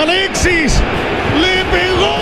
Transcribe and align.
Alexis 0.00 0.80
le 1.40 1.64
pegó. 1.66 2.16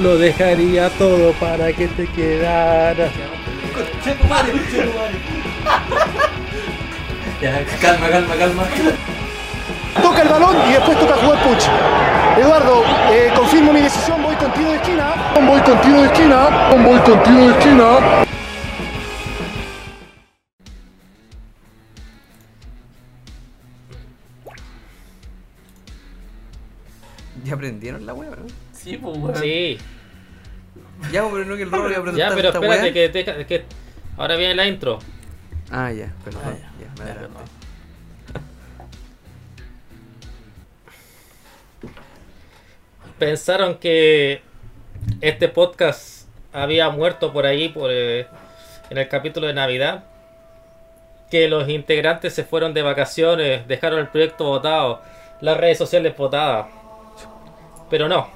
Lo 0.00 0.16
dejaría 0.16 0.88
todo 0.90 1.32
para 1.34 1.72
que 1.72 1.88
te 1.88 2.06
quedaras. 2.06 3.10
Ya, 7.42 7.64
calma, 7.80 8.08
calma, 8.08 8.34
calma. 8.34 8.62
Toca 10.00 10.22
el 10.22 10.28
balón 10.28 10.56
y 10.68 10.72
después 10.72 10.98
toca 10.98 11.14
jugar 11.14 11.42
Puch. 11.42 11.64
Eduardo, 12.38 12.84
eh, 13.10 13.30
confirmo 13.36 13.72
mi 13.72 13.80
decisión, 13.82 14.22
voy 14.22 14.36
con 14.36 14.52
tiro 14.52 14.70
de 14.70 14.76
esquina. 14.76 15.34
Voy 15.34 15.60
con 15.60 15.80
tiro 15.82 16.00
de 16.00 16.06
esquina. 16.06 16.70
Voy 16.70 16.98
con 17.00 17.22
tiro 17.22 17.48
de 17.48 17.50
esquina. 17.50 18.27
¿Ya 27.48 27.54
aprendieron 27.54 28.04
la 28.04 28.14
weá, 28.14 28.30
no? 28.30 28.36
Sí, 28.72 28.96
pues, 28.98 29.16
weón. 29.16 29.36
Sí, 29.36 29.78
Ya, 31.12 31.22
pero 31.30 31.44
no 31.44 31.56
que 31.56 31.62
el 31.62 31.68
a 31.68 32.02
presentar 32.02 32.14
ya, 32.16 32.28
pero 32.34 32.48
esta 32.48 32.58
espérate 32.60 32.82
weá. 32.82 32.92
que, 32.92 33.08
te- 33.08 33.46
que 33.46 33.64
ahora 34.16 34.36
viene 34.36 34.54
la 34.54 34.66
intro. 34.66 34.98
Ah, 35.70 35.92
ya, 35.92 36.12
perdón. 36.24 36.42
Ah, 36.44 36.52
ya, 36.52 36.58
ya, 36.58 36.92
me 36.92 36.96
ya, 36.98 37.04
adelanté. 37.12 37.28
perdón. 37.28 37.48
Pensaron 43.18 43.76
que 43.76 44.42
este 45.20 45.48
podcast 45.48 46.28
había 46.52 46.88
muerto 46.90 47.32
por 47.32 47.46
ahí 47.46 47.68
por 47.68 47.90
eh, 47.92 48.26
en 48.90 48.98
el 48.98 49.08
capítulo 49.08 49.46
de 49.46 49.54
Navidad. 49.54 50.04
Que 51.30 51.48
los 51.48 51.68
integrantes 51.68 52.34
se 52.34 52.44
fueron 52.44 52.72
de 52.72 52.80
vacaciones, 52.82 53.66
dejaron 53.68 53.98
el 53.98 54.08
proyecto 54.08 54.44
votado, 54.44 55.02
las 55.42 55.58
redes 55.58 55.76
sociales 55.76 56.16
votadas. 56.16 56.68
Pero 57.90 58.08
no. 58.08 58.28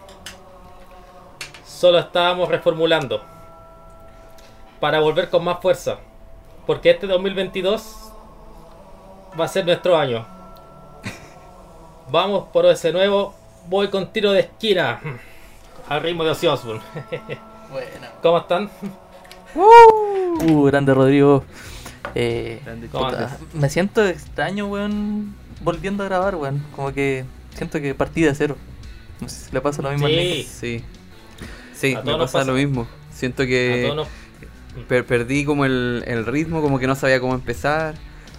Solo 1.64 1.98
estábamos 1.98 2.48
reformulando. 2.48 3.22
Para 4.80 5.00
volver 5.00 5.28
con 5.30 5.44
más 5.44 5.60
fuerza. 5.60 5.98
Porque 6.66 6.90
este 6.90 7.06
2022 7.06 8.12
va 9.38 9.44
a 9.44 9.48
ser 9.48 9.64
nuestro 9.66 9.96
año. 9.96 10.26
Vamos 12.10 12.48
por 12.52 12.66
ese 12.66 12.92
nuevo. 12.92 13.34
Voy 13.68 13.88
con 13.88 14.12
tiro 14.12 14.32
de 14.32 14.40
esquina. 14.40 15.00
Al 15.88 16.02
ritmo 16.02 16.24
de 16.24 16.30
Ozzy 16.30 16.46
Osbourne. 16.46 16.82
Buena. 17.70 18.10
¿Cómo 18.22 18.38
están? 18.38 18.70
Uh, 19.54 20.64
grande 20.64 20.94
Rodrigo. 20.94 21.44
Eh, 22.14 22.60
Grande 22.64 22.88
¿Cómo 22.88 23.06
puta, 23.06 23.16
andas? 23.24 23.38
me 23.54 23.70
siento 23.70 24.04
extraño, 24.04 24.66
weón, 24.66 25.34
volviendo 25.62 26.02
a 26.02 26.06
grabar, 26.08 26.34
weón. 26.36 26.64
Como 26.74 26.92
que 26.92 27.24
siento 27.54 27.80
que 27.80 27.94
partí 27.94 28.22
de 28.22 28.34
cero. 28.34 28.56
No 29.22 29.28
sé 29.28 29.46
si 29.46 29.52
le 29.52 29.60
pasa 29.60 29.82
lo 29.82 29.90
mismo 29.90 30.06
al 30.06 30.12
Sí. 30.12 30.18
Nico. 30.18 30.48
Sí. 30.60 30.84
Sí, 31.74 31.96
me 31.96 32.12
pasa, 32.12 32.18
pasa. 32.38 32.44
lo 32.44 32.54
mismo. 32.54 32.86
Siento 33.12 33.44
que 33.44 33.92
nos- 33.94 34.08
per- 34.88 35.04
perdí 35.06 35.44
como 35.44 35.64
el, 35.64 36.02
el 36.06 36.24
ritmo, 36.26 36.60
como 36.62 36.78
que 36.78 36.86
no 36.86 36.94
sabía 36.94 37.20
cómo 37.20 37.34
empezar. 37.34 37.94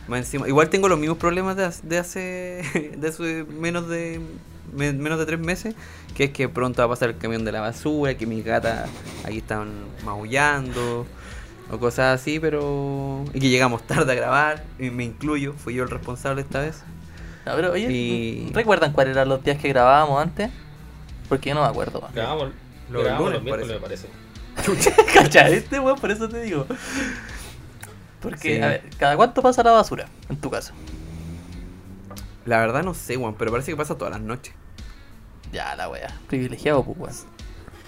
Más 0.08 0.20
encima, 0.20 0.48
igual 0.48 0.70
tengo 0.70 0.90
los 0.90 1.00
mismos 1.00 1.18
problemas 1.18 1.56
de, 1.56 1.64
hace- 1.66 1.88
de 1.88 1.98
hace 1.98 2.92
de 2.98 3.08
hace 3.08 3.46
menos 3.46 3.88
de 3.88 4.20
me- 4.74 4.94
menos 4.94 5.20
de 5.20 5.26
tres 5.26 5.40
meses, 5.40 5.76
que 6.16 6.26
es 6.26 6.30
que 6.32 6.50
pronto 6.50 6.80
va 6.82 6.86
a 6.86 6.90
pasar 6.90 7.10
el 7.10 7.18
camión 7.18 7.46
de 7.46 7.52
la 7.52 7.62
basura, 7.62 8.16
que 8.16 8.26
mis 8.26 8.44
gatas 8.44 8.90
ahí 9.24 9.38
están 9.38 9.70
maullando 10.06 11.06
o 11.72 11.78
cosas 11.80 12.20
así, 12.20 12.40
pero 12.40 13.24
y 13.34 13.40
que 13.40 13.50
llegamos 13.50 13.84
tarde 13.88 14.12
a 14.12 14.16
grabar, 14.16 14.64
y 14.80 14.90
me 14.90 15.04
incluyo, 15.06 15.54
fui 15.54 15.74
yo 15.76 15.84
el 15.84 15.90
responsable 15.90 16.42
esta 16.42 16.60
vez. 16.62 16.84
No, 17.46 17.54
pero 17.56 17.72
oye, 17.74 17.92
Y- 17.92 18.52
¿recuerdan 18.54 18.92
cuáles 18.94 19.16
eran 19.16 19.30
los 19.30 19.44
días 19.44 19.58
que 19.58 19.70
grabábamos 19.70 20.22
antes? 20.22 20.50
Porque 21.34 21.50
yo 21.50 21.56
no 21.56 21.62
me 21.64 21.68
acuerdo, 21.68 22.00
weón. 22.00 22.14
Grabamos, 22.14 22.50
Los 22.90 23.04
grabamos 23.04 23.26
lunes, 23.34 23.34
los 23.36 23.44
miércoles, 23.44 23.76
me 23.76 23.80
parece. 23.88 24.08
parece. 24.56 24.94
¿Cachai? 25.14 25.54
Este 25.54 25.80
weón, 25.80 26.00
por 26.00 26.12
eso 26.12 26.30
te 26.30 26.42
digo. 26.42 26.66
Porque, 28.22 28.56
Sí. 28.58 28.62
a 28.62 28.68
ver, 28.68 28.90
¿cada 28.98 29.16
cuánto 29.16 29.42
pasa 29.42 29.64
la 29.64 29.72
basura 29.72 30.06
en 30.30 30.38
tu 30.38 30.50
casa? 30.50 30.74
La 32.46 32.60
verdad 32.60 32.84
no 32.84 32.94
sé, 32.94 33.16
Juan, 33.16 33.36
pero 33.38 33.52
parece 33.52 33.72
que 33.72 33.78
pasa 33.78 33.98
todas 33.98 34.12
las 34.14 34.22
noches. 34.22 34.54
Ya, 35.52 35.76
la 35.76 35.90
wea. 35.90 36.14
Privilegiado, 36.28 36.84
pues, 36.84 36.98
weón. 36.98 37.14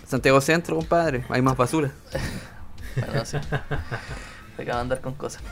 Santiago 0.07 0.39
Centro, 0.41 0.75
compadre, 0.75 1.25
hay 1.29 1.41
más 1.41 1.56
basura. 1.57 1.91
Bueno, 2.95 3.13
no 3.13 3.25
sé. 3.25 3.41
Se 3.41 4.62
acaba 4.62 4.77
de 4.77 4.81
andar 4.83 5.01
con 5.01 5.16
cosas. 5.16 5.44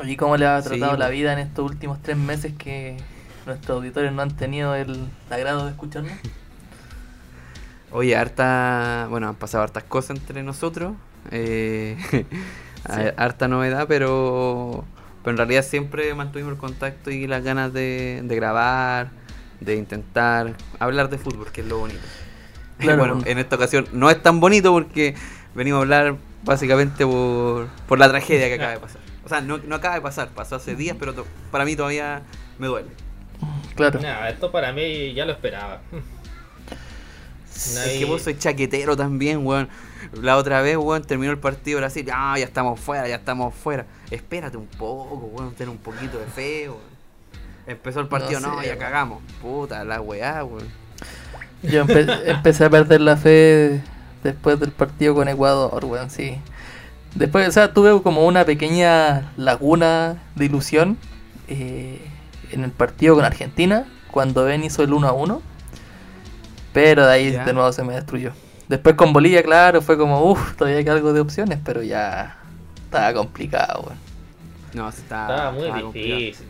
Oye, 0.00 0.16
¿cómo 0.16 0.38
le 0.38 0.46
ha 0.46 0.62
Sí, 0.62 0.70
tratado 0.70 0.96
la 0.96 1.06
weón. 1.06 1.12
vida 1.18 1.32
en 1.34 1.40
estos 1.40 1.70
últimos 1.70 2.00
tres 2.00 2.16
meses 2.16 2.54
que 2.56 2.96
nuestros 3.44 3.76
auditores 3.76 4.12
no 4.12 4.22
han 4.22 4.34
tenido 4.34 4.74
el 4.74 5.06
agrado 5.30 5.66
de 5.66 5.72
escucharnos? 5.72 6.12
Oye, 7.94 8.14
harta. 8.16 9.06
Bueno, 9.08 9.28
han 9.28 9.36
pasado 9.36 9.64
hartas 9.64 9.84
cosas 9.84 10.18
entre 10.18 10.42
nosotros. 10.42 10.92
eh, 11.30 11.96
Sí. 12.86 13.00
Harta 13.16 13.48
novedad, 13.48 13.86
pero. 13.88 14.84
Pero 15.22 15.30
en 15.30 15.36
realidad 15.38 15.62
siempre 15.64 16.14
mantuvimos 16.14 16.52
el 16.52 16.58
contacto 16.58 17.10
y 17.10 17.26
las 17.26 17.42
ganas 17.42 17.72
de, 17.72 18.20
de 18.22 18.36
grabar, 18.36 19.08
de 19.60 19.76
intentar 19.76 20.52
hablar 20.78 21.08
de 21.08 21.16
fútbol, 21.16 21.50
que 21.50 21.62
es 21.62 21.66
lo 21.66 21.78
bonito. 21.78 22.00
Claro. 22.78 22.98
bueno, 22.98 23.22
en 23.24 23.38
esta 23.38 23.54
ocasión 23.56 23.86
no 23.92 24.10
es 24.10 24.20
tan 24.22 24.40
bonito 24.40 24.72
porque 24.72 25.14
venimos 25.54 25.78
a 25.78 25.82
hablar 25.82 26.16
básicamente 26.42 27.06
por, 27.06 27.68
por 27.86 27.98
la 28.00 28.08
tragedia 28.10 28.48
que 28.48 28.54
acaba 28.54 28.72
de 28.72 28.80
pasar. 28.80 29.00
O 29.24 29.28
sea, 29.30 29.40
no, 29.40 29.58
no 29.58 29.76
acaba 29.76 29.94
de 29.94 30.00
pasar, 30.02 30.28
pasó 30.30 30.56
hace 30.56 30.74
días, 30.74 30.96
pero 30.98 31.14
to- 31.14 31.26
para 31.52 31.64
mí 31.64 31.76
todavía 31.76 32.22
me 32.58 32.66
duele. 32.66 32.88
Claro. 33.76 34.00
Nah, 34.02 34.28
esto 34.28 34.50
para 34.52 34.72
mí 34.72 35.14
ya 35.14 35.24
lo 35.24 35.32
esperaba. 35.32 35.80
Es 37.54 37.96
que 37.98 38.04
vos 38.04 38.22
sois 38.22 38.38
chaquetero 38.38 38.96
también, 38.96 39.46
weón. 39.46 39.68
La 40.20 40.36
otra 40.36 40.60
vez, 40.60 40.76
weón, 40.76 41.02
terminó 41.04 41.30
el 41.32 41.38
partido 41.38 41.78
Brasil. 41.78 42.06
Ah, 42.12 42.36
ya 42.38 42.44
estamos 42.44 42.78
fuera, 42.80 43.08
ya 43.08 43.16
estamos 43.16 43.54
fuera. 43.54 43.86
Espérate 44.10 44.56
un 44.56 44.66
poco, 44.66 45.14
weón, 45.32 45.54
ten 45.54 45.68
un 45.68 45.78
poquito 45.78 46.18
de 46.18 46.26
fe, 46.26 46.68
weón. 46.68 46.94
Empezó 47.66 48.00
el 48.00 48.08
partido, 48.08 48.40
No 48.40 48.60
ya 48.62 48.68
weón. 48.68 48.78
cagamos. 48.78 49.22
Puta, 49.40 49.84
la 49.84 50.00
weá, 50.00 50.44
weón. 50.44 50.68
Yo 51.62 51.84
empe- 51.86 52.20
empecé 52.26 52.64
a 52.66 52.70
perder 52.70 53.00
la 53.00 53.16
fe 53.16 53.80
después 54.22 54.60
del 54.60 54.72
partido 54.72 55.14
con 55.14 55.28
Ecuador, 55.28 55.84
weón, 55.84 56.10
sí. 56.10 56.36
Después, 57.14 57.48
o 57.48 57.52
sea, 57.52 57.72
tuve 57.72 58.02
como 58.02 58.26
una 58.26 58.44
pequeña 58.44 59.32
laguna 59.36 60.20
de 60.34 60.46
ilusión 60.46 60.98
eh, 61.48 62.00
en 62.50 62.64
el 62.64 62.72
partido 62.72 63.14
con 63.14 63.24
Argentina, 63.24 63.86
cuando 64.10 64.44
Ben 64.44 64.64
hizo 64.64 64.82
el 64.82 64.92
1 64.92 65.08
a 65.08 65.12
1. 65.12 65.42
Pero 66.74 67.06
de 67.06 67.12
ahí 67.12 67.32
Ya. 67.32 67.44
de 67.46 67.52
nuevo 67.54 67.72
se 67.72 67.82
me 67.82 67.94
destruyó. 67.94 68.32
Después 68.68 68.94
con 68.96 69.12
Bolivia, 69.14 69.42
claro, 69.42 69.80
fue 69.80 69.96
como, 69.96 70.22
uff, 70.30 70.56
todavía 70.56 70.78
hay 70.80 70.88
algo 70.88 71.12
de 71.14 71.20
opciones, 71.20 71.58
pero 71.64 71.82
ya 71.82 72.36
estaba 72.84 73.14
complicado, 73.14 73.84
weón. 73.86 73.98
No. 74.74 74.88
Estaba 74.90 75.50
muy 75.52 75.62
estaba 75.62 75.80
complicado. 75.82 76.18
difícil. 76.18 76.46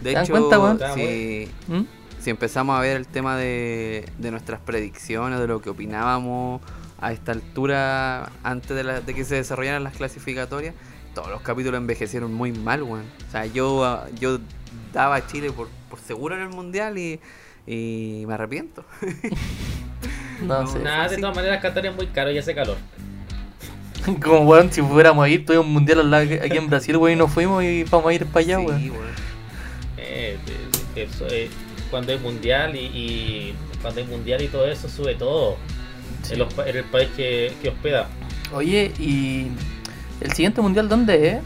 De 0.00 0.10
¿Te 0.10 0.12
dan 0.12 0.24
hecho, 0.24 0.32
cuenta, 0.32 0.58
weón? 0.58 0.72
Estaba 0.74 0.94
si, 0.94 1.48
¿Mm? 1.68 1.80
si 2.20 2.30
empezamos 2.30 2.76
a 2.76 2.80
ver 2.80 2.96
el 2.96 3.06
tema 3.06 3.36
de, 3.36 4.04
de 4.18 4.30
nuestras 4.30 4.60
predicciones, 4.60 5.38
de 5.40 5.46
lo 5.46 5.60
que 5.62 5.70
opinábamos 5.70 6.60
a 7.00 7.12
esta 7.12 7.32
altura, 7.32 8.30
antes 8.42 8.76
de, 8.76 8.84
la- 8.84 9.00
de 9.00 9.14
que 9.14 9.24
se 9.24 9.36
desarrollaran 9.36 9.84
las 9.84 9.96
clasificatorias, 9.96 10.74
todos 11.14 11.28
los 11.30 11.40
capítulos 11.42 11.78
envejecieron 11.78 12.34
muy 12.34 12.52
mal, 12.52 12.82
weón. 12.82 13.04
O 13.28 13.30
sea, 13.30 13.46
yo, 13.46 14.02
yo 14.20 14.38
daba 14.92 15.14
a 15.16 15.26
Chile 15.26 15.50
por, 15.52 15.68
por 15.88 15.98
seguro 16.00 16.34
en 16.34 16.42
el 16.42 16.48
mundial 16.50 16.98
y, 16.98 17.20
y 17.66 18.24
me 18.26 18.34
arrepiento. 18.34 18.84
No, 20.42 20.62
No, 20.62 20.66
sé. 20.66 20.78
Nada, 20.80 21.08
de 21.08 21.16
todas 21.16 21.34
maneras 21.34 21.62
Qatar 21.62 21.86
es 21.86 21.96
muy 21.96 22.08
caro 22.08 22.30
y 22.30 22.36
hace 22.36 22.54
calor. 22.54 22.76
Como, 24.22 24.40
weón, 24.40 24.70
si 24.70 24.82
fuéramos 24.82 25.24
a 25.24 25.28
ir, 25.30 25.46
tuve 25.46 25.58
un 25.58 25.72
mundial 25.72 26.00
al 26.00 26.10
lado- 26.10 26.24
aquí 26.44 26.58
en 26.58 26.68
Brasil, 26.68 26.96
weón, 26.98 27.14
y 27.14 27.16
nos 27.16 27.32
fuimos 27.32 27.64
y 27.64 27.84
vamos 27.84 28.08
a 28.08 28.12
ir 28.12 28.26
para 28.26 28.40
allá, 28.44 28.58
Sí, 28.58 28.64
weón. 28.66 28.90
weón. 28.90 29.06
Eh, 29.96 30.36
eso, 30.94 31.26
eh, 31.30 31.48
cuando 31.90 32.12
hay 32.12 32.18
mundial 32.18 32.76
y, 32.76 32.80
y 32.80 33.54
cuando 33.80 34.00
hay 34.00 34.06
mundial 34.06 34.42
y 34.42 34.48
todo 34.48 34.66
eso 34.66 34.88
sube 34.90 35.14
todo 35.14 35.56
en, 36.30 36.38
los 36.38 36.52
pa- 36.52 36.68
en 36.68 36.76
el 36.76 36.84
país 36.84 37.08
que, 37.16 37.52
que 37.62 37.70
hospeda. 37.70 38.06
Oye, 38.52 38.92
y 38.98 39.48
el 40.20 40.32
siguiente 40.32 40.60
mundial, 40.60 40.88
¿dónde 40.88 41.28
es? 41.28 41.38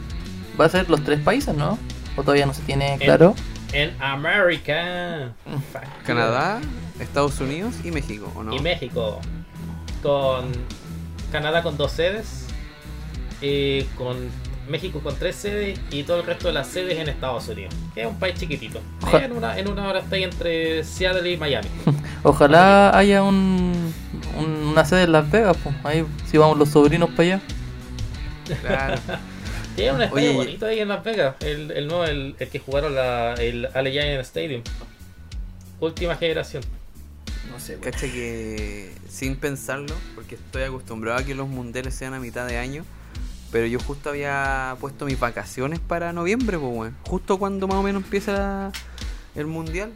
¿Va 0.61 0.65
a 0.67 0.69
ser 0.69 0.91
los 0.91 1.03
tres 1.05 1.21
países, 1.21 1.55
no? 1.55 1.79
¿O 2.17 2.23
todavía 2.23 2.45
no 2.45 2.55
se 2.55 2.63
tiene 2.63 2.99
claro? 3.01 3.35
En 3.73 3.95
América. 4.03 5.33
Canadá, 6.05 6.61
Estados 6.99 7.41
Unidos 7.41 7.75
y 7.85 7.91
México, 7.91 8.31
¿o 8.35 8.43
no? 8.43 8.55
Y 8.55 8.59
México. 8.61 9.21
Con 10.03 10.51
Canadá 11.33 11.63
con 11.63 11.77
dos 11.77 11.93
sedes. 11.93 12.47
eh, 13.43 13.87
con 13.97 14.17
México 14.69 15.01
con 15.01 15.17
tres 15.17 15.35
sedes 15.35 15.81
y 15.91 16.03
todo 16.05 16.21
el 16.21 16.27
resto 16.27 16.47
de 16.49 16.55
las 16.55 16.69
sedes 16.69 16.99
en 16.99 17.09
Estados 17.09 17.49
Unidos. 17.49 17.75
Que 17.95 18.03
es 18.03 18.07
un 18.07 18.19
país 18.19 18.35
chiquitito. 18.39 18.81
En 19.13 19.33
una, 19.33 19.59
en 19.59 19.69
una 19.69 19.89
hora 19.89 20.01
está 20.01 20.17
ahí 20.17 20.25
entre 20.25 20.85
Seattle 20.85 21.29
y 21.31 21.37
Miami. 21.37 21.69
Ojalá 22.23 22.97
haya 22.97 23.23
un, 23.23 23.93
un- 24.39 24.69
una 24.69 24.85
sede 24.85 25.05
en 25.05 25.13
Las 25.13 25.29
Vegas, 25.31 25.57
pues. 25.63 25.75
Ahí 25.85 26.05
si 26.31 26.39
vamos 26.39 26.57
los 26.59 26.69
sobrinos 26.69 27.11
para 27.11 27.23
allá. 27.23 27.41
Claro. 28.61 29.01
Tiene 29.81 29.97
un 29.97 30.03
estadio 30.03 30.29
Oye, 30.31 30.37
bonito 30.37 30.67
ahí 30.67 30.81
en 30.81 30.89
Las 30.89 31.03
Vegas. 31.05 31.37
El, 31.41 31.71
el 31.71 31.87
nuevo, 31.89 32.05
el, 32.05 32.37
el 32.39 32.49
que 32.49 32.59
jugaron 32.59 32.95
la, 32.95 33.35
el 33.35 33.67
Allegiant 33.75 34.21
Stadium. 34.23 34.63
Última 35.81 36.17
generación. 36.17 36.63
No 37.51 37.59
sé. 37.59 37.77
Cacha 37.79 38.01
que 38.07 38.93
sin 39.09 39.37
pensarlo, 39.37 39.95
porque 40.15 40.35
estoy 40.37 40.63
acostumbrado 40.65 41.19
a 41.19 41.25
que 41.25 41.35
los 41.35 41.49
mundiales 41.49 41.95
sean 41.95 42.15
a 42.15 42.21
mitad 42.21 42.47
de 42.47 42.59
año, 42.59 42.85
pero 43.51 43.67
yo 43.67 43.81
justo 43.81 44.11
había 44.11 44.77
puesto 44.81 45.07
mis 45.07 45.19
vacaciones 45.19 45.81
para 45.81 46.13
noviembre, 46.13 46.59
pues 46.59 46.73
weón. 46.73 46.97
Justo 47.09 47.39
cuando 47.39 47.67
más 47.67 47.79
o 47.79 47.83
menos 47.83 48.05
empieza 48.05 48.33
la- 48.33 48.73
el 49.35 49.47
mundial. 49.47 49.93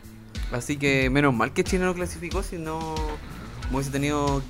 Así 0.53 0.77
que 0.79 1.11
menos 1.11 1.35
mal 1.35 1.53
que 1.53 1.63
Chile 1.65 1.85
no 1.85 1.95
clasificó, 1.95 2.43
si 2.43 2.57
no 2.57 2.95
hubiese 3.73 3.91
tenido 3.91 4.43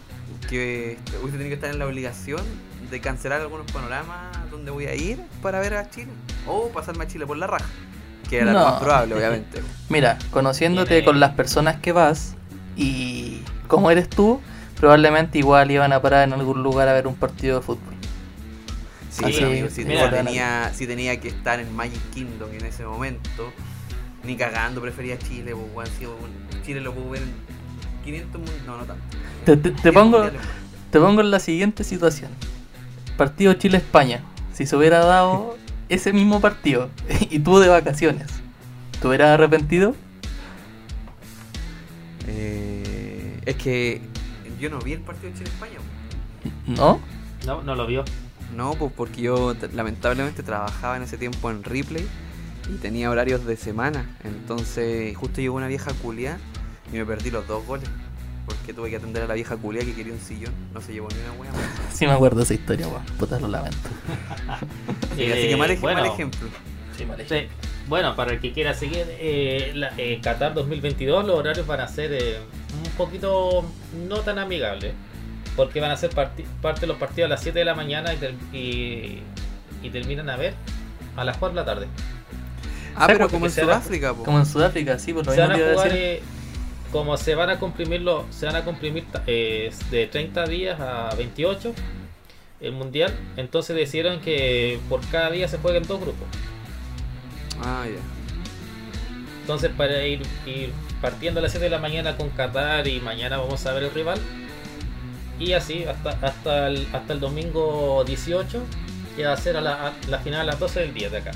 que 0.49 0.99
hubiese 1.21 1.39
tenido 1.39 1.49
que 1.49 1.55
estar 1.55 1.71
en 1.71 1.79
la 1.79 1.87
obligación 1.87 2.41
de 2.91 3.01
cancelar 3.01 3.41
algunos 3.41 3.71
panoramas 3.71 4.51
donde 4.51 4.71
voy 4.71 4.87
a 4.87 4.95
ir 4.95 5.21
para 5.43 5.61
ver 5.61 5.75
a 5.75 5.91
Chile. 5.91 6.11
O 6.47 6.69
pasarme 6.69 7.05
a 7.05 7.09
Chile 7.09 7.27
por 7.27 7.37
la 7.37 7.47
raja. 7.47 7.67
Que 8.29 8.39
era 8.39 8.53
lo 8.53 8.59
más 8.65 8.81
probable, 8.81 9.15
obviamente. 9.15 9.63
Mira, 9.89 10.19
conociéndote 10.31 11.05
con 11.05 11.21
las 11.21 11.33
personas 11.33 11.77
que 11.77 11.93
vas 11.93 12.35
y 12.77 13.43
cómo 13.69 13.91
eres 13.91 14.09
tú, 14.09 14.41
probablemente 14.79 15.39
igual 15.39 15.71
iban 15.71 15.93
a 15.93 16.01
parar 16.01 16.25
en 16.27 16.33
algún 16.33 16.63
lugar 16.63 16.89
a 16.89 16.93
ver 16.93 17.07
un 17.07 17.15
partido 17.15 17.59
de 17.61 17.63
fútbol. 17.67 17.95
Sí, 19.11 19.25
Así, 19.27 19.45
amigo, 19.45 19.69
si, 19.71 19.85
mira, 19.85 20.11
tenía, 20.11 20.73
si 20.75 20.87
tenía 20.89 21.21
que 21.21 21.29
estar 21.29 21.61
en 21.61 21.75
Magic 21.77 22.01
Kingdom 22.13 22.51
en 22.53 22.65
ese 22.65 22.85
momento, 22.85 23.53
ni 24.25 24.37
cagando 24.37 24.81
prefería 24.81 25.19
Chile, 25.19 25.55
pues, 25.75 25.91
Chile 26.65 26.81
lo 26.81 26.93
puedo 26.93 27.11
ver 27.11 27.23
en 27.23 27.33
500 28.05 28.41
mun- 28.41 28.51
no, 28.67 28.79
no 28.79 28.85
tanto. 28.85 29.03
Te, 29.45 29.57
te- 29.57 29.71
te 29.71 29.83
10 29.83 29.95
pongo, 29.95 30.31
te 30.91 30.99
pongo 30.99 31.21
en 31.21 31.31
la 31.31 31.39
siguiente 31.39 31.85
situación. 31.85 32.31
Partido 33.17 33.55
Chile-España. 33.55 34.23
Si 34.53 34.67
se 34.67 34.77
hubiera 34.77 35.05
dado 35.05 35.57
ese 35.89 36.13
mismo 36.13 36.41
partido 36.41 36.91
y 37.31 37.39
tú 37.39 37.59
de 37.59 37.69
vacaciones, 37.69 38.29
¿te 39.01 39.09
hubieras 39.09 39.31
arrepentido? 39.31 39.95
Eh, 42.27 43.41
es 43.45 43.57
que 43.57 44.01
yo 44.61 44.71
no 44.71 44.79
vi 44.79 44.93
el 44.93 45.01
partido 45.01 45.31
de 45.31 45.39
Chile-España. 45.39 45.79
¿No? 46.67 47.01
No, 47.47 47.63
no 47.63 47.75
lo 47.75 47.87
vio. 47.87 48.05
No, 48.55 48.75
pues 48.75 48.93
porque 48.95 49.23
yo 49.23 49.55
lamentablemente 49.73 50.43
trabajaba 50.43 50.97
en 50.97 51.03
ese 51.03 51.19
tiempo 51.19 51.51
en 51.51 51.65
Ripley 51.65 52.07
y 52.73 52.77
tenía 52.77 53.11
horarios 53.11 53.45
de 53.45 53.57
semana. 53.57 54.17
Entonces, 54.23 55.17
justo 55.17 55.41
llegó 55.41 55.57
una 55.57 55.67
vieja 55.67 55.93
culia 56.03 56.39
y 56.93 56.97
me 56.97 57.05
perdí 57.05 57.31
los 57.31 57.47
dos 57.47 57.67
goles. 57.67 57.89
Porque 58.47 58.75
tuve 58.75 58.91
que 58.91 58.97
atender 58.97 59.23
a 59.23 59.27
la 59.27 59.35
vieja 59.35 59.57
culia 59.57 59.83
que 59.85 59.95
quería 59.95 60.13
un 60.13 60.21
sillón. 60.21 60.53
No 60.75 60.81
se 60.81 60.93
llevó 60.93 61.09
ni 61.09 61.21
una 61.21 61.33
buena. 61.33 61.53
Sí 61.93 62.07
me 62.07 62.13
acuerdo 62.13 62.39
de 62.39 62.45
esa 62.45 62.55
historia, 62.55 62.89
weón. 62.89 63.05
Puta, 63.19 63.39
lo 63.41 63.49
lamento. 63.49 63.77
así 65.13 65.49
que 65.49 65.57
mal, 65.57 65.71
ej- 65.71 65.81
bueno, 65.81 66.01
mal 66.03 66.11
ejemplo. 66.13 66.49
Sí, 66.97 67.05
vale. 67.05 67.27
sí. 67.29 67.47
Bueno, 67.89 68.17
para 68.17 68.33
el 68.33 68.41
que 68.41 68.53
quiera 68.53 68.73
seguir, 68.75 69.05
eh, 69.09 69.73
la- 69.75 69.93
eh, 69.99 70.19
Qatar 70.23 70.55
2022 70.55 71.25
los 71.27 71.39
horarios 71.39 71.67
van 71.67 71.81
a 71.81 71.89
ser 71.89 72.13
eh, 72.13 72.39
un 72.85 72.91
poquito 72.93 73.65
no 74.09 74.17
tan 74.21 74.39
amigables. 74.39 74.93
Porque 75.57 75.81
van 75.81 75.91
a 75.93 75.97
ser 75.97 76.11
parte 76.11 76.45
de 76.81 76.87
los 76.87 76.97
partidos 76.97 77.27
a 77.27 77.31
las 77.35 77.43
7 77.43 77.59
de 77.61 77.65
la 77.65 77.75
mañana 77.75 78.13
y, 78.13 78.17
ter- 78.17 78.35
y, 78.53 79.19
y 79.83 79.91
terminan 79.91 80.29
a 80.31 80.37
ver 80.37 80.55
a 81.17 81.25
las 81.25 81.37
4 81.37 81.55
de 81.55 81.61
la 81.61 81.65
tarde. 81.65 81.87
Ah, 82.97 83.01
¿Sabes 83.03 83.17
pero 83.17 83.29
como 83.29 83.47
en? 83.47 83.53
Sudáfrica, 83.53 84.15
po. 84.15 84.25
Como 84.25 84.39
en 84.39 84.47
Sudáfrica, 84.47 84.99
sí, 84.99 85.13
por 85.13 85.27
lo 85.27 85.33
se 85.33 85.41
van 85.41 85.51
mismo 85.51 85.65
a 85.65 85.67
te 85.67 85.71
iba 85.71 85.71
a 85.71 85.75
jugar 85.85 85.93
decir. 85.93 86.23
Como 86.95 87.17
se 87.17 87.35
van 87.35 87.51
a 87.51 87.59
comprimir 87.59 88.03
los 88.03 88.23
se 88.31 88.47
van 88.47 88.55
a 88.55 88.65
comprimir 88.65 89.05
eh, 89.27 89.73
de 89.91 90.07
30 90.07 90.47
días 90.47 90.79
a 90.79 91.13
28 91.17 91.75
el 92.61 92.71
mundial 92.71 93.13
entonces 93.37 93.75
decidieron 93.75 94.21
que 94.21 94.79
por 94.89 95.05
cada 95.09 95.33
día 95.33 95.49
se 95.49 95.59
jueguen 95.59 95.83
dos 95.89 96.01
grupos. 96.01 96.29
Ah, 97.61 97.85
ya. 97.85 98.01
entonces 99.41 99.73
para 99.77 100.07
ir, 100.07 100.23
ir 100.47 100.73
partiendo 101.01 101.41
a 101.41 101.43
las 101.43 101.51
7 101.51 101.65
de 101.65 101.71
la 101.71 101.81
mañana 101.81 102.17
con 102.17 102.29
Qatar 102.31 102.87
y 102.87 103.01
mañana 103.01 103.39
vamos 103.39 103.67
a 103.67 103.73
ver 103.75 103.83
el 103.83 103.91
rival. 103.91 104.21
Y 105.41 105.55
así 105.55 105.83
hasta 105.83 106.11
hasta 106.25 106.69
el, 106.69 106.87
hasta 106.93 107.13
el 107.13 107.19
domingo 107.19 108.05
18 108.07 108.63
que 109.17 109.27
va 109.27 109.33
a 109.33 109.37
ser 109.37 109.57
a 109.57 109.61
la, 109.61 109.89
a 109.89 109.93
la 110.09 110.21
final 110.21 110.43
a 110.43 110.45
las 110.45 110.61
12 110.61 110.79
del 110.79 110.95
día 110.95 111.11
de 111.11 111.19
acá 111.19 111.33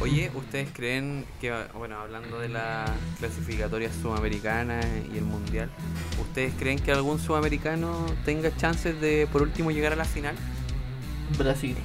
Oye, 0.00 0.30
¿ustedes 0.34 0.68
creen 0.74 1.24
que, 1.40 1.52
bueno, 1.74 1.98
hablando 1.98 2.38
de 2.38 2.50
las 2.50 2.90
clasificatorias 3.18 3.92
sudamericanas 4.02 4.84
y 5.12 5.16
el 5.16 5.24
mundial, 5.24 5.70
¿ustedes 6.20 6.52
creen 6.58 6.78
que 6.78 6.92
algún 6.92 7.18
sudamericano 7.18 8.04
tenga 8.26 8.54
chances 8.56 9.00
de, 9.00 9.26
por 9.32 9.40
último, 9.42 9.70
llegar 9.70 9.94
a 9.94 9.96
la 9.96 10.04
final? 10.04 10.34
Brasil. 11.38 11.76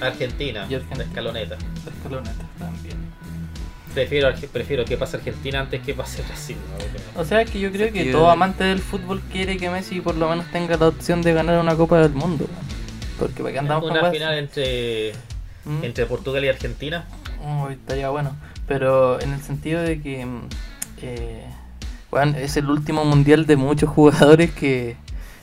Argentina, 0.00 0.66
Y 0.68 0.74
Argentina. 0.74 0.96
la 0.98 1.04
escaloneta 1.04 1.56
Escaloneta 1.96 2.44
también. 2.58 2.96
prefiero 3.94 4.28
prefiero 4.52 4.84
que 4.84 4.98
pase 4.98 5.16
Argentina 5.16 5.60
antes 5.60 5.80
que 5.80 5.94
pase 5.94 6.20
Brasil 6.22 6.56
¿no? 7.14 7.20
O 7.22 7.24
sea 7.24 7.42
que 7.46 7.58
yo 7.58 7.72
creo 7.72 7.90
que 7.90 8.12
todo 8.12 8.28
amante 8.30 8.64
del 8.64 8.80
fútbol 8.80 9.22
quiere 9.32 9.56
que 9.56 9.70
Messi 9.70 10.00
por 10.02 10.16
lo 10.16 10.28
menos 10.28 10.50
tenga 10.52 10.76
la 10.76 10.88
opción 10.88 11.22
de 11.22 11.32
ganar 11.32 11.58
una 11.60 11.74
Copa 11.76 11.98
del 12.00 12.12
Mundo. 12.12 12.46
Porque 13.18 13.42
para 13.42 13.52
qué 13.54 13.58
andamos 13.60 13.88
con 13.88 13.98
una 13.98 14.10
final 14.10 14.36
entre 14.38 15.12
Mm. 15.66 15.84
entre 15.84 16.06
Portugal 16.06 16.44
y 16.44 16.48
Argentina 16.48 17.04
Uy, 17.42 17.74
estaría 17.74 18.08
bueno. 18.08 18.36
Pero 18.68 19.20
en 19.20 19.32
el 19.32 19.42
sentido 19.42 19.82
de 19.82 20.00
que 20.00 20.24
mm, 20.24 20.40
eh, 21.02 21.44
es 22.36 22.56
el 22.56 22.70
último 22.70 23.04
mundial 23.04 23.46
de 23.46 23.56
muchos 23.56 23.90
jugadores 23.94 24.50
que 24.52 24.96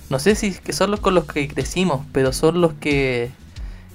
no 0.09 0.19
sé 0.19 0.35
si 0.35 0.53
que 0.53 0.73
son 0.73 0.91
los 0.91 0.99
con 0.99 1.15
los 1.15 1.25
que 1.25 1.47
crecimos, 1.47 2.05
pero 2.11 2.33
son 2.33 2.61
los 2.61 2.73
que 2.73 3.31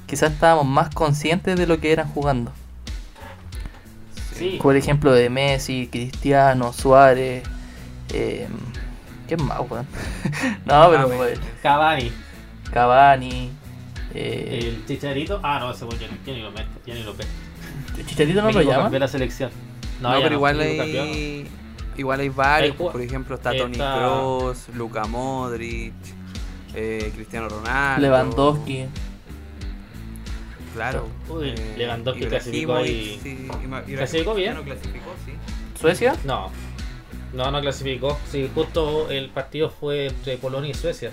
quizás 0.06 0.32
estábamos 0.32 0.66
más 0.66 0.94
conscientes 0.94 1.58
de 1.58 1.66
lo 1.66 1.80
que 1.80 1.92
eran 1.92 2.08
jugando. 2.08 2.52
sí 4.34 4.58
Por 4.62 4.76
ejemplo, 4.76 5.12
de 5.12 5.30
Messi, 5.30 5.88
Cristiano, 5.90 6.72
Suárez. 6.72 7.42
Eh, 8.12 8.48
¿Qué 9.28 9.36
más, 9.36 9.60
weón? 9.68 9.86
no, 10.64 10.88
pero 10.90 11.02
Ah, 11.02 11.06
weón, 11.06 11.38
Cavani 11.62 12.12
Cavani. 12.72 13.50
Eh, 14.20 14.58
el 14.68 14.86
Chicharito 14.86 15.40
ah 15.42 15.58
no 15.60 15.70
ese 15.70 15.86
ya, 16.00 16.08
ya 16.26 16.32
ni 16.32 16.42
lo 16.42 16.50
meto 16.50 16.68
ya 16.86 16.94
ni 16.94 17.02
lo 17.02 17.12
meto 17.14 17.28
Chicharito 18.06 18.42
no 18.42 18.50
lo 18.50 18.62
llama. 18.62 18.90
de 18.90 18.98
la 18.98 19.06
selección 19.08 19.50
No, 20.00 20.12
pero 20.22 20.34
igual 20.34 20.56
México 20.58 20.82
campeón. 20.82 21.08
hay, 21.08 21.46
igual 21.96 22.20
hay 22.20 22.28
varios, 22.28 22.76
Hay 22.80 22.86
por 22.88 23.00
ejemplo, 23.00 23.34
está 23.36 23.56
Tony 23.56 23.76
Kroos, 23.76 24.68
Luka 24.74 25.04
Modric, 25.06 25.92
eh, 26.74 27.12
Cristiano 27.14 27.48
Ronaldo. 27.48 28.00
Lewandowski. 28.02 28.86
Claro. 30.74 31.08
Uy, 31.28 31.48
eh, 31.50 31.74
Lewandowski 31.76 32.26
clasificó 32.26 32.84
sí, 32.84 33.20
Ibrahimovic 33.46 33.96
¿Clasificó 33.96 34.34
bien? 34.34 34.54
no 34.54 34.62
clasificó, 34.62 35.10
sí. 35.24 35.32
¿Suecia? 35.80 36.14
no 36.24 36.50
no 37.34 37.50
no 37.50 37.60
clasificó 37.60 38.18
sí 38.30 38.50
justo 38.54 39.10
el 39.10 39.28
partido 39.28 39.68
fue 39.70 40.06
entre 40.06 40.36
Polonia 40.38 40.70
y 40.70 40.74
Suecia 40.74 41.10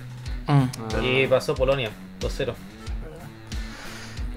Mm. 0.48 0.52
Ah. 0.54 1.02
y 1.04 1.26
pasó 1.26 1.56
Polonia 1.56 1.90
2-0 2.22 2.54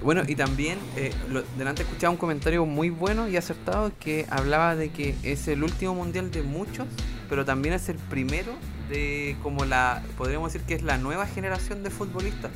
Bueno, 0.03 0.23
y 0.27 0.35
también, 0.35 0.79
eh, 0.95 1.11
lo- 1.29 1.43
delante 1.57 1.81
escuchaba 1.83 2.11
un 2.11 2.17
comentario 2.17 2.65
muy 2.65 2.89
bueno 2.89 3.27
y 3.27 3.35
acertado 3.35 3.91
que 3.99 4.25
hablaba 4.29 4.75
de 4.75 4.89
que 4.91 5.15
es 5.23 5.47
el 5.49 5.61
último 5.63 5.93
mundial 5.93 6.31
de 6.31 6.41
muchos, 6.41 6.87
pero 7.27 7.43
también 7.43 7.75
es 7.75 7.89
el 7.89 7.97
primero 7.97 8.53
de 8.89 9.35
como 9.43 9.65
la, 9.65 10.01
podríamos 10.17 10.53
decir 10.53 10.65
que 10.65 10.73
es 10.73 10.83
la 10.83 10.97
nueva 10.97 11.27
generación 11.27 11.83
de 11.83 11.89
futbolistas. 11.89 12.51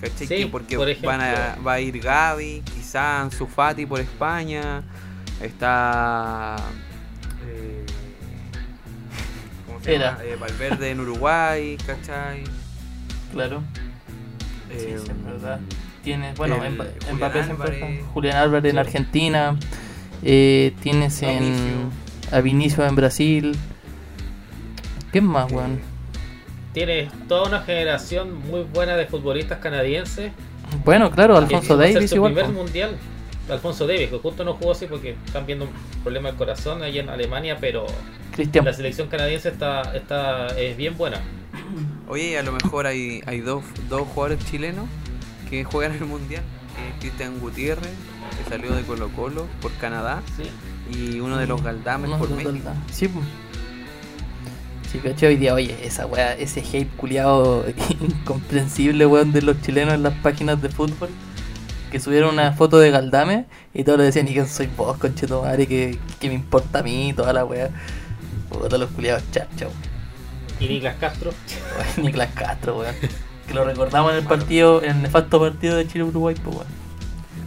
¿Cachai? 0.00 0.26
Sí, 0.26 0.44
porque 0.46 0.76
por 0.76 0.88
van 1.02 1.20
a, 1.20 1.56
va 1.66 1.72
a 1.74 1.80
ir 1.80 1.98
Gaby, 1.98 2.62
quizá 2.64 3.22
Ansu 3.22 3.46
Fati 3.46 3.86
por 3.86 4.00
España, 4.00 4.82
está... 5.40 6.56
eh, 7.46 7.84
¿Cómo 9.66 9.80
se 9.82 9.98
llama? 9.98 10.18
Eh, 10.24 10.36
Valverde 10.38 10.90
en 10.90 11.00
Uruguay, 11.00 11.76
¿cachai? 11.86 12.44
Claro. 13.32 13.62
Sí, 14.70 14.86
es 14.90 15.24
verdad. 15.24 15.60
Tienes, 16.04 16.36
bueno, 16.36 16.62
el 16.62 16.76
Mba- 16.76 16.86
Julián 17.00 17.16
Mbappé 17.16 17.44
siempre 17.44 17.66
Álvarez. 17.76 18.04
Julián 18.12 18.36
Álvarez 18.36 18.72
en. 18.72 18.78
Argentina. 18.78 19.56
Eh, 20.22 20.72
tienes 20.82 21.22
en 21.22 21.38
Vinicio. 21.40 21.90
a 22.32 22.40
Vinicio 22.40 22.86
en 22.86 22.96
Brasil. 22.96 23.56
¿Qué 25.12 25.20
más, 25.20 25.50
Eh, 25.50 25.54
weón? 25.54 25.80
tienes 26.72 27.08
toda 27.28 27.48
una 27.48 27.60
generación 27.60 28.34
muy 28.48 28.62
buena 28.64 28.96
de 28.96 29.06
futbolistas 29.06 29.58
canadienses 29.60 30.32
Bueno, 30.84 31.08
claro, 31.12 31.36
Alfonso 31.36 31.74
a 31.74 31.76
Davis 31.76 32.10
su 32.10 32.16
igual. 32.16 32.32
primer 32.34 32.50
mundial 32.52 32.96
Alfonso 33.48 33.86
Davis 33.86 34.08
que 34.08 34.18
justo 34.18 34.42
no 34.44 34.54
jugó 34.54 34.72
así 34.72 34.86
porque 34.86 35.14
están 35.24 35.46
viendo 35.46 35.66
un 35.66 35.70
problema 36.02 36.30
del 36.30 36.36
corazón 36.36 36.82
allá 36.82 37.00
en 37.00 37.10
Alemania 37.10 37.58
pero 37.60 37.86
la 38.54 38.72
selección 38.72 39.06
canadiense 39.06 39.50
está 39.50 39.82
está 39.94 40.48
es 40.58 40.76
bien 40.76 40.96
buena 40.96 41.20
Oye, 42.08 42.36
a 42.38 42.42
lo 42.42 42.50
mejor 42.50 42.86
hay, 42.88 43.22
hay 43.26 43.38
dos, 43.40 43.62
dos 43.88 44.02
jugadores 44.08 44.44
chilenos 44.50 44.86
que 45.54 45.64
juegan 45.64 45.92
el 45.96 46.04
mundial. 46.04 46.42
Eh, 46.78 46.92
Cristian 47.00 47.38
Gutiérrez, 47.38 47.92
que 48.36 48.50
salió 48.50 48.72
de 48.72 48.82
Colo 48.82 49.08
Colo 49.10 49.46
por 49.62 49.72
Canadá, 49.74 50.22
sí 50.36 50.50
y 50.90 51.20
uno 51.20 51.38
de 51.38 51.46
los 51.46 51.62
Galdames 51.62 52.10
No, 52.10 52.18
por 52.18 52.30
no, 52.30 52.36
México. 52.36 52.52
no, 52.64 53.22
Sí, 54.90 54.98
caché 54.98 55.26
hoy 55.26 55.36
día, 55.36 55.54
oye, 55.54 55.76
esa 55.82 56.06
weá, 56.06 56.34
ese 56.34 56.60
hate 56.60 56.88
culiado 56.96 57.64
incomprensible, 58.00 59.06
weón, 59.06 59.32
de 59.32 59.42
los 59.42 59.60
chilenos 59.60 59.94
en 59.94 60.02
las 60.04 60.14
páginas 60.14 60.62
de 60.62 60.68
fútbol. 60.68 61.08
que 61.90 61.98
subieron 61.98 62.34
una 62.34 62.52
foto 62.52 62.78
de 62.78 62.90
Galdame 62.90 63.46
y 63.72 63.82
todos 63.84 63.98
le 63.98 64.04
decían, 64.04 64.28
¿y 64.28 64.32
quién 64.32 64.46
soy 64.48 64.68
vos, 64.76 64.96
conchetumare? 64.98 65.66
¿Qué, 65.66 65.98
¿Qué 66.20 66.28
me 66.28 66.34
importa 66.34 66.80
a 66.80 66.82
mí? 66.82 67.12
Toda 67.16 67.32
la 67.32 67.44
wea. 67.44 67.70
Puta 68.50 68.78
los 68.78 68.90
culiados 68.90 69.22
chacho. 69.32 69.70
Y 70.60 70.68
Niklas 70.68 70.96
Castro. 70.96 71.32
Nicolás 71.96 72.30
Castro, 72.34 72.78
weón. 72.78 72.94
Que 73.46 73.54
lo 73.54 73.64
recordamos 73.64 74.12
en 74.12 74.18
el 74.18 74.24
partido, 74.24 74.82
en 74.82 74.90
el 74.96 75.02
nefasto 75.02 75.38
partido 75.40 75.76
de 75.76 75.86
Chile-Uruguay, 75.86 76.34
pues 76.42 76.56
weón. 76.56 76.68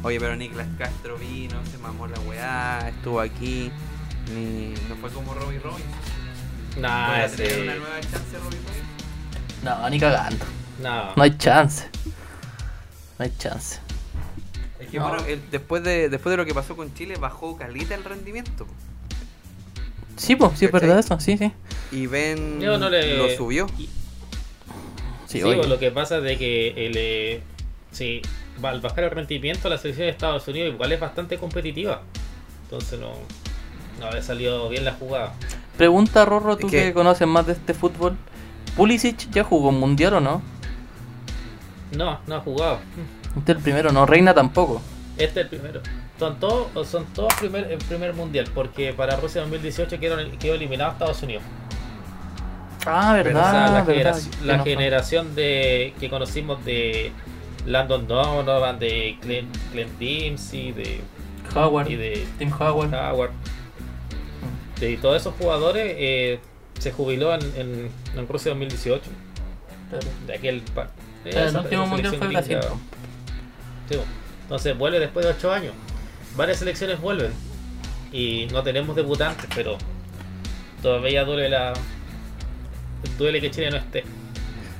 Oye, 0.03 0.19
pero 0.19 0.35
Niklas 0.35 0.67
Castro 0.77 1.17
vino, 1.17 1.57
se 1.71 1.77
mamó 1.79 2.07
la 2.07 2.19
weá, 2.21 2.89
estuvo 2.89 3.19
aquí. 3.19 3.71
Ni, 4.33 4.73
no 4.89 4.95
fue 5.01 5.09
como 5.09 5.33
Robbie 5.33 5.59
Robin. 5.59 5.83
Nah, 6.79 7.07
¿Puede 7.07 7.29
tener 7.29 7.51
ese. 7.51 7.61
una 7.63 7.75
nueva 7.75 7.99
chance 8.01 8.37
Robbie? 8.43 8.57
No, 9.63 9.89
ni 9.89 9.99
cagando. 9.99 10.45
No. 10.81 11.15
No 11.15 11.23
hay 11.23 11.35
chance. 11.37 11.87
No 13.17 13.25
hay 13.25 13.33
chance. 13.39 13.79
Es 14.79 14.87
que 14.89 14.99
No. 14.99 15.09
bueno, 15.09 15.25
el- 15.25 15.49
después, 15.49 15.83
de, 15.83 16.09
después 16.09 16.31
de 16.31 16.37
lo 16.37 16.45
que 16.45 16.53
pasó 16.53 16.75
con 16.77 16.93
Chile, 16.93 17.15
bajó 17.19 17.57
calita 17.57 17.95
el 17.95 18.03
rendimiento. 18.03 18.67
Sí, 20.15 20.35
pues, 20.35 20.57
sí 20.59 20.65
es 20.65 20.71
verdad 20.71 20.99
eso, 20.99 21.19
sí, 21.19 21.37
sí. 21.37 21.51
Y 21.91 22.05
Ben 22.07 22.59
Yo 22.59 22.77
no 22.77 22.89
le. 22.89 23.17
lo 23.17 23.29
subió. 23.35 23.67
y- 23.77 23.89
Sí, 25.27 25.39
Sí, 25.41 25.43
pues, 25.43 25.67
lo 25.67 25.77
que 25.77 25.91
pasa 25.91 26.17
es 26.17 26.23
de 26.23 26.37
que 26.37 26.69
el, 26.87 26.93
eh, 26.95 27.41
sí, 27.91 28.21
va- 28.63 28.69
al 28.69 28.81
bajar 28.81 29.03
el 29.03 29.11
rendimiento 29.11 29.67
la 29.69 29.77
selección 29.77 30.05
de 30.07 30.11
Estados 30.11 30.47
Unidos 30.47 30.73
igual 30.73 30.91
es 30.93 30.99
bastante 30.99 31.37
competitiva. 31.37 32.01
Entonces 32.63 32.99
no, 32.99 33.11
no 33.99 34.05
había 34.07 34.21
salido 34.23 34.69
bien 34.69 34.85
la 34.85 34.93
jugada. 34.93 35.33
Pregunta, 35.77 36.25
Rorro, 36.25 36.57
tú 36.57 36.67
que... 36.69 36.93
conoces 36.93 37.27
más 37.27 37.45
de 37.45 37.53
este 37.53 37.73
fútbol. 37.73 38.15
¿Pulisic 38.75 39.29
ya 39.31 39.43
jugó 39.43 39.69
un 39.69 39.79
mundial 39.79 40.13
o 40.15 40.19
no? 40.21 40.41
No, 41.95 42.19
no 42.27 42.35
ha 42.35 42.39
jugado. 42.41 42.79
Este 43.37 43.51
es 43.51 43.57
el 43.57 43.63
primero, 43.63 43.91
no. 43.91 44.05
Reina 44.05 44.33
tampoco. 44.33 44.81
Este 45.17 45.41
es 45.41 45.45
el 45.45 45.49
primero. 45.49 45.81
Son 46.19 46.39
todos, 46.39 46.87
son 46.87 47.05
todos 47.13 47.33
primer, 47.35 47.71
el 47.71 47.77
primer 47.79 48.13
mundial, 48.13 48.47
porque 48.53 48.93
para 48.93 49.15
Rusia 49.17 49.41
2018 49.41 49.99
quedó, 49.99 50.17
quedó 50.39 50.55
eliminado 50.55 50.91
Estados 50.93 51.21
Unidos. 51.21 51.43
Ah, 52.87 53.11
O 53.11 53.23
verdad. 53.23 53.51
sea, 53.51 53.61
la, 53.71 53.71
verdad, 53.83 53.85
generación, 53.93 54.47
la 54.47 54.59
generación 54.63 55.35
de 55.35 55.93
que 55.99 56.09
conocimos 56.09 56.63
de 56.65 57.11
Landon 57.65 58.07
Donovan, 58.07 58.79
de 58.79 59.17
Clint, 59.21 59.55
Clint 59.71 59.91
Dempsey, 59.99 60.71
de, 60.71 61.01
Howard. 61.55 61.89
y 61.89 61.95
de 61.95 62.27
Tim 62.39 62.51
Howard. 62.51 62.93
Howard. 62.93 63.31
De 64.79 64.95
todos 64.97 65.19
esos 65.21 65.33
jugadores 65.35 65.95
eh, 65.97 66.39
se 66.79 66.91
jubiló 66.91 67.33
en, 67.33 67.41
en, 67.55 67.89
en 68.15 68.27
Rusia 68.27 68.51
2018. 68.51 69.01
Claro. 69.89 70.07
De 70.27 70.33
aquel 70.35 70.61
pa- 70.61 70.89
de 71.23 71.31
Claro, 71.31 71.49
el 71.49 71.57
último 71.57 71.87
mundial 71.87 72.15
fue. 72.15 72.27
Brasil. 72.27 72.57
Sí. 73.89 73.97
Entonces 74.43 74.77
vuelve 74.77 74.99
después 74.99 75.25
de 75.25 75.31
8 75.31 75.51
años. 75.51 75.73
Varias 76.35 76.59
selecciones 76.59 77.01
vuelven. 77.01 77.31
Y 78.11 78.47
no 78.51 78.61
tenemos 78.63 78.95
debutantes, 78.95 79.47
pero 79.55 79.77
todavía 80.81 81.25
duele 81.25 81.49
la. 81.49 81.73
Duele 83.17 83.41
que 83.41 83.51
Chile 83.51 83.71
no 83.71 83.77
esté. 83.77 84.03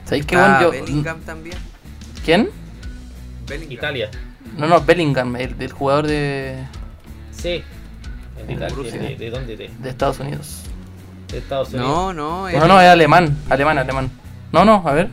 ¿Sabéis 0.05 0.25
qué 0.25 0.35
Ah, 0.35 0.59
bueno? 0.59 0.61
Yo... 0.61 0.71
Bellingham 0.85 1.19
también. 1.21 1.57
¿Quién? 2.23 2.49
Bellingham. 3.47 3.71
Italia. 3.71 4.11
No, 4.57 4.67
no, 4.67 4.81
Bellingham, 4.81 5.35
el, 5.35 5.55
el 5.59 5.71
jugador 5.71 6.07
de, 6.07 6.63
Sí. 7.31 7.63
Italia. 8.47 8.75
¿De, 8.91 9.15
de 9.17 9.29
dónde? 9.29 9.57
De, 9.57 9.69
de 9.77 9.89
Estados 9.89 10.19
Unidos. 10.19 10.61
de 11.31 11.37
Estados 11.39 11.69
Unidos. 11.69 11.87
No, 11.87 12.13
no, 12.13 12.49
No, 12.49 12.67
no, 12.67 12.81
es 12.81 12.87
alemán. 12.89 13.37
Alemán, 13.49 13.77
alemán. 13.77 14.09
No, 14.51 14.63
no, 14.65 14.81
a 14.85 14.93
ver. 14.93 15.09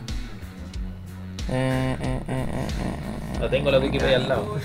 Eh, 1.50 1.96
eh, 2.00 2.20
eh, 2.28 2.46
eh, 2.48 3.38
No 3.40 3.48
tengo 3.48 3.70
la 3.70 3.78
Wikipedia 3.78 4.16
al 4.16 4.28
lado. 4.28 4.56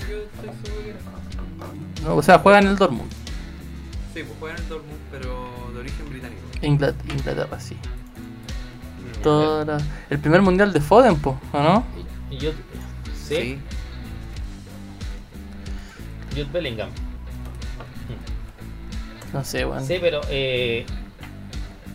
no, 2.04 2.14
o 2.16 2.22
sea, 2.22 2.38
juega 2.38 2.58
en 2.60 2.68
el 2.68 2.76
Dortmund. 2.76 3.10
Sí, 4.14 4.22
pues 4.22 4.28
juega 4.38 4.56
en 4.56 4.62
el 4.62 4.68
Dortmund, 4.68 4.98
pero 5.10 5.70
de 5.74 5.80
origen 5.80 6.08
británico. 6.08 6.40
Ingla- 6.62 6.94
Inglaterra, 7.12 7.60
sí. 7.60 7.76
Toda 9.22 9.64
la- 9.64 9.84
El 10.08 10.18
primer 10.18 10.42
mundial 10.42 10.72
de 10.72 10.80
Foden, 10.80 11.16
po, 11.16 11.38
¿o 11.52 11.62
no? 11.62 11.84
Y 12.30 12.38
yo. 12.38 12.50
Sí. 13.26 13.58
Jude 16.32 16.46
Bellingham. 16.52 16.88
No 19.32 19.44
sé, 19.44 19.64
weón. 19.64 19.86
Sí, 19.86 19.96
pero. 20.00 20.20
Eh, 20.28 20.84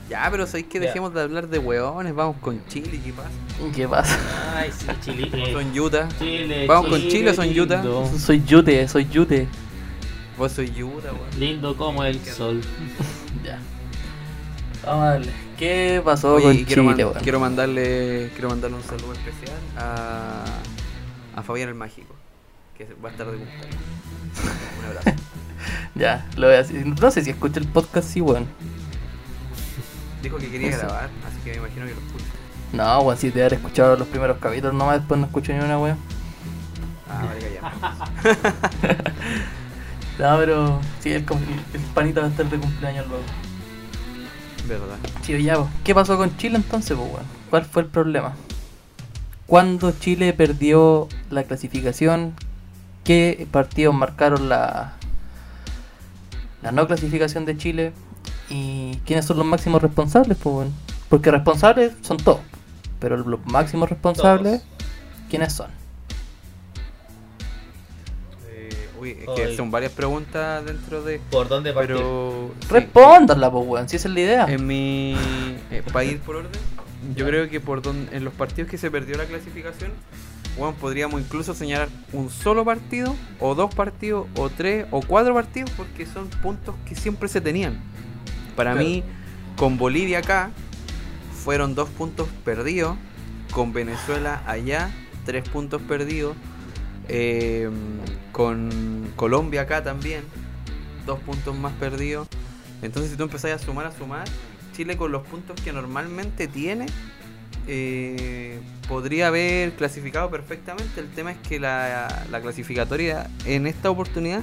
Ya, 0.09 0.27
pero 0.29 0.45
sabéis 0.45 0.67
que 0.67 0.79
dejemos 0.79 1.13
de 1.15 1.21
hablar 1.21 1.47
de 1.47 1.57
hueones, 1.57 2.13
vamos 2.13 2.37
con 2.39 2.63
Chile, 2.67 2.99
¿qué 3.03 3.11
pasa? 3.11 3.29
¿Qué 3.75 3.87
pasa? 3.87 4.19
ay, 4.55 4.69
sí, 4.71 4.85
Chile. 5.01 5.29
eh, 5.33 5.51
Son 5.51 5.79
Utah. 5.79 6.07
Chile, 6.19 6.67
Vamos 6.67 6.89
con 6.91 7.01
Chile, 7.01 7.33
son 7.33 7.47
lindo, 7.47 7.63
Utah. 8.03 8.17
Soy 8.19 8.43
Yute, 8.45 8.87
soy 8.87 9.07
Yute. 9.09 9.47
Vos 10.37 10.51
soy 10.51 10.67
Utah, 10.83 11.11
weón. 11.11 11.39
Lindo 11.39 11.75
como 11.75 12.03
el 12.03 12.19
sol. 12.23 12.61
Ya. 13.43 13.59
Vamos 14.85 15.03
a 15.03 15.09
darle. 15.11 15.31
¿Qué 15.57 16.01
pasó 16.03 16.35
Oye, 16.35 16.43
con 16.43 16.53
Chile, 16.53 16.65
quiero, 16.65 16.83
man- 16.83 17.13
quiero 17.23 17.39
mandarle 17.39 18.29
quiero 18.33 18.49
mandarle 18.49 18.77
un 18.77 18.83
saludo 18.83 19.13
especial 19.13 19.57
a, 19.77 20.43
a 21.35 21.43
Fabián 21.43 21.69
el 21.69 21.75
Mágico, 21.75 22.13
que 22.77 22.85
va 23.03 23.09
a 23.09 23.11
estar 23.11 23.27
de 23.31 23.37
cumpleaños. 23.37 23.77
Un 24.79 24.85
abrazo. 24.85 25.11
Ya, 25.95 26.27
lo 26.35 26.47
voy 26.47 26.55
a 26.57 26.59
decir. 26.59 26.85
No 26.85 27.09
sé 27.09 27.23
si 27.23 27.29
escucha 27.29 27.59
el 27.59 27.67
podcast, 27.67 28.07
sí, 28.09 28.19
weón. 28.21 28.45
Dijo 30.21 30.37
que 30.37 30.49
quería 30.51 30.77
grabar, 30.77 31.09
así 31.25 31.37
que 31.43 31.51
me 31.51 31.57
imagino 31.57 31.85
que 31.85 31.93
lo 31.93 32.01
escucha. 32.01 32.25
No, 32.73 32.99
weón, 32.99 33.17
si 33.17 33.31
te 33.31 33.39
haber 33.41 33.53
escuchado 33.53 33.95
los 33.95 34.07
primeros 34.09 34.37
capítulos 34.39 34.73
nomás, 34.75 34.99
después 34.99 35.19
no 35.19 35.25
escucho 35.27 35.53
ni 35.53 35.59
una 35.59 35.79
weón. 35.79 35.97
Ah, 37.09 37.23
vale, 37.25 37.39
callado. 37.39 39.03
No, 40.19 40.37
pero 40.37 40.79
sí, 41.01 41.11
el, 41.11 41.25
el 41.73 41.81
panita 41.93 42.21
va 42.21 42.27
a 42.27 42.29
estar 42.29 42.45
de 42.49 42.57
cumpleaños 42.57 43.05
luego. 43.07 43.23
Verdad. 44.67 44.97
¿qué 45.83 45.93
pasó 45.93 46.17
con 46.17 46.35
Chile 46.37 46.55
entonces, 46.55 46.97
pues, 46.97 47.09
weón? 47.11 47.25
¿Cuál 47.49 47.65
fue 47.65 47.83
el 47.83 47.87
problema? 47.87 48.33
¿Cuándo 49.47 49.91
Chile 49.91 50.33
perdió 50.33 51.07
la 51.29 51.43
clasificación? 51.43 52.33
¿Qué 53.03 53.47
partidos 53.51 53.93
marcaron 53.93 54.49
la, 54.49 54.93
la 56.63 56.71
no 56.71 56.87
clasificación 56.87 57.45
de 57.45 57.57
Chile? 57.57 57.93
¿Y 58.49 58.97
quiénes 59.05 59.25
son 59.25 59.37
los 59.37 59.45
máximos 59.45 59.81
responsables, 59.81 60.37
pues? 60.41 60.69
Porque 61.09 61.29
responsables 61.29 61.93
son 62.01 62.17
todos, 62.17 62.41
pero 62.99 63.17
los 63.17 63.45
máximos 63.45 63.89
responsables, 63.89 64.63
¿quiénes 65.29 65.53
son? 65.53 65.84
Que 69.13 69.55
son 69.55 69.69
varias 69.71 69.91
preguntas 69.91 70.65
dentro 70.65 71.01
de. 71.03 71.19
¿Por 71.31 71.47
dónde 71.47 71.71
partir? 71.73 71.95
Pero. 71.95 72.51
sí. 72.61 72.67
Respóndanla, 72.69 73.51
pues, 73.51 73.65
weón, 73.67 73.87
si 73.89 73.95
esa 73.97 74.07
es 74.07 74.13
la 74.13 74.19
idea. 74.19 74.45
En 74.49 74.65
mi. 74.65 75.15
eh, 75.71 75.83
para 75.93 76.05
ir 76.05 76.19
por 76.21 76.37
orden, 76.37 76.51
yo 77.15 77.25
creo 77.27 77.49
que 77.49 77.59
por 77.59 77.81
don- 77.81 78.09
en 78.11 78.23
los 78.25 78.33
partidos 78.33 78.69
que 78.69 78.77
se 78.77 78.89
perdió 78.89 79.15
la 79.17 79.25
clasificación, 79.25 79.91
bueno, 80.57 80.75
podríamos 80.79 81.21
incluso 81.21 81.53
señalar 81.53 81.89
un 82.13 82.29
solo 82.29 82.65
partido, 82.65 83.15
o 83.39 83.53
dos 83.55 83.73
partidos, 83.75 84.27
o 84.37 84.49
tres, 84.49 84.85
o 84.91 85.01
cuatro 85.01 85.33
partidos, 85.33 85.69
porque 85.77 86.05
son 86.05 86.27
puntos 86.41 86.73
que 86.87 86.95
siempre 86.95 87.27
se 87.29 87.41
tenían. 87.41 87.79
Para 88.55 88.71
Claro. 88.71 88.87
mí, 88.87 89.03
con 89.57 89.77
Bolivia 89.77 90.19
acá, 90.19 90.49
fueron 91.43 91.75
dos 91.75 91.89
puntos 91.89 92.27
perdidos. 92.43 92.97
Con 93.51 93.71
Venezuela 93.71 94.41
allá, 94.47 94.91
tres 95.25 95.47
puntos 95.47 95.81
perdidos. 95.81 96.35
Eh, 97.07 97.69
con 98.31 99.11
Colombia 99.15 99.61
acá 99.61 99.83
también, 99.83 100.23
dos 101.05 101.19
puntos 101.19 101.55
más 101.57 101.73
perdidos. 101.73 102.27
Entonces, 102.81 103.11
si 103.11 103.17
tú 103.17 103.23
empezás 103.23 103.51
a 103.51 103.59
sumar, 103.59 103.85
a 103.85 103.91
sumar, 103.91 104.27
Chile 104.73 104.97
con 104.97 105.11
los 105.11 105.25
puntos 105.25 105.59
que 105.61 105.71
normalmente 105.71 106.47
tiene, 106.47 106.87
eh, 107.67 108.59
podría 108.87 109.27
haber 109.27 109.73
clasificado 109.73 110.29
perfectamente. 110.29 110.99
El 110.99 111.09
tema 111.09 111.31
es 111.31 111.37
que 111.37 111.59
la, 111.59 112.25
la 112.29 112.41
clasificatoria 112.41 113.29
en 113.45 113.67
esta 113.67 113.89
oportunidad 113.89 114.41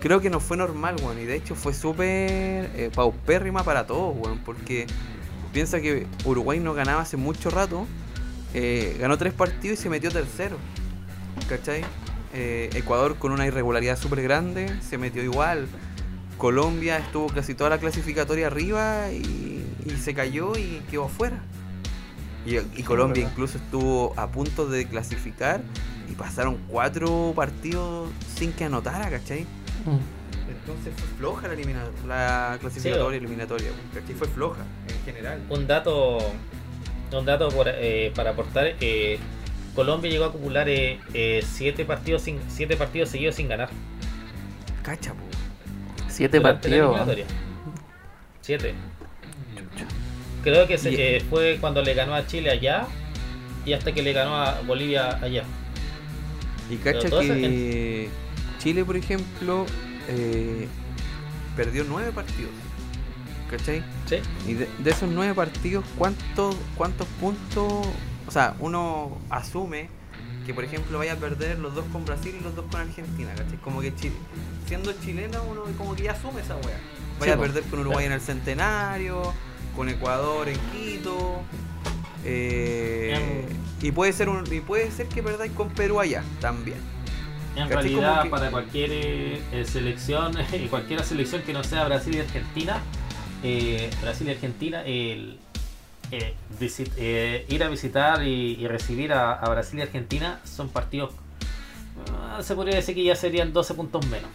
creo 0.00 0.20
que 0.20 0.30
no 0.30 0.40
fue 0.40 0.56
normal, 0.56 0.96
weón. 1.02 1.18
Y 1.20 1.24
de 1.24 1.36
hecho 1.36 1.54
fue 1.54 1.72
súper 1.72 2.70
eh, 2.74 2.90
paupérrima 2.94 3.62
para 3.64 3.86
todos, 3.86 4.14
weón. 4.16 4.38
Porque 4.44 4.86
piensa 5.52 5.80
que 5.80 6.06
Uruguay 6.24 6.60
no 6.60 6.74
ganaba 6.74 7.02
hace 7.02 7.16
mucho 7.16 7.50
rato. 7.50 7.86
eh, 8.54 8.96
ganó 9.00 9.16
tres 9.16 9.32
partidos 9.32 9.78
y 9.78 9.82
se 9.82 9.88
metió 9.88 10.10
tercero. 10.10 10.56
¿Cachai? 11.48 11.84
Eh, 12.34 12.70
Ecuador 12.74 13.16
con 13.16 13.32
una 13.32 13.46
irregularidad 13.46 13.98
súper 13.98 14.22
grande 14.22 14.72
se 14.80 14.98
metió 14.98 15.22
igual. 15.22 15.66
Colombia 16.38 16.98
estuvo 16.98 17.26
casi 17.28 17.54
toda 17.54 17.70
la 17.70 17.78
clasificatoria 17.78 18.46
arriba 18.48 19.12
y, 19.12 19.64
y 19.84 19.90
se 20.02 20.14
cayó 20.14 20.56
y 20.56 20.82
quedó 20.90 21.04
afuera. 21.04 21.40
Y, 22.46 22.56
y 22.56 22.82
Colombia 22.82 23.22
verdad. 23.22 23.32
incluso 23.32 23.58
estuvo 23.58 24.14
a 24.16 24.28
punto 24.28 24.66
de 24.66 24.86
clasificar 24.88 25.60
y 26.10 26.14
pasaron 26.14 26.58
cuatro 26.68 27.32
partidos 27.36 28.08
sin 28.36 28.52
que 28.52 28.64
anotara, 28.64 29.08
¿cachai? 29.10 29.42
Mm. 29.84 30.50
Entonces 30.50 30.92
fue 30.96 31.18
floja 31.18 31.48
la, 31.48 31.54
elimina- 31.54 31.90
la 32.06 32.56
clasificatoria 32.60 33.18
eliminatoria, 33.18 33.68
¿cachai? 33.94 34.14
Fue 34.14 34.26
floja 34.28 34.62
en 34.88 35.04
general. 35.04 35.40
Un 35.50 35.66
dato, 35.66 36.18
un 37.12 37.24
dato 37.24 37.48
por, 37.50 37.66
eh, 37.68 38.10
para 38.16 38.30
aportar. 38.30 38.74
eh, 38.80 39.18
Colombia 39.74 40.10
llegó 40.10 40.24
a 40.24 40.28
acumular 40.28 40.68
eh, 40.68 41.00
eh, 41.14 41.42
siete 41.50 41.84
partidos 41.84 42.22
sin, 42.22 42.38
siete 42.48 42.76
partidos 42.76 43.08
seguidos 43.08 43.34
sin 43.36 43.48
ganar. 43.48 43.70
Cacha, 44.82 45.12
po. 45.14 45.20
Siete 46.08 46.38
durante 46.38 46.68
partidos. 46.68 47.26
Siete. 48.40 48.74
Creo 50.42 50.66
que 50.66 50.76
se- 50.76 50.92
Y- 50.92 50.96
eh, 50.96 51.24
fue 51.30 51.58
cuando 51.60 51.82
le 51.82 51.94
ganó 51.94 52.14
a 52.14 52.26
Chile 52.26 52.50
allá 52.50 52.86
y 53.64 53.72
hasta 53.72 53.92
que 53.92 54.02
le 54.02 54.12
ganó 54.12 54.34
a 54.36 54.60
Bolivia 54.62 55.18
allá. 55.22 55.44
Y 56.68 56.76
cacha 56.76 57.08
que 57.10 58.08
Chile, 58.58 58.84
por 58.84 58.96
ejemplo, 58.96 59.66
eh, 60.08 60.66
perdió 61.56 61.84
nueve 61.88 62.10
partidos. 62.12 62.50
¿Cachai? 63.50 63.84
Sí. 64.06 64.16
Y 64.48 64.54
de, 64.54 64.68
de 64.78 64.90
esos 64.90 65.08
nueve 65.10 65.34
partidos, 65.34 65.84
¿cuántos, 65.96 66.56
¿cuántos 66.76 67.06
puntos? 67.20 67.86
O 68.32 68.34
sea, 68.34 68.54
uno 68.60 69.18
asume 69.28 69.90
que, 70.46 70.54
por 70.54 70.64
ejemplo, 70.64 70.96
vaya 70.96 71.12
a 71.12 71.16
perder 71.16 71.58
los 71.58 71.74
dos 71.74 71.84
con 71.92 72.06
Brasil 72.06 72.34
y 72.40 72.42
los 72.42 72.56
dos 72.56 72.64
con 72.70 72.80
Argentina, 72.80 73.28
¿cachai? 73.36 73.58
Como 73.58 73.82
que 73.82 73.94
Chile, 73.94 74.14
siendo 74.66 74.90
chileno, 75.04 75.42
uno 75.50 75.64
como 75.76 75.94
que 75.94 76.04
ya 76.04 76.12
asume 76.12 76.40
esa 76.40 76.56
wea. 76.56 76.78
Vaya 77.20 77.34
Sí, 77.34 77.38
a 77.38 77.42
perder 77.42 77.62
con 77.64 77.80
Uruguay 77.80 78.06
en 78.06 78.12
el 78.12 78.22
Centenario, 78.22 79.34
con 79.76 79.90
Ecuador 79.90 80.48
en 80.48 80.56
Quito. 80.72 81.42
eh, 82.24 83.44
y 83.82 83.92
puede 83.92 84.14
ser 84.14 84.30
un, 84.30 84.50
y 84.50 84.60
puede 84.60 84.90
ser 84.92 85.08
que 85.08 85.22
perdáis 85.22 85.52
con 85.52 85.68
Perú 85.68 86.00
allá 86.00 86.22
también. 86.40 86.78
En 87.54 87.68
¿Cachai? 87.68 87.82
realidad, 87.92 88.22
que- 88.22 88.30
para 88.30 88.50
cualquier 88.50 88.90
eh, 88.92 89.42
eh, 89.52 89.64
selección, 89.66 90.32
cualquier 90.70 91.04
selección 91.04 91.42
que 91.42 91.52
no 91.52 91.62
sea 91.64 91.84
Brasil 91.84 92.14
y 92.16 92.20
Argentina, 92.20 92.80
eh, 93.42 93.90
Brasil 94.00 94.26
y 94.28 94.30
Argentina, 94.30 94.82
el, 94.86 95.38
eh, 96.12 96.34
visit- 96.60 96.92
eh, 96.96 97.44
ir 97.48 97.64
a 97.64 97.68
visitar 97.68 98.22
y, 98.22 98.54
y 98.60 98.68
recibir 98.68 99.12
a, 99.12 99.32
a 99.32 99.48
Brasil 99.50 99.78
y 99.80 99.82
Argentina 99.82 100.40
son 100.44 100.68
partidos, 100.68 101.12
ah, 102.12 102.40
se 102.42 102.54
podría 102.54 102.76
decir 102.76 102.94
que 102.94 103.02
ya 103.04 103.16
serían 103.16 103.52
12 103.52 103.74
puntos 103.74 104.06
menos. 104.06 104.30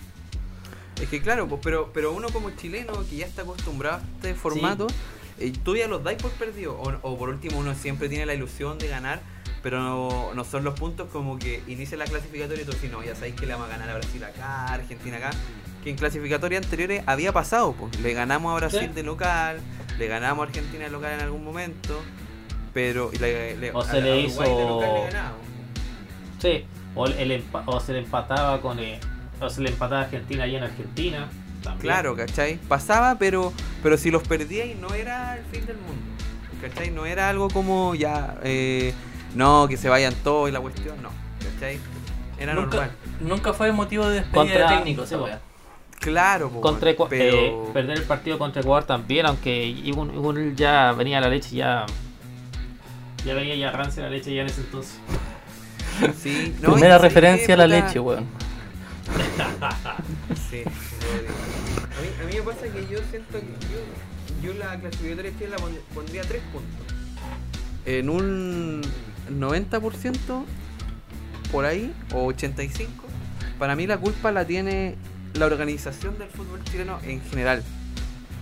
Es 1.01 1.07
que 1.10 1.22
claro, 1.22 1.48
pues, 1.48 1.62
pero, 1.63 1.91
pero 1.93 2.12
uno 2.12 2.29
como 2.29 2.50
chileno 2.51 2.93
que 3.10 3.17
ya 3.17 3.25
está 3.27 3.43
acostumbrado 3.43 3.98
a 3.98 4.01
este 4.15 4.34
formato, 4.34 4.88
eh, 5.39 5.53
tú 5.63 5.75
ya 5.75 5.88
los 5.88 6.03
dais 6.03 6.19
por 6.22 6.31
perdido. 6.31 6.74
O, 6.79 6.89
o 7.03 7.17
por 7.17 7.29
último 7.29 7.60
uno 7.60 7.75
siempre 7.75 8.10
tiene 8.10 8.25
la 8.25 8.34
ilusión 8.34 8.79
de 8.79 8.88
ganar, 8.88 9.22
pero 9.62 9.79
no, 9.79 10.34
no 10.34 10.43
son 10.43 10.63
los 10.63 10.74
puntos 10.79 11.07
como 11.12 11.38
que 11.38 11.62
inicia 11.67 11.98
la 11.98 12.05
clasificatoria 12.05 12.63
y 12.63 12.65
tú 12.65 12.72
dices, 12.72 12.91
no, 12.91 13.03
ya 13.03 13.13
sabéis 13.13 13.36
que 13.36 13.46
le 13.46 13.53
vamos 13.53 13.67
a 13.67 13.72
ganar 13.74 13.89
a 13.91 13.93
Brasil 13.93 14.24
acá, 14.24 14.65
a 14.65 14.74
Argentina 14.74 15.17
acá. 15.17 15.29
Que 15.84 15.91
en 15.91 15.96
clasificatorias 15.98 16.63
anteriores 16.63 17.03
había 17.05 17.31
pasado, 17.31 17.74
pues. 17.74 18.00
Le 18.00 18.13
ganamos 18.13 18.51
a 18.51 18.55
Brasil 18.55 18.79
Sí. 18.88 18.96
de 18.96 19.03
local, 19.03 19.60
le 19.98 20.08
ganamos 20.08 20.46
a 20.46 20.48
Argentina 20.50 20.86
de 20.86 20.92
local 20.92 21.13
en 21.13 21.22
algún 21.22 21.44
momento, 21.44 22.01
pero... 22.74 23.10
y 23.13 23.18
le- 23.18 23.58
le- 23.58 23.72
O 23.72 23.84
se 23.84 23.98
a 23.98 24.00
le 24.00 24.22
hizo- 24.22 24.42
local 24.44 24.94
le 24.94 25.04
ganábamos. 25.06 25.42
Sí, 26.39 26.66
o, 26.96 27.08
el 27.08 27.32
empa- 27.32 27.63
o 27.66 27.80
se 27.80 27.94
le 27.94 28.00
empataba 28.00 28.62
con. 28.62 28.80
eh, 28.80 29.00
o 29.39 29.50
se 29.50 29.62
le 29.62 29.70
empataba 29.70 30.01
a 30.01 30.04
Argentina 30.06 30.44
allá 30.44 30.58
en 30.60 30.63
Argentina. 30.66 31.30
también. 31.63 31.82
Claro, 31.82 32.16
¿cachai? 32.16 32.58
Pasaba, 32.68 33.16
pero 33.18 33.51
pero 33.84 33.98
si 33.98 34.12
los 34.12 34.24
perdíais 34.27 34.77
no 34.77 34.94
era 34.94 35.38
el 35.38 35.44
fin 35.46 35.66
del 35.66 35.77
mundo. 35.77 36.01
¿Cachai? 36.62 36.92
No 36.92 37.06
era 37.06 37.30
algo 37.30 37.50
como 37.50 37.94
ya, 37.96 38.36
eh, 38.44 38.94
no, 39.36 39.68
que 39.68 39.77
se 39.77 39.89
vayan 39.89 40.13
todos 40.24 40.50
y 40.50 40.51
la 40.51 40.60
cuestión, 40.60 41.01
no. 41.01 41.10
¿Cachai? 41.54 41.80
Era 42.39 42.54
Nunca, 42.54 42.77
normal. 42.77 42.92
nunca 43.20 43.54
fue 43.54 43.72
motivo 43.72 44.08
de 44.08 44.22
despedida 44.22 44.34
Contra- 44.44 44.70
de 44.72 44.75
técnico, 44.77 45.06
sí. 45.08 45.16
Claro, 46.00 46.50
po, 46.50 46.62
Contra 46.62 46.92
pero... 47.10 47.38
eh, 47.38 47.56
perder 47.74 47.98
el 47.98 48.04
partido 48.04 48.38
contra 48.38 48.62
Ecuador 48.62 48.84
también, 48.86 49.25
aunque 49.25 49.66
igual- 49.66 50.12
igual 50.13 50.56
ya 50.56 50.92
venía 50.94 51.20
la 51.20 51.27
leche, 51.30 51.56
ya. 51.56 51.86
Ya 53.25 53.34
venía 53.34 53.56
ya 53.56 53.72
rancia 53.72 54.04
la 54.04 54.10
leche 54.10 54.34
ya 54.34 54.42
en 54.42 54.48
ese 54.48 54.62
entonces. 54.62 54.96
Sí, 56.22 56.56
no, 56.62 56.74
Primera 56.74 56.98
referencia 57.00 57.56
a 57.56 57.58
la 57.58 57.66
puta, 57.66 57.86
leche, 57.88 58.00
weón. 58.00 58.25
Sí, 60.50 60.62
a, 60.63 62.01
mí, 62.01 62.08
a 62.22 62.25
mí 62.25 62.34
me 62.36 62.42
pasa 62.42 62.62
que 62.68 62.82
yo 62.92 63.00
siento 63.10 63.39
que 63.39 63.48
yo, 63.72 64.48
yo 64.51 64.53
la 64.60 64.79
clasificatoria 64.79 65.31
de 65.31 65.38
Chile 65.38 65.50
la 65.50 65.57
pon- 65.57 65.79
pondría 65.94 66.22
3 66.24 66.42
puntos. 66.53 66.96
En 67.86 68.10
un 68.10 68.81
90% 69.31 70.44
por 71.51 71.66
ahí, 71.66 71.94
o 72.14 72.27
85%, 72.31 72.88
para 73.57 73.75
mí 73.75 73.88
la 73.88 73.98
culpa 73.98 74.31
la 74.31 74.46
tiene 74.46 74.96
la 75.33 75.46
organización 75.46 76.18
del 76.18 76.29
fútbol 76.29 76.63
chileno 76.63 77.00
en 77.03 77.22
general. 77.22 77.63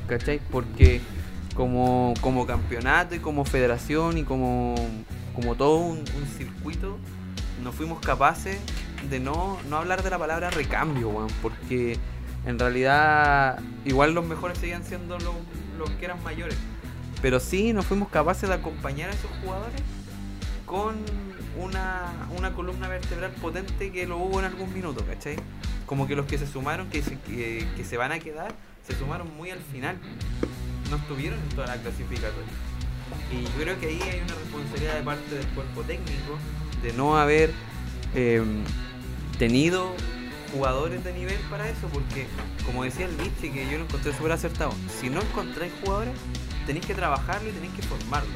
¿Cachai? 0.08 0.40
Porque 0.52 1.02
como, 1.56 2.14
como 2.22 2.46
campeonato 2.46 3.16
y 3.16 3.20
como 3.20 3.46
federación 3.46 4.18
y 4.18 4.24
como, 4.24 4.76
como 5.34 5.56
todo 5.56 5.78
un, 5.78 6.06
circuito, 6.38 6.98
no 7.64 7.72
fuimos 7.72 8.00
capaces 8.00 8.58
de 9.10 9.20
no, 9.20 9.58
no 9.70 9.78
hablar 9.78 10.04
de 10.04 10.10
la 10.10 10.20
palabra 10.20 10.50
recambio, 10.52 11.28
porque 11.42 11.98
en 12.46 12.60
realidad 12.60 13.60
igual 13.86 14.14
los 14.14 14.26
mejores 14.26 14.58
seguían 14.58 14.84
siendo 14.84 15.18
los, 15.20 15.36
los 15.78 15.90
que 15.92 16.06
eran 16.06 16.22
mayores. 16.24 16.58
Pero 17.22 17.40
sí 17.40 17.74
nos 17.74 17.86
fuimos 17.86 18.10
capaces 18.10 18.50
de 18.50 18.56
acompañar 18.56 19.10
a 19.10 19.14
esos 19.14 19.32
jugadores 19.44 19.82
con 20.66 20.96
una, 21.60 22.12
una 22.38 22.54
columna 22.54 22.88
vertebral 22.88 23.32
potente 23.42 23.92
que 23.92 24.06
lo 24.06 24.18
hubo 24.18 24.40
en 24.40 24.46
algún 24.46 24.74
minuto, 24.74 25.06
¿cachai? 25.06 25.38
Como 25.86 26.08
que 26.08 26.16
los 26.16 26.26
que 26.26 26.38
se 26.38 26.48
sumaron, 26.48 26.90
que 26.90 27.02
se, 27.02 27.20
que, 27.20 27.86
se 27.88 27.98
van 27.98 28.12
a 28.12 28.20
quedar, 28.20 28.54
se 28.88 28.96
sumaron 28.96 29.36
muy 29.36 29.52
al 29.52 29.60
final. 29.60 29.98
No 30.90 30.98
estuvieron 30.98 31.40
en 31.40 31.50
toda 31.50 31.68
la 31.68 31.78
clasificatoria. 31.78 32.54
Y 33.32 33.44
yo 33.44 33.64
creo 33.64 33.80
que 33.80 33.88
ahí 33.88 34.02
hay 34.02 34.22
una 34.22 34.36
responsabilidad 34.36 34.96
de 34.96 35.04
parte 35.04 35.36
del 35.36 35.48
cuerpo 35.48 35.82
técnico 35.84 36.38
de 36.82 36.94
no 36.94 37.18
haber 37.18 37.52
eh, 38.16 38.44
tenido 39.38 39.94
jugadores 40.54 41.04
de 41.04 41.14
nivel 41.14 41.38
para 41.50 41.68
eso, 41.70 41.88
porque 41.92 42.28
como 42.66 42.84
decía 42.84 43.06
el 43.06 43.16
Vichy, 43.16 43.52
que 43.52 43.70
yo 43.70 43.78
lo 43.78 43.86
encontré 43.86 44.14
súper 44.14 44.32
acertado, 44.32 44.74
si 45.00 45.10
no 45.10 45.22
encontráis 45.22 45.74
jugadores, 45.84 46.14
tenéis 46.66 46.86
que 46.86 46.94
trabajarlo 46.96 47.50
y 47.50 47.52
tenéis 47.52 47.74
que 47.74 47.82
formarlo. 47.84 48.34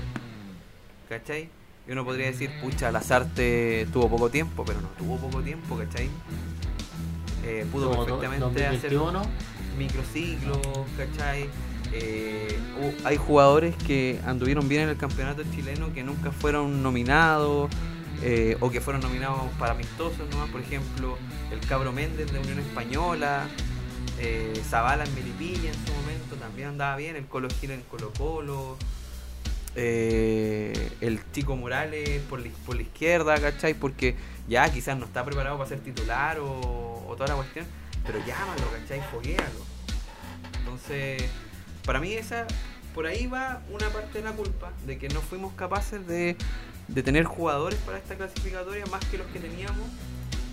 ¿Cachai? 1.08 1.50
Y 1.88 1.92
uno 1.92 2.06
podría 2.06 2.28
decir, 2.28 2.52
pucha, 2.62 2.92
Lazarte 2.92 3.88
tuvo 3.92 4.10
poco 4.10 4.30
tiempo, 4.30 4.64
pero 4.66 4.82
no 4.82 4.90
tuvo 4.90 5.18
poco 5.18 5.42
tiempo, 5.42 5.78
¿cachai? 5.78 6.10
Eh, 7.46 7.66
pudo 7.72 7.90
Como 7.90 8.06
perfectamente 8.06 8.66
hacer 8.66 8.94
2021, 8.94 9.22
microciclos, 9.78 10.60
¿cachai? 10.98 11.50
Eh, 11.92 12.60
hay 13.04 13.18
jugadores 13.18 13.76
que 13.76 14.20
anduvieron 14.26 14.68
bien 14.70 14.84
en 14.84 14.90
el 14.90 14.98
campeonato 14.98 15.44
chileno 15.56 15.92
que 15.94 16.04
nunca 16.04 16.32
fueron 16.32 16.84
nominados 16.84 17.70
eh, 18.22 18.58
o 18.60 18.70
que 18.70 18.82
fueron 18.82 19.02
nominados 19.02 19.42
para 19.58 19.72
amistosos, 19.72 20.30
¿no? 20.32 20.46
Por 20.48 20.62
ejemplo, 20.62 21.18
el 21.52 21.60
Cabro 21.62 21.92
Méndez 21.92 22.32
de 22.32 22.40
Unión 22.40 22.60
Española, 22.60 23.48
eh, 24.20 24.54
Zavala 24.70 25.06
en 25.06 25.16
Melipilla 25.16 25.70
en 25.70 25.86
su 25.86 25.94
momento 25.94 26.36
también 26.36 26.70
andaba 26.70 26.98
bien, 26.98 27.16
el 27.16 27.26
Colo 27.26 27.48
Gil 27.60 27.72
en 27.72 27.82
Colo 27.84 28.12
Colo, 28.18 28.78
eh, 29.82 30.92
el 31.00 31.22
Chico 31.32 31.56
Morales 31.56 32.22
por 32.30 32.42
la, 32.42 32.50
por 32.66 32.76
la 32.76 32.82
izquierda, 32.82 33.40
¿cachai? 33.40 33.74
Porque 33.74 34.16
ya 34.50 34.70
quizás 34.70 34.98
no 34.98 35.06
está 35.06 35.24
preparado 35.24 35.58
para 35.58 35.70
ser 35.70 35.80
titular 35.80 36.38
o, 36.40 37.06
o 37.08 37.16
toda 37.16 37.30
la 37.30 37.36
cuestión, 37.36 37.66
pero 38.06 38.20
llámalo, 38.26 38.64
¿cachai? 38.78 39.02
Foguéalo. 39.10 39.64
Entonces, 40.60 41.24
para 41.86 42.02
mí 42.02 42.12
esa, 42.12 42.46
por 42.94 43.06
ahí 43.06 43.28
va 43.28 43.62
una 43.72 43.88
parte 43.90 44.18
de 44.18 44.26
la 44.26 44.34
culpa, 44.34 44.74
de 44.86 44.98
que 44.98 45.08
no 45.08 45.22
fuimos 45.22 45.54
capaces 45.54 46.06
de, 46.06 46.36
de 46.90 47.04
tener 47.04 47.24
jugadores 47.24 47.80
para 47.86 48.00
esta 48.00 48.16
clasificatoria 48.16 48.86
más 48.88 49.06
que 49.06 49.18
los 49.18 49.28
que 49.28 49.40
teníamos. 49.40 49.88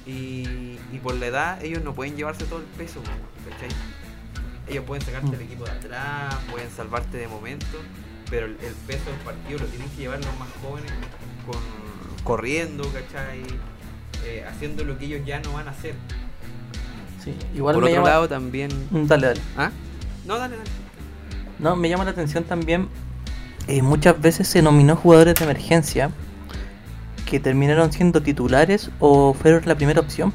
Y, 0.06 0.78
y 0.92 1.00
por 1.02 1.16
la 1.16 1.26
edad 1.26 1.64
ellos 1.64 1.82
no 1.82 1.92
pueden 1.94 2.16
llevarse 2.16 2.44
todo 2.44 2.60
el 2.60 2.66
peso, 2.66 3.00
¿cachai? 3.50 3.70
Ellos 4.68 4.84
pueden 4.84 5.04
sacarte 5.04 5.34
el 5.34 5.42
equipo 5.42 5.64
de 5.64 5.72
atrás, 5.72 6.36
pueden 6.48 6.70
salvarte 6.70 7.16
de 7.16 7.26
momento, 7.26 7.78
pero 8.30 8.46
el, 8.46 8.52
el 8.52 8.74
peso 8.86 9.04
del 9.10 9.20
partido 9.24 9.58
lo 9.60 9.66
tienen 9.66 9.88
que 9.90 9.96
llevar 9.96 10.18
los 10.18 10.38
más 10.38 10.48
jóvenes 10.62 10.92
con, 11.46 11.60
corriendo, 12.24 12.84
¿cachai? 12.84 13.42
Eh, 14.24 14.44
haciendo 14.48 14.84
lo 14.84 14.98
que 14.98 15.06
ellos 15.06 15.20
ya 15.26 15.40
no 15.40 15.52
van 15.52 15.68
a 15.68 15.70
hacer. 15.70 15.94
Sí, 17.22 17.34
igual 17.54 17.74
por 17.74 17.84
me 17.84 17.90
otro 17.90 18.00
llama... 18.02 18.10
lado 18.10 18.28
también... 18.28 18.70
Mm, 18.90 19.06
Dale, 19.06 19.26
dale. 19.28 19.40
¿Ah? 19.56 19.70
No, 20.24 20.38
dale, 20.38 20.56
dale. 20.56 20.70
No, 21.58 21.76
me 21.76 21.88
llama 21.88 22.04
la 22.04 22.10
atención 22.10 22.44
también. 22.44 22.88
eh, 23.68 23.82
muchas 23.82 24.20
veces 24.20 24.46
se 24.48 24.62
nominó 24.62 24.96
jugadores 24.96 25.34
de 25.36 25.44
emergencia 25.44 26.10
que 27.28 27.40
terminaron 27.40 27.92
siendo 27.92 28.22
titulares 28.22 28.90
o 29.00 29.34
fueron 29.34 29.62
la 29.66 29.74
primera 29.74 30.00
opción. 30.00 30.32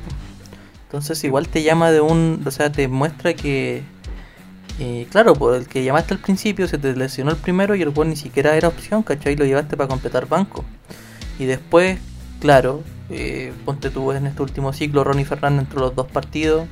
Entonces, 0.86 1.24
igual 1.24 1.48
te 1.48 1.64
llama 1.64 1.92
de 1.92 2.02
un. 2.02 2.42
O 2.46 2.52
sea, 2.52 2.72
te 2.72 2.88
muestra 2.90 3.34
que. 3.34 3.84
Eh, 4.84 5.06
claro, 5.12 5.36
por 5.36 5.54
el 5.54 5.68
que 5.68 5.84
llamaste 5.84 6.16
al 6.16 6.20
principio 6.20 6.68
se 6.68 6.80
te 6.80 6.96
lesionó 6.96 7.30
el 7.30 7.38
primero 7.38 7.76
y 7.76 7.84
el 7.84 7.94
cual 7.94 8.10
ni 8.10 8.16
siquiera 8.16 8.56
era 8.58 8.68
opción, 8.68 9.04
¿cachai? 9.04 9.36
Lo 9.36 9.46
llevaste 9.46 9.78
para 9.78 9.88
completar 9.88 10.28
banco. 10.28 10.66
Y 11.38 11.46
después, 11.46 12.00
claro, 12.40 12.82
eh, 13.12 13.54
ponte 13.64 13.92
tú 13.92 14.12
en 14.12 14.26
este 14.26 14.42
último 14.42 14.74
ciclo, 14.74 15.04
Ronnie 15.04 15.24
Fernández 15.24 15.66
entre 15.66 15.80
los 15.80 15.96
dos 15.96 16.08
partidos. 16.08 16.68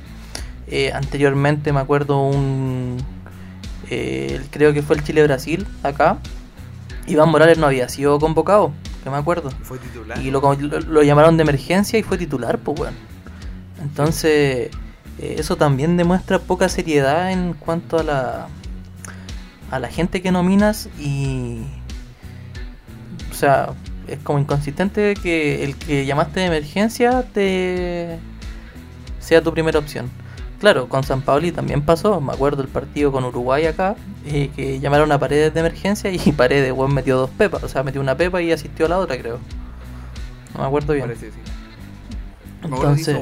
Eh, 0.66 0.90
anteriormente 0.92 1.72
me 1.72 1.78
acuerdo 1.78 2.20
un, 2.20 2.96
eh, 3.90 4.40
creo 4.50 4.72
que 4.72 4.82
fue 4.82 4.96
el 4.96 5.04
Chile-Brasil 5.04 5.64
acá. 5.84 6.18
Iván 7.06 7.28
Morales 7.28 7.58
no 7.58 7.66
había 7.66 7.88
sido 7.88 8.18
convocado. 8.18 8.72
que 9.04 9.10
me 9.10 9.18
acuerdo. 9.18 9.50
Fue 9.62 9.78
titular. 9.78 10.20
Y 10.20 10.32
lo, 10.32 10.40
lo, 10.40 10.80
lo 10.80 11.02
llamaron 11.04 11.36
de 11.36 11.44
emergencia 11.44 11.96
y 11.96 12.02
fue 12.02 12.18
titular, 12.18 12.58
pues 12.58 12.80
weón. 12.80 12.94
Entonces, 13.80 14.70
eh, 15.20 15.36
eso 15.38 15.56
también 15.56 15.96
demuestra 15.96 16.38
poca 16.38 16.68
seriedad 16.68 17.30
en 17.30 17.52
cuanto 17.54 17.98
a 17.98 18.02
la 18.02 18.48
a 19.70 19.78
la 19.78 19.88
gente 19.88 20.20
que 20.20 20.32
nominas 20.32 20.88
y 20.98 21.62
o 23.30 23.34
sea, 23.34 23.70
es 24.08 24.18
como 24.18 24.38
inconsistente 24.38 25.14
que 25.14 25.62
el 25.64 25.76
que 25.76 26.04
llamaste 26.06 26.40
de 26.40 26.46
emergencia 26.46 27.22
te 27.32 28.18
sea 29.20 29.42
tu 29.42 29.52
primera 29.52 29.78
opción. 29.78 30.10
Claro, 30.58 30.88
con 30.88 31.04
San 31.04 31.22
Paoli 31.22 31.52
también 31.52 31.80
pasó, 31.80 32.20
me 32.20 32.32
acuerdo 32.32 32.62
el 32.62 32.68
partido 32.68 33.12
con 33.12 33.24
Uruguay 33.24 33.64
acá, 33.64 33.96
eh, 34.26 34.50
que 34.54 34.78
llamaron 34.78 35.10
a 35.12 35.18
Paredes 35.18 35.54
de 35.54 35.60
emergencia 35.60 36.10
y 36.10 36.18
Paredes, 36.36 36.72
weón, 36.72 36.92
metió 36.92 37.16
dos 37.16 37.30
pepas, 37.30 37.62
o 37.62 37.68
sea, 37.68 37.82
metió 37.82 38.00
una 38.00 38.16
pepa 38.16 38.42
y 38.42 38.52
asistió 38.52 38.86
a 38.86 38.88
la 38.90 38.98
otra, 38.98 39.16
creo. 39.16 39.38
No 40.54 40.60
me 40.60 40.66
acuerdo 40.66 40.92
bien. 40.92 41.06
Parece, 41.06 41.30
sí. 41.30 41.38
Entonces, 42.62 43.16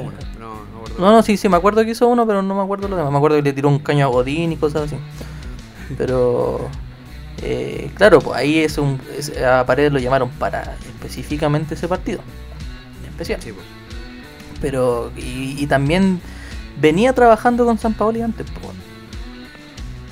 acuerdo. 0.79 0.99
no, 0.99 1.11
no, 1.11 1.23
sí, 1.23 1.37
sí, 1.37 1.47
me 1.49 1.57
acuerdo 1.57 1.83
que 1.83 1.91
hizo 1.91 2.07
uno, 2.07 2.25
pero 2.27 2.41
no 2.41 2.55
me 2.55 2.61
acuerdo 2.61 2.87
lo 2.87 2.95
demás. 2.97 3.11
Me 3.11 3.17
acuerdo 3.17 3.37
que 3.37 3.43
le 3.43 3.53
tiró 3.53 3.69
un 3.69 3.79
caño 3.79 4.05
a 4.05 4.09
Godín 4.09 4.51
y 4.51 4.57
cosas 4.57 4.83
así. 4.83 4.95
Pero, 5.97 6.67
eh, 7.41 7.89
claro, 7.95 8.19
pues 8.19 8.37
ahí 8.37 8.59
es 8.59 8.77
un. 8.77 8.99
es- 9.17 9.35
a 9.41 9.65
Paredes 9.65 9.91
lo 9.91 9.99
llamaron 9.99 10.29
para 10.29 10.75
específicamente 10.85 11.75
ese 11.75 11.87
partido. 11.87 12.21
Especial. 13.09 13.41
Sí, 13.41 13.51
pues. 13.51 13.65
Pero, 14.61 15.11
y, 15.17 15.55
y 15.57 15.67
también 15.67 16.21
venía 16.79 17.13
trabajando 17.13 17.65
con 17.65 17.77
San 17.77 17.93
Paoli 17.93 18.21
antes, 18.21 18.45
pues. 18.51 18.73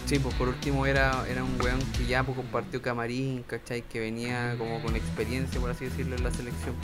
Sí, 0.05 0.19
pues 0.19 0.33
por 0.35 0.47
último 0.47 0.85
era, 0.85 1.25
era 1.29 1.43
un 1.43 1.59
weón 1.61 1.79
que 1.97 2.05
ya 2.05 2.23
pues, 2.23 2.37
compartió 2.37 2.81
camarín, 2.81 3.43
¿cachai? 3.45 3.81
Que 3.81 3.99
venía 3.99 4.55
como 4.57 4.81
con 4.81 4.95
experiencia, 4.95 5.59
por 5.59 5.69
así 5.69 5.83
decirlo, 5.85 6.15
en 6.15 6.23
la 6.23 6.31
selección. 6.31 6.75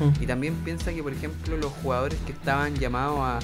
Mm. 0.00 0.22
Y 0.22 0.26
también 0.26 0.54
piensa 0.64 0.92
que, 0.92 1.02
por 1.02 1.12
ejemplo, 1.12 1.56
los 1.56 1.72
jugadores 1.82 2.18
que 2.26 2.32
estaban 2.32 2.74
llamados 2.74 3.18
a, 3.20 3.38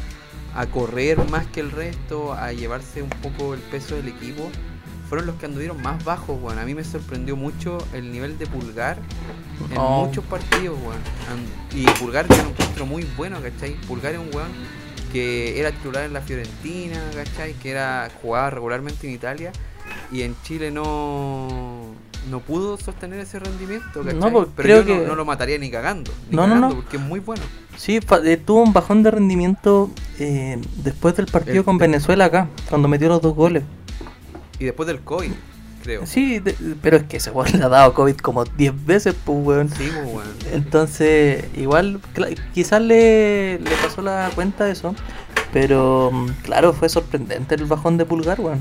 a 0.60 0.66
correr 0.66 1.18
más 1.30 1.46
que 1.46 1.60
el 1.60 1.70
resto, 1.70 2.32
a 2.34 2.52
llevarse 2.52 3.02
un 3.02 3.10
poco 3.10 3.54
el 3.54 3.60
peso 3.60 3.94
del 3.96 4.08
equipo, 4.08 4.50
fueron 5.08 5.26
los 5.26 5.36
que 5.36 5.46
anduvieron 5.46 5.82
más 5.82 6.04
bajos, 6.04 6.38
weón. 6.40 6.58
A 6.58 6.64
mí 6.64 6.74
me 6.74 6.84
sorprendió 6.84 7.36
mucho 7.36 7.78
el 7.92 8.12
nivel 8.12 8.38
de 8.38 8.46
Pulgar 8.46 8.96
en 9.70 9.76
Oh. 9.78 10.06
muchos 10.06 10.24
partidos, 10.24 10.78
weón. 10.80 11.00
Y 11.74 11.84
Pulgar 11.98 12.26
era 12.30 12.42
un 12.42 12.50
encuentro 12.50 12.86
muy 12.86 13.04
bueno, 13.16 13.40
¿cachai? 13.42 13.74
Pulgar 13.88 14.12
es 14.14 14.20
un 14.20 14.32
weón 14.34 14.50
que 15.12 15.58
era 15.58 15.72
titular 15.72 16.04
en 16.04 16.12
la 16.12 16.20
Fiorentina, 16.20 17.00
¿cachai? 17.14 17.54
Que 17.54 17.70
era 17.72 18.08
jugaba 18.22 18.50
regularmente 18.50 19.08
en 19.08 19.14
Italia 19.14 19.50
y 20.12 20.22
en 20.22 20.36
Chile 20.44 20.70
no 20.70 21.92
no 22.28 22.40
pudo 22.40 22.76
sostener 22.76 23.20
ese 23.20 23.38
rendimiento, 23.38 24.02
¿cachai? 24.02 24.18
No, 24.18 24.30
pues, 24.30 24.48
Pero 24.56 24.66
creo 24.66 24.82
yo 24.82 24.94
no, 24.94 25.00
que- 25.02 25.06
no 25.08 25.14
lo 25.14 25.24
mataría 25.24 25.58
ni 25.58 25.70
cagando, 25.70 26.12
ni 26.28 26.36
No, 26.36 26.42
no, 26.42 26.54
cagando, 26.54 26.68
no. 26.68 26.74
porque 26.82 26.96
es 26.96 27.02
muy 27.02 27.20
bueno. 27.20 27.42
Sí, 27.76 27.98
eh, 28.24 28.36
tuvo 28.36 28.62
un 28.62 28.72
bajón 28.72 29.02
de 29.02 29.10
rendimiento 29.10 29.90
eh, 30.18 30.60
después 30.84 31.16
del 31.16 31.26
partido 31.26 31.58
El- 31.58 31.64
con 31.64 31.78
Venezuela 31.78 32.26
acá, 32.26 32.48
cuando 32.68 32.88
metió 32.88 33.08
los 33.08 33.22
dos 33.22 33.34
goles. 33.34 33.62
Y 34.58 34.64
después 34.66 34.86
del 34.86 35.00
COVID, 35.00 35.30
creo. 35.82 36.04
Sí, 36.06 36.40
de- 36.40 36.54
pero 36.82 36.98
es 36.98 37.04
que 37.04 37.16
ese 37.16 37.30
weón 37.30 37.50
le 37.58 37.64
ha 37.64 37.68
dado 37.70 37.94
COVID 37.94 38.16
como 38.16 38.44
10 38.44 38.74
veces, 38.84 39.14
pues 39.24 39.38
weón. 39.42 39.68
Sí, 39.70 39.88
pues, 39.94 40.06
weón. 40.06 40.28
Entonces, 40.52 41.44
igual, 41.56 42.00
quizás 42.52 42.82
le, 42.82 43.58
le 43.58 43.70
pasó 43.82 44.02
la 44.02 44.30
cuenta 44.34 44.68
eso, 44.70 44.94
pero 45.52 46.10
mm, 46.12 46.26
claro, 46.42 46.72
fue 46.74 46.88
sorprendente 46.90 47.54
el 47.54 47.64
bajón 47.64 47.96
de 47.96 48.04
Pulgar, 48.04 48.40
weón. 48.40 48.60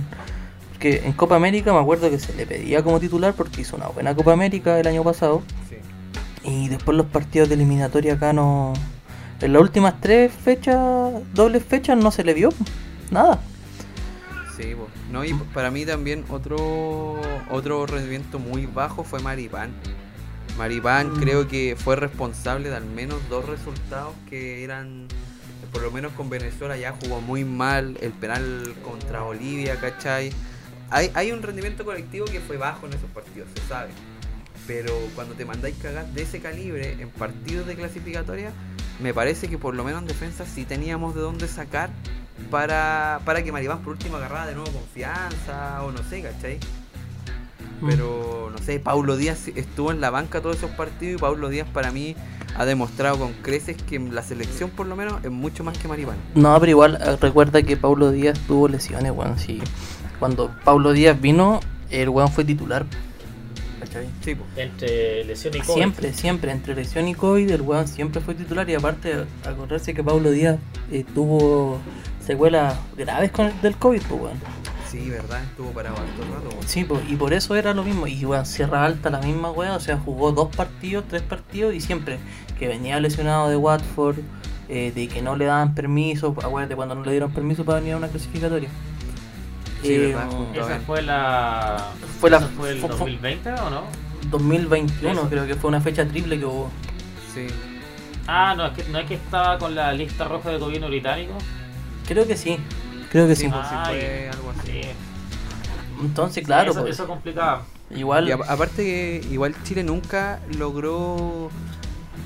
Porque 0.80 1.02
en 1.04 1.12
Copa 1.12 1.36
América 1.36 1.74
me 1.74 1.80
acuerdo 1.80 2.10
que 2.10 2.18
se 2.20 2.34
le 2.36 2.46
pedía 2.46 2.82
como 2.82 3.02
titular 3.02 3.34
porque 3.34 3.60
hizo 3.60 3.76
una 3.76 3.88
buena 3.88 4.16
Copa 4.16 4.32
América 4.32 4.80
el 4.80 4.88
año 4.88 5.04
pasado. 5.04 5.44
Sí. 5.70 5.76
Y 6.50 6.70
después 6.70 6.96
los 6.96 7.06
partidos 7.08 7.50
de 7.50 7.56
eliminatoria 7.56 8.14
acá 8.14 8.32
no. 8.32 8.72
En 9.42 9.52
las 9.52 9.62
últimas 9.62 10.00
tres 10.00 10.32
fechas, 10.32 10.78
dobles 11.34 11.66
fechas, 11.66 11.98
no 11.98 12.12
se 12.12 12.24
le 12.24 12.34
vio 12.34 12.48
nada. 13.12 13.42
Sí, 14.56 14.74
po. 14.74 14.88
no, 15.12 15.26
y 15.26 15.34
para 15.54 15.70
mí 15.70 15.86
también 15.86 16.24
otro 16.30 17.20
otro 17.52 17.86
rendimiento 17.86 18.40
muy 18.40 18.66
bajo 18.66 19.04
fue 19.04 19.20
Maripán. 19.20 19.72
Maripán 20.58 21.12
Mm. 21.12 21.20
creo 21.20 21.48
que 21.50 21.76
fue 21.78 21.98
responsable 21.98 22.70
de 22.70 22.78
al 22.78 22.86
menos 22.86 23.18
dos 23.30 23.46
resultados 23.50 24.14
que 24.30 24.64
eran, 24.64 25.08
por 25.74 25.82
lo 25.82 25.92
menos 25.92 26.14
con 26.14 26.30
Venezuela 26.30 26.78
ya 26.78 26.96
jugó 27.04 27.20
muy 27.20 27.44
mal, 27.44 27.98
el 28.00 28.14
penal 28.14 28.74
contra 28.82 29.24
Bolivia, 29.24 29.78
¿cachai? 29.78 30.32
Hay, 30.92 31.12
hay 31.14 31.32
un 31.32 31.42
rendimiento 31.42 31.86
colectivo 31.86 32.26
que 32.26 32.40
fue 32.40 32.58
bajo 32.58 32.88
en 32.88 32.94
esos 32.94 33.10
partidos, 33.12 33.48
se 33.56 33.68
sabe. 33.68 33.90
Pero 34.68 34.94
cuando 35.16 35.36
te 35.36 35.46
mandáis 35.46 35.76
cagar 35.78 36.06
de 36.08 36.22
ese 36.22 36.40
calibre 36.40 36.94
en 37.00 37.10
partidos 37.10 37.66
de 37.68 37.76
clasificatoria, 37.76 38.52
me 39.02 39.14
parece 39.14 39.48
que 39.48 39.58
por 39.58 39.76
lo 39.76 39.84
menos 39.84 40.02
en 40.02 40.08
defensa 40.08 40.46
sí 40.46 40.66
teníamos 40.66 41.16
de 41.16 41.22
dónde 41.22 41.48
sacar 41.48 41.90
para, 42.52 43.22
para 43.26 43.44
que 43.44 43.52
Maribán 43.52 43.80
por 43.80 43.94
último 43.94 44.18
agarrara 44.18 44.48
de 44.48 44.56
nuevo 44.56 44.72
confianza 44.72 45.84
o 45.84 45.92
no 45.92 46.04
sé, 46.04 46.22
¿cachai? 46.22 46.60
Pero 47.86 48.52
no 48.52 48.58
sé, 48.58 48.80
Paulo 48.80 49.16
Díaz 49.16 49.48
estuvo 49.56 49.92
en 49.92 50.02
la 50.02 50.10
banca 50.10 50.42
todos 50.42 50.58
esos 50.58 50.72
partidos 50.72 51.18
y 51.18 51.22
Paulo 51.22 51.48
Díaz 51.48 51.68
para 51.74 51.92
mí 51.92 52.16
ha 52.58 52.66
demostrado 52.66 53.18
con 53.18 53.32
creces 53.34 53.82
que 53.82 53.96
en 53.96 54.14
la 54.14 54.22
selección 54.22 54.70
por 54.70 54.86
lo 54.86 54.98
menos 54.98 55.24
es 55.24 55.32
mucho 55.32 55.64
más 55.64 55.78
que 55.78 55.88
Maribán. 55.88 56.18
No, 56.36 56.60
pero 56.60 56.72
igual 56.72 57.00
eh, 57.02 57.16
recuerda 57.22 57.64
que 57.64 57.78
Paulo 57.78 58.12
Díaz 58.12 58.38
tuvo 58.48 58.68
lesiones, 58.68 59.14
weón. 59.14 59.40
Sí. 59.40 59.62
Cuando 60.20 60.54
Paulo 60.64 60.92
Díaz 60.92 61.20
vino, 61.20 61.62
el 61.90 62.10
weón 62.10 62.30
fue 62.30 62.44
titular. 62.44 62.86
¿Cachai? 63.80 64.08
Sí. 64.22 64.36
Entre 64.58 65.24
lesión 65.24 65.56
y 65.56 65.60
COVID. 65.60 65.74
Siempre, 65.74 66.14
siempre, 66.14 66.52
entre 66.52 66.76
lesión 66.76 67.08
y 67.08 67.16
COVID, 67.16 67.50
el 67.50 67.62
weón 67.62 67.88
siempre 67.88 68.22
fue 68.22 68.36
titular. 68.36 68.70
Y 68.70 68.76
aparte, 68.76 69.26
acordarse 69.46 69.94
que 69.94 70.04
Paulo 70.04 70.32
Díaz 70.32 70.60
eh, 70.92 71.06
tuvo 71.16 71.80
secuelas 72.26 72.76
graves 72.98 73.32
con 73.32 73.48
el, 73.48 73.62
del 73.62 73.76
COVID, 73.78 74.02
pues, 74.02 74.22
weón. 74.22 74.38
Sí, 74.92 75.10
verdad, 75.10 75.44
estuvo 75.44 75.70
parado 75.70 75.96
harto 75.98 76.22
rato. 76.34 76.50
po. 76.50 76.64
Sí, 76.66 76.84
pues, 76.84 77.02
y 77.08 77.16
por 77.16 77.32
eso 77.32 77.56
era 77.56 77.74
lo 77.74 77.84
mismo. 77.84 78.06
Y 78.08 78.26
weón, 78.26 78.46
Sierra 78.46 78.84
Alta, 78.84 79.10
la 79.10 79.22
misma 79.22 79.52
weón. 79.52 79.72
O 79.72 79.80
sea, 79.80 79.98
jugó 79.98 80.34
dos 80.34 80.54
partidos, 80.54 81.06
tres 81.08 81.22
partidos 81.22 81.74
y 81.74 81.80
siempre 81.80 82.20
que 82.58 82.68
venía 82.68 83.00
lesionado 83.00 83.50
de 83.50 83.56
Watford, 83.56 84.18
eh, 84.68 84.92
de 84.94 85.08
que 85.08 85.22
no 85.22 85.38
le 85.38 85.46
daban 85.46 85.74
permiso. 85.76 86.36
Acuérdate 86.44 86.76
cuando 86.76 86.96
no 86.96 87.06
le 87.06 87.12
dieron 87.12 87.32
permiso 87.32 87.64
para 87.64 87.80
venir 87.80 87.94
a 87.94 87.98
una 87.98 88.10
clasificatoria. 88.10 88.70
Sí, 89.82 89.94
Eh, 89.94 90.08
verdad, 90.08 90.30
junto 90.32 90.62
a 90.62 90.66
Esa 90.66 90.80
fue 90.82 91.02
la. 91.02 91.86
Fue 92.20 92.30
la- 92.30 92.38
¿Esa 92.38 92.48
fue 92.50 92.72
el 92.72 92.80
fue- 92.80 92.90
fue- 92.90 92.98
2020 92.98 93.52
o 93.54 93.70
no? 93.70 93.84
2021 94.30 95.12
Eso. 95.22 95.30
creo 95.30 95.48
que 95.48 95.56
fue 95.56 95.70
una 95.70 95.82
fecha 95.82 96.06
triple 96.06 96.38
que 96.38 96.46
hubo. 96.46 96.70
Sí. 97.34 97.48
Ah, 98.28 98.54
no, 98.56 98.66
es 98.68 98.74
que, 98.74 98.84
no 98.92 99.00
es 99.00 99.06
que 99.08 99.16
estaba 99.16 99.58
con 99.58 99.74
la 99.74 99.92
lista 99.94 100.26
roja 100.28 100.50
del 100.50 100.60
gobierno 100.60 100.88
británico. 100.88 101.34
Creo 102.08 102.28
que 102.28 102.36
sí. 102.38 102.58
Creo 103.12 103.28
que 103.28 103.36
sí. 103.36 103.46
Sí, 103.46 103.50
sí 103.52 103.56
Ay, 103.76 103.96
fue 104.00 104.30
algo 104.32 104.52
así. 104.60 104.72
Sí. 104.72 104.82
Entonces, 106.02 106.46
claro, 106.46 106.72
eso, 106.72 106.82
pues, 106.82 106.94
eso 106.94 107.08
complicaba. 107.08 107.64
igual. 107.90 108.28
Y 108.28 108.32
a- 108.32 108.36
aparte 108.36 108.84
que 108.84 109.28
igual 109.32 109.56
Chile 109.64 109.84
nunca 109.84 110.40
logró 110.58 111.50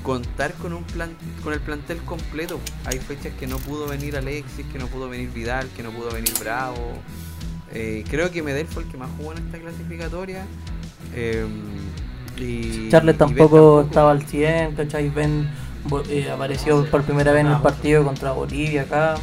contar 0.02 0.52
con 0.54 0.74
un 0.74 0.84
plan 0.84 1.16
con 1.42 1.52
el 1.54 1.60
plantel 1.60 1.98
completo. 2.04 2.60
Hay 2.84 2.98
fechas 2.98 3.32
que 3.38 3.46
no 3.46 3.56
pudo 3.56 3.86
venir 3.86 4.16
Alexis, 4.16 4.66
que 4.70 4.78
no 4.78 4.86
pudo 4.88 5.08
venir 5.08 5.30
Vidal, 5.32 5.68
que 5.76 5.82
no 5.82 5.90
pudo 5.90 6.10
venir 6.10 6.32
Bravo. 6.38 6.98
Eh, 7.74 8.04
creo 8.08 8.30
que 8.30 8.42
Medel 8.42 8.66
fue 8.66 8.84
el 8.84 8.88
que 8.88 8.96
más 8.96 9.10
jugó 9.16 9.32
en 9.32 9.38
esta 9.38 9.58
clasificatoria. 9.58 10.46
Eh, 11.14 11.46
y 12.36 12.88
Charles 12.88 13.16
y 13.16 13.18
tampoco 13.18 13.82
estaba 13.82 14.10
al 14.10 14.22
100, 14.26 14.74
¿cachai? 14.74 15.08
Ben 15.10 15.48
eh, 16.08 16.30
apareció 16.30 16.88
por 16.90 17.02
primera 17.02 17.32
vez 17.32 17.44
en 17.44 17.52
el 17.52 17.60
partido 17.60 18.04
contra 18.04 18.32
Bolivia 18.32 18.82
acá. 18.82 19.14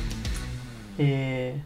Eh, 0.97 1.59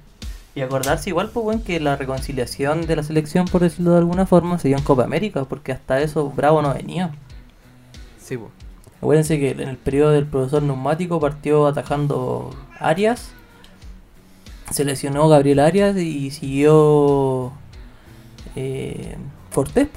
y 0.55 0.61
acordarse 0.61 1.09
igual, 1.09 1.29
pues, 1.33 1.43
bueno, 1.43 1.61
que 1.65 1.79
la 1.81 1.97
reconciliación 1.97 2.87
de 2.87 2.95
la 2.95 3.03
selección, 3.03 3.45
por 3.45 3.61
decirlo 3.61 3.91
de 3.91 3.97
alguna 3.97 4.25
forma, 4.25 4.57
se 4.57 4.69
dio 4.69 4.77
en 4.77 4.83
Copa 4.83 5.03
América, 5.03 5.43
porque 5.43 5.73
hasta 5.73 5.99
eso 5.99 6.29
Bravo 6.29 6.61
no 6.61 6.73
venía. 6.73 7.11
Sí, 8.19 8.37
po. 8.37 8.49
Acuérdense 9.01 9.37
que 9.37 9.51
en 9.51 9.67
el 9.67 9.77
periodo 9.77 10.11
del 10.11 10.25
profesor 10.25 10.63
neumático 10.63 11.19
partió 11.19 11.67
atajando 11.67 12.55
Arias, 12.79 13.31
se 14.75 14.83
lesionó 14.83 15.29
Gabriel 15.29 15.59
Arias 15.59 15.95
y 15.95 16.31
siguió 16.31 17.53
eh, 18.57 19.15
Cortés, 19.53 19.87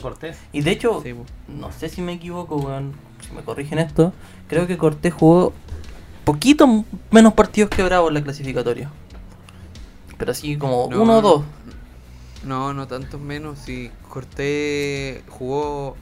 Cortés. 0.00 0.38
Y 0.52 0.60
de 0.60 0.70
hecho, 0.70 1.00
Sí, 1.02 1.12
no 1.48 1.72
sé 1.72 1.88
si 1.88 2.02
me 2.02 2.12
equivoco, 2.12 2.54
weón, 2.54 2.92
si 3.26 3.34
me 3.34 3.42
corrigen 3.42 3.80
esto, 3.80 4.12
creo 4.46 4.68
que 4.68 4.78
Cortés 4.78 5.12
jugó 5.12 5.52
poquito 6.24 6.84
menos 7.10 7.32
partidos 7.32 7.68
que 7.68 7.82
Bravo 7.82 8.08
en 8.08 8.14
la 8.14 8.22
clasificatoria. 8.22 8.92
Pero 10.18 10.30
así 10.30 10.56
como 10.56 10.88
No, 10.88 11.02
uno 11.02 11.18
o 11.18 11.20
dos. 11.22 11.44
No, 12.44 12.72
no 12.72 12.86
tantos 12.86 13.20
menos. 13.20 13.58
Si 13.58 13.90
Cortés 14.08 15.20
jugó, 15.28 15.96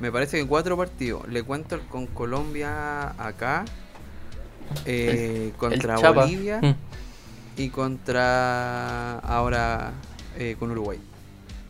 me 0.00 0.10
parece 0.10 0.38
que 0.38 0.46
cuatro 0.46 0.76
partidos. 0.76 1.28
Le 1.28 1.44
cuento 1.44 1.76
el 1.76 1.82
con 1.82 2.08
Colombia 2.08 3.10
acá, 3.22 3.64
eh, 4.86 5.52
contra 5.56 5.94
el. 5.94 6.14
Bolivia 6.14 6.60
Mm. 6.60 6.74
Y 7.56 7.68
contra 7.70 9.18
ahora 9.20 9.92
eh, 10.38 10.56
con 10.58 10.70
Uruguay. 10.70 10.98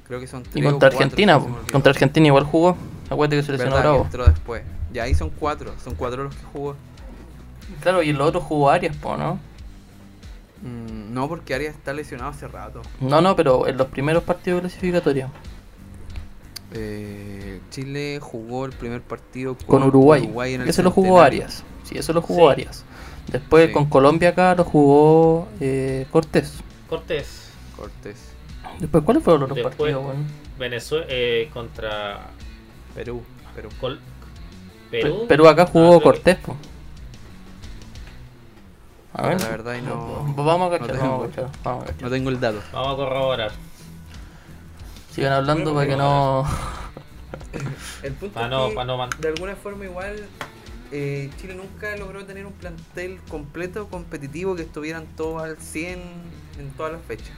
Creo 0.06 0.20
que 0.20 0.26
son 0.26 0.42
tres 0.42 0.56
Y 0.56 0.66
o 0.66 0.70
contra 0.70 0.88
cuatro, 0.90 1.04
Argentina, 1.04 1.40
contra 1.72 1.90
Argentina 1.90 2.26
igual 2.28 2.44
jugó. 2.44 2.76
Acuérdate 3.10 3.36
que 3.36 3.42
se 3.42 3.52
lesionó 3.52 3.76
Bravo. 3.76 4.02
entró 4.04 4.24
después. 4.26 4.62
Ya 4.92 5.04
ahí 5.04 5.14
son 5.14 5.30
cuatro, 5.30 5.72
son 5.82 5.94
cuatro 5.94 6.24
los 6.24 6.34
que 6.34 6.44
jugó. 6.52 6.76
Claro, 7.82 8.02
y 8.02 8.10
el 8.10 8.20
otro 8.20 8.40
jugó 8.40 8.70
Arias, 8.70 8.96
po, 8.96 9.16
¿no? 9.16 9.34
Mm, 10.62 11.12
no, 11.12 11.28
porque 11.28 11.54
Arias 11.54 11.74
está 11.74 11.92
lesionado 11.92 12.30
hace 12.30 12.46
rato. 12.48 12.82
No, 13.00 13.20
no, 13.20 13.34
pero 13.36 13.66
en 13.66 13.76
los 13.76 13.88
primeros 13.88 14.22
partidos 14.22 14.60
clasificatorios. 14.60 15.30
Eh, 16.72 17.60
Chile 17.70 18.18
jugó 18.20 18.66
el 18.66 18.72
primer 18.72 19.00
partido 19.00 19.56
Con 19.66 19.82
Uruguay. 19.84 20.28
en 20.54 20.62
el 20.62 20.68
Ese 20.68 20.82
lo 20.82 20.90
jugó. 20.90 21.20
Arias. 21.20 21.64
Sí, 21.84 21.96
eso 21.98 22.12
lo 22.12 22.22
jugó 22.22 22.46
Sí. 22.48 22.52
Arias. 22.52 22.84
Después 23.28 23.66
Sí. 23.68 23.72
con 23.72 23.86
Colombia 23.86 24.30
acá 24.30 24.54
lo 24.54 24.64
jugó 24.64 25.48
eh, 25.60 26.06
Cortés. 26.10 26.54
Cortés, 26.88 27.50
Cortés. 27.76 28.32
Después, 28.78 29.02
¿cuáles 29.04 29.22
fueron 29.22 29.42
los 29.42 29.50
otros 29.50 29.66
Después- 29.66 29.94
partidos? 29.94 30.16
Venezuela 30.58 31.06
eh, 31.08 31.50
contra 31.52 32.26
Perú. 32.94 33.22
Perú. 33.54 33.68
Col- 33.80 34.00
Perú. 34.90 35.26
Perú 35.28 35.48
acá 35.48 35.62
Ah, 35.62 35.70
jugó 35.72 35.98
que- 35.98 36.04
Cortés, 36.04 36.36
po. 36.36 36.56
A 39.14 39.28
ver. 39.28 39.40
La 39.40 39.48
verdad 39.48 39.74
y 39.74 39.82
no- 39.82 40.34
Vamos 40.36 40.72
a 40.72 40.78
no 40.78 40.78
cachar, 40.78 40.96
tengo. 40.98 41.02
vamos 41.10 41.24
a 41.24 41.28
cachar. 41.30 41.50
Vamos 41.64 41.82
a 41.82 41.86
cachar. 41.86 42.02
No 42.02 42.10
tengo 42.10 42.30
el 42.30 42.40
dato. 42.40 42.62
Vamos 42.72 42.92
a 42.92 42.96
corroborar. 42.96 43.52
Sigan 45.12 45.32
hablando 45.32 45.74
para 45.74 45.86
que 45.86 45.96
no. 45.96 46.44
El 48.02 48.12
punto 48.12 48.34
Para 48.34 48.46
es 48.46 48.50
no, 48.52 48.68
que, 48.68 48.74
para 48.74 48.86
no 48.86 49.08
de 49.18 49.28
alguna 49.28 49.56
forma 49.56 49.84
igual 49.86 50.16
eh, 50.92 51.30
Chile 51.38 51.54
nunca 51.54 51.96
logró 51.96 52.24
tener 52.24 52.46
un 52.46 52.52
plantel 52.52 53.20
completo 53.28 53.88
competitivo 53.88 54.56
que 54.56 54.62
estuvieran 54.62 55.06
todos 55.16 55.42
al 55.42 55.58
100 55.58 56.00
en 56.58 56.70
todas 56.76 56.92
las 56.92 57.02
fechas. 57.02 57.36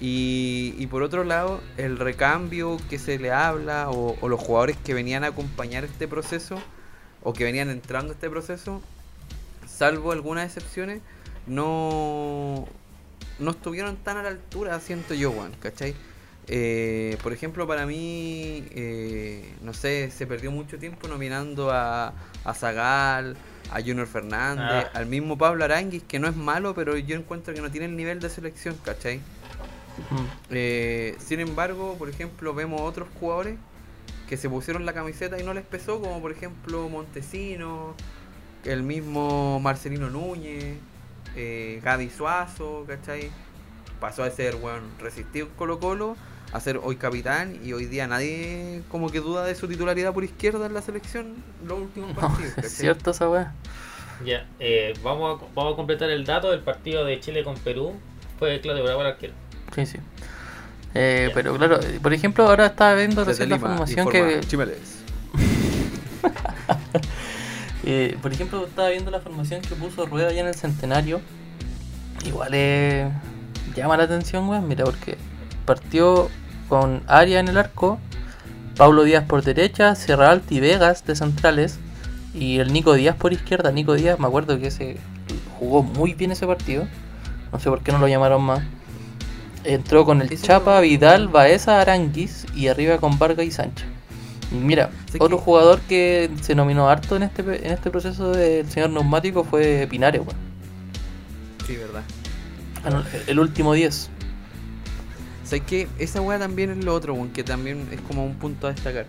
Y, 0.00 0.86
por 0.90 1.02
otro 1.02 1.24
lado, 1.24 1.60
el 1.78 1.98
recambio 1.98 2.78
que 2.90 2.98
se 2.98 3.18
le 3.18 3.30
habla 3.30 3.88
o, 3.90 4.18
o 4.20 4.28
los 4.28 4.40
jugadores 4.40 4.76
que 4.76 4.92
venían 4.92 5.24
a 5.24 5.28
acompañar 5.28 5.84
este 5.84 6.06
proceso 6.08 6.58
o 7.22 7.32
que 7.32 7.44
venían 7.44 7.70
entrando 7.70 8.12
a 8.12 8.14
este 8.14 8.28
proceso, 8.28 8.82
salvo 9.66 10.12
algunas 10.12 10.44
excepciones, 10.44 11.00
no, 11.46 12.66
no 13.38 13.50
estuvieron 13.50 13.96
tan 13.96 14.18
a 14.18 14.22
la 14.22 14.28
altura, 14.28 14.78
siento 14.80 15.14
yo, 15.14 15.32
Juan, 15.32 15.52
¿cachai? 15.60 15.94
Eh, 16.46 17.16
por 17.22 17.32
ejemplo, 17.32 17.66
para 17.66 17.86
mí, 17.86 18.64
eh, 18.72 19.54
no 19.62 19.72
sé, 19.72 20.10
se 20.10 20.26
perdió 20.26 20.50
mucho 20.50 20.78
tiempo 20.78 21.08
nominando 21.08 21.70
a, 21.72 22.12
a 22.44 22.54
Zagal, 22.54 23.36
a 23.70 23.80
Junior 23.80 24.06
Fernández, 24.06 24.86
Ah. 24.86 24.90
al 24.94 25.06
mismo 25.06 25.38
Pablo 25.38 25.64
Aranguis, 25.64 26.02
que 26.02 26.18
no 26.18 26.28
es 26.28 26.36
malo, 26.36 26.74
pero 26.74 26.96
yo 26.98 27.16
encuentro 27.16 27.54
que 27.54 27.62
no 27.62 27.70
tiene 27.70 27.86
el 27.86 27.96
nivel 27.96 28.20
de 28.20 28.28
selección, 28.28 28.76
¿cachai? 28.84 29.18
Mm. 30.10 30.24
Eh, 30.50 31.16
sin 31.18 31.40
embargo, 31.40 31.96
por 31.98 32.08
ejemplo, 32.10 32.52
vemos 32.52 32.80
otros 32.82 33.08
jugadores 33.18 33.56
que 34.28 34.36
se 34.36 34.48
pusieron 34.48 34.84
la 34.84 34.92
camiseta 34.92 35.38
y 35.40 35.44
no 35.44 35.54
les 35.54 35.64
pesó, 35.64 36.00
como 36.00 36.20
por 36.20 36.32
ejemplo 36.32 36.88
Montesino, 36.88 37.94
el 38.64 38.82
mismo 38.82 39.60
Marcelino 39.60 40.10
Núñez, 40.10 40.76
eh, 41.36 41.80
Gaby 41.82 42.10
Suazo, 42.10 42.84
¿cachai? 42.86 43.30
Pasó 44.00 44.24
a 44.24 44.30
ser, 44.30 44.56
bueno, 44.56 44.80
resistido 45.00 45.48
Colo 45.56 45.78
Colo, 45.78 46.16
a 46.54 46.60
ser 46.60 46.80
hoy 46.82 46.94
capitán 46.96 47.58
y 47.64 47.72
hoy 47.72 47.86
día 47.86 48.06
nadie 48.06 48.82
como 48.88 49.10
que 49.10 49.18
duda 49.20 49.44
de 49.44 49.56
su 49.56 49.66
titularidad 49.66 50.14
por 50.14 50.22
izquierda 50.22 50.66
en 50.66 50.74
la 50.74 50.82
selección 50.82 51.34
los 51.66 51.80
últimos 51.80 52.14
No, 52.14 52.20
partidos. 52.20 52.56
es 52.58 52.72
cierto 52.72 53.10
esa 53.10 53.28
weá. 53.28 53.52
Ya, 54.24 54.46
eh, 54.60 54.94
vamos, 55.02 55.42
a, 55.42 55.44
vamos 55.52 55.72
a 55.72 55.76
completar 55.76 56.08
el 56.10 56.24
dato 56.24 56.52
del 56.52 56.60
partido 56.60 57.04
de 57.04 57.18
Chile 57.18 57.42
con 57.42 57.56
Perú. 57.56 57.94
Fue 58.38 58.60
Claudio 58.60 58.84
Bravo 58.84 59.00
el 59.00 59.08
arquero. 59.08 59.32
Sí, 59.74 59.84
sí. 59.84 59.98
Eh, 60.94 61.30
pero 61.34 61.56
claro, 61.56 61.80
por 62.00 62.14
ejemplo, 62.14 62.46
ahora 62.46 62.66
estaba 62.66 62.94
viendo 62.94 63.24
Desde 63.24 63.44
recién 63.44 63.50
la 63.50 63.56
Lima, 63.56 63.68
formación 63.70 64.08
que. 64.08 64.40
Chimeles. 64.46 65.02
eh, 67.84 68.16
por 68.22 68.32
ejemplo, 68.32 68.64
estaba 68.64 68.90
viendo 68.90 69.10
la 69.10 69.20
formación 69.20 69.60
que 69.60 69.74
puso 69.74 70.06
Rueda 70.06 70.28
allá 70.28 70.42
en 70.42 70.46
el 70.46 70.54
centenario. 70.54 71.20
Igual 72.24 72.50
eh, 72.52 73.10
llama 73.74 73.96
la 73.96 74.04
atención, 74.04 74.48
weón. 74.48 74.68
Mira, 74.68 74.84
porque 74.84 75.18
partió 75.66 76.30
con 76.74 77.04
Aria 77.06 77.38
en 77.38 77.46
el 77.46 77.56
arco, 77.56 78.00
Pablo 78.76 79.04
Díaz 79.04 79.22
por 79.22 79.44
derecha, 79.44 79.94
Serralti 79.94 80.56
y 80.56 80.60
Vegas 80.60 81.06
de 81.06 81.14
centrales, 81.14 81.78
y 82.34 82.58
el 82.58 82.72
Nico 82.72 82.94
Díaz 82.94 83.14
por 83.14 83.32
izquierda. 83.32 83.70
Nico 83.70 83.94
Díaz, 83.94 84.18
me 84.18 84.26
acuerdo 84.26 84.58
que 84.58 84.66
ese 84.66 84.96
jugó 85.60 85.84
muy 85.84 86.14
bien 86.14 86.32
ese 86.32 86.48
partido. 86.48 86.88
No 87.52 87.60
sé 87.60 87.70
por 87.70 87.80
qué 87.84 87.92
no 87.92 87.98
lo 87.98 88.08
llamaron 88.08 88.42
más. 88.42 88.64
Entró 89.62 90.04
con 90.04 90.20
el 90.20 90.42
Chapa, 90.42 90.80
Vidal, 90.80 91.28
Baeza, 91.28 91.80
Aranguis 91.80 92.44
y 92.56 92.66
arriba 92.66 92.98
con 92.98 93.20
Vargas 93.20 93.46
y 93.46 93.52
Sánchez. 93.52 93.86
Y 94.50 94.56
mira, 94.56 94.90
otro 95.20 95.38
que- 95.38 95.44
jugador 95.44 95.80
que 95.82 96.28
se 96.42 96.56
nominó 96.56 96.88
harto 96.88 97.14
en 97.14 97.22
este 97.22 97.42
en 97.64 97.72
este 97.72 97.88
proceso 97.92 98.32
del 98.32 98.68
señor 98.68 98.90
neumático 98.90 99.44
fue 99.44 99.86
Pinares. 99.88 100.22
Sí, 101.68 101.76
verdad. 101.76 102.02
Ah, 102.84 103.04
El 103.28 103.38
último 103.38 103.74
10. 103.74 104.10
¿Sabes 105.54 105.68
que 105.68 105.88
Esa 106.00 106.20
weá 106.20 106.36
también 106.36 106.70
es 106.70 106.84
lo 106.84 106.92
otro, 106.92 107.16
que 107.32 107.44
también 107.44 107.86
es 107.92 108.00
como 108.00 108.26
un 108.26 108.34
punto 108.34 108.66
a 108.66 108.72
destacar. 108.72 109.06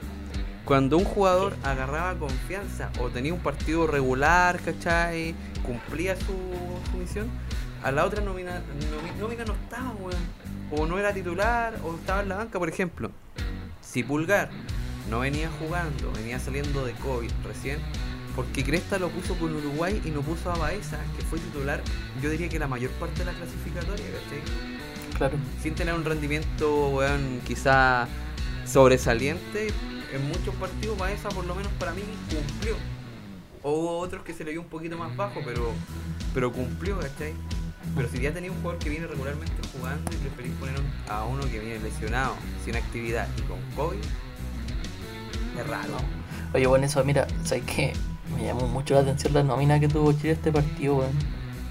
Cuando 0.63 0.95
un 0.95 1.03
jugador 1.03 1.55
agarraba 1.63 2.19
confianza 2.19 2.91
o 2.99 3.09
tenía 3.09 3.33
un 3.33 3.39
partido 3.39 3.87
regular, 3.87 4.59
¿cachai? 4.59 5.33
Cumplía 5.65 6.15
su, 6.15 6.97
misión, 6.99 7.31
a 7.83 7.91
la 7.91 8.05
otra 8.05 8.21
nómina 8.21 8.61
no 9.19 9.53
estaba, 9.53 9.91
weón. 9.99 10.21
O 10.69 10.85
no 10.85 10.99
era 10.99 11.11
titular, 11.15 11.79
o 11.83 11.95
estaba 11.95 12.21
en 12.21 12.29
la 12.29 12.35
banca, 12.35 12.59
por 12.59 12.69
ejemplo. 12.69 13.09
Si 13.81 14.03
Pulgar 14.03 14.51
no 15.09 15.21
venía 15.21 15.49
jugando, 15.57 16.11
venía 16.11 16.37
saliendo 16.37 16.85
de 16.85 16.93
COVID 16.93 17.31
recién, 17.43 17.79
porque 18.35 18.63
Cresta 18.63 18.99
lo 18.99 19.09
puso 19.09 19.33
con 19.39 19.55
Uruguay 19.55 19.99
y 20.05 20.11
no 20.11 20.21
puso 20.21 20.51
a 20.51 20.57
Baeza, 20.59 20.99
que 21.17 21.25
fue 21.25 21.39
titular, 21.39 21.81
yo 22.21 22.29
diría 22.29 22.49
que 22.49 22.59
la 22.59 22.67
mayor 22.67 22.91
parte 22.91 23.17
de 23.21 23.25
la 23.25 23.33
clasificatoria, 23.33 24.05
¿cachai? 24.05 24.74
Claro. 25.17 25.37
sin 25.61 25.75
tener 25.75 25.93
un 25.93 26.03
rendimiento, 26.03 26.89
weón, 26.89 27.39
quizá 27.45 28.07
sobresaliente, 28.65 29.67
en 30.13 30.27
muchos 30.27 30.53
partidos 30.55 30.97
Baeza 30.97 31.29
por 31.29 31.45
lo 31.45 31.55
menos 31.55 31.71
para 31.79 31.93
mí 31.93 32.01
cumplió. 32.29 32.75
O 33.63 33.71
hubo 33.71 33.97
otros 33.99 34.23
que 34.23 34.33
se 34.33 34.43
le 34.43 34.51
dio 34.51 34.61
un 34.61 34.67
poquito 34.67 34.97
más 34.97 35.15
bajo, 35.15 35.41
pero 35.45 35.71
pero 36.33 36.51
cumplió, 36.51 36.99
¿cachai? 36.99 37.33
Pero 37.95 38.09
si 38.09 38.19
ya 38.19 38.33
tenía 38.33 38.51
un 38.51 38.57
jugador 38.57 38.79
que 38.79 38.89
viene 38.89 39.07
regularmente 39.07 39.53
jugando 39.73 40.11
y 40.11 40.15
preferís 40.17 40.51
poner 40.53 40.75
a 41.07 41.23
uno 41.23 41.43
que 41.43 41.59
viene 41.59 41.79
lesionado, 41.79 42.35
sin 42.63 42.75
actividad 42.75 43.27
y 43.37 43.41
con 43.43 43.59
COVID, 43.75 43.99
es 45.59 45.67
raro. 45.67 45.97
Oye, 46.53 46.67
bueno, 46.67 46.85
eso, 46.85 47.03
mira, 47.03 47.27
¿sabes 47.43 47.63
qué? 47.65 47.93
Me 48.35 48.45
llamó 48.45 48.67
mucho 48.67 48.95
la 48.95 49.01
atención 49.01 49.33
la 49.33 49.43
nómina 49.43 49.79
que 49.79 49.87
tuvo 49.87 50.11
Chile 50.13 50.31
este 50.33 50.51
partido, 50.51 50.97
weón. 50.97 51.11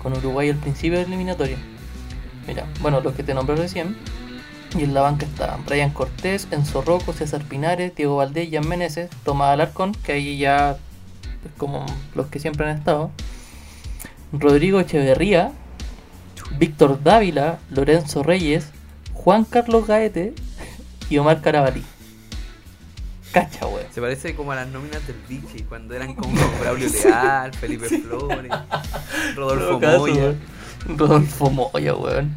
Con 0.02 0.12
Uruguay 0.14 0.50
al 0.50 0.56
principio 0.56 0.98
del 0.98 1.08
eliminatorio. 1.08 1.56
Mira, 2.46 2.66
bueno, 2.80 3.00
los 3.00 3.14
que 3.14 3.22
te 3.22 3.34
nombré 3.34 3.56
recién. 3.56 3.96
Y 4.76 4.82
en 4.82 4.94
la 4.94 5.02
banca 5.02 5.24
estaban 5.24 5.64
Brian 5.64 5.90
Cortés, 5.90 6.48
Enzo 6.50 6.82
Rocco, 6.82 7.12
César 7.12 7.44
Pinares, 7.44 7.94
Diego 7.94 8.16
Valdés, 8.16 8.48
Jan 8.50 8.68
Meneses, 8.68 9.08
Tomás 9.24 9.50
Alarcón, 9.50 9.92
que 9.92 10.12
ahí 10.12 10.36
ya 10.38 10.72
es 10.72 11.52
como 11.58 11.86
los 12.14 12.26
que 12.26 12.40
siempre 12.40 12.68
han 12.68 12.76
estado. 12.76 13.10
Rodrigo 14.32 14.80
Echeverría, 14.80 15.52
Víctor 16.58 17.02
Dávila, 17.04 17.58
Lorenzo 17.70 18.24
Reyes, 18.24 18.70
Juan 19.12 19.44
Carlos 19.44 19.86
Gaete 19.86 20.34
y 21.08 21.18
Omar 21.18 21.40
Carabalí. 21.40 21.84
Cacha, 23.32 23.66
weón. 23.66 23.86
Se 23.92 24.00
parece 24.00 24.34
como 24.34 24.52
a 24.52 24.56
las 24.56 24.68
nóminas 24.68 25.04
del 25.06 25.16
Vichy, 25.28 25.64
cuando 25.64 25.94
eran 25.94 26.14
como 26.14 26.32
Braulio 26.60 26.88
Leal, 26.88 27.52
Felipe 27.54 27.88
Flores, 28.02 28.52
Rodolfo 29.36 29.80
Moya. 29.80 30.34
Rodolfo 30.96 31.50
Moya, 31.50 31.94
weón. 31.94 32.34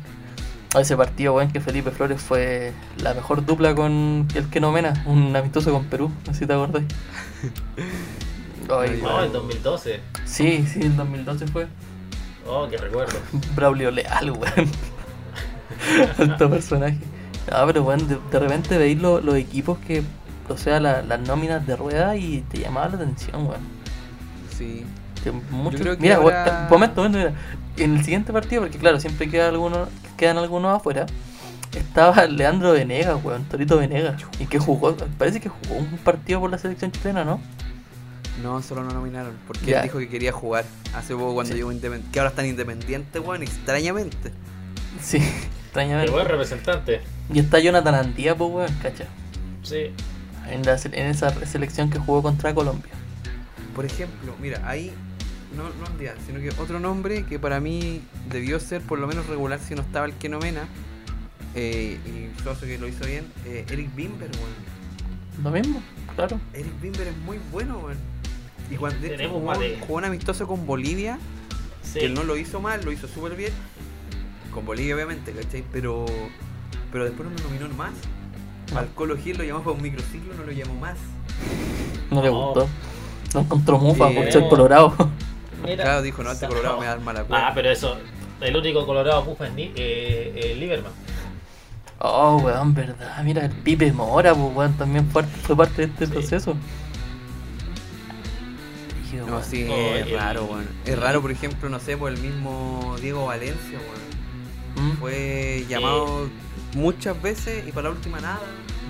A 0.76 0.82
ese 0.82 0.98
partido, 0.98 1.34
weón, 1.36 1.52
que 1.52 1.62
Felipe 1.62 1.92
Flores 1.92 2.22
fue 2.22 2.74
la 3.02 3.14
mejor 3.14 3.46
dupla 3.46 3.74
con 3.74 4.28
el 4.36 4.50
que 4.50 4.60
nomena, 4.60 5.02
un 5.06 5.36
amistoso 5.36 5.72
con 5.72 5.86
Perú, 5.86 6.12
no 6.28 6.34
sé 6.34 6.40
si 6.42 6.46
te 6.46 6.54
acordás. 6.54 6.84
Ay, 8.70 9.00
No, 9.02 9.08
weón. 9.10 9.26
en 9.26 9.34
2012. 9.34 10.00
Sí, 10.26 10.66
sí, 10.68 10.82
en 10.82 10.98
2012 10.98 11.48
fue. 11.48 11.68
Oh, 12.46 12.68
que 12.70 12.78
recuerdo. 12.78 13.18
Braulio 13.56 13.92
Leal, 13.92 14.32
weón. 14.32 14.70
Alto 16.18 16.50
personaje. 16.50 16.98
Ah, 17.52 17.64
pero 17.66 17.84
weón, 17.84 18.08
de, 18.08 18.18
de 18.32 18.40
repente 18.40 18.78
veis 18.78 19.00
lo- 19.02 19.22
los 19.22 19.36
equipos 19.36 19.78
que, 19.80 20.04
o 20.50 20.58
sea, 20.58 20.80
la- 20.82 21.02
las 21.02 21.20
nóminas 21.22 21.66
de 21.66 21.76
rueda 21.78 22.16
y 22.18 22.42
te 22.50 22.60
llamaba 22.60 22.90
la 22.90 22.96
atención, 22.96 23.48
weón. 23.48 23.62
Sí. 24.58 24.86
Que 25.24 25.32
mucho- 25.32 25.78
creo 25.78 25.96
que 25.96 26.02
mira, 26.02 26.18
ahora- 26.18 26.44
weón, 26.46 26.70
momento, 26.70 26.96
momento, 27.02 27.18
mira. 27.20 27.34
En 27.78 27.96
el 27.98 28.04
siguiente 28.04 28.34
partido, 28.34 28.62
porque 28.64 28.78
claro, 28.78 29.00
siempre 29.00 29.30
queda 29.30 29.50
alguno, 29.50 29.88
quedan 30.18 30.38
algunos 30.38 30.76
afuera. 30.76 31.06
Estaba 31.76 32.26
Leandro 32.28 32.72
Venegas, 32.74 33.18
weón, 33.24 33.44
Torito 33.46 33.78
Venegas. 33.78 34.22
Y 34.40 34.46
que 34.48 34.58
jugó, 34.60 34.96
parece 35.18 35.40
que 35.40 35.50
jugó 35.50 35.76
un 35.76 35.98
partido 36.00 36.40
por 36.40 36.50
la 36.50 36.58
selección 36.58 36.92
chilena, 36.92 37.24
¿no? 37.24 37.40
No, 38.42 38.62
solo 38.62 38.84
no 38.84 38.92
nominaron, 38.92 39.34
porque 39.48 39.66
Ya. 39.66 39.78
él 39.78 39.84
dijo 39.84 39.98
que 40.00 40.10
quería 40.10 40.32
jugar 40.32 40.66
hace 40.96 41.14
poco 41.16 41.34
cuando 41.34 41.52
Sí. 41.52 41.58
llegó 41.58 41.72
Independiente. 41.72 42.12
Que 42.14 42.20
ahora 42.20 42.30
están 42.30 42.46
independientes, 42.46 43.22
weón, 43.24 43.44
extrañamente. 43.44 44.32
Sí, 45.02 45.20
Qué 45.20 45.26
extrañamente. 45.66 46.12
buen 46.12 46.28
representante. 46.28 47.02
Y 47.34 47.40
está 47.40 47.60
Jonathan 47.60 47.96
Andía, 47.96 48.36
pues, 48.36 48.52
weón, 48.52 48.74
cacha. 48.82 49.06
Sí. 49.64 49.92
en, 50.50 50.64
la 50.66 50.78
en 50.84 51.08
esa 51.08 51.30
selección 51.46 51.90
que 51.90 52.00
jugó 52.00 52.22
contra 52.24 52.54
Colombia. 52.56 52.92
Por 53.76 53.86
ejemplo, 53.86 54.34
mira, 54.42 54.62
ahí 54.66 54.94
no, 55.58 55.64
no 55.64 55.86
Andian, 55.88 56.16
sino 56.26 56.40
que 56.40 56.50
otro 56.62 56.80
nombre 56.80 57.24
que 57.26 57.40
para 57.40 57.60
mí 57.60 58.02
debió 58.30 58.60
ser 58.60 58.82
por 58.82 59.00
lo 59.00 59.08
menos 59.08 59.26
regular 59.28 59.60
si 59.60 59.76
no 59.76 59.82
estaba 59.82 60.06
el 60.06 60.14
Kenomena. 60.14 60.68
Eh, 61.56 61.98
y 62.06 62.42
Suazo 62.44 62.66
que 62.66 62.78
lo 62.78 62.88
hizo 62.88 63.06
bien, 63.06 63.26
eh, 63.46 63.66
Eric 63.70 63.94
Bimber, 63.96 64.30
weón. 64.32 64.78
Lo 65.44 65.52
mismo, 65.52 65.82
claro. 66.16 66.40
Eric 66.54 66.80
Bimber 66.82 67.08
es 67.08 67.18
muy 67.18 67.40
bueno, 67.52 67.80
weón. 67.80 67.98
Y 68.70 68.76
cuando 68.76 69.00
de 69.00 69.08
hecho, 69.08 69.18
Tenemos 69.18 69.42
jugó, 69.58 69.86
jugó 69.88 69.98
un 69.98 70.06
amistoso 70.06 70.46
con 70.48 70.66
Bolivia, 70.66 71.18
Sí. 71.82 72.00
que 72.00 72.06
él 72.06 72.14
no 72.14 72.24
lo 72.24 72.38
hizo 72.38 72.60
mal, 72.60 72.84
lo 72.84 72.92
hizo 72.92 73.08
súper 73.08 73.36
bien. 73.36 73.52
Con 74.54 74.66
Bolivia, 74.66 74.94
obviamente, 74.96 75.32
¿cachai? 75.32 75.64
Pero, 75.72 76.06
pero 76.92 77.06
después 77.06 77.28
no 77.30 77.36
lo 77.36 77.44
nominó 77.44 77.68
más. 77.76 77.94
Al 78.76 78.90
Colo 78.94 79.16
Gil 79.18 79.38
lo 79.38 79.44
llamó 79.46 79.62
para 79.62 79.72
un 79.78 79.82
microciclo, 79.82 80.34
no 80.36 80.44
lo 80.44 80.52
llamó 80.52 80.74
más. 80.76 80.98
No 82.12 82.22
le 82.22 82.28
No. 82.30 82.46
gustó. 82.48 82.68
No 83.34 83.40
encontró 83.42 83.78
mufa 83.80 84.10
Sí, 84.10 84.16
por 84.16 84.26
no. 84.26 84.32
ser 84.32 84.50
colorado. 84.50 84.96
Mira. 85.64 85.84
Claro, 85.84 86.02
dijo, 86.02 86.24
no, 86.24 86.32
este 86.32 86.42
Sa- 86.46 86.48
colorado 86.50 86.80
me 86.80 86.86
da 86.86 86.96
mala 86.98 87.24
cueva. 87.24 87.48
Ah, 87.48 87.52
pero 87.54 87.70
eso, 87.70 87.98
el 88.42 88.56
único 88.56 88.86
colorado 88.86 89.24
bufa 89.24 89.48
es 89.48 89.54
Ni- 89.54 89.72
eh, 89.76 90.34
eh, 90.36 90.56
Lieberman. 90.60 90.92
Oh, 92.00 92.38
weón, 92.44 92.74
verdad. 92.76 93.24
Mira, 93.24 93.46
el 93.46 93.52
Pipe 93.52 93.92
Mora, 93.92 94.34
pues, 94.36 94.56
weón, 94.56 94.74
también 94.74 95.08
fue, 95.10 95.24
fue 95.24 95.56
parte 95.58 95.88
de 95.88 95.92
este 95.92 96.06
Sí. 96.06 96.12
proceso. 96.12 96.56
Rígido, 99.04 99.26
No, 99.26 99.34
weón. 99.34 99.44
sí, 99.46 99.68
Oh, 99.70 99.96
es 99.96 100.08
el- 100.08 100.14
raro, 100.14 100.46
weón. 100.46 100.68
Es 100.86 101.00
raro, 101.00 101.22
por 101.22 101.32
ejemplo, 101.32 101.70
no 101.70 101.80
sé, 101.80 101.98
por 101.98 102.12
el 102.12 102.20
mismo 102.20 102.96
Diego 103.02 103.26
Valencia, 103.26 103.80
weón. 103.80 104.90
¿Mm? 104.94 104.98
Fue 104.98 105.66
llamado 105.68 106.30
muchas 106.76 107.20
veces 107.22 107.68
y 107.68 107.72
para 107.72 107.90
la 107.90 107.96
última 107.96 108.20
nada. 108.20 108.40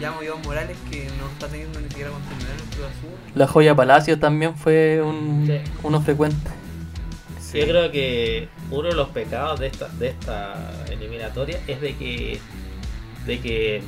Llamo 0.01 0.19
a 0.19 0.25
Iván 0.25 0.41
Morales 0.43 0.77
que 0.91 1.07
no 1.19 1.27
está 1.29 1.47
teniendo 1.47 1.79
ni 1.79 1.87
siquiera 1.87 2.11
continuidad 2.11 2.51
en 2.51 2.57
el 2.57 2.85
Azul. 2.85 3.09
La 3.35 3.47
joya 3.47 3.73
Palacio 3.75 4.19
también 4.19 4.55
fue 4.55 5.01
un, 5.01 5.45
Sí. 5.47 5.71
uno 5.81 6.01
frecuente. 6.01 6.51
Yo 7.53 7.65
creo 7.65 7.91
que 7.91 8.49
uno 8.71 8.89
de 8.89 8.95
los 8.95 9.09
pecados 9.09 9.59
de 9.59 9.67
esta, 9.67 9.87
de 9.87 10.09
esta 10.09 10.85
eliminatoria 10.91 11.59
es 11.67 11.79
de 11.79 11.95
que, 11.95 12.39
de 13.25 13.39
que 13.39 13.81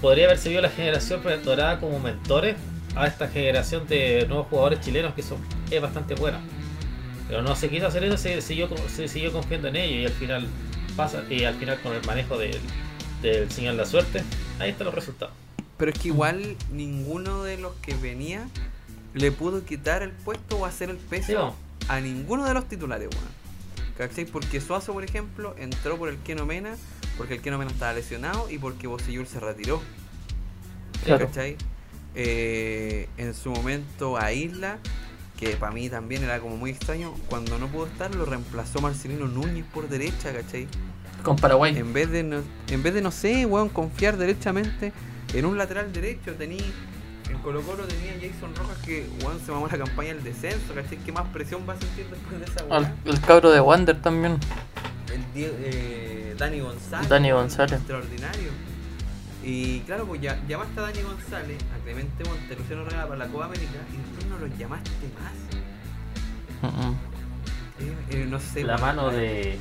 podría 0.00 0.26
haber 0.26 0.38
servido 0.38 0.62
la 0.62 0.70
generación 0.70 1.20
dorada 1.44 1.78
como 1.78 2.00
mentores 2.00 2.56
a 2.96 3.06
esta 3.06 3.28
generación 3.28 3.86
de 3.86 4.26
nuevos 4.26 4.48
jugadores 4.48 4.80
chilenos 4.80 5.14
que 5.14 5.22
son 5.22 5.38
es 5.70 5.80
bastante 5.80 6.14
buena. 6.14 6.40
Pero 7.28 7.42
no 7.42 7.54
se 7.54 7.68
quiso 7.68 7.86
hacer 7.86 8.04
eso, 8.04 8.16
se 8.16 8.40
siguió, 8.40 8.68
se 8.88 9.06
siguió 9.06 9.32
confiando 9.32 9.68
en 9.68 9.76
ellos 9.76 10.00
y 10.00 10.06
al 10.06 10.12
final 10.12 10.46
pasa, 10.96 11.22
y 11.30 11.44
al 11.44 11.54
final 11.54 11.80
con 11.82 11.94
el 11.94 12.04
manejo 12.04 12.38
del, 12.38 12.58
del 13.22 13.50
señor 13.50 13.74
La 13.74 13.86
Suerte, 13.86 14.22
ahí 14.58 14.70
están 14.70 14.86
los 14.86 14.94
resultados. 14.94 15.34
Pero 15.76 15.92
es 15.92 15.98
que 15.98 16.08
igual 16.08 16.56
ninguno 16.72 17.44
de 17.44 17.58
los 17.58 17.74
que 17.76 17.94
venía 17.94 18.48
le 19.14 19.30
pudo 19.30 19.64
quitar 19.64 20.02
el 20.02 20.10
puesto 20.10 20.58
o 20.58 20.64
hacer 20.64 20.90
el 20.90 20.96
peso 20.96 21.26
Sí, 21.26 21.32
no. 21.34 21.67
A 21.88 22.00
ninguno 22.00 22.44
de 22.44 22.54
los 22.54 22.68
titulares, 22.68 23.08
weón. 23.12 23.38
¿Cachai? 23.96 24.26
Porque 24.26 24.60
Suazo, 24.60 24.92
por 24.92 25.02
ejemplo, 25.02 25.56
entró 25.58 25.96
por 25.98 26.08
el 26.08 26.18
Keno 26.18 26.46
Mena, 26.46 26.76
porque 27.16 27.34
el 27.34 27.40
Keno 27.40 27.58
Mena 27.58 27.72
estaba 27.72 27.92
lesionado 27.92 28.48
y 28.48 28.58
porque 28.58 28.86
Bocellur 28.86 29.26
se 29.26 29.40
retiró. 29.40 29.82
Claro. 31.04 31.26
¿Cachai? 31.26 31.56
Eh, 32.14 33.08
en 33.16 33.34
su 33.34 33.50
momento 33.50 34.16
a 34.16 34.32
Isla, 34.32 34.78
que 35.38 35.56
para 35.56 35.72
mí 35.72 35.88
también 35.88 36.22
era 36.22 36.40
como 36.40 36.56
muy 36.56 36.70
extraño, 36.70 37.12
cuando 37.28 37.58
no 37.58 37.68
pudo 37.68 37.86
estar 37.86 38.14
lo 38.14 38.24
reemplazó 38.24 38.80
Marcelino 38.80 39.26
Núñez 39.26 39.64
por 39.72 39.88
derecha, 39.88 40.32
¿cachai? 40.32 40.68
Con 41.22 41.36
Paraguay. 41.36 41.76
En 41.76 41.92
vez 41.92 42.10
de 42.10 42.22
no, 42.22 42.42
en 42.68 42.82
vez 42.82 42.94
de 42.94 43.02
no 43.02 43.10
sé, 43.10 43.46
weón, 43.46 43.68
confiar 43.68 44.16
derechamente 44.16 44.92
en 45.34 45.44
un 45.44 45.58
lateral 45.58 45.92
derecho, 45.92 46.34
tení 46.34 46.58
en 47.30 47.38
Colo 47.38 47.62
Colo 47.62 47.84
tenía 47.84 48.12
Jason 48.14 48.54
Rojas 48.56 48.78
que 48.84 49.06
weón 49.22 49.38
se 49.44 49.52
mamó 49.52 49.68
la 49.68 49.78
campaña 49.78 50.14
del 50.14 50.24
descenso, 50.24 50.74
¿cachai? 50.74 50.98
¿Qué 50.98 51.12
más 51.12 51.26
presión 51.28 51.62
va 51.68 51.74
a 51.74 51.78
sentir 51.78 52.06
después 52.08 52.38
de 52.40 52.44
esa 52.46 52.64
weá? 52.64 52.94
el 53.04 53.20
cabro 53.20 53.50
de 53.50 53.60
Wander 53.60 54.00
también. 54.00 54.38
El 55.12 55.24
Die- 55.34 55.50
eh, 55.58 56.34
Dani 56.38 56.60
González. 56.60 57.08
Dani 57.08 57.30
González. 57.30 57.78
Extraordinario. 57.78 58.50
Y 59.42 59.80
claro, 59.80 60.04
pues 60.06 60.20
ya 60.20 60.38
llamaste 60.46 60.78
a 60.80 60.82
Dani 60.84 61.02
González, 61.02 61.58
a 61.74 61.82
Clemente 61.84 62.24
Monte, 62.24 62.56
Luciano 62.56 62.84
Regala 62.84 63.06
para 63.08 63.18
la 63.18 63.26
Copa 63.28 63.44
América 63.46 63.78
y 63.92 63.96
después 63.96 64.26
no 64.26 64.38
los 64.38 64.58
llamaste 64.58 64.90
más. 65.20 65.32
Eh, 67.80 67.94
eh, 68.10 68.26
no 68.28 68.40
sé. 68.40 68.64
La 68.64 68.76
mano 68.78 69.10
de. 69.10 69.58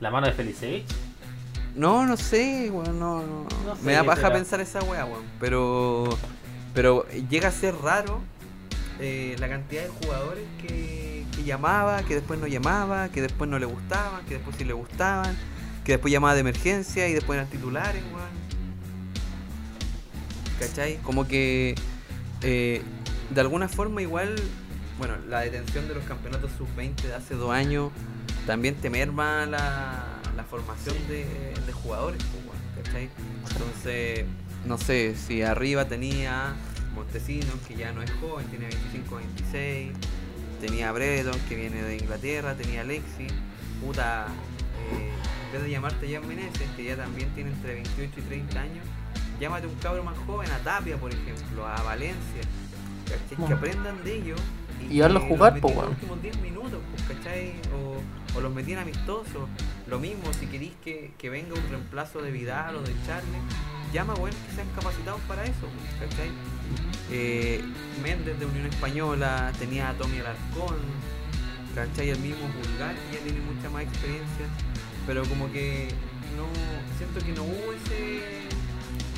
La 0.00 0.10
mano 0.10 0.26
de 0.26 0.32
Felicevich. 0.32 0.86
No, 1.74 2.06
no 2.06 2.16
sé, 2.16 2.70
weón, 2.70 2.98
no, 2.98 3.20
no. 3.20 3.46
No 3.66 3.76
sé 3.76 3.82
Me 3.82 3.92
da 3.92 4.04
paja 4.04 4.22
será. 4.22 4.34
pensar 4.34 4.60
esa 4.60 4.80
weá, 4.84 5.04
weón. 5.04 5.24
Pero, 5.40 6.08
pero 6.76 7.08
llega 7.30 7.48
a 7.48 7.52
ser 7.52 7.74
raro 7.74 8.20
eh, 9.00 9.34
la 9.38 9.48
cantidad 9.48 9.82
de 9.82 9.88
jugadores 9.88 10.44
que, 10.60 11.24
que 11.34 11.42
llamaba, 11.42 12.02
que 12.02 12.14
después 12.14 12.38
no 12.38 12.46
llamaba, 12.46 13.08
que 13.08 13.22
después 13.22 13.48
no 13.48 13.58
le 13.58 13.64
gustaban, 13.64 14.26
que 14.26 14.34
después 14.34 14.56
sí 14.58 14.64
le 14.64 14.74
gustaban, 14.74 15.34
que 15.86 15.92
después 15.92 16.12
llamaba 16.12 16.34
de 16.34 16.40
emergencia 16.40 17.08
y 17.08 17.14
después 17.14 17.38
eran 17.38 17.48
titulares, 17.48 18.02
weón. 18.12 18.28
¿Cachai? 20.60 20.98
Como 20.98 21.26
que 21.26 21.76
eh, 22.42 22.82
de 23.30 23.40
alguna 23.40 23.68
forma 23.68 24.02
igual, 24.02 24.36
bueno, 24.98 25.14
la 25.30 25.40
detención 25.40 25.88
de 25.88 25.94
los 25.94 26.04
campeonatos 26.04 26.50
sub-20 26.58 27.04
de 27.04 27.14
hace 27.14 27.36
dos 27.36 27.52
años 27.52 27.90
también 28.46 28.74
te 28.74 28.90
merma 28.90 29.46
la, 29.46 30.04
la 30.36 30.44
formación 30.44 30.94
de, 31.08 31.24
de 31.66 31.72
jugadores, 31.72 32.22
pues, 32.22 32.84
¿cachai? 32.84 33.08
Entonces, 33.50 34.26
no 34.66 34.78
sé, 34.78 35.14
si 35.16 35.42
arriba 35.42 35.86
tenía 35.86 36.54
Montesinos, 36.94 37.54
que 37.68 37.76
ya 37.76 37.92
no 37.92 38.02
es 38.02 38.10
joven, 38.20 38.46
tiene 38.46 38.66
25, 38.66 39.16
26, 39.16 39.92
tenía 40.60 40.92
Breton, 40.92 41.38
que 41.48 41.54
viene 41.56 41.82
de 41.82 41.96
Inglaterra, 41.96 42.54
tenía 42.54 42.80
Alexi, 42.82 43.26
puta, 43.84 44.26
eh, 44.92 45.10
en 45.46 45.52
vez 45.52 45.62
de 45.62 45.70
llamarte 45.70 46.12
Jan 46.12 46.26
Meneses, 46.26 46.68
que 46.76 46.84
ya 46.84 46.96
también 46.96 47.28
tiene 47.34 47.50
entre 47.50 47.74
28 47.74 48.12
y 48.18 48.22
30 48.22 48.60
años, 48.60 48.84
llámate 49.40 49.66
un 49.66 49.74
cabro 49.76 50.02
más 50.02 50.16
joven, 50.26 50.50
a 50.50 50.58
Tapia, 50.58 50.96
por 50.96 51.12
ejemplo, 51.12 51.66
a 51.66 51.82
Valencia, 51.82 52.40
¿cachai? 53.04 53.28
Que 53.28 53.34
Bueno. 53.36 53.56
aprendan 53.56 54.02
de 54.04 54.14
ellos. 54.16 54.40
Y 54.90 55.00
hazlos 55.00 55.22
que 55.22 55.28
jugar, 55.30 55.52
los 55.54 55.60
po, 55.60 55.68
los 55.82 55.90
últimos 55.90 56.22
10 56.22 56.40
minutos, 56.40 56.80
pues, 56.90 57.18
¿cachai? 57.18 57.54
O, 57.74 58.38
o 58.38 58.40
los 58.40 58.52
metían 58.54 58.78
amistosos. 58.80 59.48
Lo 59.86 59.98
mismo, 60.00 60.32
si 60.38 60.46
queréis 60.46 60.72
que, 60.84 61.12
que 61.16 61.30
venga 61.30 61.54
un 61.54 61.68
reemplazo 61.70 62.20
de 62.20 62.30
Vidal 62.32 62.74
o 62.76 62.82
de 62.82 62.92
Charlie, 63.06 63.38
llama 63.92 64.14
a 64.14 64.16
weones 64.16 64.36
que 64.48 64.54
sean 64.56 64.68
capacitados 64.74 65.20
para 65.28 65.44
eso, 65.44 65.68
¿cachai? 66.00 66.28
Eh, 67.10 67.62
Méndez 68.02 68.38
de 68.40 68.46
Unión 68.46 68.66
Española, 68.66 69.52
tenía 69.58 69.90
a 69.90 69.94
Tommy 69.94 70.18
Alarcón, 70.18 70.76
¿cachai? 71.74 72.10
El 72.10 72.18
mismo 72.18 72.48
Pulgar, 72.48 72.94
que 72.96 73.16
ya 73.16 73.22
tiene 73.22 73.40
mucha 73.40 73.70
más 73.70 73.84
experiencia, 73.84 74.46
pero 75.06 75.22
como 75.28 75.52
que 75.52 75.88
no, 76.36 76.46
siento 76.98 77.24
que 77.24 77.32
no 77.32 77.44
hubo 77.44 77.72
ese, 77.72 78.48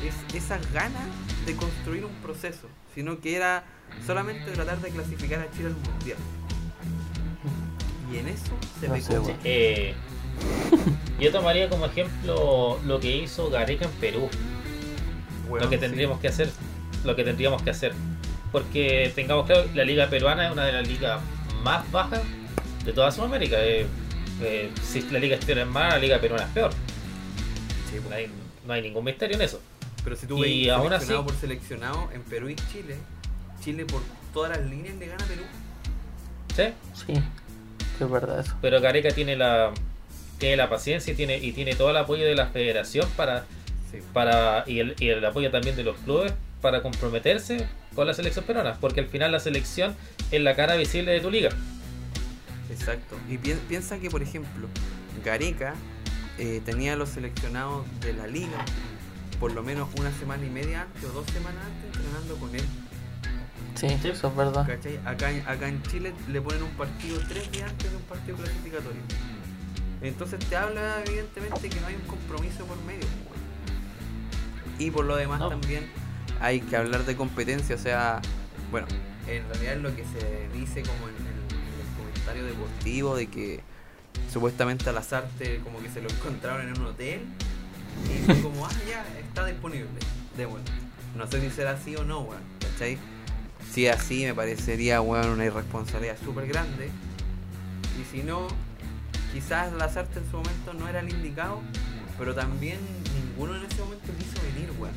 es- 0.07 0.35
esas 0.35 0.70
ganas 0.72 1.07
de 1.46 1.57
construir 1.57 2.04
un 2.04 2.12
proceso, 2.16 2.68
sino 2.94 3.18
que 3.20 3.37
era 3.37 3.64
solamente 4.07 4.50
tratar 4.52 4.78
de 4.83 4.90
clasificar 4.90 5.40
a 5.40 5.50
Chile 5.50 5.68
al 5.68 5.76
Mundial. 5.76 6.18
Y 8.12 8.18
en 8.18 8.28
eso 8.28 8.52
se 8.81 8.87
No 8.88 8.92
ve 8.94 9.02
como... 9.02 9.38
Eh, 9.44 9.94
yo 11.20 11.33
tomaría 11.33 11.68
como 11.68 11.87
ejemplo 11.87 12.79
lo 12.87 13.01
que 13.01 13.16
hizo 13.16 13.51
Gareca 13.51 13.85
en 13.87 13.90
Perú. 13.92 14.29
lo 15.51 15.68
que 15.70 15.77
sí. 15.77 15.81
tendríamos 15.81 16.20
que 16.20 16.29
hacer. 16.29 16.51
Lo 17.05 17.14
que 17.16 17.24
tendríamos 17.24 17.62
que 17.62 17.70
hacer. 17.70 17.92
Porque 18.53 19.12
tengamos 19.14 19.46
claro, 19.46 19.64
la 19.74 19.85
liga 19.85 20.09
peruana 20.09 20.46
es 20.46 20.53
una 20.53 20.64
de 20.64 20.72
las 20.72 20.88
ligas 20.88 21.20
más 21.62 21.90
bajas 21.92 22.20
de 22.85 22.92
toda 22.92 23.11
Sudamérica. 23.12 23.57
Eh, 23.61 23.87
eh, 24.42 24.70
si 24.83 25.03
la 25.11 25.18
liga 25.18 25.37
exterior 25.37 25.66
es 25.66 25.72
mala, 25.72 25.90
la 25.90 25.98
liga 25.98 26.18
peruana 26.20 26.44
es 26.44 26.51
peor. 26.51 26.70
Sí, 27.90 27.98
No 28.09 28.14
hay, 28.14 28.31
no 28.66 28.72
hay 28.72 28.83
ningún 28.83 29.05
misterio 29.05 29.37
en 29.37 29.42
eso. 29.42 29.61
Pero 30.05 30.16
si 30.16 30.27
tú 30.27 30.44
Y 30.44 30.66
ves 30.66 30.72
aún 30.72 30.85
seleccionado 30.88 31.20
así- 31.20 31.29
por 31.29 31.37
seleccionado 31.40 32.09
en 32.14 32.22
Perú 32.22 32.48
y 32.48 32.55
Chile, 32.72 32.96
Chile 33.62 33.85
por 33.85 34.01
todas 34.33 34.56
las 34.56 34.67
líneas 34.71 34.94
le 34.96 35.06
gana 35.06 35.25
Perú. 35.27 35.42
¿Sí? 36.56 36.63
Sí, 36.94 37.15
sí, 37.15 38.04
es 38.04 38.10
verdad 38.10 38.40
eso. 38.40 38.54
Pero 38.63 38.81
Gareca 38.81 39.10
tiene 39.10 39.37
la 39.37 39.73
tiene 40.39 40.57
la 40.57 40.69
paciencia 40.71 41.13
y 41.13 41.17
tiene 41.17 41.39
y 41.39 41.53
tiene 41.53 41.75
todo 41.75 41.91
el 41.91 41.97
apoyo 41.97 42.25
de 42.25 42.35
la 42.35 42.47
federación 42.47 43.09
para 43.17 43.45
Sí. 43.91 43.99
para 44.13 44.65
y 44.67 44.81
el, 44.81 44.95
y 45.01 45.09
el 45.09 45.25
apoyo 45.25 45.51
también 45.51 45.75
de 45.75 45.83
los 45.83 45.97
clubes 45.99 46.35
para 46.61 46.83
comprometerse 46.83 47.67
con 47.95 48.07
la 48.07 48.13
selección 48.13 48.45
peruana, 48.45 48.77
porque 48.81 49.01
al 49.01 49.07
final 49.07 49.33
la 49.33 49.41
selección 49.41 49.97
es 50.31 50.43
la 50.43 50.55
cara 50.55 50.77
visible 50.77 51.11
de 51.13 51.21
tu 51.21 51.31
liga. 51.31 51.49
Exacto. 52.71 53.17
Y 53.31 53.39
pi- 53.39 53.55
piensa 53.69 53.99
que, 53.99 54.11
por 54.11 54.23
ejemplo, 54.23 54.69
Gareca 55.25 55.75
eh, 56.39 56.61
tenía 56.65 56.93
a 56.93 56.97
los 56.97 57.09
seleccionados 57.09 57.87
de 58.01 58.13
la 58.13 58.27
liga 58.27 58.65
por 59.41 59.53
lo 59.53 59.63
menos 59.63 59.89
una 59.99 60.13
semana 60.19 60.45
y 60.45 60.51
media 60.51 60.83
antes 60.83 61.05
o 61.05 61.09
dos 61.13 61.27
semanas 61.31 61.63
antes 61.65 61.97
entrenando 61.97 62.37
con 62.37 62.55
él. 62.55 62.65
Sí, 63.75 63.87
eso 64.09 64.29
es 64.29 64.37
verdad. 64.37 64.67
¿Cachai? 64.67 64.99
Acá, 65.07 65.31
en- 65.31 65.47
acá 65.49 65.69
en 65.69 65.83
Chile 65.85 66.13
le 66.31 66.41
ponen 66.43 66.63
un 66.65 66.71
partido 66.71 67.21
tres 67.29 67.51
días 67.53 67.71
antes 67.71 67.91
de 67.91 67.97
un 67.97 68.03
partido 68.03 68.37
clasificatorio. 68.37 69.01
Entonces 70.03 70.38
te 70.40 70.57
habla 70.57 71.03
evidentemente 71.07 71.69
que 71.69 71.81
no 71.81 71.87
hay 71.88 71.94
un 71.96 72.03
compromiso 72.03 72.65
por 72.67 72.77
medio. 72.85 73.07
pues. 73.29 74.79
Y 74.79 74.90
por 74.90 75.05
lo 75.05 75.17
demás 75.17 75.40
No. 75.40 75.49
también 75.49 75.87
hay 76.40 76.61
que 76.61 76.77
hablar 76.77 77.05
de 77.05 77.17
competencia, 77.17 77.75
o 77.75 77.79
sea, 77.79 78.21
bueno, 78.71 78.87
en 79.27 79.42
realidad 79.49 79.75
es 79.75 79.83
lo 79.83 79.94
que 79.96 80.05
se 80.05 80.49
dice 80.57 80.83
como 80.83 81.09
en, 81.09 81.15
el- 81.17 81.57
en 81.57 81.81
el 81.81 81.96
comentario 81.96 82.44
deportivo 82.44 83.17
de 83.17 83.27
que 83.27 83.61
supuestamente 84.33 84.88
a 84.88 84.92
las 84.92 85.13
artes 85.13 85.61
como 85.65 85.81
que 85.83 85.90
se 85.90 86.01
lo 86.01 86.09
encontraron 86.09 86.69
en 86.69 86.79
un 86.81 86.87
hotel 86.87 87.23
y 88.05 88.25
fue 88.25 88.40
como, 88.42 88.67
ah, 88.67 88.71
ya, 88.88 89.05
está 89.19 89.44
disponible, 89.46 89.88
démoslo. 90.37 90.65
No 91.17 91.27
sé 91.27 91.40
si 91.40 91.51
será 91.51 91.73
así 91.73 91.96
o 91.96 92.05
no, 92.05 92.21
weón, 92.21 92.42
¿cachai? 92.61 92.99
Si 93.73 93.87
es 93.87 93.96
así, 93.96 94.25
me 94.25 94.35
parecería, 94.35 95.01
weón, 95.01 95.29
una 95.31 95.44
irresponsabilidad 95.44 96.17
súper 96.25 96.46
grande. 96.46 96.90
Y 98.01 98.05
si 98.17 98.23
no, 98.23 98.46
quizás 99.33 99.72
las 99.72 99.96
artes 99.96 100.16
en 100.18 100.31
su 100.31 100.37
momento 100.38 100.72
no 100.74 100.88
era 100.88 101.00
el 101.00 101.10
indicado, 101.10 101.60
pero 102.18 102.35
también 102.35 102.79
ninguno 103.14 103.56
en 103.56 103.64
ese 103.64 103.81
momento 103.83 104.06
quiso 104.18 104.40
venir, 104.54 104.70
weón. 104.79 104.94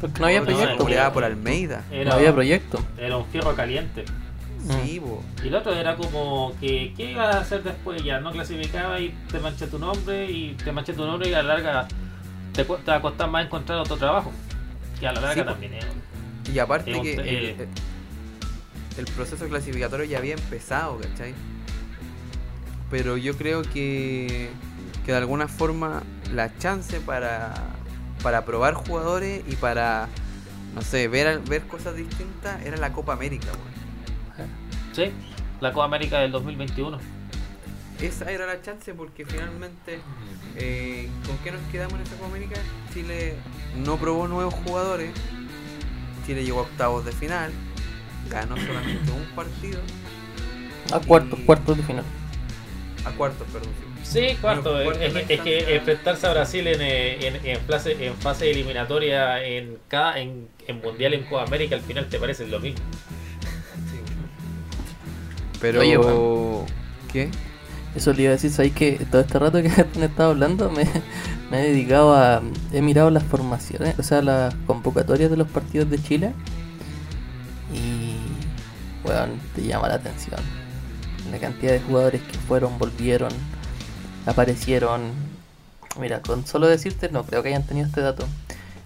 Porque 0.00 0.20
no 0.20 0.26
había 0.26 0.42
proyecto, 0.42 0.84
weón. 0.84 1.12
por 1.12 1.24
Almeida. 1.24 1.84
Era, 1.90 2.10
No 2.10 2.16
había 2.16 2.32
proyecto. 2.32 2.84
era 2.98 3.16
un 3.16 3.26
fierro 3.26 3.54
caliente. 3.54 4.04
Sí, 4.84 5.00
po. 5.00 5.22
Y 5.42 5.48
el 5.48 5.54
otro 5.56 5.74
era 5.74 5.96
como 5.96 6.54
que, 6.60 6.94
¿qué 6.96 7.10
ibas 7.12 7.34
a 7.34 7.40
hacer 7.40 7.62
después? 7.64 8.02
Ya 8.04 8.20
no 8.20 8.30
clasificaba 8.30 9.00
y 9.00 9.10
te 9.30 9.40
manché 9.40 9.66
tu 9.66 9.78
nombre 9.78 10.30
y 10.30 10.54
te 10.54 10.70
manché 10.70 10.92
tu 10.92 11.04
nombre 11.04 11.28
y 11.28 11.34
a 11.34 11.42
la 11.42 11.54
larga 11.54 11.88
te, 12.52 12.64
te 12.64 12.72
va 12.90 12.96
a 12.96 13.02
costar 13.02 13.28
más 13.28 13.44
encontrar 13.46 13.78
otro 13.80 13.96
trabajo. 13.96 14.30
Que 15.00 15.08
a 15.08 15.12
la 15.12 15.20
larga 15.20 15.42
Sí, 15.42 15.48
también 15.48 15.74
es. 15.74 15.86
Y 16.52 16.58
aparte 16.60 16.92
Es 16.92 16.96
un 16.96 17.02
que 17.02 17.14
el, 17.14 17.44
eh. 17.60 17.68
el 18.98 19.04
proceso 19.06 19.48
clasificatorio 19.48 20.04
ya 20.04 20.18
había 20.18 20.34
empezado, 20.34 20.98
¿cachai? 20.98 21.34
Pero 22.92 23.16
yo 23.16 23.36
creo 23.36 23.62
que, 23.62 24.50
que 25.04 25.12
de 25.12 25.18
alguna 25.18 25.48
forma 25.48 26.02
la 26.32 26.56
chance 26.58 27.00
para, 27.00 27.54
para 28.22 28.44
probar 28.44 28.74
jugadores 28.74 29.42
y 29.48 29.56
para, 29.56 30.08
no 30.74 30.82
sé, 30.82 31.08
ver, 31.08 31.40
ver 31.48 31.62
cosas 31.62 31.96
distintas 31.96 32.62
era 32.64 32.76
la 32.76 32.92
Copa 32.92 33.14
América. 33.14 33.48
Sí, 34.92 35.10
la 35.60 35.72
Copa 35.72 35.86
América 35.86 36.18
del 36.20 36.30
2021. 36.32 36.98
Esa 38.02 38.30
era 38.30 38.44
la 38.46 38.60
chance 38.60 38.92
porque 38.92 39.24
finalmente, 39.24 40.00
eh, 40.56 41.08
¿con 41.26 41.38
qué 41.38 41.50
nos 41.50 41.62
quedamos 41.72 41.94
en 41.94 42.02
esa 42.02 42.16
Copa 42.16 42.26
América? 42.26 42.60
Chile 42.92 43.36
no 43.86 43.96
probó 43.96 44.28
nuevos 44.28 44.52
jugadores, 44.52 45.12
Chile 46.26 46.44
llegó 46.44 46.58
a 46.60 46.62
octavos 46.64 47.06
de 47.06 47.12
final, 47.12 47.52
ganó 48.28 48.54
solamente 48.58 49.10
un 49.12 49.24
partido, 49.34 49.80
A 50.92 50.98
cuartos, 51.00 51.38
Y- 51.38 51.44
cuartos 51.44 51.76
de 51.78 51.82
final. 51.84 52.04
A 53.04 53.10
cuartos, 53.12 53.46
perdón. 53.52 53.70
sí. 54.02 54.20
Sí, 54.30 54.36
cuarto. 54.40 54.72
Bueno, 54.72 54.90
es, 54.92 54.98
cuarto 54.98 55.18
es- 55.18 55.28
de 55.28 55.34
es 55.34 55.40
que 55.40 55.76
enfrentarse 55.76 56.26
a 56.26 56.32
Brasil 56.32 56.66
en, 56.66 56.80
eh, 56.82 57.26
en, 57.26 57.46
en 57.46 57.60
fase, 57.60 58.04
en 58.06 58.14
fase 58.14 58.50
eliminatoria 58.50 59.44
en 59.44 59.78
cada 59.88 60.18
en, 60.18 60.48
en 60.66 60.80
Mundial 60.80 61.14
en 61.14 61.22
Copa 61.24 61.44
América 61.44 61.76
al 61.76 61.82
final 61.82 62.08
te 62.08 62.18
parece 62.18 62.46
lo 62.46 62.58
mismo. 62.60 62.80
Pero, 65.60 65.80
Oye. 65.80 66.66
¿qué? 67.12 67.30
Eso 67.94 68.12
le 68.12 68.22
iba 68.22 68.30
a 68.30 68.32
decir, 68.32 68.50
¿sabéis 68.50 68.74
que 68.74 68.92
todo 69.10 69.20
este 69.20 69.38
rato 69.38 69.62
que 69.62 69.68
han 69.96 70.02
estado 70.02 70.30
hablando 70.30 70.70
me, 70.70 70.84
me 71.50 71.60
he 71.60 71.68
dedicado 71.70 72.14
a... 72.16 72.42
He 72.72 72.80
mirado 72.82 73.10
las 73.10 73.22
formaciones, 73.22 73.98
o 73.98 74.02
sea, 74.02 74.22
las 74.22 74.54
convocatorias 74.66 75.30
de 75.30 75.36
los 75.36 75.46
partidos 75.48 75.90
de 75.90 76.02
Chile 76.02 76.32
y, 77.72 78.16
bueno, 79.04 79.34
te 79.54 79.62
llama 79.62 79.88
la 79.88 79.94
atención. 79.96 80.40
La 81.32 81.38
cantidad 81.38 81.72
de 81.72 81.80
jugadores 81.80 82.22
que 82.22 82.38
fueron, 82.38 82.78
volvieron, 82.78 83.32
aparecieron. 84.26 85.00
Mira, 85.98 86.20
con 86.22 86.46
solo 86.46 86.66
decirte, 86.68 87.08
no 87.10 87.24
creo 87.24 87.42
que 87.42 87.48
hayan 87.48 87.66
tenido 87.66 87.86
este 87.86 88.02
dato. 88.02 88.26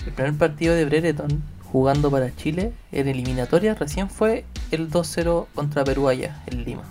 El 0.06 0.12
primer 0.12 0.34
partido 0.34 0.74
de 0.74 0.84
Brereton 0.84 1.42
jugando 1.72 2.10
para 2.10 2.34
Chile 2.36 2.72
en 2.92 3.08
eliminatoria 3.08 3.74
recién 3.74 4.08
fue 4.08 4.44
el 4.70 4.88
2-0 4.90 5.46
contra 5.54 5.84
Perú 5.84 6.08
allá, 6.08 6.40
en 6.46 6.64
Lima. 6.64 6.84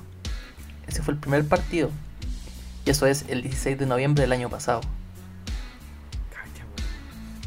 Ese 0.88 1.02
fue 1.02 1.14
el 1.14 1.20
primer 1.20 1.46
partido. 1.48 1.90
Y 2.86 2.90
eso 2.92 3.08
es 3.08 3.26
el 3.30 3.42
16 3.42 3.80
de 3.80 3.86
noviembre 3.86 4.22
del 4.24 4.34
año 4.34 4.50
pasado. 4.50 4.82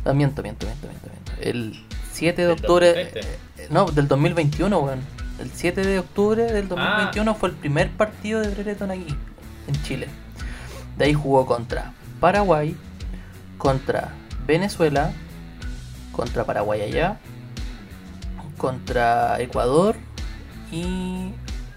Ah, 0.05 0.15
miento, 0.15 0.43
miento, 0.43 0.65
miento, 0.67 0.87
miento, 0.87 1.09
miento. 1.11 1.33
El 1.43 1.85
7 2.13 2.41
de 2.41 2.49
¿Del 2.49 2.59
octubre. 2.59 2.87
2020? 2.89 3.21
eh, 3.21 3.67
no, 3.71 3.85
del 3.91 4.09
2021, 4.09 4.79
weón. 4.79 5.01
El 5.39 5.51
7 5.53 5.83
de 5.83 5.99
octubre 6.01 6.45
del 6.53 6.69
2021 6.69 7.35
fue 7.35 7.51
el 7.51 7.55
primer 7.55 7.91
partido 7.91 8.41
de 8.41 8.49
Brereton 8.49 8.91
aquí, 8.91 9.07
en 9.69 9.83
Chile. 9.83 10.09
De 10.97 11.05
ahí 11.05 11.15
jugó 11.15 11.47
contra 11.47 11.93
Paraguay, 12.21 12.77
contra 13.57 14.09
Venezuela, 14.47 15.13
contra 16.11 16.45
Paraguay 16.45 16.83
allá, 16.83 17.19
contra 18.57 19.41
Ecuador 19.41 19.95
y 20.73 21.31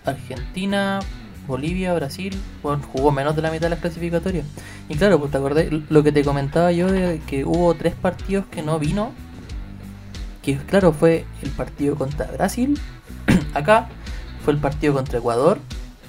Argentina, 0.06 1.00
Bolivia, 1.48 1.94
Brasil. 1.94 2.36
Bueno, 2.64 2.82
jugó 2.92 3.12
menos 3.12 3.36
de 3.36 3.44
la 3.44 3.52
mitad 3.52 3.68
de 3.68 3.72
las 3.72 3.80
clasificatorias. 3.80 4.46
Y 4.90 4.96
claro, 4.96 5.20
pues 5.20 5.32
te 5.32 5.38
acordás 5.38 5.66
lo 5.90 6.02
que 6.02 6.12
te 6.12 6.24
comentaba 6.24 6.72
yo 6.72 6.92
de 6.92 7.22
que 7.28 7.46
hubo 7.46 7.76
tres 7.76 7.94
partidos 7.94 8.46
que 8.48 8.64
no 8.64 8.80
vino. 8.80 9.12
Que 10.42 10.58
claro, 10.58 10.92
fue 10.92 11.26
el 11.44 11.52
partido 11.52 11.96
contra 11.96 12.26
Brasil, 12.32 12.80
acá, 13.54 13.88
fue 14.44 14.54
el 14.54 14.60
partido 14.60 14.94
contra 14.94 15.20
Ecuador, 15.20 15.60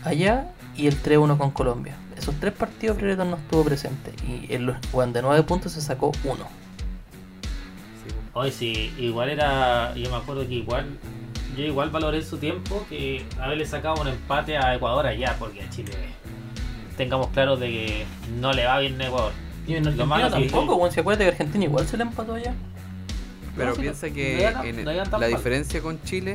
allá, 0.05 0.49
y 0.77 0.87
el 0.87 1.01
3-1 1.03 1.37
con 1.39 1.51
Colombia. 1.51 1.95
Esos 2.17 2.35
tres 2.39 2.53
partidos 2.53 2.97
Brereton 2.97 3.31
no 3.31 3.37
estuvo 3.37 3.65
presente. 3.65 4.13
Y 4.27 4.55
en 4.55 4.67
los 4.67 4.77
bueno, 4.93 5.13
de 5.13 5.23
9 5.23 5.43
puntos 5.43 5.73
se 5.73 5.81
sacó 5.81 6.13
uno. 6.25 6.47
Hoy 8.35 8.51
sí, 8.51 8.93
igual 8.99 9.29
era. 9.31 9.95
Yo 9.95 10.11
me 10.11 10.17
acuerdo 10.17 10.47
que 10.47 10.55
igual. 10.55 10.87
Yo 11.57 11.65
igual 11.65 11.91
valoré 11.91 12.23
su 12.23 12.39
tiempo 12.39 12.87
que 12.89 13.27
haberle 13.39 13.67
sacado 13.67 14.01
un 14.01 14.09
empate 14.09 14.57
a 14.57 14.75
Ecuador 14.75 15.07
allá, 15.07 15.37
porque 15.39 15.63
a 15.63 15.69
Chile. 15.69 15.93
Tengamos 16.97 17.27
claro 17.29 17.57
de 17.57 17.69
que 17.69 18.07
no 18.41 18.53
le 18.53 18.65
va 18.65 18.79
bien 18.79 18.99
a 19.01 19.07
Ecuador. 19.07 19.33
Y 19.67 19.75
en 19.75 19.83
Lo 19.85 19.91
Argentina 19.91 20.07
malo 20.07 20.37
que- 20.37 20.49
tampoco, 20.49 20.79
bueno, 20.79 20.93
se 20.95 21.01
acuerda 21.01 21.25
que 21.25 21.31
Argentina 21.31 21.65
igual 21.65 21.87
se 21.87 21.97
le 21.97 22.05
empató 22.05 22.35
allá. 22.35 22.55
Pero 23.55 23.71
No, 23.71 23.77
piensa 23.77 24.09
que 24.11 24.51
no 24.83 24.91
en 24.91 25.21
la 25.21 25.27
diferencia 25.27 25.83
con 25.83 26.03
Chile 26.05 26.35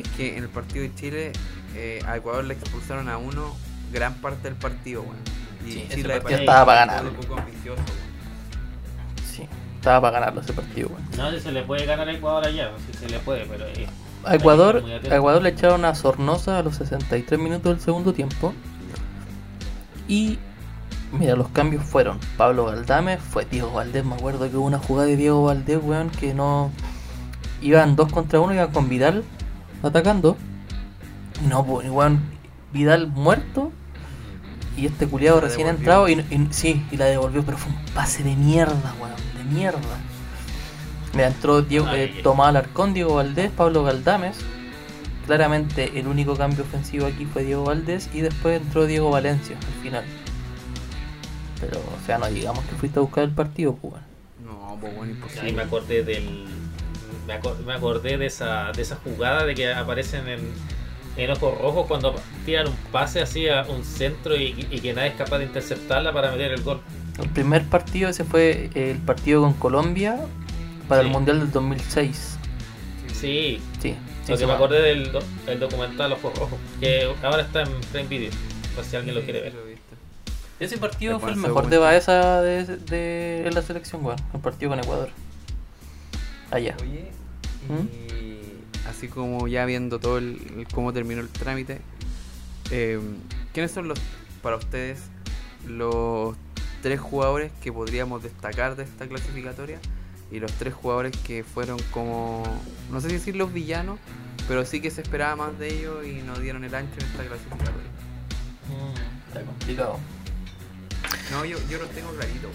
es 0.00 0.08
que 0.08 0.36
en 0.36 0.44
el 0.44 0.48
partido 0.48 0.82
de 0.82 0.94
Chile 0.94 1.32
eh, 1.74 2.00
a 2.06 2.16
Ecuador 2.16 2.44
le 2.44 2.54
expulsaron 2.54 3.08
a 3.08 3.18
uno 3.18 3.54
gran 3.92 4.14
parte 4.14 4.44
del 4.48 4.54
partido, 4.56 5.02
weón. 5.02 5.16
Y 5.66 5.72
Sí, 5.72 5.84
ese 5.86 5.96
Chile 5.96 6.20
partido 6.20 6.38
estaba 6.40 6.66
para 6.66 6.82
un 6.82 6.88
ganarlo. 6.88 7.12
poco 7.20 7.38
ambicioso, 7.38 7.82
weón. 7.82 8.06
Sí, 9.30 9.48
estaba 9.76 10.00
para 10.00 10.20
ganarlo 10.20 10.40
ese 10.40 10.52
partido, 10.52 10.88
weón. 10.88 11.02
No 11.16 11.30
sé 11.30 11.38
si 11.38 11.44
se 11.44 11.52
le 11.52 11.62
puede 11.62 11.86
ganar 11.86 12.08
a 12.08 12.12
Ecuador 12.12 12.46
allá, 12.46 12.70
no 12.70 12.78
sé 12.78 12.92
si 12.92 12.98
se 13.06 13.08
le 13.10 13.18
puede, 13.20 13.44
pero. 13.46 13.66
eh, 13.66 13.86
A 14.24 14.34
Ecuador, 14.34 14.82
a 15.10 15.16
Ecuador 15.16 15.42
le 15.42 15.50
echaron 15.50 15.84
a 15.84 15.94
Sornosa 15.94 16.58
a 16.58 16.62
los 16.62 16.76
63 16.76 17.38
minutos 17.40 17.72
del 17.72 17.80
segundo 17.80 18.12
tiempo. 18.12 18.52
Y 20.08 20.38
mira, 21.12 21.34
los 21.36 21.48
cambios 21.48 21.84
fueron 21.84 22.18
Pablo 22.36 22.64
Valdame, 22.64 23.18
fue 23.18 23.44
Diego 23.44 23.72
Valdés, 23.72 24.04
me 24.04 24.14
acuerdo 24.14 24.48
que 24.50 24.56
hubo 24.56 24.66
una 24.66 24.78
jugada 24.78 25.08
de 25.08 25.16
Diego 25.16 25.44
Valdés, 25.44 25.78
weón, 25.82 26.10
que 26.10 26.34
no 26.34 26.70
iban 27.62 27.96
dos 27.96 28.12
contra 28.12 28.40
uno, 28.40 28.54
iban 28.54 28.70
con 28.72 28.88
Vidal 28.88 29.24
atacando. 29.86 30.36
Y 31.44 31.48
no, 31.48 31.64
pues, 31.64 31.88
weón, 31.90 32.20
Vidal 32.72 33.06
muerto. 33.08 33.72
Y 34.76 34.86
este 34.86 35.06
culiado 35.06 35.40
recién 35.40 35.68
entrado 35.68 36.06
y, 36.08 36.12
y- 36.30 36.48
sí, 36.50 36.84
y 36.90 36.96
la 36.98 37.06
devolvió, 37.06 37.42
pero 37.42 37.56
fue 37.56 37.72
un 37.72 37.78
pase 37.94 38.22
de 38.22 38.36
mierda, 38.36 38.94
weón, 39.00 39.14
de 39.38 39.44
mierda. 39.44 39.78
Mira, 41.14 41.28
entró 41.28 41.62
Diego, 41.62 41.86
eh. 41.92 42.20
Tomás 42.22 42.48
Alarcón, 42.48 42.92
Diego 42.92 43.14
Valdés, 43.14 43.50
Pablo 43.50 43.84
Galdames. 43.84 44.36
Claramente 45.26 45.98
el 45.98 46.06
único 46.06 46.36
cambio 46.36 46.62
ofensivo 46.62 47.06
aquí 47.06 47.24
fue 47.24 47.42
Diego 47.42 47.64
Valdés 47.64 48.10
y 48.12 48.20
después 48.20 48.60
entró 48.60 48.86
Diego 48.86 49.10
Valencia 49.10 49.56
al 49.56 49.82
final. 49.82 50.04
Pero, 51.60 51.78
o 51.78 52.06
sea, 52.06 52.18
no 52.18 52.26
digamos 52.28 52.62
que 52.66 52.74
fuiste 52.76 52.98
a 52.98 53.02
buscar 53.02 53.24
el 53.24 53.30
partido, 53.30 53.74
pues. 53.76 53.94
No, 54.44 54.76
pues 54.80 54.94
bueno, 54.94 55.12
imposible. 55.12 55.48
Ahí 55.48 55.52
me 55.54 55.62
acordé 55.62 56.04
del. 56.04 56.44
Me, 57.26 57.34
acor- 57.40 57.58
me 57.64 57.72
acordé 57.74 58.18
de 58.18 58.26
esa, 58.26 58.72
de 58.72 58.82
esa 58.82 58.96
jugada 58.96 59.44
de 59.44 59.54
que 59.54 59.72
aparecen 59.72 60.28
en, 60.28 60.40
en 61.16 61.30
ojos 61.30 61.58
rojos 61.60 61.86
cuando 61.86 62.14
tiran 62.44 62.68
un 62.68 62.76
pase 62.92 63.20
así 63.20 63.48
a 63.48 63.62
un 63.64 63.84
centro 63.84 64.36
y, 64.36 64.66
y 64.70 64.80
que 64.80 64.92
nadie 64.94 65.08
es 65.08 65.14
capaz 65.16 65.38
de 65.38 65.44
interceptarla 65.44 66.12
para 66.12 66.30
meter 66.30 66.52
el 66.52 66.62
gol. 66.62 66.80
El 67.20 67.28
primer 67.30 67.64
partido 67.64 68.10
ese 68.10 68.24
fue 68.24 68.70
el 68.74 68.98
partido 68.98 69.40
con 69.42 69.54
Colombia 69.54 70.18
para 70.88 71.00
Sí. 71.00 71.06
el 71.08 71.12
Mundial 71.12 71.40
del 71.40 71.50
2006. 71.50 72.38
Sí, 73.12 73.60
Sí, 73.80 73.94
sí, 74.24 74.30
lo 74.30 74.36
sí, 74.36 74.42
que 74.42 74.46
me 74.46 74.52
acordé 74.52 74.82
del 74.82 75.10
do- 75.10 75.22
el 75.46 75.58
documental 75.58 76.12
Ojos 76.12 76.38
Rojos, 76.38 76.58
que 76.80 77.08
ahora 77.22 77.42
está 77.42 77.62
en 77.62 77.68
Prime 77.92 78.08
Video, 78.08 78.30
por 78.74 78.84
si 78.84 78.96
alguien 78.96 79.14
lo 79.14 79.22
quiere 79.22 79.40
ver. 79.40 79.54
Ese 80.60 80.78
partido 80.78 81.18
fue 81.20 81.30
el 81.30 81.36
mejor 81.36 81.68
de. 81.68 81.78
Baeza 81.78 82.40
de, 82.40 82.64
de, 82.64 83.46
en 83.46 83.54
la 83.54 83.60
selección, 83.62 84.04
weón. 84.04 84.18
El 84.32 84.40
partido 84.40 84.70
con 84.70 84.78
Ecuador. 84.80 85.10
Allá. 86.56 86.76
Oye, 86.80 87.10
¿Mm? 87.68 87.86
y 87.94 88.88
así 88.88 89.08
como 89.08 89.46
ya 89.48 89.64
viendo 89.64 89.98
todo 89.98 90.18
el, 90.18 90.40
el- 90.58 90.66
cómo 90.74 90.92
terminó 90.92 91.20
el 91.20 91.28
trámite, 91.28 91.80
eh, 92.70 93.00
¿quiénes 93.52 93.70
son 93.72 93.88
los, 93.88 93.98
para 94.42 94.56
ustedes, 94.56 95.00
los 95.66 96.36
tres 96.82 97.00
jugadores 97.00 97.50
que 97.62 97.72
podríamos 97.72 98.22
destacar 98.22 98.76
de 98.76 98.84
esta 98.84 99.06
clasificatoria 99.08 99.78
y 100.30 100.38
los 100.40 100.52
tres 100.52 100.74
jugadores 100.74 101.16
que 101.26 101.44
fueron 101.44 101.78
como, 101.90 102.42
no 102.90 103.00
sé 103.00 103.08
si 103.08 103.14
decir 103.14 103.36
los 103.36 103.52
villanos, 103.52 103.98
pero 104.48 104.64
sí 104.64 104.80
que 104.80 104.90
se 104.90 105.00
esperaba 105.02 105.34
más 105.36 105.58
de 105.58 105.68
ellos 105.78 106.06
y 106.06 106.22
no 106.22 106.36
dieron 106.38 106.64
el 106.64 106.74
ancho 106.74 106.94
en 107.00 107.06
esta 107.06 107.24
clasificatoria. 107.24 107.90
Mm, 108.68 109.28
está 109.28 109.40
complicado. 109.42 109.98
No, 111.32 111.44
yo, 111.44 111.58
yo 111.68 111.78
los 111.78 111.90
tengo 111.90 112.10
clarito. 112.12 112.48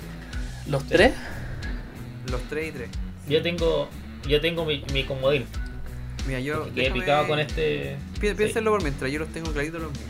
¿Los 0.67 0.85
tres? 0.87 1.13
Los 2.29 2.41
tres 2.43 2.69
y 2.69 2.71
tres. 2.71 2.89
Yo 3.27 3.41
tengo, 3.41 3.89
yo 4.27 4.41
tengo 4.41 4.65
mi, 4.65 4.83
mi 4.93 5.03
comodín. 5.03 5.45
Mira, 6.27 6.39
yo. 6.39 6.71
Que 6.73 6.87
he 6.87 6.91
picado 6.91 7.27
con 7.27 7.39
este. 7.39 7.97
Pi- 8.19 8.29
sí. 8.29 8.33
Piénsenlo 8.35 8.71
por 8.71 8.81
mientras, 8.83 9.11
yo 9.11 9.19
los 9.19 9.29
tengo 9.29 9.51
claritos 9.51 9.81
los 9.81 9.91
míos. 9.91 10.05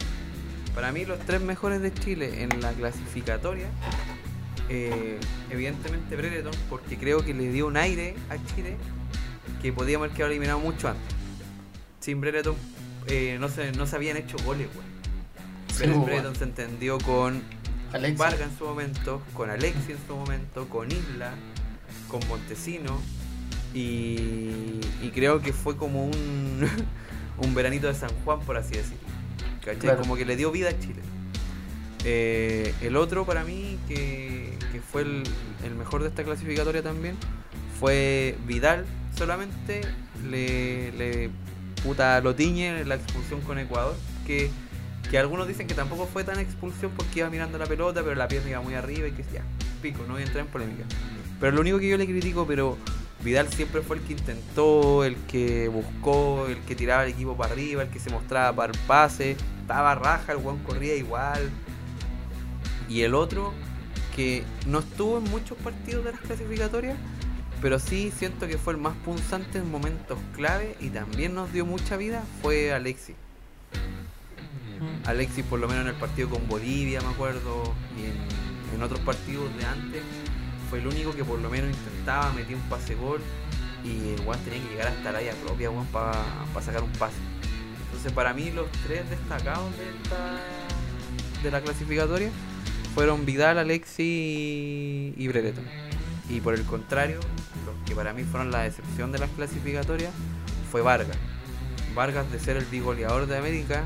Para 0.76 0.92
mí, 0.92 1.06
los 1.06 1.20
tres 1.20 1.42
mejores 1.42 1.82
de 1.82 1.94
Chile 1.94 2.44
en 2.44 2.62
la 2.62 2.72
clasificatoria, 2.72 3.68
eh, 4.70 5.18
evidentemente 5.50 6.16
Brereton, 6.16 6.54
porque 6.70 6.98
creo 6.98 7.24
que 7.26 7.34
le 7.34 7.52
dio 7.52 7.68
un 7.68 7.76
aire 7.78 8.16
a 8.30 8.36
Chile 8.56 8.78
que 9.62 9.74
podíamos 9.74 10.06
haber 10.06 10.16
quedado 10.16 10.32
eliminado 10.32 10.60
mucho 10.60 10.88
antes. 10.88 11.04
Sin 12.00 12.22
Brereton 12.22 12.56
eh, 13.08 13.38
no, 13.40 13.50
se, 13.50 13.72
no 13.74 13.86
se 13.86 13.96
habían 13.98 14.18
hecho 14.18 14.38
goles, 14.46 14.68
güey. 14.74 14.86
Sí, 15.74 15.84
Pero 15.84 16.06
pues, 16.06 16.38
se 16.38 16.44
entendió 16.46 16.98
con 17.00 17.42
Alexis. 17.94 18.18
Vargas 18.18 18.50
en 18.52 18.58
su 18.58 18.66
momento, 18.66 19.22
con 19.34 19.50
Alexi 19.50 19.92
en 19.92 19.98
su 20.08 20.16
momento, 20.16 20.68
con 20.70 20.90
Isla, 20.92 21.34
con 22.12 22.28
Montesino. 22.28 23.00
Y, 23.74 24.82
y 25.02 25.12
creo 25.14 25.42
que 25.42 25.54
fue 25.54 25.78
como 25.78 26.06
un, 26.06 26.70
un 27.38 27.56
veranito 27.56 27.88
de 27.88 27.96
San 27.96 28.12
Juan, 28.26 28.42
por 28.42 28.58
así 28.58 28.74
decirlo. 28.76 29.08
¿Cachai? 29.62 29.80
Claro. 29.80 30.02
Como 30.02 30.18
que 30.18 30.26
le 30.26 30.36
dio 30.36 30.52
vida 30.52 30.70
a 30.70 30.78
Chile. 30.78 31.02
Eh, 32.04 32.74
el 32.82 32.98
otro 32.98 33.26
para 33.26 33.44
mí, 33.44 33.80
que, 33.88 34.58
que 34.74 34.82
fue 34.82 35.04
el, 35.04 35.24
el 35.64 35.76
mejor 35.76 36.02
de 36.02 36.10
esta 36.10 36.24
clasificatoria 36.24 36.84
también, 36.84 37.16
fue 37.80 38.36
Vidal. 38.46 38.86
Solamente 39.16 39.82
le, 40.30 40.92
le 40.94 41.30
puta 41.84 42.22
lo 42.22 42.36
tiñe 42.36 42.84
la 42.86 42.96
expulsión 42.96 43.40
con 43.42 43.58
Ecuador. 43.58 43.96
Que, 44.28 44.50
que 45.10 45.18
algunos 45.18 45.48
dicen 45.48 45.68
que 45.68 45.74
tampoco 45.74 46.08
fue 46.08 46.24
tan 46.24 46.40
expulsión 46.40 46.92
porque 46.96 47.20
iba 47.20 47.30
mirando 47.30 47.58
la 47.58 47.66
pelota, 47.66 48.02
pero 48.02 48.16
la 48.16 48.28
pierna 48.28 48.50
iba 48.50 48.62
muy 48.62 48.74
arriba 48.76 49.08
y 49.08 49.12
que 49.12 49.24
ya, 49.34 49.44
pico, 49.82 50.04
no 50.08 50.14
voy 50.14 50.24
a 50.24 50.26
entrar 50.26 50.46
en 50.46 50.52
polémica. 50.52 50.84
Pero 51.42 51.54
lo 51.54 51.62
único 51.62 51.80
que 51.80 51.90
yo 51.90 51.98
le 51.98 52.06
critico, 52.06 52.46
pero 52.46 52.78
Vidal 53.24 53.50
siempre 53.50 53.82
fue 53.82 53.98
el 53.98 54.04
que 54.04 54.14
intentó, 54.14 55.04
el 55.04 55.16
que 55.28 55.68
buscó, 55.68 56.46
el 56.48 56.60
que 56.60 56.76
tiraba 56.76 57.04
el 57.04 57.10
equipo 57.10 57.36
para 57.36 57.52
arriba, 57.52 57.82
el 57.82 57.90
que 57.90 58.00
se 58.00 58.12
mostraba 58.12 58.56
para 58.56 58.72
el 58.72 58.80
pase, 58.88 59.36
estaba 59.60 59.96
raja, 59.96 60.34
el 60.34 60.38
Juan 60.38 60.60
corría 60.60 60.96
igual. 60.96 61.50
Y 62.88 63.02
el 63.02 63.16
otro, 63.16 63.54
que 64.16 64.44
no 64.68 64.80
estuvo 64.80 65.18
en 65.18 65.24
muchos 65.26 65.58
partidos 65.58 66.06
de 66.06 66.12
las 66.12 66.22
clasificatorias, 66.22 66.98
pero 67.60 67.80
sí 67.80 68.12
siento 68.16 68.48
que 68.48 68.60
fue 68.60 68.74
el 68.74 68.80
más 68.80 68.96
punzante 68.98 69.58
en 69.58 69.70
momentos 69.70 70.20
clave 70.36 70.76
y 70.80 70.90
también 70.90 71.34
nos 71.34 71.52
dio 71.52 71.66
mucha 71.66 71.98
vida, 71.98 72.24
fue 72.44 72.72
Alexis. 72.72 73.16
Mm. 74.80 75.08
Alexis 75.08 75.46
por 75.46 75.60
lo 75.60 75.68
menos 75.68 75.84
en 75.84 75.90
el 75.90 76.00
partido 76.00 76.30
con 76.30 76.48
Bolivia, 76.48 77.02
me 77.02 77.10
acuerdo, 77.10 77.74
y 77.98 78.06
en, 78.06 78.76
en 78.76 78.84
otros 78.84 79.00
partidos 79.02 79.56
de 79.58 79.66
antes, 79.66 80.02
fue 80.72 80.80
el 80.80 80.88
único 80.88 81.14
que 81.14 81.26
por 81.26 81.38
lo 81.38 81.50
menos 81.50 81.70
intentaba, 81.70 82.32
metía 82.32 82.56
un 82.56 82.62
pase 82.64 82.96
gol 82.96 83.20
y 83.84 84.14
el 84.14 84.22
Juan 84.22 84.40
tenía 84.40 84.64
que 84.64 84.70
llegar 84.70 84.88
hasta 84.88 85.12
la 85.12 85.18
área 85.18 85.34
propia 85.34 85.70
para 85.92 86.64
sacar 86.64 86.82
un 86.82 86.92
pase. 86.94 87.18
Entonces 87.88 88.14
para 88.14 88.34
mí 88.34 88.52
los 88.52 88.72
tres 88.88 89.08
destacados 89.10 89.70
de 89.78 89.90
esta 89.90 91.44
de 91.44 91.52
la 91.52 91.60
clasificatoria 91.60 92.30
fueron 92.96 93.26
Vidal, 93.26 93.58
Alexis 93.58 94.00
y, 94.00 95.28
Brereton. 95.28 95.66
Y 96.30 96.40
por 96.40 96.54
el 96.54 96.64
contrario, 96.64 97.20
los 97.66 97.76
que 97.86 97.94
para 97.94 98.14
mí 98.14 98.24
fueron 98.24 98.50
la 98.50 98.62
decepción 98.62 99.12
de 99.12 99.20
las 99.20 99.30
clasificatorias 99.32 100.14
fue 100.72 100.82
Vargas. 100.82 101.18
Vargas 101.94 102.32
de 102.32 102.40
ser 102.40 102.56
el 102.56 102.66
bigoleador 102.66 103.28
de 103.28 103.38
América 103.38 103.84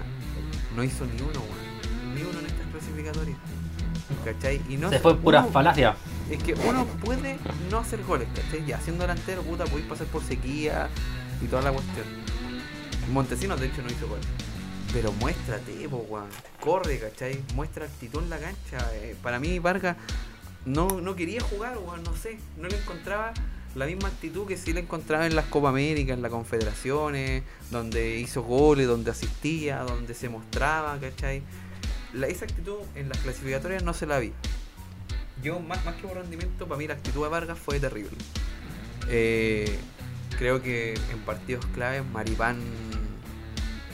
no 0.75 0.83
hizo 0.83 1.07
ni 1.07 1.19
uno. 1.19 1.41
Ni 2.13 2.21
uno 2.21 2.39
en 2.41 2.45
estas 2.45 2.67
clasificatorias. 2.67 3.37
¿Cachai? 4.23 4.61
Y 4.69 4.77
no 4.77 4.91
Se 4.91 4.99
fue 4.99 5.17
pura 5.17 5.45
falacia. 5.45 5.95
Es 6.29 6.41
que 6.41 6.53
uno 6.53 6.85
puede 7.03 7.37
no 7.69 7.79
hacer 7.79 8.03
goles, 8.03 8.27
¿cachai? 8.35 8.65
Ya 8.65 8.79
siendo 8.79 9.03
delantero, 9.03 9.41
puta, 9.43 9.65
podéis 9.65 9.87
pasar 9.87 10.07
por 10.07 10.23
sequía 10.23 10.89
y 11.41 11.45
toda 11.45 11.61
la 11.61 11.71
cuestión. 11.71 12.05
Montesinos, 13.11 13.59
de 13.59 13.67
hecho, 13.67 13.81
no 13.81 13.89
hizo 13.89 14.07
goles. 14.07 14.25
Pero 14.91 15.11
muéstrate, 15.13 15.87
po, 15.89 15.97
weón. 16.09 16.29
Corre, 16.59 16.99
¿cachai? 16.99 17.43
Muestra 17.53 17.85
actitud 17.85 18.23
en 18.23 18.29
la 18.29 18.39
cancha. 18.39 18.77
Eh, 18.95 19.15
para 19.21 19.39
mí, 19.39 19.59
Vargas 19.59 19.97
no, 20.65 21.01
no 21.01 21.15
quería 21.15 21.41
jugar, 21.41 21.77
weón, 21.77 22.03
no 22.03 22.15
sé. 22.15 22.39
No 22.57 22.67
le 22.67 22.77
encontraba 22.77 23.33
la 23.75 23.85
misma 23.85 24.07
actitud 24.07 24.47
que 24.47 24.57
sí 24.57 24.73
le 24.73 24.79
encontraba 24.79 25.27
en 25.27 25.35
las 25.35 25.45
Copa 25.45 25.69
América, 25.69 26.13
en 26.13 26.21
las 26.21 26.31
confederaciones, 26.31 27.43
donde 27.71 28.17
hizo 28.17 28.41
goles, 28.41 28.87
donde 28.87 29.11
asistía, 29.11 29.79
donde 29.79 30.13
se 30.13 30.29
mostraba, 30.29 30.97
¿cachai? 30.97 31.43
Esa 32.27 32.45
actitud 32.45 32.77
en 32.95 33.09
las 33.09 33.17
clasificatorias 33.19 33.83
no 33.83 33.93
se 33.93 34.07
la 34.07 34.19
vi. 34.19 34.31
Yo, 35.45 35.59
más, 35.59 35.85
más 35.85 35.93
que 35.93 36.07
por 36.07 36.17
rendimiento, 36.17 36.67
para 36.67 36.79
mí 36.79 36.87
la 36.87 36.95
actitud 36.95 37.21
de 37.21 37.29
Vargas 37.29 37.59
fue 37.59 37.79
terrible. 37.79 38.17
Eh, 39.07 39.77
creo 40.39 40.63
que 40.63 40.95
en 41.11 41.19
partidos 41.19 41.63
claves 41.67 42.03
Maripán 42.03 42.57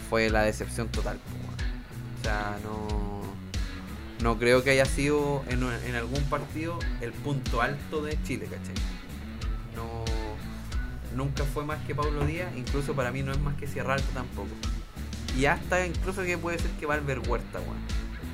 fue 0.09 0.29
la 0.29 0.43
decepción 0.43 0.87
total. 0.87 1.19
O 2.17 2.23
sea, 2.23 2.57
no, 2.63 3.21
no 4.23 4.39
creo 4.39 4.63
que 4.63 4.69
haya 4.69 4.85
sido 4.85 5.43
en, 5.49 5.61
en 5.61 5.95
algún 5.95 6.23
partido 6.29 6.79
el 7.01 7.11
punto 7.11 7.61
alto 7.61 8.01
de 8.01 8.17
Chile, 8.23 8.45
¿cachai? 8.45 8.75
No, 9.75 10.05
nunca 11.17 11.43
fue 11.43 11.65
más 11.65 11.85
que 11.85 11.93
Pablo 11.93 12.25
Díaz, 12.25 12.53
incluso 12.55 12.95
para 12.95 13.11
mí 13.11 13.23
no 13.23 13.33
es 13.33 13.41
más 13.41 13.57
que 13.57 13.67
Sierra 13.67 13.95
Alta 13.95 14.07
tampoco. 14.13 14.51
Y 15.37 15.47
hasta 15.47 15.85
incluso 15.85 16.23
que 16.23 16.37
puede 16.37 16.59
ser 16.59 16.71
que 16.79 16.85
Valver 16.85 17.19
Huerta. 17.27 17.59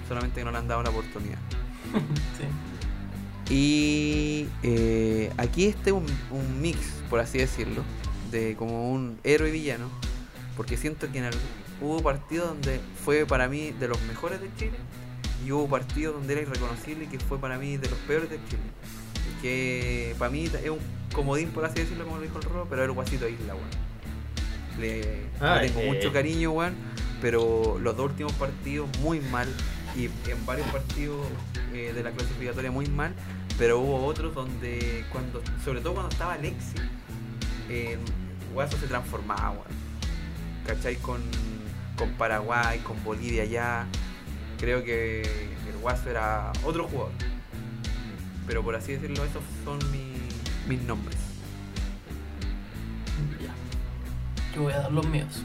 Solamente 0.08 0.42
que 0.42 0.46
no 0.46 0.52
le 0.52 0.60
han 0.60 0.68
dado 0.68 0.84
la 0.84 0.92
oportunidad. 0.92 1.40
Y 3.50 4.48
eh, 4.64 5.32
aquí 5.38 5.66
este 5.66 5.92
un, 5.92 6.06
un 6.32 6.62
mix, 6.62 6.80
por 7.10 7.20
así 7.20 7.38
decirlo, 7.38 7.84
de 8.32 8.56
como 8.56 8.92
un 8.92 9.20
héroe 9.24 9.50
y 9.50 9.52
villano, 9.54 9.90
porque 10.58 10.76
siento 10.76 11.12
que 11.12 11.20
en 11.20 11.30
hubo 11.82 12.02
partidos 12.02 12.50
donde 12.50 12.80
fue 13.04 13.26
para 13.26 13.48
mí 13.48 13.72
de 13.72 13.88
los 13.88 14.02
mejores 14.04 14.42
de 14.42 14.50
Chile 14.58 14.78
y 15.46 15.52
hubo 15.52 15.68
partidos 15.68 16.16
donde 16.16 16.34
era 16.34 16.42
irreconocible 16.42 17.06
y 17.06 17.08
que 17.08 17.20
fue 17.20 17.40
para 17.40 17.58
mí 17.58 17.78
de 17.78 17.90
los 17.90 18.00
peores 18.00 18.30
de 18.30 18.38
Chile. 18.50 18.64
Y 19.30 19.42
que 19.42 20.16
para 20.18 20.32
mí 20.32 20.46
es 20.46 20.70
un 20.70 20.80
comodín, 21.14 21.50
por 21.50 21.64
así 21.66 21.80
decirlo, 21.80 22.06
como 22.06 22.18
lo 22.18 22.24
dijo 22.24 22.40
el 22.40 22.44
Robo, 22.44 22.66
pero 22.70 22.82
es 22.84 22.90
el 22.90 22.94
guasito 22.94 23.28
Isla, 23.28 23.56
weón. 23.56 23.70
Le, 24.80 25.28
Ah, 25.40 25.60
le 25.62 25.70
tengo 25.70 25.82
eh. 25.82 25.94
mucho 25.94 26.12
cariño, 26.12 26.52
weón, 26.52 26.76
pero 27.22 27.80
los 27.82 27.96
dos 27.96 28.08
últimos 28.10 28.34
partidos 28.34 28.90
muy 29.00 29.20
mal 29.20 29.48
y 29.98 30.06
en 30.30 30.46
varios 30.46 30.68
partidos 30.68 31.26
eh, 31.74 31.92
de 31.94 32.04
la 32.04 32.12
clasificatoria 32.12 32.70
muy 32.72 32.86
mal, 32.88 33.14
pero 33.58 33.80
hubo 33.80 34.06
otros 34.06 34.34
donde, 34.36 35.04
cuando 35.12 35.42
sobre 35.66 35.82
todo 35.82 35.94
cuando 35.94 36.12
estaba 36.12 36.34
Alexi, 36.34 36.76
eh, 37.70 37.98
Guaso 38.54 38.78
se 38.78 38.88
transformaba. 38.88 39.64
¿cachai? 40.66 40.96
Con, 40.98 41.22
con 41.98 42.12
Paraguay, 42.14 42.80
con 42.80 43.02
Bolivia 43.04 43.46
ya. 43.46 43.86
Creo 44.60 44.84
que 44.84 45.22
el 45.22 45.78
Guaso 45.82 46.10
era 46.10 46.52
otro 46.64 46.88
jugador. 46.88 47.12
Pero 48.46 48.64
por 48.64 48.76
así 48.76 48.94
decirlo, 48.94 49.24
esos 49.24 49.44
son 49.64 49.80
mi- 49.92 50.18
mis 50.68 50.82
nombres. 50.84 51.18
Ya. 53.42 53.54
Yo 54.56 54.64
voy 54.64 54.74
a 54.74 54.80
dar 54.80 54.92
los 54.92 55.08
míos. 55.08 55.44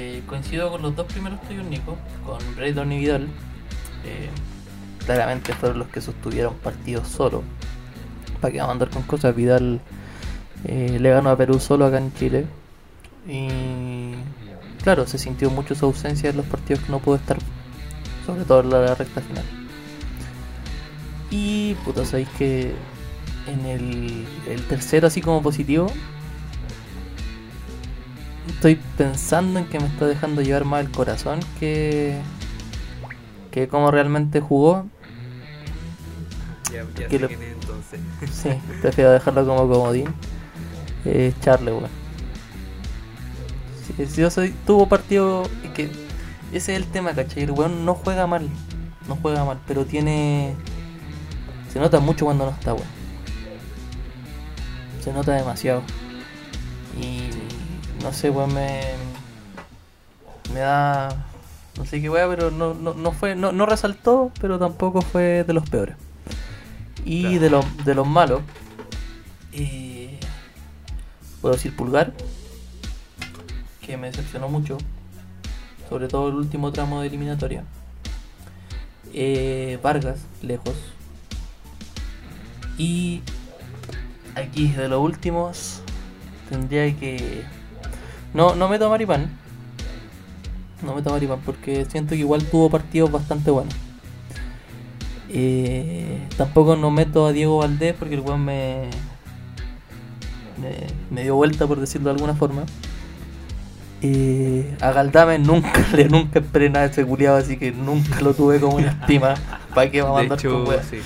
Eh, 0.00 0.22
coincido 0.28 0.70
con 0.70 0.80
los 0.80 0.94
dos 0.94 1.06
primeros 1.06 1.42
tuyos, 1.48 1.66
Nico, 1.66 1.96
con 2.24 2.38
Brayton 2.54 2.92
y 2.92 2.98
Vidal. 3.00 3.22
Eh, 4.04 4.28
claramente 5.04 5.52
fueron 5.54 5.80
los 5.80 5.88
que 5.88 6.00
sostuvieron 6.00 6.54
partidos 6.54 7.08
solo. 7.08 7.42
Para 8.40 8.52
que 8.52 8.58
vamos 8.58 8.70
a 8.70 8.72
andar 8.74 8.90
con 8.90 9.02
cosas, 9.02 9.34
Vidal 9.34 9.80
eh, 10.66 10.98
le 11.00 11.10
ganó 11.10 11.30
a 11.30 11.36
Perú 11.36 11.58
solo 11.58 11.84
acá 11.84 11.98
en 11.98 12.14
Chile. 12.14 12.46
Y 13.26 14.12
claro, 14.84 15.04
se 15.08 15.18
sintió 15.18 15.50
mucho 15.50 15.74
su 15.74 15.86
ausencia 15.86 16.30
en 16.30 16.36
los 16.36 16.46
partidos 16.46 16.84
que 16.84 16.92
no 16.92 17.00
pudo 17.00 17.16
estar, 17.16 17.36
sobre 18.24 18.44
todo 18.44 18.60
en 18.60 18.70
la 18.70 18.94
recta 18.94 19.20
final. 19.20 19.44
Y 21.28 21.74
puta, 21.84 22.04
sabéis 22.04 22.28
que 22.38 22.72
en 23.48 23.66
el, 23.66 24.26
el 24.46 24.62
tercero, 24.68 25.08
así 25.08 25.20
como 25.20 25.42
positivo, 25.42 25.90
estoy 28.48 28.80
pensando 28.96 29.58
en 29.58 29.66
que 29.66 29.78
me 29.80 29.86
está 29.86 30.06
dejando 30.06 30.42
llevar 30.42 30.64
más 30.64 30.84
el 30.84 30.90
corazón 30.90 31.40
que, 31.58 32.20
que 33.50 33.68
como 33.68 33.90
realmente 33.90 34.40
jugó. 34.40 34.86
Ya, 36.72 36.84
ya 36.98 37.08
sé 37.08 37.18
lo- 37.18 37.28
quién 37.28 37.42
es 37.42 37.52
entonces. 37.52 38.00
Sí, 38.32 38.50
prefiero 38.82 39.10
dejarlo 39.12 39.46
como 39.46 39.68
comodín. 39.68 40.08
Eh, 41.04 41.32
Charle, 41.40 41.72
weón. 41.72 41.90
Si, 43.96 44.06
si 44.06 44.20
yo 44.20 44.30
soy, 44.30 44.54
tuvo 44.66 44.88
partido. 44.88 45.44
es 45.64 45.70
que 45.70 45.84
ese 46.52 46.72
es 46.74 46.82
el 46.82 46.84
tema, 46.86 47.12
¿cachai? 47.14 47.44
El 47.44 47.52
weón 47.52 47.84
no 47.84 47.94
juega 47.94 48.26
mal. 48.26 48.48
No 49.08 49.16
juega 49.16 49.44
mal, 49.44 49.58
pero 49.66 49.84
tiene. 49.86 50.54
Se 51.72 51.78
nota 51.80 52.00
mucho 52.00 52.24
cuando 52.26 52.44
no 52.46 52.50
está, 52.50 52.74
weón. 52.74 52.86
se 55.02 55.12
nota 55.12 55.32
demasiado. 55.34 55.82
Y 57.00 57.30
no 58.02 58.12
sé, 58.12 58.30
weón, 58.30 58.54
me, 58.54 58.80
me 60.52 60.60
da. 60.60 61.24
No 61.76 61.84
sé 61.84 62.00
qué 62.00 62.10
weá, 62.10 62.28
pero 62.28 62.50
no, 62.50 62.74
no, 62.74 62.94
no 62.94 63.12
fue. 63.12 63.34
No, 63.36 63.52
no 63.52 63.66
resaltó, 63.66 64.32
pero 64.40 64.58
tampoco 64.58 65.02
fue 65.02 65.44
de 65.44 65.52
los 65.52 65.68
peores. 65.68 65.96
Y 67.04 67.38
de, 67.38 67.48
los 67.48 67.64
de 67.84 67.94
los 67.94 68.06
malos, 68.06 68.42
eh, 69.52 70.18
puedo 71.40 71.54
decir 71.54 71.74
Pulgar, 71.74 72.12
que 73.80 73.96
me 73.96 74.08
decepcionó 74.08 74.48
mucho, 74.48 74.76
sobre 75.88 76.08
todo 76.08 76.28
el 76.28 76.34
último 76.34 76.70
tramo 76.72 77.00
de 77.00 77.06
eliminatoria. 77.06 77.64
Eh, 79.14 79.78
Vargas, 79.82 80.20
lejos. 80.42 80.74
Y 82.76 83.22
aquí 84.34 84.68
de 84.68 84.88
los 84.88 85.00
últimos 85.00 85.80
tendría 86.48 86.94
que... 86.98 87.44
No, 88.34 88.54
no 88.54 88.68
meto 88.68 88.86
a 88.86 88.90
Maripán. 88.90 89.28
No 90.82 90.94
meto 90.94 91.10
a 91.10 91.12
Maripán 91.12 91.40
porque 91.44 91.84
siento 91.86 92.10
que 92.10 92.20
igual 92.20 92.44
tuvo 92.44 92.70
partidos 92.70 93.10
bastante 93.10 93.50
buenos. 93.50 93.74
Eh, 95.30 96.18
tampoco 96.36 96.76
no 96.76 96.90
meto 96.90 97.26
a 97.26 97.32
Diego 97.32 97.58
Valdés 97.58 97.94
porque 97.98 98.14
el 98.14 98.20
weón 98.20 98.44
me, 98.44 98.88
me, 100.60 100.70
me 101.10 101.22
dio 101.22 101.34
vuelta 101.36 101.66
por 101.66 101.78
decirlo 101.80 102.06
de 102.10 102.14
alguna 102.14 102.34
forma. 102.34 102.64
Eh, 104.00 104.76
a 104.80 104.92
Galdame 104.92 105.38
nunca 105.38 105.84
le 105.94 106.08
nunca 106.08 106.38
esperé 106.38 106.70
nada 106.70 106.86
de 106.86 106.92
ese 106.92 107.04
culiado, 107.04 107.36
así 107.36 107.56
que 107.56 107.72
nunca 107.72 108.20
lo 108.20 108.32
tuve 108.34 108.60
como 108.60 108.76
una 108.76 108.90
estima. 108.90 109.34
¿Para 109.74 109.90
qué 109.90 110.00
va 110.02 110.10
a 110.10 110.12
De 110.12 110.28
mandar 110.28 110.38
hecho, 110.38 110.64
con 110.64 110.74
sí. 110.88 110.98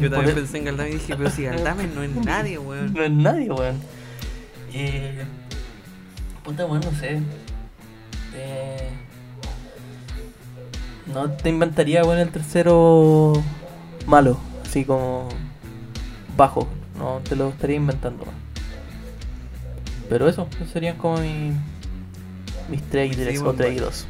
Yo 0.00 0.10
también 0.10 0.34
Por- 0.34 0.42
pensé 0.42 0.58
en 0.58 0.64
Galdame 0.66 0.90
y 0.90 0.92
dije, 0.94 1.16
pero 1.16 1.30
si 1.30 1.42
Galdame 1.44 1.86
no 1.88 2.02
es 2.02 2.14
nadie, 2.24 2.58
weón. 2.58 2.92
No 2.92 3.02
es 3.02 3.10
nadie, 3.10 3.50
weón. 3.50 3.76
Eh, 4.74 5.24
puta, 6.48 6.66
no 6.66 6.92
sé. 6.98 7.20
Eh, 8.34 8.88
no 11.12 11.30
te 11.30 11.50
inventaría, 11.50 12.02
weón, 12.04 12.18
el 12.18 12.30
tercero 12.30 13.34
malo. 14.06 14.38
Así 14.64 14.84
como 14.84 15.28
bajo. 16.36 16.66
No 16.98 17.20
te 17.28 17.36
lo 17.36 17.50
estaría 17.50 17.76
inventando. 17.76 18.24
Pero 20.08 20.26
eso, 20.26 20.48
esos 20.56 20.70
serían 20.70 20.96
como 20.96 21.18
mi, 21.18 21.52
mis 22.70 22.82
trailers 22.88 23.38
Sí, 23.38 23.44
o 23.44 23.52
trailers. 23.52 24.06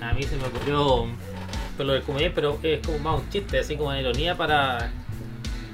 A 0.00 0.14
mí 0.14 0.22
se 0.22 0.36
me 0.36 0.44
ocurrió 0.44 1.06
con 1.76 1.86
lo 1.86 1.92
del 1.92 2.32
pero 2.34 2.58
es 2.62 2.80
como 2.86 2.98
más 2.98 3.20
un 3.20 3.28
chiste, 3.28 3.58
así 3.58 3.76
como 3.76 3.92
en 3.92 4.00
ironía 4.00 4.36
para 4.36 4.90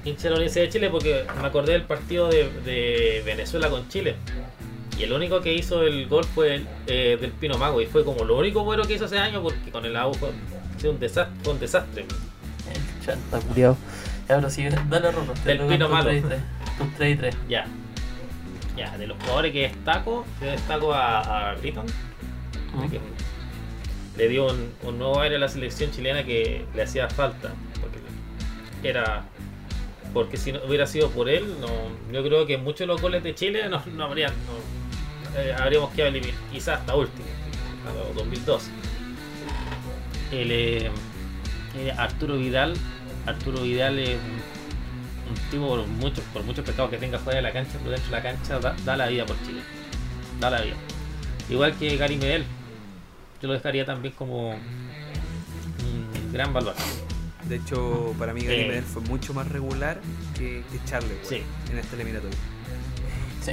hinchar 0.09 0.29
a 0.29 0.31
la 0.31 0.37
Universidad 0.37 0.65
de 0.65 0.71
Chile, 0.71 0.91
porque 0.91 1.25
me 1.41 1.47
acordé 1.47 1.73
del 1.73 1.83
partido 1.83 2.29
de, 2.29 2.51
de 2.65 3.23
Venezuela 3.25 3.69
con 3.71 3.89
Chile. 3.89 4.17
Y 4.99 5.05
el 5.05 5.13
único 5.13 5.41
que 5.41 5.55
hizo 5.55 5.83
el 5.83 6.09
gol 6.09 6.25
fue 6.25 6.57
el, 6.57 6.69
eh, 6.87 7.17
del 7.21 7.31
Pino 7.31 7.57
Mago, 7.57 7.81
y 7.81 7.87
fue 7.87 8.05
como 8.05 8.25
lo 8.25 8.37
único 8.37 8.65
bueno 8.65 8.83
que 8.85 8.95
hizo 8.95 9.05
ese 9.05 9.19
año, 9.19 9.43
porque 9.43 9.71
con 9.71 9.85
el 9.85 9.97
agua 9.97 10.15
fue, 10.15 10.31
fue 10.79 10.91
un 10.91 10.99
desastre. 10.99 11.37
Fue 11.45 11.53
un 11.53 11.61
desastre. 11.61 12.05
Chanta, 13.05 13.41
culiao. 13.41 13.77
Ya, 14.29 14.37
pero 14.37 14.51
sí, 14.51 14.65
dale, 14.89 15.11
Rolo. 15.13 15.33
te 15.45 15.57
Del 15.57 15.67
pino 15.67 15.89
malo. 15.89 16.11
tres 16.11 16.25
y 16.25 16.27
tres. 16.27 16.41
Tus 16.79 16.95
3 16.97 17.15
y 17.15 17.17
3. 17.19 17.37
Ya. 17.49 17.67
Ya, 18.77 18.97
de 18.97 19.07
los 19.09 19.19
jugadores 19.19 19.53
que 19.53 19.63
destaco, 19.63 20.25
yo 20.41 20.47
destaco 20.47 20.95
a, 20.95 21.51
a 21.51 21.55
Britton, 21.57 21.87
que 22.91 23.01
le 24.17 24.29
dio 24.29 24.47
un, 24.47 24.73
un 24.85 24.99
nuevo 24.99 25.21
aire 25.21 25.37
a 25.37 25.39
la 25.41 25.49
selección 25.49 25.91
chilena 25.91 26.23
que 26.25 26.65
le 26.75 26.83
hacía 26.83 27.09
falta. 27.09 27.53
Porque 27.81 27.99
era. 28.89 29.25
Porque 30.13 30.37
si 30.37 30.53
no 30.53 30.61
hubiera 30.67 30.87
sido 30.87 31.11
por 31.11 31.29
él, 31.29 31.47
no, 31.61 31.69
yo 32.13 32.23
creo 32.23 32.47
que 32.47 32.57
muchos 32.57 32.81
de 32.81 32.87
los 32.87 33.01
goles 33.01 33.23
de 33.23 33.35
Chile 33.35 33.69
no, 33.69 33.83
no 33.95 34.05
habrían. 34.05 34.33
eh, 35.37 35.55
habríamos 35.59 35.91
quedado 35.91 36.11
eliminados, 36.11 36.45
quizás 36.51 36.81
hasta 36.81 36.95
último, 36.95 37.27
hasta 37.87 38.13
2012. 38.15 38.71
El, 40.33 40.51
eh, 40.53 40.91
eh, 41.77 41.93
Arturo 41.97 42.37
Vidal. 42.37 42.75
Arturo 43.27 43.63
Vidal 43.63 43.99
es 43.99 44.17
un, 45.29 45.51
tipo 45.51 45.69
por 45.69 45.87
muchos, 45.87 46.25
por 46.33 46.43
muchos 46.43 46.65
pecados 46.65 46.91
que 46.91 46.97
tenga 46.97 47.19
fuera 47.19 47.37
de 47.37 47.43
la 47.43 47.53
cancha, 47.53 47.73
pero 47.79 47.91
dentro 47.91 48.11
de 48.11 48.17
la 48.17 48.23
cancha 48.23 48.59
da, 48.59 48.75
da 48.85 48.97
la 48.97 49.09
vida 49.09 49.27
por 49.27 49.37
Chile. 49.45 49.61
Da 50.41 50.51
la 50.51 50.63
vida. 50.63 50.77
Igual 51.51 51.77
que 51.77 51.97
Gary 51.97 52.17
Medel. 52.17 52.45
Yo 53.41 53.49
lo 53.49 53.55
dejaría 53.55 53.85
también 53.85 54.15
como 54.15 54.51
un 54.51 56.33
gran 56.33 56.53
baluarte. 56.53 57.08
De 57.49 57.57
hecho, 57.57 58.15
para 58.19 58.33
mí 58.35 58.43
Gary 58.43 58.63
Eh. 58.63 58.69
Medel 58.69 58.85
fue 58.85 59.03
mucho 59.03 59.33
más 59.35 59.49
regular 59.49 60.01
que, 60.37 60.63
que 60.71 60.79
Sí. 61.23 61.43
en 61.71 61.79
este 61.79 61.95
eliminatorio. 61.97 62.37
Sí. 63.43 63.53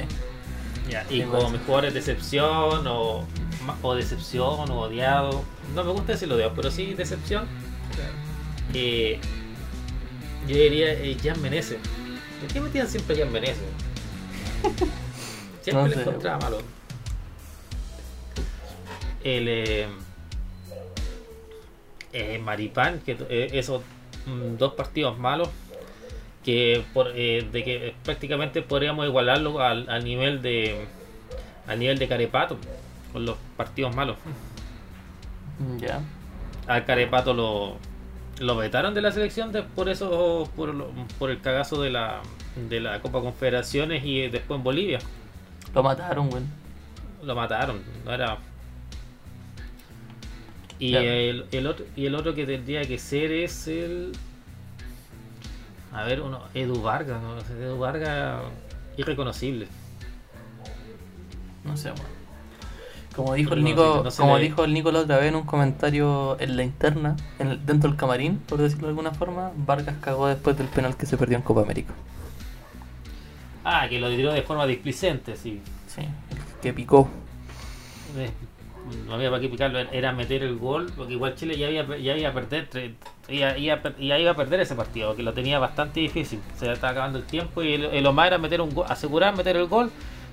Ya, 0.90 1.04
y 1.10 1.22
como 1.22 1.50
mis 1.50 1.60
jugadores 1.62 1.94
decepción 1.94 2.86
o, 2.86 3.26
o 3.82 3.94
decepción 3.94 4.70
o 4.70 4.80
odiado. 4.82 5.42
No 5.74 5.82
me 5.84 5.92
gusta 5.92 6.12
decirlo 6.12 6.36
odiado, 6.36 6.52
pero 6.54 6.70
sí 6.70 6.94
decepción. 6.94 7.46
Eh, 8.74 9.18
yo 10.46 10.54
diría 10.56 10.92
eh, 10.92 11.16
Jan 11.22 11.40
Menezes. 11.40 11.78
¿Por 12.40 12.52
qué 12.52 12.60
metían 12.60 12.86
siempre 12.88 13.16
a 13.16 13.24
Jan 13.24 13.32
Menezes? 13.32 13.56
Siempre 15.62 15.82
No 15.82 15.88
le 15.88 15.94
sé. 15.94 16.00
encontraba 16.02 16.38
malo. 16.38 16.58
El 19.24 19.48
eh, 19.48 19.88
eh, 22.16 22.38
Maripán, 22.38 23.00
que 23.00 23.16
eh, 23.28 23.50
esos 23.52 23.82
mm, 24.26 24.56
dos 24.58 24.74
partidos 24.74 25.18
malos 25.18 25.48
que 26.44 26.82
por, 26.94 27.12
eh, 27.14 27.46
de 27.50 27.64
que 27.64 27.94
prácticamente 28.04 28.62
podríamos 28.62 29.04
igualarlo 29.06 29.60
al, 29.60 29.88
al 29.90 30.04
nivel 30.04 30.42
de 30.42 30.86
al 31.66 31.78
nivel 31.80 31.98
de 31.98 32.06
Carepato 32.06 32.56
con 33.12 33.24
los 33.26 33.36
partidos 33.56 33.94
malos. 33.96 34.16
Ya. 35.78 36.00
Al 36.66 36.84
Carepato 36.84 37.32
lo, 37.34 37.76
lo 38.40 38.56
vetaron 38.56 38.94
de 38.94 39.00
la 39.02 39.10
selección 39.12 39.52
de- 39.52 39.62
por 39.62 39.88
eso 39.88 40.48
por, 40.54 40.74
por 41.18 41.30
el 41.30 41.40
cagazo 41.40 41.80
de 41.82 41.90
la 41.90 42.20
de 42.68 42.80
la 42.80 43.00
Copa 43.00 43.20
Confederaciones 43.20 44.04
y 44.04 44.28
después 44.28 44.56
en 44.58 44.64
Bolivia 44.64 44.98
Lo 45.74 45.82
mataron, 45.82 46.28
weón. 46.32 46.46
lo 47.22 47.34
mataron, 47.34 47.82
no 48.04 48.12
era 48.12 48.38
y 50.78 50.94
el, 50.94 51.46
el 51.52 51.66
otro 51.66 51.84
y 51.96 52.06
el 52.06 52.14
otro 52.14 52.34
que 52.34 52.44
tendría 52.46 52.82
que 52.84 52.98
ser 52.98 53.32
es 53.32 53.66
el 53.68 54.12
a 55.92 56.04
ver 56.04 56.20
uno 56.20 56.42
Edu 56.54 56.82
Vargas, 56.82 57.20
¿no? 57.22 57.38
Edu 57.64 57.78
Vargas 57.78 58.42
irreconocible. 58.96 59.66
No 61.64 61.76
sé, 61.76 61.88
weón. 61.90 62.16
Como 63.14 63.32
dijo 63.32 63.54
el 63.54 63.64
Nico, 63.64 64.02
no 64.04 64.10
como 64.10 64.36
le- 64.36 64.42
dijo 64.44 64.64
el 64.64 64.74
Nico 64.74 64.92
la 64.92 65.00
otra 65.00 65.16
vez 65.16 65.28
en 65.28 65.36
un 65.36 65.44
comentario 65.44 66.36
en 66.38 66.54
la 66.56 66.62
interna, 66.64 67.16
en 67.38 67.48
el- 67.48 67.64
dentro 67.64 67.88
del 67.88 67.98
camarín, 67.98 68.38
por 68.40 68.58
decirlo 68.58 68.88
de 68.88 68.90
alguna 68.90 69.10
forma, 69.12 69.52
Vargas 69.56 69.96
cagó 70.02 70.26
después 70.28 70.58
del 70.58 70.66
penal 70.68 70.96
que 70.98 71.06
se 71.06 71.16
perdió 71.16 71.38
en 71.38 71.42
Copa 71.42 71.62
América. 71.62 71.94
Ah, 73.64 73.86
que 73.88 73.98
lo 73.98 74.10
tiró 74.10 74.32
de 74.34 74.42
forma 74.42 74.66
displicente, 74.66 75.34
sí. 75.34 75.62
Sí, 75.88 76.02
que 76.60 76.74
picó. 76.74 77.08
Eh, 78.92 79.02
No 79.06 79.14
había 79.14 79.30
para 79.30 79.40
qué 79.40 79.48
picarlo, 79.48 79.78
era 79.78 80.12
meter 80.12 80.42
el 80.42 80.56
gol, 80.56 80.92
porque 80.96 81.14
igual 81.14 81.34
Chile 81.34 81.56
ya 81.58 81.66
había, 81.66 81.84
ya 81.98 82.16
iba 82.16 82.28
a 82.28 82.32
perder, 82.32 82.68
ya, 83.28 83.56
iba 83.58 83.74
a 83.74 83.82
per- 83.82 83.96
ya 83.98 84.18
iba 84.18 84.30
a 84.30 84.36
perder 84.36 84.60
ese 84.60 84.74
partido, 84.74 85.16
que 85.16 85.22
lo 85.22 85.32
tenía 85.32 85.58
bastante 85.58 86.00
difícil. 86.00 86.40
Se 86.56 86.70
estaba 86.72 86.92
acabando 86.92 87.18
el 87.18 87.24
tiempo 87.24 87.62
y 87.62 87.74
el- 87.74 88.02
lo 88.02 88.12
más 88.12 88.26
era 88.28 88.38
meter 88.38 88.60
un 88.60 88.74
gol, 88.74 88.86
asegurar 88.88 89.36
meter 89.36 89.56
el 89.56 89.66
gol 89.66 89.90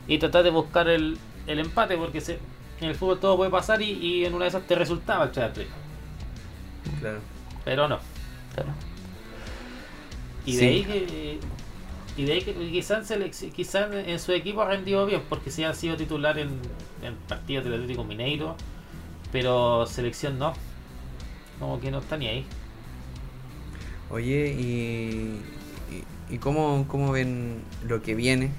y 0.07 0.17
tratar 0.19 0.43
de 0.43 0.49
buscar 0.51 0.87
el, 0.87 1.17
el 1.47 1.59
empate, 1.59 1.97
porque 1.97 2.21
se, 2.21 2.39
en 2.81 2.89
el 2.89 2.95
fútbol 2.95 3.19
todo 3.19 3.37
puede 3.37 3.49
pasar 3.51 3.81
y, 3.81 3.91
y 3.91 4.25
en 4.25 4.33
una 4.33 4.45
de 4.45 4.49
esas 4.49 4.63
te 4.67 4.75
resultaba 4.75 5.25
el 5.25 5.31
triple. 5.31 5.67
Claro. 6.99 7.19
Pero 7.65 7.87
no. 7.87 7.99
Claro. 8.53 8.69
Y 10.45 10.53
de 10.55 10.59
Sí. 10.59 10.65
ahí 10.65 10.83
que 10.83 11.39
y 12.15 12.25
de 12.25 12.33
ahí 12.33 12.41
quizás 12.71 13.11
quizás 13.55 13.91
en 13.93 14.19
su 14.19 14.31
equipo 14.33 14.61
ha 14.61 14.67
rendido 14.69 15.05
bien 15.05 15.21
porque 15.29 15.51
sí 15.51 15.63
ha 15.63 15.73
sido 15.73 15.97
titular 15.97 16.37
en, 16.37 16.49
en 17.01 17.15
partidos 17.27 17.65
del 17.65 17.73
Atlético 17.75 18.03
Mineiro 18.03 18.55
pero 19.31 19.85
selección 19.87 20.37
no 20.39 20.53
como 21.59 21.79
que 21.79 21.91
no 21.91 21.99
está 21.99 22.17
ni 22.17 22.27
ahí 22.27 22.45
Oye, 24.09 24.53
¿y, 24.59 25.43
y, 25.89 26.35
y 26.35 26.37
cómo, 26.37 26.85
cómo 26.87 27.11
ven 27.11 27.63
lo 27.87 28.01
que 28.03 28.13
viene? 28.15 28.51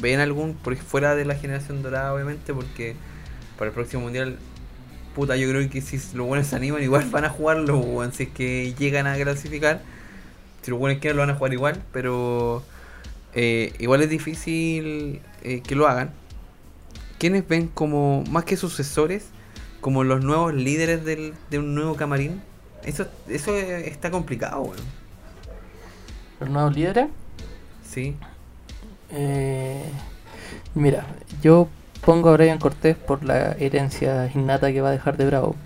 ¿Ven 0.00 0.20
algún, 0.20 0.54
por 0.54 0.76
fuera 0.76 1.16
de 1.16 1.24
la 1.24 1.34
generación 1.34 1.82
dorada, 1.82 2.14
obviamente, 2.14 2.54
porque 2.54 2.94
para 3.58 3.70
el 3.70 3.74
próximo 3.74 4.02
mundial, 4.04 4.38
puta, 5.14 5.36
yo 5.36 5.48
creo 5.48 5.68
que 5.68 5.80
si 5.80 5.96
los 6.16 6.26
buenos 6.26 6.46
se 6.48 6.56
animan, 6.56 6.82
igual 6.82 7.10
van 7.10 7.24
a 7.24 7.30
jugarlo, 7.30 7.78
weón, 7.78 8.12
si 8.12 8.24
es 8.24 8.28
que 8.30 8.74
llegan 8.78 9.06
a 9.06 9.16
clasificar. 9.16 9.82
Si 10.62 10.70
los 10.70 10.78
buenos 10.78 11.00
quieren, 11.00 11.16
lo 11.16 11.22
van 11.22 11.30
a 11.30 11.34
jugar 11.34 11.52
igual, 11.52 11.82
pero 11.92 12.62
eh, 13.34 13.72
igual 13.78 14.02
es 14.02 14.10
difícil 14.10 15.20
eh, 15.42 15.62
que 15.62 15.74
lo 15.74 15.86
hagan. 15.86 16.10
¿Quiénes 17.18 17.46
ven 17.46 17.68
como, 17.68 18.24
más 18.30 18.44
que 18.44 18.56
sucesores, 18.56 19.26
como 19.80 20.04
los 20.04 20.24
nuevos 20.24 20.54
líderes 20.54 21.04
del, 21.04 21.34
de 21.50 21.58
un 21.58 21.74
nuevo 21.74 21.96
camarín? 21.96 22.40
Eso, 22.84 23.06
eso 23.28 23.56
está 23.56 24.10
complicado, 24.10 24.62
weón. 24.62 25.00
¿Los 26.40 26.48
nuevos 26.48 26.74
líderes? 26.74 27.08
Sí. 27.86 28.16
Eh, 29.10 29.82
mira, 30.74 31.04
yo 31.42 31.68
pongo 32.04 32.30
a 32.30 32.32
Brian 32.32 32.58
Cortés 32.58 32.96
por 32.96 33.24
la 33.24 33.52
herencia 33.52 34.30
innata 34.34 34.72
que 34.72 34.80
va 34.80 34.88
a 34.88 34.92
dejar 34.92 35.16
de 35.16 35.26
Bravo. 35.26 35.56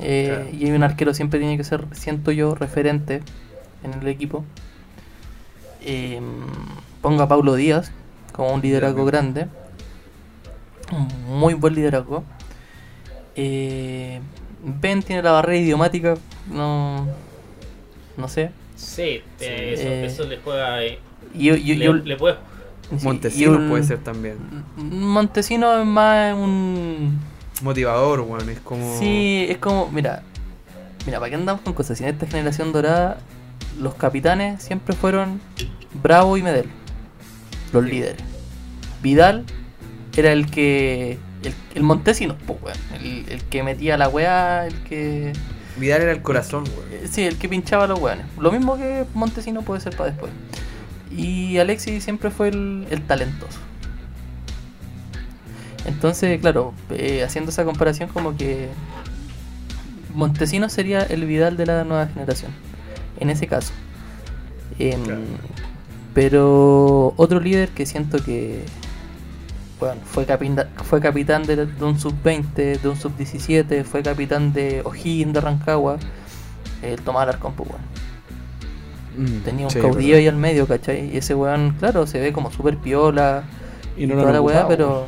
Eh, 0.00 0.26
Claro. 0.28 0.50
Y 0.52 0.64
hay 0.66 0.72
un 0.72 0.82
arquero 0.82 1.14
siempre 1.14 1.38
tiene 1.38 1.56
que 1.56 1.64
ser, 1.64 1.86
siento 1.92 2.30
yo, 2.32 2.54
referente 2.54 3.22
en 3.82 3.94
el 3.94 4.06
equipo. 4.08 4.44
Eh, 5.84 6.20
pongo 7.02 7.22
a 7.22 7.28
Paulo 7.28 7.54
Díaz 7.54 7.92
como 8.32 8.52
un 8.54 8.60
liderazgo 8.62 9.04
grande. 9.04 9.46
Un 10.92 11.38
muy 11.38 11.54
buen 11.54 11.74
liderazgo. 11.74 12.24
Eh, 13.36 14.20
ben 14.62 15.02
tiene 15.02 15.22
la 15.22 15.32
barrera 15.32 15.58
idiomática, 15.58 16.14
no, 16.50 17.06
no 18.16 18.28
sé. 18.28 18.50
Sí, 18.76 19.22
eso, 19.40 19.82
Eh, 19.86 20.06
eso 20.06 20.24
le 20.24 20.38
juega. 20.38 20.84
Y, 20.84 20.98
yo- 21.34 21.56
yo- 21.56 21.74
le, 21.74 21.84
yo- 21.84 21.92
le 21.94 22.16
Montesinos 23.02 23.56
un- 23.58 23.68
puede 23.70 23.82
ser 23.82 23.98
también. 23.98 24.36
Montesino 24.76 25.78
es 25.80 25.86
más 25.86 26.34
un. 26.34 27.18
Motivador, 27.62 28.20
weón. 28.20 28.48
Es 28.50 28.60
como. 28.60 28.98
Sí, 28.98 29.46
es 29.48 29.58
como. 29.58 29.88
Mira, 29.90 30.22
mira, 31.06 31.18
¿para 31.18 31.30
qué 31.30 31.36
andamos 31.36 31.62
con 31.62 31.72
cosas? 31.72 31.96
Si 31.98 32.04
en 32.04 32.10
esta 32.10 32.26
generación 32.26 32.72
dorada, 32.72 33.18
los 33.78 33.94
capitanes 33.94 34.62
siempre 34.62 34.94
fueron 34.94 35.40
Bravo 36.02 36.36
y 36.36 36.42
Medel, 36.42 36.66
los 37.72 37.84
líderes. 37.84 38.22
Vidal 39.02 39.44
era 40.16 40.32
el 40.32 40.50
que. 40.50 41.18
El, 41.42 41.54
el 41.74 41.86
pues, 41.86 42.22
weón. 42.62 42.76
El, 42.94 43.28
el 43.28 43.42
que 43.44 43.62
metía 43.62 43.96
la 43.96 44.08
weá, 44.08 44.66
el 44.66 44.74
que. 44.84 45.32
Vidal 45.76 46.02
era 46.02 46.12
el 46.12 46.22
corazón, 46.22 46.64
weón. 46.64 47.04
Eh, 47.04 47.08
Sí, 47.10 47.22
el 47.22 47.36
que 47.36 47.48
pinchaba 47.48 47.84
a 47.84 47.86
los 47.86 47.98
weones. 47.98 48.26
Lo 48.38 48.50
mismo 48.50 48.76
que 48.76 49.04
Montesino 49.14 49.62
puede 49.62 49.80
ser 49.80 49.96
para 49.96 50.10
después. 50.10 50.32
Y 51.10 51.58
Alexis 51.58 52.02
siempre 52.02 52.30
fue 52.30 52.48
el, 52.48 52.86
el 52.90 53.02
talentoso. 53.02 53.58
Entonces, 55.84 56.40
claro, 56.40 56.72
eh, 56.90 57.22
haciendo 57.24 57.50
esa 57.50 57.64
comparación 57.64 58.08
como 58.08 58.36
que 58.36 58.68
Montesino 60.14 60.68
sería 60.68 61.02
el 61.02 61.26
Vidal 61.26 61.56
de 61.56 61.66
la 61.66 61.84
nueva 61.84 62.06
generación. 62.06 62.52
En 63.20 63.30
ese 63.30 63.46
caso. 63.46 63.72
Em, 64.78 65.02
Claro. 65.04 65.20
Pero 66.14 67.12
otro 67.16 67.40
líder 67.40 67.70
que 67.70 67.86
siento 67.86 68.22
que 68.22 68.64
bueno, 69.80 70.00
fue, 70.04 70.24
capita- 70.24 70.68
fue 70.84 71.00
capitán 71.00 71.42
de, 71.42 71.66
de 71.66 71.84
un 71.84 71.98
sub-20, 71.98 72.80
de 72.80 72.88
un 72.88 72.96
sub-17, 72.96 73.84
fue 73.84 74.02
capitán 74.02 74.52
de 74.52 74.80
O'Higgins 74.84 75.32
de 75.34 75.40
Rancagua, 75.40 75.98
el 76.82 77.00
Tomás 77.02 77.24
Alarcón, 77.24 77.54
pues, 77.54 77.68
weón. 77.70 77.82
Mm, 79.16 79.38
Tenía 79.42 79.66
un 79.66 79.70
sí, 79.72 79.80
caudillo 79.80 80.00
verdad. 80.14 80.18
ahí 80.20 80.28
al 80.28 80.36
medio, 80.36 80.66
¿cachai? 80.68 81.12
Y 81.12 81.16
ese 81.18 81.34
weón, 81.34 81.74
claro, 81.80 82.06
se 82.06 82.20
ve 82.20 82.32
como 82.32 82.50
súper 82.52 82.78
piola 82.78 83.42
Y 83.96 84.06
no 84.06 84.14
lo 84.14 84.20
toda 84.20 84.28
han 84.30 84.34
la 84.34 84.40
weá, 84.40 84.60
ocupado, 84.64 84.68
pero 84.68 85.06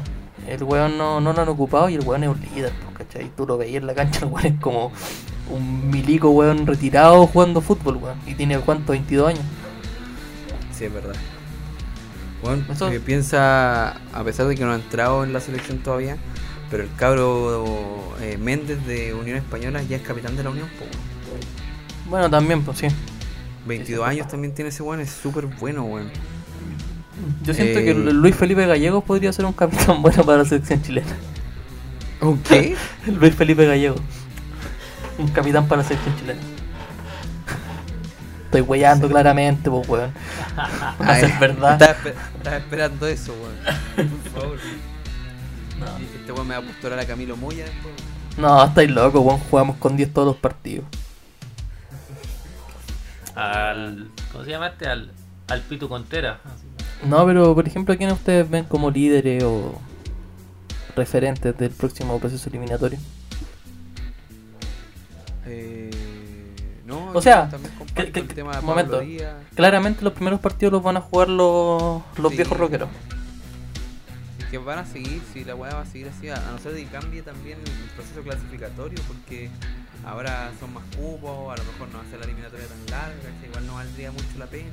el 0.49 0.63
weón 0.65 0.99
no, 0.99 1.21
no 1.21 1.33
lo 1.33 1.43
han 1.43 1.49
ocupado 1.49 1.89
y 1.89 1.95
el 1.95 2.01
weón 2.05 2.25
es 2.25 2.29
un 2.31 2.41
líder, 2.41 2.73
pues, 2.85 2.99
¿cachai? 3.09 3.31
Tú 3.37 3.47
lo 3.47 3.57
veías 3.57 3.81
en 3.81 3.87
la 3.87 3.95
cancha, 3.95 4.27
el 4.27 4.33
weón 4.33 4.47
es 4.47 4.61
como 4.61 4.91
un 5.51 5.91
milico, 5.91 6.31
weón, 6.31 6.67
retirado 6.67 7.27
jugando 7.27 7.61
fútbol, 7.61 7.97
weón. 7.97 8.19
Y 8.27 8.35
tiene, 8.35 8.59
¿cuánto? 8.59 8.93
22 8.93 9.29
años. 9.29 9.45
Sí, 10.77 10.85
es 10.85 10.93
verdad. 10.93 11.15
Bueno, 12.43 12.65
Eso- 12.71 12.91
que 12.91 13.01
piensa, 13.01 13.91
a 14.13 14.25
pesar 14.25 14.47
de 14.47 14.55
que 14.55 14.65
no 14.65 14.73
ha 14.73 14.77
entrado 14.77 15.25
en 15.25 15.33
la 15.33 15.41
selección 15.41 15.79
todavía, 15.79 16.17
pero 16.71 16.83
el 16.83 16.91
cabro 16.97 18.15
eh, 18.21 18.39
Méndez 18.39 18.85
de 18.87 19.15
Unión 19.15 19.37
Española 19.39 19.83
ya 19.83 19.97
es 19.97 20.03
capitán 20.03 20.37
de 20.37 20.43
la 20.45 20.51
Unión. 20.51 20.69
weón. 20.79 20.91
Bueno, 22.11 22.31
también, 22.31 22.63
pues 22.63 22.79
sí. 22.79 22.87
22 23.67 24.05
sí, 24.05 24.11
años 24.15 24.29
también 24.29 24.55
tiene 24.55 24.69
ese 24.69 24.83
weón, 24.83 25.01
es 25.01 25.11
súper 25.11 25.47
bueno, 25.47 25.83
weón. 25.85 26.09
Yo 27.43 27.55
siento 27.55 27.79
Eh, 27.81 27.85
que 27.85 27.95
Luis 27.95 28.37
Felipe 28.37 28.67
Gallegos 28.67 29.03
podría 29.03 29.33
ser 29.33 29.45
un 29.47 29.53
capitán 29.55 30.03
bueno 30.03 30.23
para 30.25 30.39
la 30.39 30.45
selección 30.45 30.83
chilena. 30.83 31.17
¿Qué? 32.49 32.77
Luis 33.07 33.35
Felipe 33.35 33.65
Gallegos. 33.67 34.01
Un 35.19 35.29
capitán 35.29 35.67
para 35.67 35.83
la 35.83 35.89
selección 35.89 36.17
chilena. 36.19 36.41
Estoy 38.47 38.61
weyando 38.61 39.09
claramente, 39.09 39.71
pues 39.71 39.89
weón. 39.89 40.12
Ser 41.21 41.39
verdad. 41.39 41.97
Estaba 42.37 42.57
esperando 42.57 43.07
eso, 43.07 43.35
weón. 43.35 44.11
Por 44.33 44.43
favor. 44.43 44.59
Este 46.19 46.33
weón 46.33 46.49
me 46.49 46.55
va 46.55 46.61
a 46.61 46.67
postular 46.67 46.99
a 46.99 47.07
Camilo 47.07 47.37
Moya 47.37 47.64
después. 47.64 47.95
No, 48.37 48.64
estáis 48.64 48.91
locos, 48.91 49.23
weón. 49.25 49.41
Jugamos 49.51 49.77
con 49.77 49.97
10 49.97 50.12
todos 50.12 50.29
los 50.29 50.37
partidos. 50.37 50.85
Al. 53.35 54.09
¿Cómo 54.33 54.45
se 54.45 54.51
llama 54.51 54.69
este? 54.69 54.87
Al, 54.87 55.11
al 55.49 55.61
Pitu 55.62 55.89
Contera. 55.89 56.41
No, 57.05 57.27
pero 57.27 57.55
por 57.55 57.67
ejemplo, 57.67 57.95
¿a 57.95 57.97
quién 57.97 58.11
ustedes 58.11 58.49
ven 58.49 58.64
como 58.64 58.91
líderes 58.91 59.43
o 59.45 59.79
referentes 60.95 61.57
del 61.59 61.71
próximo 61.71 62.19
proceso 62.19 62.49
eliminatorio? 62.49 62.99
Eh, 65.47 65.91
no, 66.87 67.11
O 67.13 67.23
sea, 67.23 67.49
que- 67.95 68.13
que- 68.13 68.21
el 68.21 68.29
tema 68.29 68.57
de 68.57 68.63
momento. 68.63 69.01
Claramente 69.55 70.03
los 70.05 70.13
primeros 70.13 70.41
partidos 70.41 70.73
los 70.73 70.83
van 70.83 70.97
a 70.97 71.01
jugar 71.01 71.29
los, 71.29 72.03
los 72.19 72.31
Sí. 72.31 72.37
viejos 72.37 72.59
rockeros. 72.59 72.89
que 74.51 74.59
van 74.59 74.79
a 74.79 74.87
seguir, 74.87 75.21
si 75.33 75.45
la 75.45 75.57
weá 75.57 75.75
va 75.75 75.81
a 75.81 75.87
seguir 75.87 76.09
así, 76.09 76.29
a 76.29 76.37
no 76.53 76.59
ser 76.59 76.77
que 76.77 76.85
cambie 76.85 77.21
también 77.21 77.59
el 77.59 77.91
proceso 77.97 78.23
clasificatorio, 78.23 78.97
porque 79.09 79.51
ahora 80.05 80.53
son 80.61 80.73
más 80.73 80.85
cupos, 80.97 81.53
a 81.53 81.57
lo 81.61 81.65
mejor 81.73 81.89
no 81.89 81.99
va 81.99 82.05
a 82.05 82.11
ser 82.11 82.21
la 82.21 82.27
eliminatoria 82.27 82.65
tan 82.69 82.79
larga, 82.89 83.29
igual 83.45 83.67
no 83.67 83.75
valdría 83.75 84.13
mucho 84.13 84.39
la 84.39 84.47
pena. 84.47 84.71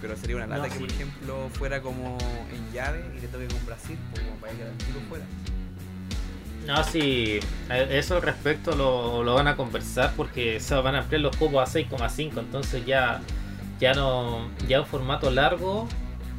Pero 0.00 0.16
sería 0.16 0.36
una 0.36 0.46
lata 0.46 0.68
No, 0.68 0.72
que, 0.72 0.80
por 0.80 0.88
ejemplo, 0.90 1.50
fuera 1.52 1.82
como 1.82 2.16
en 2.50 2.72
llave 2.72 3.04
y 3.16 3.20
le 3.20 3.28
toque 3.28 3.46
con 3.46 3.66
Brasil, 3.66 3.98
pues, 4.12 4.24
como 4.24 4.36
para 4.38 4.52
que 4.54 4.62
el 4.62 4.72
tiro 4.78 5.00
fuera. 5.10 5.24
No, 6.66 6.82
sí, 6.82 7.38
eso 7.70 8.16
al 8.16 8.22
respecto 8.22 8.74
lo, 8.74 9.22
lo 9.22 9.34
van 9.34 9.46
a 9.46 9.56
conversar 9.56 10.12
porque 10.16 10.58
se 10.58 10.74
van 10.74 10.96
a 10.96 10.98
ampliar 10.98 11.20
los 11.20 11.36
cupos 11.36 11.76
a 11.76 11.78
6,5, 11.78 12.38
entonces 12.38 12.84
ya 12.84 13.20
ya 13.78 13.92
no 13.94 14.48
ya 14.66 14.80
un 14.80 14.86
formato 14.86 15.30
largo 15.30 15.86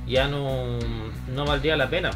ya 0.07 0.27
no, 0.27 0.79
no 1.33 1.45
valdría 1.45 1.75
la 1.75 1.89
pena, 1.89 2.11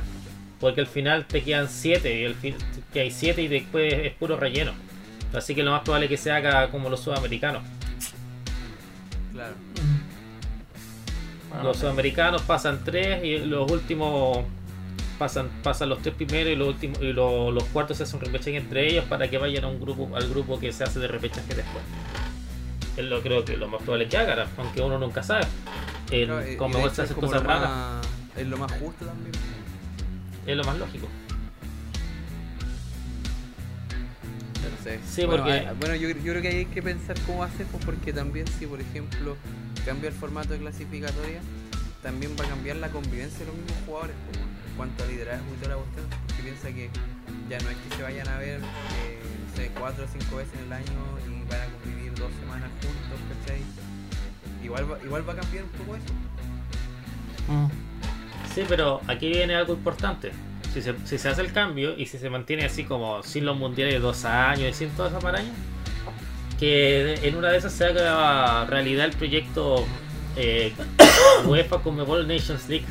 porque 0.59 0.81
al 0.81 0.87
final 0.87 1.25
te 1.25 1.43
quedan 1.43 1.67
7 1.67 2.19
y 2.19 2.23
el 2.23 2.35
fin, 2.35 2.55
que 2.93 3.01
hay 3.01 3.11
7 3.11 3.41
y 3.41 3.47
después 3.47 3.93
es 3.93 4.13
puro 4.13 4.37
relleno. 4.37 4.71
Así 5.33 5.55
que 5.55 5.63
lo 5.63 5.71
más 5.71 5.81
probable 5.81 6.05
es 6.05 6.09
que 6.09 6.17
se 6.17 6.31
haga 6.31 6.69
como 6.69 6.89
los 6.89 7.01
sudamericanos. 7.01 7.63
Claro. 9.33 9.53
Bueno, 11.49 11.63
Los 11.63 11.77
sudamericanos 11.77 12.41
pasan 12.43 12.81
3 12.83 13.23
y 13.23 13.37
los 13.39 13.69
últimos 13.69 14.45
pasan 15.21 15.49
pasan 15.61 15.87
los 15.89 16.01
tres 16.01 16.15
primeros 16.15 16.51
y 16.51 16.55
los 16.55 16.67
últimos 16.69 16.99
y 16.99 17.13
lo- 17.13 17.51
los 17.51 17.63
cuartos 17.65 17.97
se 17.97 18.03
hacen 18.03 18.15
un 18.19 18.25
repechaje 18.25 18.57
entre 18.57 18.87
ellos 18.89 19.05
para 19.05 19.29
que 19.29 19.37
vayan 19.37 19.63
a 19.65 19.67
un 19.67 19.79
grupo 19.79 20.09
al 20.15 20.27
grupo 20.27 20.59
que 20.59 20.73
se 20.73 20.83
hace 20.83 20.99
de 20.99 21.07
repechaje 21.07 21.53
después. 21.53 21.83
Es 22.97 23.05
lo 23.05 23.21
creo 23.21 23.45
que 23.45 23.55
lo 23.55 23.67
más 23.67 23.83
probable 23.83 24.09
que 24.09 24.17
hagan, 24.17 24.47
aunque 24.57 24.81
uno 24.81 24.97
nunca 24.97 25.21
sabe. 25.21 25.45
En, 26.09 26.25
Claro, 26.25 26.51
y- 26.51 26.57
como 26.57 26.89
se 26.89 27.03
hacen 27.03 27.15
cosas 27.17 27.43
raras, 27.43 27.69
más- 27.69 28.07
Es 28.35 28.47
lo 28.47 28.57
más 28.57 28.71
justo 28.71 29.05
también. 29.05 29.31
es 30.47 30.57
lo 30.57 30.63
más 30.63 30.77
lógico. 30.79 31.07
No. 33.85 35.01
Sí, 35.07 35.25
bueno, 35.25 35.43
porque- 35.43 35.65
ah, 35.67 35.73
bueno, 35.79 35.95
yo, 35.95 36.09
yo 36.09 36.31
creo 36.31 36.41
que 36.41 36.47
hay 36.47 36.65
que 36.65 36.81
pensar 36.81 37.15
cómo 37.27 37.43
hacer, 37.43 37.67
pues 37.67 37.85
porque 37.85 38.11
también 38.11 38.47
si 38.47 38.65
por 38.65 38.81
ejemplo 38.81 39.37
cambia 39.85 40.09
el 40.09 40.15
formato 40.15 40.53
de 40.53 40.59
clasificatoria, 40.59 41.41
también 42.01 42.35
va 42.39 42.45
a 42.45 42.49
cambiar 42.49 42.77
la 42.77 42.89
convivencia 42.89 43.39
de 43.39 43.45
los 43.45 43.55
mismos 43.55 43.77
jugadores, 43.85 44.15
pues, 44.31 44.39
cuanto 44.81 45.03
a 45.03 45.05
liderazgo 45.05 45.45
y 45.53 45.57
toda 45.57 45.75
la 45.75 45.81
cuestión, 45.83 46.05
porque 46.25 46.41
piensa 46.41 46.67
que 46.69 46.89
ya 47.47 47.59
no 47.59 47.69
es 47.69 47.77
que 47.77 47.95
se 47.95 48.01
vayan 48.01 48.27
a 48.27 48.37
ver, 48.39 48.61
eh, 48.61 49.19
no 49.47 49.55
sé, 49.55 49.71
cuatro 49.77 50.05
o 50.05 50.07
cinco 50.07 50.37
veces 50.37 50.55
en 50.57 50.65
el 50.65 50.73
año 50.73 50.99
y 51.27 51.47
van 51.47 51.61
a 51.61 51.65
convivir 51.65 52.15
dos 52.15 52.31
semanas 52.39 52.67
juntos, 52.81 53.19
¿cachai? 53.29 53.61
Igual 54.63 54.91
va, 54.91 54.97
igual 55.05 55.29
va 55.29 55.33
a 55.33 55.35
cambiar 55.35 55.65
un 55.65 55.69
poco 55.69 55.95
eso. 55.97 56.13
mm. 57.47 57.67
Sí, 58.55 58.63
pero 58.67 59.01
aquí 59.05 59.29
viene 59.29 59.53
algo 59.53 59.73
importante. 59.75 60.31
Si 60.73 60.81
se, 60.81 60.95
si 61.05 61.19
se 61.19 61.29
hace 61.29 61.41
el 61.41 61.53
cambio 61.53 61.95
y 61.95 62.07
si 62.07 62.17
se 62.17 62.31
mantiene 62.31 62.65
así 62.65 62.83
como 62.83 63.21
sin 63.21 63.45
los 63.45 63.55
mundiales 63.55 63.93
de 63.93 63.99
dos 63.99 64.25
años 64.25 64.67
y 64.67 64.73
sin 64.73 64.89
toda 64.89 65.09
esa 65.09 65.19
maraña, 65.19 65.51
que 66.59 67.19
en 67.21 67.35
una 67.35 67.49
de 67.49 67.59
esas 67.59 67.71
se 67.71 67.85
haga 67.85 68.65
realidad 68.65 69.05
el 69.05 69.13
proyecto 69.13 69.85
eh, 70.37 70.73
UEFA 71.45 71.77
Conmebol 71.83 72.27
Nations 72.27 72.67
League. 72.67 72.85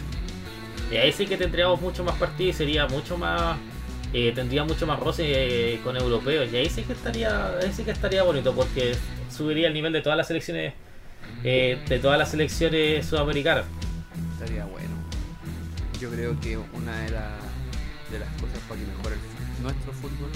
Y 0.91 0.97
ahí 0.97 1.12
sí 1.12 1.26
que 1.26 1.36
tendríamos 1.36 1.80
mucho 1.80 2.03
más 2.05 2.16
partidos 2.16 2.57
y 2.57 2.59
sería 2.59 2.86
mucho 2.86 3.16
más. 3.16 3.57
eh, 4.12 4.32
tendría 4.34 4.64
mucho 4.64 4.86
más 4.86 4.99
roce 4.99 5.24
eh, 5.74 5.80
con 5.84 5.97
europeos. 5.97 6.49
Y 6.53 6.57
ahí 6.57 6.68
sí 6.68 6.82
que 6.82 6.93
estaría. 6.95 7.47
Ahí 7.59 7.72
sí 7.72 7.84
que 7.84 7.93
estaría 7.93 8.22
bonito 8.24 8.53
porque 8.55 8.95
subiría 9.30 9.68
el 9.68 9.74
nivel 9.74 9.93
de 9.93 10.01
todas 10.03 10.16
las 10.16 10.26
selecciones. 10.26 10.74
eh, 11.45 11.78
de 11.88 11.99
todas 12.01 12.18
las 12.18 12.30
selecciones 12.30 13.07
sudamericanas. 13.07 13.64
Estaría 14.34 14.64
bueno. 14.64 14.88
Yo 16.01 16.11
creo 16.11 16.38
que 16.41 16.57
una 16.59 16.99
de, 17.03 17.11
la- 17.11 17.38
de 18.11 18.18
las 18.18 18.28
cosas 18.41 18.59
para 18.68 18.80
que 18.80 18.86
mejore 18.86 19.14
el- 19.14 19.62
nuestro 19.62 19.93
fútbol 19.93 20.30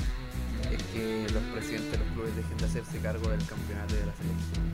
es 0.71 0.83
que 0.93 1.27
los 1.33 1.43
presidentes 1.53 1.91
de 1.93 1.99
los 1.99 2.07
clubes 2.15 2.37
dejen 2.37 2.57
de 2.59 2.65
hacerse 2.67 2.99
cargo 3.01 3.29
del 3.29 3.45
campeonato 3.47 3.95
y 3.95 3.99
de 3.99 4.07
la 4.07 4.13
selección. 4.13 4.65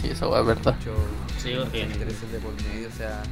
Sí, 0.00 0.08
eso 0.10 0.38
es 0.40 0.46
verdad. 0.46 0.74
Mucho- 0.76 0.96
Sí, 1.42 1.50
muchos 1.54 1.72
bien. 1.72 1.90
intereses 1.92 2.32
de 2.32 2.38
por 2.38 2.52
medio. 2.62 2.88
O 2.88 2.92
sea, 2.92 3.22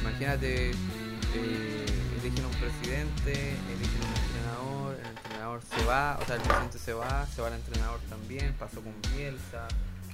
imagínate, 0.00 0.70
eh, 0.70 1.86
eligen 2.20 2.44
un 2.44 2.52
presidente, 2.52 3.32
eligen 3.32 4.00
un 4.00 4.16
entrenador, 4.24 4.94
el 5.00 5.06
entrenador 5.06 5.60
se 5.62 5.84
va, 5.84 6.18
o 6.22 6.26
sea, 6.26 6.36
el 6.36 6.42
presidente 6.42 6.78
se 6.78 6.92
va, 6.92 7.26
se 7.26 7.42
va 7.42 7.48
el 7.48 7.54
entrenador 7.54 8.00
también, 8.08 8.52
pasó 8.58 8.80
con 8.80 8.92
Bielsa, 9.16 9.68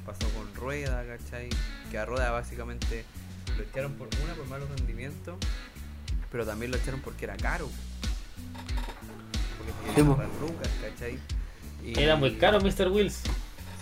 pasó 0.06 0.28
con 0.30 0.52
Rueda, 0.54 1.04
¿cachai? 1.06 1.48
Que 1.90 1.98
a 1.98 2.04
Rueda 2.04 2.30
básicamente 2.30 3.04
lo 3.56 3.62
echaron 3.64 3.92
por 3.94 4.08
una, 4.24 4.34
por 4.34 4.46
malos 4.46 4.68
rendimientos, 4.70 5.36
pero 6.30 6.46
también 6.46 6.70
lo 6.70 6.76
echaron 6.78 7.00
porque 7.00 7.24
era 7.24 7.36
caro. 7.36 7.68
Porque 9.58 10.02
lucas, 10.40 10.68
¿cachai? 10.80 11.18
Y- 11.84 11.98
Era 11.98 12.16
muy 12.16 12.36
caro 12.36 12.60
Mr. 12.60 12.88
Wills. 12.88 13.20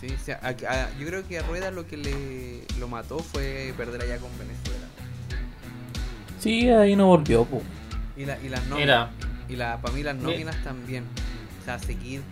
Sí, 0.01 0.07
o 0.15 0.25
sea, 0.25 0.39
a- 0.43 0.49
a- 0.51 0.97
yo 0.99 1.07
creo 1.07 1.27
que 1.27 1.39
a 1.39 1.43
Rueda 1.43 1.71
lo 1.73 1.87
que 1.89 1.97
le 1.97 2.65
lo 2.79 2.87
mató 2.87 3.19
fue 3.19 3.75
perder 3.77 4.03
allá 4.03 4.19
con 4.19 4.31
Venezuela. 4.39 4.87
Sí, 6.39 6.69
ahí 6.71 6.95
no 6.97 7.07
volvió, 7.07 7.45
po. 7.45 7.63
Y, 8.17 8.25
la, 8.25 8.39
y 8.41 8.49
las 8.49 8.65
nóminas. 8.67 9.11
Y 9.49 9.57
la, 9.57 9.79
para 9.81 9.95
mí 9.95 10.03
las 10.03 10.17
Mi- 10.17 10.23
nóminas 10.23 10.63
también. 10.63 11.05
O 11.61 11.65
sea, 11.65 11.79
seguir 11.79 12.23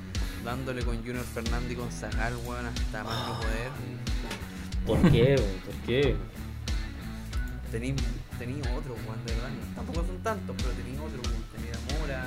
dándole 0.44 0.82
con 0.84 0.96
Junior 0.98 1.24
Fernández 1.24 1.72
y 1.72 1.74
con 1.74 1.90
Zagal, 1.90 2.34
weón, 2.44 2.66
hasta 2.66 3.04
más 3.04 3.28
no 3.28 3.40
poder. 3.40 3.70
¿Por 4.86 5.10
qué? 5.10 5.36
weón? 5.36 5.60
¿Por 5.64 5.74
qué? 5.86 6.16
Tení, 7.72 7.94
tení 8.38 8.60
otro, 8.60 8.94
weón, 9.06 9.18
de 9.26 9.34
verdad. 9.34 9.50
Tampoco 9.74 10.04
son 10.06 10.18
tantos, 10.22 10.54
pero 10.56 10.70
tení 10.70 10.96
otro, 10.98 11.20
weón. 11.22 11.44
Tenía 11.54 11.72
a 11.74 12.00
Mora. 12.00 12.24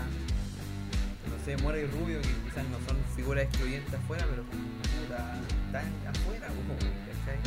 No 1.30 1.46
sé, 1.46 1.58
Mora 1.64 1.78
y 1.80 1.86
Rubio, 1.86 2.20
que 2.22 2.28
quizás 2.46 2.66
no 2.70 2.78
son 2.88 2.98
figuras 3.16 3.46
excluyentes 3.46 3.94
afuera, 3.94 4.26
pero 4.30 4.44
puta, 4.44 5.38
están 5.68 5.86
afuera, 6.10 6.48
weón, 6.48 6.78
¿cachai? 6.78 7.40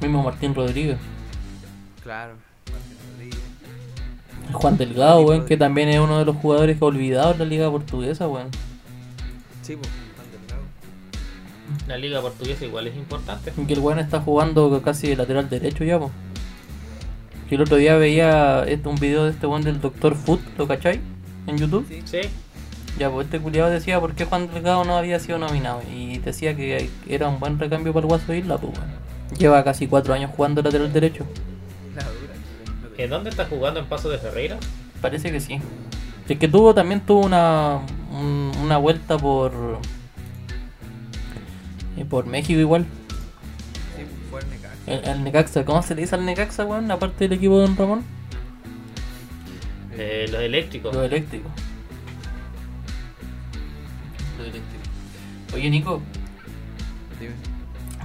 Mismo 0.00 0.22
Martín 0.22 0.54
Rodríguez. 0.54 0.96
Claro. 2.02 2.34
Juan 4.52 4.76
Delgado, 4.76 5.20
weón, 5.22 5.46
que 5.46 5.56
también 5.56 5.88
es 5.90 6.00
uno 6.00 6.18
de 6.18 6.24
los 6.24 6.36
jugadores 6.36 6.76
que 6.78 6.84
ha 6.84 6.88
olvidado 6.88 7.32
en 7.32 7.38
la 7.38 7.44
liga 7.44 7.70
portuguesa, 7.70 8.26
weón. 8.26 8.48
Sí, 9.62 9.76
pues, 9.76 9.88
Juan 10.16 10.26
Delgado. 10.32 10.62
La 11.86 11.96
liga 11.98 12.20
portuguesa 12.20 12.64
igual 12.64 12.86
es 12.88 12.96
importante. 12.96 13.52
Y 13.56 13.64
que 13.66 13.74
el 13.74 13.78
weón 13.80 13.98
está 14.00 14.20
jugando 14.20 14.82
casi 14.82 15.08
de 15.08 15.16
lateral 15.16 15.48
derecho 15.48 15.84
ya, 15.84 15.98
po. 15.98 16.10
Que 17.48 17.54
el 17.54 17.62
otro 17.62 17.76
día 17.76 17.96
veía 17.96 18.64
este- 18.66 18.88
un 18.88 18.96
video 18.96 19.24
de 19.24 19.30
este 19.30 19.46
weón 19.46 19.62
del 19.62 19.80
Dr. 19.80 20.14
Foot, 20.16 20.40
¿lo 20.58 20.66
cachai? 20.66 21.00
En 21.46 21.56
YouTube. 21.58 21.86
Sí. 21.88 22.02
Sí. 22.04 22.20
Ya, 22.98 23.08
pues 23.08 23.26
este 23.26 23.38
culiado 23.40 23.70
decía 23.70 24.00
por 24.00 24.14
qué 24.14 24.24
Juan 24.24 24.52
Delgado 24.52 24.84
no 24.84 24.96
había 24.96 25.20
sido 25.20 25.38
nominado. 25.38 25.80
Y 25.94 26.18
decía 26.18 26.56
que 26.56 26.90
era 27.08 27.28
un 27.28 27.38
buen 27.38 27.58
recambio 27.58 27.92
para 27.92 28.04
el 28.04 28.08
Guaso 28.08 28.34
Isla, 28.34 28.58
pues 28.58 28.76
weón. 28.76 28.90
Lleva 29.38 29.62
casi 29.62 29.86
cuatro 29.86 30.12
años 30.12 30.32
jugando 30.36 30.60
lateral 30.60 30.92
derecho. 30.92 31.24
¿En 33.04 33.10
dónde 33.10 33.30
está 33.30 33.46
jugando 33.46 33.80
en 33.80 33.86
Paso 33.86 34.08
de 34.10 34.18
Ferreira? 34.18 34.58
Parece 35.00 35.30
que 35.32 35.40
sí. 35.40 35.58
Es 36.28 36.38
que 36.38 36.48
tuvo 36.48 36.74
también 36.74 37.00
tuvo 37.00 37.24
una 37.26 37.80
un- 38.12 38.52
una 38.62 38.76
vuelta 38.76 39.16
por 39.18 39.52
eh, 41.96 42.04
por 42.04 42.26
México 42.26 42.58
igual. 42.60 42.86
Sí, 43.96 44.02
fue 44.30 44.40
el 44.40 44.50
Necaxa. 44.50 44.76
El, 44.86 45.04
el 45.18 45.24
Necaxa, 45.24 45.64
¿cómo 45.64 45.82
se 45.82 45.94
le 45.94 46.02
dice 46.02 46.14
al 46.14 46.24
Necaxa, 46.24 46.64
weón? 46.64 46.90
Aparte 46.90 47.24
del 47.28 47.32
equipo 47.38 47.58
de 47.60 47.66
Don 47.66 47.76
Ramón. 47.76 48.04
Eh, 49.96 50.26
los 50.30 50.40
eléctricos. 50.40 50.94
Lo 50.94 51.02
eléctrico. 51.02 51.48
Lo 54.38 54.44
eléctrico. 54.44 54.84
Oye 55.54 55.68
Nico, 55.68 56.00
Dime. 57.18 57.32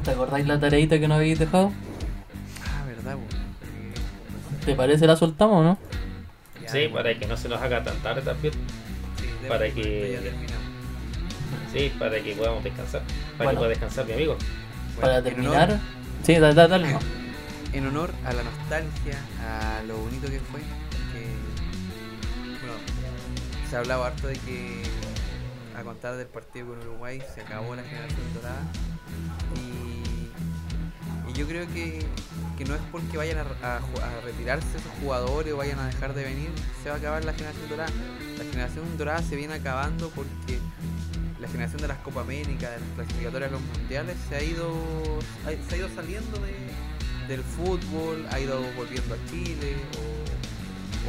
¿te 0.04 0.12
acordáis 0.12 0.48
la 0.48 0.60
tareita 0.60 1.00
que 1.00 1.08
nos 1.08 1.16
habéis 1.18 1.38
dejado? 1.40 1.72
Ah, 2.66 2.84
verdad, 2.88 3.16
weón. 3.16 3.35
¿Te 4.66 4.76
parece 4.76 5.06
la 5.08 5.16
soltamos 5.16 5.58
o 5.60 5.64
no? 5.64 5.78
Ya, 6.62 6.70
Sí, 6.70 6.88
para 6.88 7.18
que 7.18 7.28
no 7.28 7.38
se 7.38 7.48
nos 7.50 7.62
haga 7.62 7.84
tan 7.84 7.98
tarde 8.00 8.22
también. 8.22 8.54
Sí, 9.20 9.28
para 9.48 9.70
que- 9.72 10.12
Ya 10.14 10.22
terminamos. 10.22 10.66
Sí, 11.72 11.94
para 12.00 12.20
que 12.22 12.36
podamos 12.36 12.64
descansar. 12.64 13.02
Para 13.02 13.36
Bueno. 13.38 13.52
que 13.52 13.58
pueda 13.58 13.70
descansar 13.70 14.06
mi 14.06 14.14
amigo. 14.14 14.38
Para 15.00 15.14
Bueno, 15.20 15.24
terminar. 15.24 15.70
honor- 15.72 15.80
Sí, 16.24 16.34
dale, 16.40 16.54
dale, 16.56 16.70
dale, 16.70 16.94
no. 16.94 17.00
En 17.74 17.86
honor 17.88 18.12
a 18.26 18.34
la 18.34 18.42
nostalgia, 18.44 19.20
a 19.44 19.84
lo 19.84 19.98
bonito 19.98 20.28
que 20.28 20.40
fue, 20.40 20.62
que 20.62 21.28
bueno, 22.62 22.74
se 23.70 23.76
ha 23.76 23.80
hablado 23.80 24.04
harto 24.06 24.28
de 24.28 24.36
que 24.38 24.82
a 25.78 25.84
contar 25.84 26.16
del 26.16 26.28
partido 26.28 26.68
con 26.68 26.80
Uruguay 26.80 27.22
se 27.36 27.42
acabó 27.42 27.76
la 27.76 27.84
generación 27.84 28.34
dorada 28.34 28.62
y, 29.58 31.30
y 31.30 31.34
yo 31.34 31.46
creo 31.48 31.68
que, 31.74 32.00
que 32.58 32.66
no 32.66 32.76
es 32.76 32.82
porque 32.92 33.18
vayan 33.18 33.38
a, 33.40 33.80
retirarse 34.24 34.78
esos 34.78 34.92
jugadores 35.02 35.54
o 35.54 35.58
vayan 35.58 35.80
a 35.80 35.88
dejar 35.88 36.14
de 36.14 36.24
venir, 36.24 36.50
se 36.84 36.90
va 36.90 36.96
a 36.96 36.98
acabar 36.98 37.26
la 37.26 37.34
generación 37.34 37.70
dorada. 37.70 37.92
La 38.38 38.44
generación 38.46 38.98
dorada 38.98 39.22
se 39.22 39.36
viene 39.36 39.54
acabando 39.54 40.10
porque 40.10 40.60
la 41.40 41.48
generación 41.48 41.82
de 41.82 41.88
las 41.88 41.98
Copa 42.00 42.22
América, 42.22 42.72
de 42.72 42.80
las 42.80 42.90
clasificatorias 42.96 43.50
a 43.50 43.54
los 43.54 43.62
mundiales, 43.62 44.16
se 44.30 44.36
ha 44.36 44.44
ido, 44.44 44.74
se 45.68 45.76
ha 45.76 45.78
ido 45.78 45.90
saliendo 45.90 46.40
de, 46.40 46.56
del 47.28 47.44
fútbol, 47.44 48.26
ha 48.32 48.40
ido 48.40 48.62
volviendo 48.76 49.16
a 49.16 49.30
Chile 49.30 49.76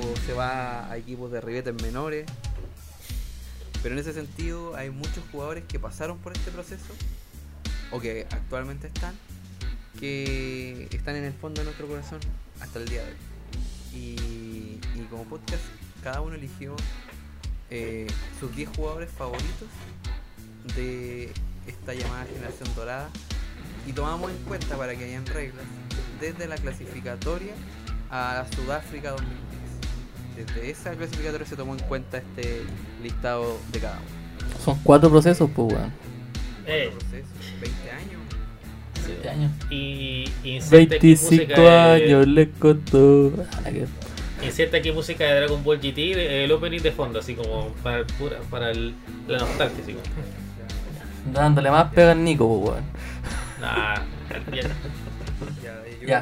o, 0.03 0.07
o 0.07 0.16
se 0.26 0.32
va 0.32 0.90
a 0.90 0.97
equipos 0.97 1.30
de 1.30 1.40
ribetes 1.40 1.74
menores. 1.82 2.26
Pero 3.82 3.94
en 3.94 4.01
ese 4.01 4.12
sentido 4.12 4.74
hay 4.74 4.90
muchos 4.90 5.22
jugadores 5.30 5.64
que 5.68 5.78
pasaron 5.78 6.18
por 6.18 6.32
este 6.32 6.51
proceso 6.51 6.92
o 7.92 8.01
que 8.01 8.26
actualmente 8.30 8.88
están, 8.88 9.14
que 9.99 10.88
están 10.92 11.16
en 11.16 11.24
el 11.24 11.32
fondo 11.32 11.61
de 11.61 11.64
nuestro 11.66 11.86
corazón 11.86 12.20
hasta 12.61 12.78
el 12.78 12.88
día 12.88 13.03
de 13.03 13.11
hoy. 13.11 13.16
Y, 13.94 14.80
y 14.94 15.07
como 15.11 15.24
podcast, 15.24 15.62
cada 16.03 16.20
uno 16.20 16.34
eligió 16.34 16.76
eh, 17.70 18.07
sus 18.38 18.55
10 18.55 18.68
jugadores 18.76 19.11
favoritos 19.11 19.68
de 20.76 21.32
esta 21.66 21.94
llamada 21.94 22.26
generación 22.26 22.68
dorada 22.76 23.09
y 23.86 23.92
tomamos 23.92 24.30
en 24.30 24.36
cuenta 24.44 24.76
para 24.76 24.94
que 24.97 25.05
hayan 25.05 25.26
reglas 25.26 25.64
desde 26.20 26.47
la 26.47 26.57
clasificatoria 26.57 27.55
a 28.11 28.44
Sudáfrica 28.55 29.11
2010. 29.12 30.47
Desde 30.47 30.70
esa 30.70 30.90
clasificatoria 30.92 31.47
se 31.47 31.57
tomó 31.57 31.74
en 31.74 31.80
cuenta 31.84 32.18
este 32.18 32.62
listado 33.03 33.59
de 33.72 33.80
cada 33.80 33.99
uno. 33.99 34.61
Son 34.64 34.78
cuatro 34.82 35.11
procesos, 35.11 35.49
pues, 35.55 35.72
weón. 35.72 35.92
Eh, 36.66 36.88
Otro 36.88 36.99
proceso, 36.99 37.28
20 37.61 37.90
años. 37.90 38.16
17 39.07 39.28
años. 39.28 39.52
Y, 39.70 40.30
y 40.44 40.61
25 40.70 41.68
años 41.68 42.20
de, 42.20 42.26
le 42.26 42.50
contó. 42.50 43.32
Inserta 44.42 44.76
aquí 44.76 44.92
música 44.92 45.24
de 45.24 45.34
Dragon 45.34 45.62
Ball 45.64 45.78
GT, 45.78 46.44
el 46.44 46.52
opening 46.52 46.80
de 46.80 46.92
fondo, 46.92 47.18
así 47.20 47.34
como 47.34 47.68
para, 47.82 48.07
pura, 48.07 48.38
para 48.50 48.70
el, 48.70 48.94
la 49.26 49.38
nostalgia. 49.38 49.82
Así 49.82 49.92
como. 49.92 50.04
Dándole 51.32 51.70
más 51.70 51.92
pega 51.92 52.12
al 52.12 52.22
Nico, 52.22 52.46
weón. 52.46 52.84
Nah, 53.61 53.96
bien. 54.50 54.66
Ya. 56.07 56.20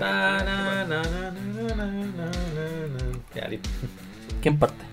Ya, 3.34 3.48
listo. 3.48 3.68
¿Quién 4.40 4.58
parte? 4.58 4.84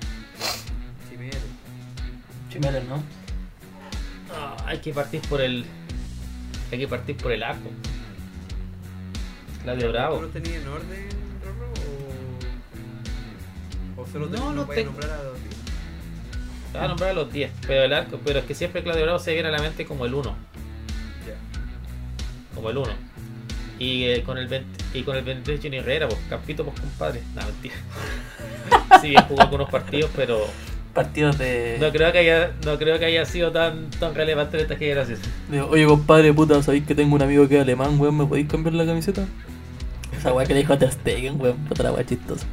Chimero. 1.09 1.37
Chimero, 2.49 2.83
¿no? 2.89 3.03
Ah, 4.33 4.57
hay 4.65 4.79
que 4.79 4.93
partir 4.93 5.21
por 5.21 5.41
el 5.41 5.65
hay 6.71 6.79
que 6.79 6.87
partir 6.87 7.17
por 7.17 7.31
el 7.31 7.43
arco. 7.43 7.69
Claudio 9.63 9.87
¿Tú 9.87 9.91
Bravo. 9.91 10.21
lo 10.21 10.27
tenías 10.29 10.61
en 10.63 10.67
orden, 10.67 11.09
Rorro? 11.43 11.71
¿O, 13.97 14.01
o 14.01 14.07
solo 14.07 14.27
te 14.27 14.37
No, 14.37 14.53
no 14.53 14.65
puedes 14.65 14.83
tengo- 14.85 14.91
nombrar 14.99 15.19
a 15.19 15.23
dos? 15.23 15.37
Te 16.71 16.77
voy 16.77 16.85
a 16.85 16.87
nombrar 16.87 17.09
a 17.09 17.13
los 17.13 17.31
10, 17.33 17.51
pero 17.67 17.83
el 17.83 17.93
arco, 17.93 18.19
pero 18.23 18.39
es 18.39 18.45
que 18.45 18.55
siempre 18.55 18.81
Claudio 18.81 19.03
Bravo 19.03 19.19
se 19.19 19.33
viene 19.33 19.49
a 19.49 19.51
la 19.51 19.59
mente 19.59 19.85
como 19.85 20.05
el 20.05 20.13
1. 20.13 20.29
Ya. 21.27 21.35
Como 22.55 22.69
el 22.69 22.77
1. 22.77 22.89
Y 23.77 24.05
eh, 24.05 24.23
con 24.23 24.37
el 24.37 24.47
20, 24.47 24.83
y 24.97 25.03
con 25.03 25.17
el 25.17 25.23
23 25.25 25.59
Johnny 25.61 25.77
Herrera, 25.77 26.07
pues 26.07 26.19
Campito, 26.29 26.63
pues 26.63 26.79
compadre. 26.79 27.21
No, 27.35 27.43
mentira. 27.45 27.75
Sí, 29.01 29.09
bien 29.09 29.23
jugó 29.23 29.41
algunos 29.41 29.69
partidos, 29.69 30.11
pero 30.15 30.45
Partidos 30.93 31.37
de. 31.37 31.77
no 31.79 31.89
creo 31.91 32.11
que 32.11 32.17
haya, 32.19 32.51
no 32.65 32.77
creo 32.77 32.99
que 32.99 33.05
haya 33.05 33.25
sido 33.25 33.51
tan, 33.51 33.89
tan 33.91 34.13
relevante 34.13 34.57
en 34.57 34.63
esta 34.63 34.75
generación. 34.75 35.19
de, 35.49 35.61
Oye, 35.61 35.85
compadre, 35.85 36.33
puta, 36.33 36.61
¿sabéis 36.61 36.85
que 36.85 36.93
tengo 36.93 37.15
un 37.15 37.21
amigo 37.21 37.47
que 37.47 37.55
es 37.55 37.61
alemán, 37.61 37.97
weón? 37.99 38.17
¿Me 38.17 38.25
podéis 38.25 38.47
cambiar 38.49 38.73
la 38.73 38.85
camiseta? 38.85 39.25
Esa 40.17 40.33
weá 40.33 40.45
que 40.45 40.53
le 40.53 40.59
dijo 40.59 40.73
a 40.73 40.77
Ter 40.79 40.91
Stegen, 40.91 41.39
weón. 41.39 41.57
Puta 41.59 41.83
la 41.83 41.93
weá 41.93 42.05
chistosa. 42.05 42.45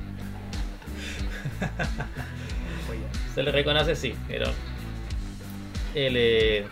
Se 3.34 3.42
le 3.42 3.50
reconoce, 3.52 3.96
sí, 3.96 4.14
pero. 4.28 4.46
El. 5.94 6.14
eh, 6.16 6.66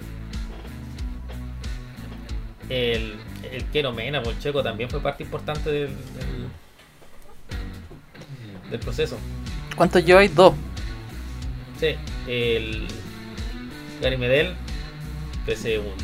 el. 2.68 3.14
El 3.52 3.64
Kero 3.66 3.92
Mena, 3.92 4.22
pues, 4.22 4.36
el 4.36 4.42
checo, 4.42 4.62
también 4.62 4.90
fue 4.90 5.00
parte 5.00 5.22
importante 5.24 5.70
del. 5.70 5.88
del, 5.88 6.48
del 8.70 8.80
proceso. 8.80 9.18
¿Cuántos 9.76 10.04
lleváis? 10.04 10.34
Dos. 10.34 10.54
Sí, 11.78 11.94
el. 12.26 12.86
Gary 14.00 14.16
Medel, 14.16 14.54
pese 15.44 15.78
un. 15.78 15.94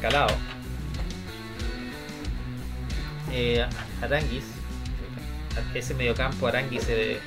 calado. 0.00 0.34
eh, 3.32 3.66
Aranguis, 4.00 4.44
ese 5.74 5.94
mediocampo 5.94 6.46
Aranguis 6.46 6.86
eh, 6.88 7.18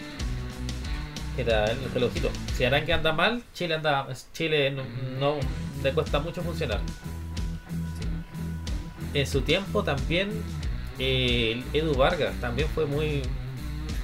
era 1.38 1.66
el 1.66 1.91
relojito. 1.93 2.30
Si 2.56 2.66
Aranguis 2.66 2.95
anda 2.95 3.14
mal, 3.14 3.43
Chile 3.54 3.76
anda 3.76 4.08
Chile 4.34 4.72
no, 5.20 5.36
le 5.84 5.93
cuesta 5.93 6.20
mucho 6.20 6.41
funcionar. 6.41 6.82
En 9.14 9.26
su 9.26 9.41
tiempo 9.41 9.84
también 9.84 10.30
eh, 11.00 11.64
Edu 11.74 11.95
Vargas 11.95 12.36
también 12.39 12.68
fue 12.70 12.86
muy 12.86 13.24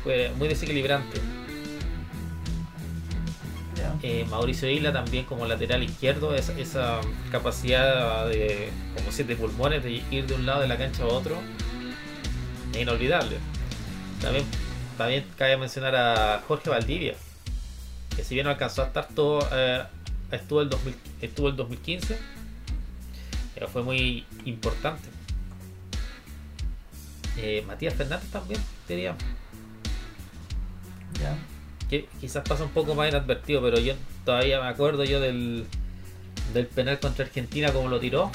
fue 0.03 0.31
muy 0.37 0.47
desequilibrante. 0.47 1.19
Eh, 4.01 4.25
Mauricio 4.29 4.69
Isla 4.69 4.93
también 4.93 5.25
como 5.25 5.45
lateral 5.45 5.83
izquierdo, 5.83 6.35
esa, 6.35 6.57
esa 6.57 7.01
capacidad 7.31 8.27
de 8.27 8.69
como 8.95 9.11
siete 9.11 9.35
pulmones 9.35 9.83
de 9.83 10.03
ir 10.11 10.27
de 10.27 10.35
un 10.35 10.45
lado 10.45 10.61
de 10.61 10.67
la 10.67 10.77
cancha 10.77 11.03
a 11.03 11.07
otro, 11.07 11.37
es 12.73 12.81
inolvidable. 12.81 13.37
También, 14.21 14.45
también 14.97 15.25
cabe 15.37 15.57
mencionar 15.57 15.95
a 15.95 16.43
Jorge 16.47 16.69
Valdivia, 16.69 17.15
que 18.15 18.23
si 18.23 18.35
bien 18.35 18.45
no 18.45 18.51
alcanzó 18.51 18.83
a 18.83 18.87
estar 18.87 19.07
todo, 19.09 19.47
eh, 19.51 19.83
estuvo, 20.31 20.61
el 20.61 20.69
2000 20.69 20.95
estuvo 21.21 21.49
el 21.49 21.55
2015, 21.55 22.17
pero 23.53 23.67
fue 23.67 23.83
muy 23.83 24.25
importante. 24.45 25.09
Eh, 27.37 27.63
Matías 27.67 27.93
Fernández 27.93 28.29
también, 28.31 28.61
diría 28.87 29.15
Ya. 31.19 31.35
Que 32.01 32.07
quizás 32.19 32.43
pasa 32.47 32.63
un 32.63 32.69
poco 32.69 32.95
más 32.95 33.09
inadvertido, 33.09 33.61
pero 33.61 33.79
yo 33.79 33.93
todavía 34.23 34.61
me 34.61 34.67
acuerdo 34.67 35.03
yo 35.03 35.19
del, 35.19 35.65
del 36.53 36.67
penal 36.67 36.99
contra 36.99 37.25
Argentina 37.25 37.71
como 37.71 37.89
lo 37.89 37.99
tiró. 37.99 38.31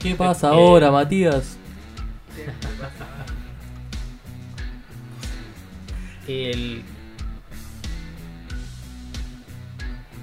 ¿Qué 0.00 0.14
pasa 0.14 0.48
Eh, 0.48 0.50
ahora, 0.52 0.90
Matías? 0.90 1.56
El 6.28 6.82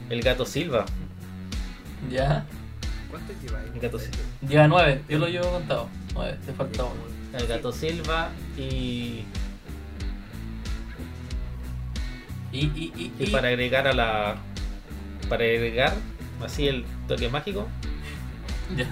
el 0.10 0.22
gato 0.22 0.46
Silva. 0.46 0.86
Ya. 2.12 2.46
¿Cuánto 3.10 3.34
lleva 3.42 3.60
ahí? 3.60 3.72
El 3.74 3.80
gato 3.80 3.98
Silva. 3.98 4.18
Lleva 4.48 4.68
nueve, 4.68 5.02
yo 5.10 5.18
lo 5.18 5.28
llevo 5.28 5.50
contado. 5.50 5.90
Nueve, 6.14 6.38
te 6.46 6.54
falta 6.54 6.84
uno. 6.84 7.02
El 7.34 7.48
gato 7.48 7.72
Silva 7.72 8.30
y, 8.58 9.24
Y, 12.56 12.66
y, 12.76 12.94
y, 12.96 13.12
y 13.20 13.24
y- 13.26 13.28
para 13.32 13.50
agregar 13.50 13.88
a 13.88 13.94
la 13.94 14.36
para 15.30 15.44
agregar 15.44 15.94
así 16.44 16.68
el 16.68 16.86
toque 17.08 17.28
mágico 17.30 17.68
Ya. 18.76 18.88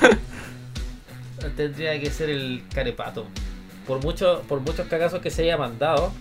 tendría 1.56 1.98
que 2.00 2.10
ser 2.10 2.30
el 2.30 2.62
carepato. 2.74 3.26
Por 3.86 4.02
mucho, 4.02 4.42
por 4.48 4.60
muchos 4.60 4.86
cagazos 4.86 5.20
que 5.20 5.30
se 5.30 5.42
haya 5.42 5.56
mandado. 5.56 6.12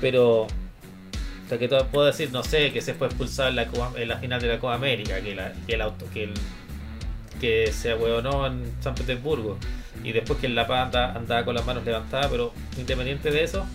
Pero. 0.00 0.42
O 0.42 1.48
sea, 1.48 1.58
que 1.58 1.68
todo, 1.68 1.86
puedo 1.88 2.06
decir, 2.06 2.30
no 2.32 2.42
sé, 2.42 2.72
que 2.72 2.80
se 2.80 2.94
fue 2.94 3.06
expulsado 3.06 3.50
en 3.50 3.56
la, 3.56 3.66
Copa- 3.66 3.92
en 3.96 4.08
la 4.08 4.16
final 4.16 4.40
de 4.40 4.48
la 4.48 4.58
Copa 4.58 4.74
América, 4.74 5.20
que, 5.20 5.34
la- 5.34 5.52
que 5.66 5.74
el 5.74 5.80
auto, 5.82 6.06
que 6.12 6.24
el 6.24 6.34
que 7.40 7.70
se 7.72 7.90
ahueonó 7.90 8.46
en 8.46 8.72
San 8.80 8.94
Petersburgo. 8.94 9.58
Y 10.02 10.12
después 10.12 10.38
que 10.38 10.46
en 10.46 10.54
La 10.54 10.66
Paz 10.66 10.86
anda- 10.86 11.12
andaba 11.14 11.44
con 11.44 11.54
las 11.54 11.66
manos 11.66 11.84
levantadas, 11.84 12.28
pero 12.30 12.52
independiente 12.78 13.30
de 13.30 13.44
eso, 13.44 13.66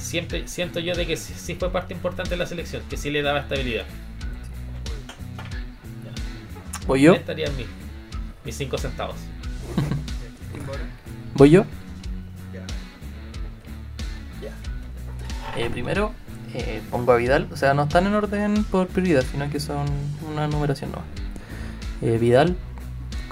siempre 0.00 0.48
siento 0.48 0.80
yo 0.80 0.94
de 0.94 1.06
que 1.06 1.16
sí, 1.16 1.34
sí 1.36 1.54
fue 1.54 1.70
parte 1.70 1.94
importante 1.94 2.30
de 2.30 2.36
la 2.36 2.46
selección, 2.46 2.82
que 2.88 2.96
sí 2.96 3.10
le 3.10 3.22
daba 3.22 3.40
estabilidad. 3.40 3.84
¿Voy 6.86 7.02
yo? 7.02 7.14
Estarían 7.14 7.56
mis, 7.56 7.66
mis 8.44 8.56
cinco 8.56 8.78
centavos. 8.78 9.16
¿Voy 11.34 11.50
yo? 11.50 11.64
Ya. 14.42 14.52
Eh, 15.56 15.70
primero, 15.70 16.12
eh, 16.54 16.82
pongo 16.90 17.12
a 17.12 17.16
Vidal. 17.16 17.48
O 17.52 17.56
sea, 17.56 17.74
no 17.74 17.84
están 17.84 18.06
en 18.06 18.14
orden 18.14 18.64
por 18.64 18.88
prioridad, 18.88 19.24
sino 19.30 19.48
que 19.50 19.60
son 19.60 19.86
una 20.32 20.48
numeración 20.48 20.90
nueva. 20.90 21.06
Eh, 22.02 22.18
Vidal, 22.18 22.56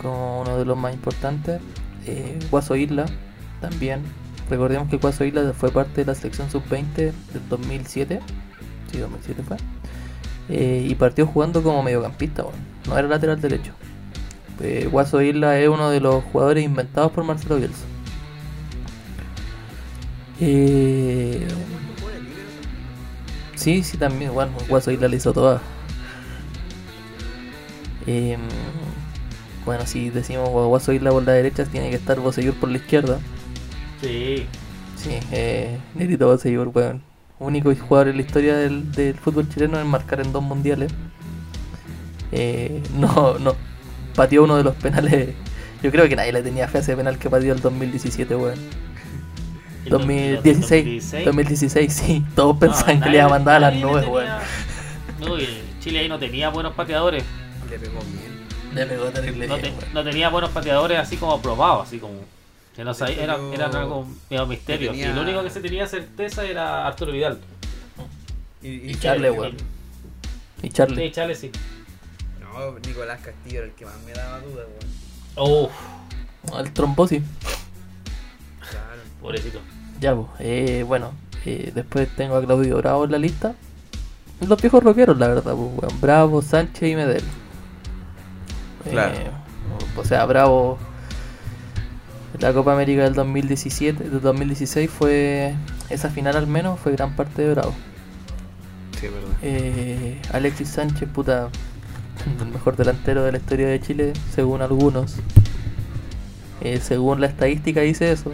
como 0.00 0.42
uno 0.42 0.58
de 0.58 0.64
los 0.64 0.76
más 0.76 0.94
importantes. 0.94 1.60
Eh, 2.06 2.38
Guaso 2.50 2.76
Isla, 2.76 3.06
también. 3.60 4.02
Recordemos 4.51 4.88
que 4.88 4.96
Guaso 4.96 5.24
Isla 5.24 5.53
fue 5.53 5.70
parte 5.70 6.03
de 6.03 6.07
la 6.07 6.14
selección 6.14 6.51
sub-20 6.51 6.94
del 6.94 7.49
2007. 7.49 8.20
Sí, 8.90 8.99
2007 8.99 9.42
fue. 9.42 9.57
Eh, 10.49 10.86
y 10.88 10.94
partió 10.94 11.26
jugando 11.26 11.62
como 11.62 11.82
mediocampista, 11.82 12.42
bueno. 12.42 12.59
no 12.86 12.99
era 12.99 13.09
lateral 13.09 13.40
derecho. 13.40 13.72
Eh, 14.61 14.88
Guaso 14.90 15.20
Isla 15.20 15.59
es 15.59 15.68
uno 15.68 15.90
de 15.90 16.01
los 16.01 16.24
jugadores 16.24 16.64
inventados 16.64 17.12
por 17.12 17.24
Marcelo 17.24 17.57
Bielsa. 17.57 17.84
Eh, 20.40 21.46
sí, 23.55 23.82
sí, 23.82 23.96
también. 23.99 24.32
Bueno, 24.32 24.53
Guaso 24.68 24.90
Isla 24.90 25.09
le 25.09 25.16
hizo 25.16 25.32
toda. 25.32 25.61
Eh, 28.07 28.38
bueno, 29.66 29.84
si 29.86 30.09
decimos 30.09 30.49
Guaso 30.49 30.92
Isla 30.92 31.11
por 31.11 31.24
la 31.24 31.32
derecha, 31.32 31.66
tiene 31.66 31.90
que 31.90 31.96
estar 31.96 32.18
Bosellur 32.20 32.55
por 32.55 32.70
la 32.70 32.78
izquierda. 32.78 33.18
Sí, 34.01 34.46
Sí, 34.96 35.11
eh, 35.30 35.78
Nerito 35.94 36.26
Bosellur, 36.26 36.68
weón. 36.74 37.03
Único 37.38 37.72
jugador 37.74 38.09
en 38.09 38.16
la 38.16 38.22
historia 38.22 38.57
del, 38.57 38.90
del 38.92 39.14
fútbol 39.14 39.49
chileno 39.49 39.78
en 39.78 39.86
marcar 39.86 40.20
en 40.20 40.32
dos 40.32 40.42
mundiales. 40.42 40.90
Eh, 42.32 42.82
no, 42.94 43.38
no. 43.38 43.55
Pateó 44.14 44.42
uno 44.44 44.57
de 44.57 44.64
los 44.64 44.74
penales. 44.74 45.34
Yo 45.82 45.92
creo 45.92 46.09
que 46.09 46.16
nadie 46.16 46.32
le 46.32 46.42
tenía 46.42 46.66
fe 46.66 46.78
a 46.78 46.80
ese 46.80 46.96
penal 46.96 47.16
que 47.18 47.30
pateó 47.30 47.53
el 47.55 47.61
2017, 47.61 48.34
weón. 48.34 48.59
El 49.84 49.90
2016, 49.90 51.24
2016, 51.24 51.92
sí. 51.92 52.24
Todos 52.34 52.55
No, 52.55 52.59
pensaban 52.61 53.01
que 53.01 53.09
le 53.11 53.16
iba 53.18 53.26
a 53.26 53.28
mandar 53.28 53.57
a 53.57 53.61
las 53.70 53.74
nubes, 53.76 54.05
tenía- 54.05 54.11
weón. 54.11 54.28
No, 55.20 55.36
Chile 55.80 56.01
ahí 56.01 56.09
no 56.09 56.18
tenía 56.18 56.49
buenos 56.51 56.74
pateadores. 56.74 57.22
Le 57.70 57.78
pegó 57.78 58.01
bien. 58.01 58.38
Le 58.74 58.86
pegó 58.86 59.05
terrible 59.11 59.46
No, 59.46 59.57
te- 59.57 59.72
no 59.94 60.05
tenía 60.05 60.28
buenos 60.28 60.51
pateadores 60.51 60.99
así 60.99 61.16
como 61.16 61.40
probados, 61.40 61.86
así 61.86 61.99
como. 61.99 62.14
Que 62.79 62.85
no 62.85 62.95
sabía, 62.95 63.24
era, 63.24 63.37
Yo- 63.37 63.53
eran 63.53 63.74
algo 63.74 64.07
medio 64.31 64.47
misterio. 64.47 64.93
tenía- 64.93 65.11
Y 65.11 65.12
lo 65.12 65.22
único 65.22 65.43
que 65.43 65.51
se 65.51 65.61
tenía 65.61 65.85
certeza 65.89 66.45
era 66.45 66.87
Arturo 66.87 67.11
Vidal. 67.11 67.41
Y, 68.62 68.93
Y 68.93 68.95
Charle, 68.95 69.33
weón. 69.33 69.57
Y 70.62 70.68
Sí, 70.68 70.70
Charlie. 70.70 71.11
Chale 71.11 71.35
sí. 71.35 71.51
No, 72.41 72.79
Nicolás 72.79 73.18
Castillo 73.20 73.59
era 73.59 73.66
el 73.66 73.72
que 73.72 73.85
más 73.85 73.95
me 74.07 74.12
daba 74.12 74.39
duda, 74.39 74.62
weón. 75.37 75.64
Uff, 75.64 76.57
El 76.57 76.72
trombosis. 76.72 77.22
Claro. 78.61 79.03
pobrecito. 79.20 79.59
Ya, 80.01 80.14
pues, 80.14 80.29
eh, 80.39 80.85
bueno, 80.87 81.11
eh, 81.47 81.72
después 81.74 82.09
tengo 82.14 82.37
a 82.37 82.45
Claudio 82.45 82.76
Bravo 82.76 83.07
en 83.07 83.11
la 83.11 83.18
lista. 83.18 83.55
Los 84.41 84.61
viejos 84.62 84.85
rockeros, 84.85 85.18
la 85.18 85.26
verdad, 85.26 85.43
pues, 85.57 85.57
weón. 85.83 86.01
Bravo, 86.01 86.43
Sánchez 86.43 86.91
y 86.93 86.95
Medel. 86.95 87.24
Claro. 88.89 89.14
Eh, 89.16 89.31
o 89.97 90.05
sea, 90.05 90.24
Bravo. 90.26 90.79
La 92.41 92.53
Copa 92.53 92.72
América 92.72 93.03
del 93.03 93.14
2017, 93.14 94.11
del 94.11 94.20
2016 94.20 94.91
fue. 94.91 95.55
Esa 95.91 96.09
final 96.09 96.36
al 96.36 96.47
menos 96.47 96.78
fue 96.78 96.93
gran 96.93 97.16
parte 97.16 97.43
de 97.43 97.51
Bravo. 97.55 97.74
Sí, 99.01 99.09
verdad. 99.09 99.36
Eh, 99.43 100.20
Alexis 100.32 100.68
Sánchez, 100.68 101.09
puta, 101.09 101.49
el 102.41 102.49
mejor 102.49 102.76
delantero 102.76 103.24
de 103.24 103.32
la 103.32 103.39
historia 103.39 103.66
de 103.66 103.80
Chile, 103.80 104.12
según 104.32 104.62
algunos. 104.62 105.16
Eh, 106.61 106.80
según 106.80 107.20
la 107.20 107.26
estadística 107.26 107.80
dice 107.80 108.12
eso. 108.12 108.32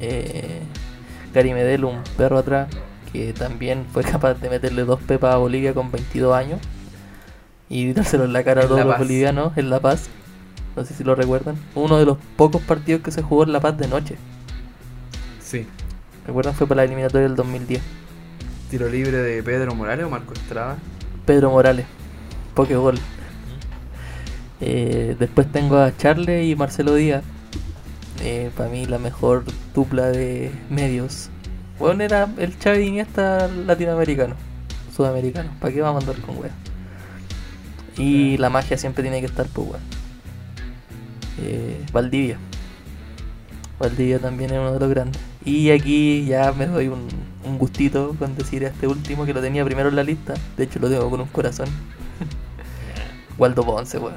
Eh, 0.00 0.60
Gary 1.34 1.52
Medel, 1.52 1.84
un 1.84 2.02
perro 2.16 2.38
atrás, 2.38 2.68
que 3.12 3.32
también 3.32 3.84
fue 3.92 4.02
capaz 4.04 4.34
de 4.34 4.50
meterle 4.50 4.84
dos 4.84 5.00
pepas 5.00 5.34
a 5.34 5.38
Bolivia 5.38 5.74
con 5.74 5.90
22 5.90 6.34
años 6.34 6.60
y 7.68 7.92
dárselo 7.92 8.24
en 8.24 8.32
la 8.32 8.44
cara 8.44 8.62
a 8.62 8.66
todos 8.68 8.84
los 8.84 8.98
bolivianos 8.98 9.56
en 9.56 9.70
La 9.70 9.80
Paz. 9.80 10.08
No 10.76 10.84
sé 10.84 10.94
si 10.94 11.02
lo 11.02 11.14
recuerdan. 11.14 11.56
Uno 11.74 11.96
de 11.96 12.04
los 12.04 12.18
pocos 12.36 12.60
partidos 12.62 13.00
que 13.00 13.10
se 13.10 13.22
jugó 13.22 13.44
en 13.44 13.52
La 13.52 13.60
Paz 13.60 13.78
de 13.78 13.88
noche. 13.88 14.16
Sí. 15.42 15.66
¿Recuerdan? 16.26 16.54
Fue 16.54 16.66
para 16.66 16.82
la 16.82 16.84
eliminatoria 16.84 17.26
del 17.26 17.36
2010. 17.36 17.80
Tiro 18.70 18.88
libre 18.88 19.18
de 19.18 19.42
Pedro 19.42 19.74
Morales 19.74 20.04
o 20.04 20.10
Marco 20.10 20.34
Estrada. 20.34 20.76
Pedro 21.24 21.50
Morales, 21.50 21.86
Pokégol. 22.54 22.98
Eh, 24.60 25.16
después 25.18 25.50
tengo 25.50 25.78
a 25.78 25.96
Charle 25.96 26.44
y 26.44 26.54
Marcelo 26.56 26.94
Díaz. 26.94 27.22
Eh, 28.22 28.50
para 28.56 28.68
mí 28.68 28.86
la 28.86 28.98
mejor 28.98 29.44
dupla 29.74 30.06
de 30.06 30.50
medios. 30.68 31.30
Bueno, 31.78 32.02
era 32.02 32.28
el 32.38 32.54
Xavi 32.56 32.84
Iniesta 32.84 33.48
latinoamericano, 33.48 34.34
sudamericano. 34.94 35.50
¿Para 35.60 35.72
qué 35.72 35.80
va 35.80 35.90
a 35.90 35.92
mandar 35.92 36.16
con 36.20 36.38
wea? 36.38 36.50
Y 37.96 38.36
la 38.38 38.50
magia 38.50 38.76
siempre 38.76 39.02
tiene 39.02 39.20
que 39.20 39.26
estar, 39.26 39.46
pues, 39.46 39.68
weón. 39.68 39.95
Eh, 41.42 41.84
Valdivia. 41.92 42.38
Valdivia 43.78 44.18
también 44.18 44.50
es 44.52 44.58
uno 44.58 44.72
de 44.72 44.80
los 44.80 44.88
grandes. 44.88 45.20
Y 45.44 45.70
aquí 45.70 46.24
ya 46.24 46.52
me 46.52 46.66
doy 46.66 46.88
un, 46.88 47.06
un 47.44 47.58
gustito 47.58 48.14
con 48.18 48.34
decir 48.36 48.64
a 48.64 48.68
este 48.68 48.86
último 48.86 49.24
que 49.26 49.34
lo 49.34 49.40
tenía 49.40 49.64
primero 49.64 49.88
en 49.88 49.96
la 49.96 50.02
lista. 50.02 50.34
De 50.56 50.64
hecho, 50.64 50.78
lo 50.78 50.88
tengo 50.88 51.08
con 51.10 51.20
un 51.20 51.28
corazón. 51.28 51.68
Waldo 53.38 53.64
Ponce, 53.64 53.98
weón. 53.98 54.16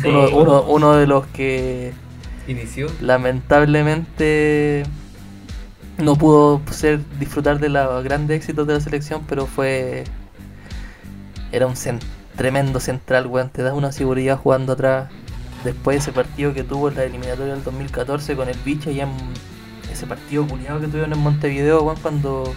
Sí. 0.00 0.08
Uno, 0.08 0.28
uno, 0.30 0.62
uno 0.62 0.92
de 0.96 1.06
los 1.06 1.26
que 1.26 1.92
Inició. 2.46 2.88
lamentablemente 3.00 4.84
no 5.98 6.16
pudo 6.16 6.60
ser 6.70 7.00
disfrutar 7.18 7.58
de 7.58 7.70
los 7.70 8.04
grandes 8.04 8.36
éxitos 8.36 8.66
de 8.66 8.74
la 8.74 8.80
selección, 8.80 9.24
pero 9.26 9.46
fue 9.46 10.04
era 11.52 11.66
un 11.66 11.74
tremendo 12.36 12.80
central, 12.80 13.26
weón, 13.26 13.48
te 13.50 13.62
da 13.62 13.72
una 13.74 13.92
seguridad 13.92 14.38
jugando 14.38 14.74
atrás. 14.74 15.10
Después 15.64 15.96
de 15.96 15.98
ese 16.00 16.12
partido 16.12 16.52
que 16.54 16.62
tuvo 16.62 16.88
en 16.88 16.96
la 16.96 17.04
eliminatoria 17.04 17.54
del 17.54 17.64
2014 17.64 18.36
con 18.36 18.48
el 18.48 18.56
bicho 18.58 18.90
y 18.90 19.00
en 19.00 19.08
ese 19.90 20.06
partido 20.06 20.46
culiado 20.46 20.80
que 20.80 20.86
tuvieron 20.86 21.12
en 21.12 21.18
Montevideo, 21.18 21.94
cuando 22.02 22.54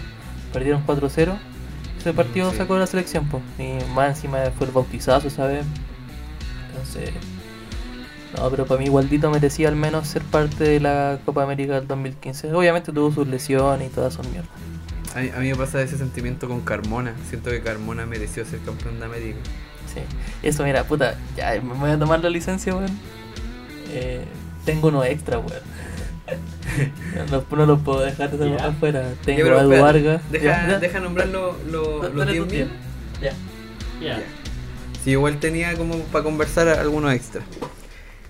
perdieron 0.52 0.84
4-0. 0.86 1.36
Ese 1.98 2.12
partido 2.14 2.50
Sí. 2.50 2.56
sacó 2.58 2.78
la 2.78 2.86
selección, 2.86 3.26
pues. 3.28 3.42
Y 3.58 3.78
más 3.94 4.16
encima 4.16 4.38
fue 4.56 4.66
el 4.66 4.72
bautizazo, 4.72 5.28
¿sabes? 5.28 5.64
Entonces, 6.70 7.10
no, 8.36 8.48
pero 8.50 8.64
para 8.64 8.80
mí 8.80 8.88
Waldito 8.88 9.30
merecía 9.30 9.68
al 9.68 9.76
menos 9.76 10.06
ser 10.08 10.22
parte 10.22 10.64
de 10.64 10.80
la 10.80 11.18
Copa 11.24 11.42
América 11.42 11.74
del 11.74 11.86
2015. 11.88 12.52
Obviamente 12.54 12.92
tuvo 12.92 13.12
sus 13.12 13.26
lesiones 13.26 13.90
y 13.90 13.94
todas 13.94 14.14
sus 14.14 14.26
mierdas. 14.28 14.50
A 15.14 15.20
mí, 15.20 15.30
a 15.34 15.40
mí 15.40 15.48
me 15.50 15.56
pasa 15.56 15.82
ese 15.82 15.98
sentimiento 15.98 16.46
con 16.48 16.60
Carmona. 16.60 17.14
Siento 17.28 17.50
que 17.50 17.60
Carmona 17.60 18.06
mereció 18.06 18.44
ser 18.44 18.60
campeón 18.60 19.00
de 19.00 19.06
América. 19.06 19.38
Sí. 19.92 20.00
Eso, 20.42 20.64
mira, 20.64 20.84
puta, 20.84 21.16
ya 21.36 21.60
me 21.60 21.74
voy 21.74 21.90
a 21.90 21.98
tomar 21.98 22.22
la 22.22 22.30
licencia, 22.30 22.74
weón. 22.74 22.90
Eh, 23.92 24.24
tengo 24.64 24.88
uno 24.88 25.02
extra, 25.04 25.38
weón. 25.38 25.60
no, 27.30 27.44
no 27.56 27.66
los 27.66 27.80
puedo 27.80 28.00
dejar 28.00 28.30
de 28.30 28.50
Ya. 28.50 28.66
afuera. 28.66 29.14
Tengo 29.24 29.52
a 29.56 29.60
Edu 29.62 29.80
Vargas. 29.82 30.22
Deja, 30.30 30.44
ya. 30.68 30.78
deja 30.78 31.00
nombrar 31.00 31.28
lo- 31.28 31.56
lo- 31.70 32.02
los 32.04 32.14
Dale 32.16 32.32
10 32.32 32.44
tus 32.44 32.52
mil. 32.52 32.68
diez. 33.20 33.32
Ya. 34.00 34.06
Ya. 34.06 34.22
Sí, 35.02 35.10
igual 35.10 35.40
tenía 35.40 35.74
como 35.76 35.98
para 36.04 36.22
conversar 36.24 36.68
algunos 36.68 37.12
extra. 37.12 37.42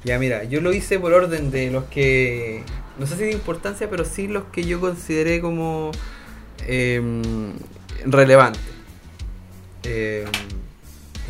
Ya, 0.05 0.19
mira, 0.19 0.45
yo 0.45 0.61
lo 0.63 0.73
hice 0.73 0.99
por 0.99 1.13
orden 1.13 1.51
de 1.51 1.71
los 1.71 1.85
que. 1.85 2.63
No 2.99 3.07
sé 3.07 3.17
si 3.17 3.25
de 3.25 3.33
importancia, 3.33 3.91
pero 3.91 4.05
sí 4.07 4.29
los 4.29 4.45
que 4.45 4.65
yo 4.65 4.81
consideré 4.81 5.41
como. 5.41 5.91
em, 6.67 7.53
relevantes. 8.07 8.63
Em, 9.83 10.25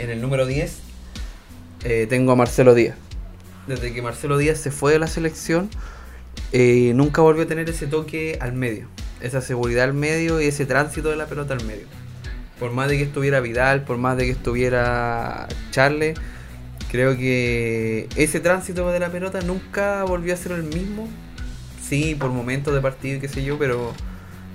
en 0.01 0.11
el 0.11 0.21
número 0.21 0.47
10 0.47 0.79
eh, 1.85 2.07
tengo 2.09 2.33
a 2.33 2.37
Marcelo 2.37 2.75
Díaz. 2.75 2.97
Desde 3.67 3.93
que 3.93 4.03
Marcelo 4.03 4.39
Díaz 4.39 4.59
se 4.59 4.71
fue 4.71 4.93
de 4.93 4.99
la 4.99 5.07
selección, 5.07 5.71
eh, 6.53 6.93
nunca 6.95 7.23
volvió 7.23 7.45
a 7.45 7.47
tener 7.47 7.69
ese 7.69 7.87
toque 7.87 8.39
al 8.41 8.53
medio. 8.53 8.89
Esa 9.21 9.41
seguridad 9.41 9.85
al 9.85 9.95
medio 9.95 10.41
y 10.41 10.47
ese 10.47 10.67
tránsito 10.67 11.11
de 11.11 11.17
la 11.17 11.27
pelota 11.27 11.55
al 11.55 11.65
medio. 11.65 11.87
Por 12.59 12.73
más 12.73 12.89
de 12.89 12.99
que 12.99 13.05
estuviera 13.05 13.41
Vidal, 13.41 13.85
por 13.85 13.99
más 13.99 14.17
de 14.17 14.25
que 14.25 14.31
estuviera 14.31 15.49
Charles, 15.71 16.19
creo 16.91 17.17
que 17.17 18.09
ese 18.17 18.41
tránsito 18.41 18.91
de 18.91 19.01
la 19.01 19.11
pelota 19.11 19.41
nunca 19.41 20.05
volvió 20.05 20.35
a 20.35 20.37
ser 20.37 20.53
el 20.53 20.65
mismo. 20.65 21.09
Sí, 21.83 22.15
por 22.15 22.31
momentos 22.31 22.75
de 22.75 22.81
partido 22.81 23.17
y 23.17 23.21
qué 23.21 23.29
sé 23.29 23.43
yo, 23.43 23.59
pero, 23.59 23.93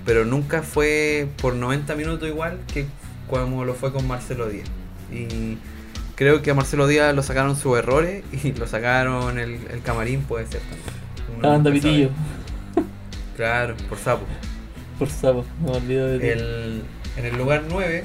pero 0.06 0.26
nunca 0.26 0.62
fue 0.62 1.28
por 1.42 1.56
90 1.56 1.96
minutos 1.96 2.28
igual 2.28 2.60
que 2.74 2.86
como 3.30 3.66
lo 3.66 3.74
fue 3.74 3.92
con 3.92 4.08
Marcelo 4.08 4.48
Díaz. 4.48 4.70
Y 5.12 5.58
creo 6.16 6.42
que 6.42 6.52
a 6.52 6.54
Marcelo 6.54 6.88
Díaz 6.88 7.14
lo 7.16 7.24
sacaron 7.24 7.56
sus 7.56 7.78
errores 7.78 8.24
y 8.44 8.52
lo 8.58 8.68
sacaron 8.68 9.38
el, 9.40 9.60
el 9.72 9.82
camarín, 9.84 10.22
puede 10.22 10.48
ser 10.48 10.62
también. 10.62 11.42
La 11.42 11.50
banda. 11.50 11.72
Pitillo. 11.72 12.10
Claro, 13.36 13.76
por 13.90 13.98
sapo. 13.98 14.26
Por 14.98 15.10
sapo, 15.10 15.46
me 15.64 15.72
olvido 15.72 16.08
de 16.08 16.20
ti. 16.20 16.26
El- 16.28 16.84
en 17.18 17.26
el 17.26 17.38
lugar 17.38 17.64
9, 17.70 18.04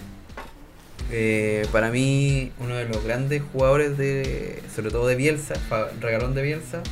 eh, 1.10 1.66
para 1.72 1.90
mí, 1.90 2.52
uno 2.60 2.76
de 2.76 2.88
los 2.88 3.02
grandes 3.04 3.42
jugadores 3.52 3.98
de, 3.98 4.62
sobre 4.74 4.90
todo 4.90 5.06
de 5.08 5.16
Bielsa, 5.16 5.54
regalón 6.00 6.34
de 6.34 6.42
Bielsa, 6.42 6.82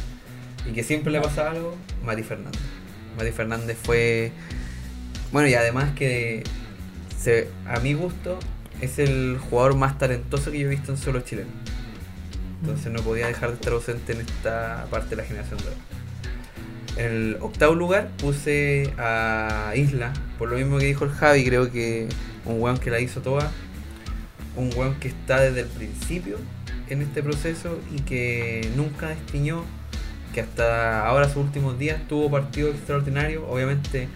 y 0.69 0.73
que 0.73 0.83
siempre 0.83 1.13
le 1.13 1.21
pasa 1.21 1.51
algo, 1.51 1.77
Mati 2.05 2.23
Fernández. 2.25 2.61
Mati 3.17 3.31
Fernández 3.31 3.77
fue, 3.81 4.33
bueno, 5.33 5.49
y 5.49 5.55
además 5.55 5.93
que 5.95 6.43
se, 7.21 7.49
a 7.67 7.79
mi 7.81 7.95
gusto 7.95 8.39
es 8.81 8.99
el 8.99 9.39
jugador 9.39 9.77
más 9.77 9.99
talentoso 9.99 10.51
que 10.51 10.59
yo 10.61 10.67
he 10.67 10.71
visto 10.71 10.93
en 10.93 10.99
solo 10.99 11.21
chileno. 11.21 11.51
Entonces 12.61 12.93
no 12.93 13.01
podía 13.03 13.27
dejar 13.27 13.51
de 13.51 13.55
estar 13.57 13.73
ausente 13.73 14.13
en 14.13 14.21
esta 14.21 14.87
parte 14.91 15.11
de 15.11 15.17
la 15.17 15.25
generación 15.25 15.59
dorada. 15.59 15.77
En 16.97 17.05
el 17.07 17.37
octavo 17.41 17.75
lugar 17.75 18.09
puse 18.19 18.93
a 18.99 19.73
Isla, 19.77 20.13
por 20.39 20.49
lo 20.49 20.57
mismo 20.57 20.79
que 20.79 20.87
dijo 20.87 21.05
el 21.05 21.11
Javi, 21.11 21.45
creo 21.45 21.71
que 21.71 22.09
un 22.45 22.61
weón 22.61 22.79
que 22.79 22.91
la 22.91 22.99
hizo 22.99 23.21
toda, 23.21 23.53
un 24.57 24.71
weón 24.77 24.97
que 24.97 25.09
está 25.09 25.41
desde 25.41 25.61
el 25.61 25.67
principio 25.69 26.39
en 26.89 27.03
este 27.03 27.23
proceso 27.23 27.79
y 27.95 28.01
que 28.01 28.69
nunca 28.75 29.09
destiñó, 29.11 29.63
que 30.35 30.41
hasta 30.41 31.07
ahora 31.07 31.29
sus 31.29 31.37
últimos 31.37 31.79
días 31.79 32.01
tuvo 32.09 32.31
partidos 32.31 32.75
extraordinarios, 32.75 33.45
obviamente 33.49 34.09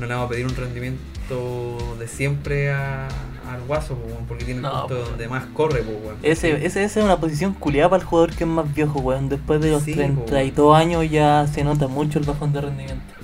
no 0.00 0.06
le 0.06 0.14
vamos 0.14 0.26
a 0.26 0.30
pedir 0.30 0.46
un 0.46 0.56
rendimiento 0.56 1.96
de 1.98 2.08
siempre 2.08 2.70
a- 2.72 3.08
al 3.48 3.62
Guaso, 3.66 3.94
po, 3.96 4.08
porque 4.28 4.44
tiene 4.44 4.58
el 4.58 4.62
No, 4.62 4.86
punto 4.86 5.04
donde 5.04 5.28
más 5.28 5.46
corre, 5.46 5.82
po, 5.82 5.92
weón. 5.92 6.16
Ese, 6.22 6.64
ese, 6.66 6.84
esa 6.84 7.00
es 7.00 7.04
una 7.04 7.18
posición 7.20 7.54
culiada 7.54 7.90
para 7.90 8.02
el 8.02 8.06
jugador 8.08 8.34
que 8.34 8.44
es 8.44 8.50
más 8.50 8.72
viejo, 8.74 9.00
weón. 9.00 9.28
Después 9.28 9.60
de 9.60 9.70
los 9.70 9.82
Sí, 9.82 9.94
32 9.94 10.76
años 10.76 11.10
ya 11.10 11.46
se 11.46 11.64
nota 11.64 11.88
mucho 11.88 12.18
el 12.18 12.24
bajón 12.24 12.52
de 12.52 12.60
rendimiento. 12.60 13.14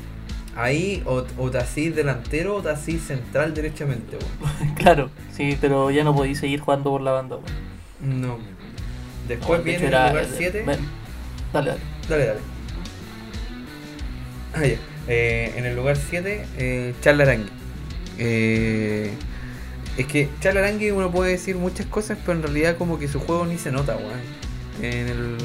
Ahí 0.54 1.02
o, 1.06 1.24
o 1.36 1.50
te 1.50 1.58
hacís 1.58 1.94
delantero 1.94 2.56
o 2.56 2.62
te 2.62 2.70
hacís 2.70 3.02
central 3.06 3.54
derechamente, 3.54 4.16
weón. 4.16 4.74
claro, 4.76 5.10
sí, 5.30 5.56
pero 5.60 5.90
ya 5.90 6.04
no 6.04 6.14
podéis 6.14 6.38
seguir 6.40 6.60
jugando 6.60 6.90
por 6.90 7.00
la 7.00 7.12
banda, 7.12 7.36
weón. 7.36 7.58
No. 8.00 8.38
Después 9.28 9.60
No, 9.60 9.64
de 9.64 9.78
viene 9.78 9.86
el 9.88 10.02
lugar 10.04 10.24
eh, 10.24 10.28
7. 10.36 10.62
ven, 10.66 10.92
Dale, 11.52 11.70
dale. 11.70 11.82
Dale, 12.08 12.26
dale. 12.26 12.40
Ah, 14.52 14.66
ya. 14.66 14.76
Eh, 15.06 15.54
en 15.56 15.64
el 15.64 15.76
lugar 15.76 15.96
7, 15.96 16.46
eh, 16.56 16.94
Charles 17.00 17.26
Arangui. 17.28 17.50
Eh, 18.18 19.12
es 19.98 20.06
que 20.06 20.28
Charles 20.40 20.62
Arangui 20.62 20.92
uno 20.92 21.10
puede 21.10 21.32
decir 21.32 21.56
muchas 21.56 21.86
cosas, 21.86 22.16
pero 22.24 22.38
en 22.38 22.44
realidad 22.44 22.76
como 22.76 22.98
que 23.00 23.08
su 23.08 23.18
juego 23.18 23.44
ni 23.44 23.58
se 23.58 23.72
nota, 23.72 23.96
weón. 23.96 24.48
En 24.80 25.08
el, 25.08 25.36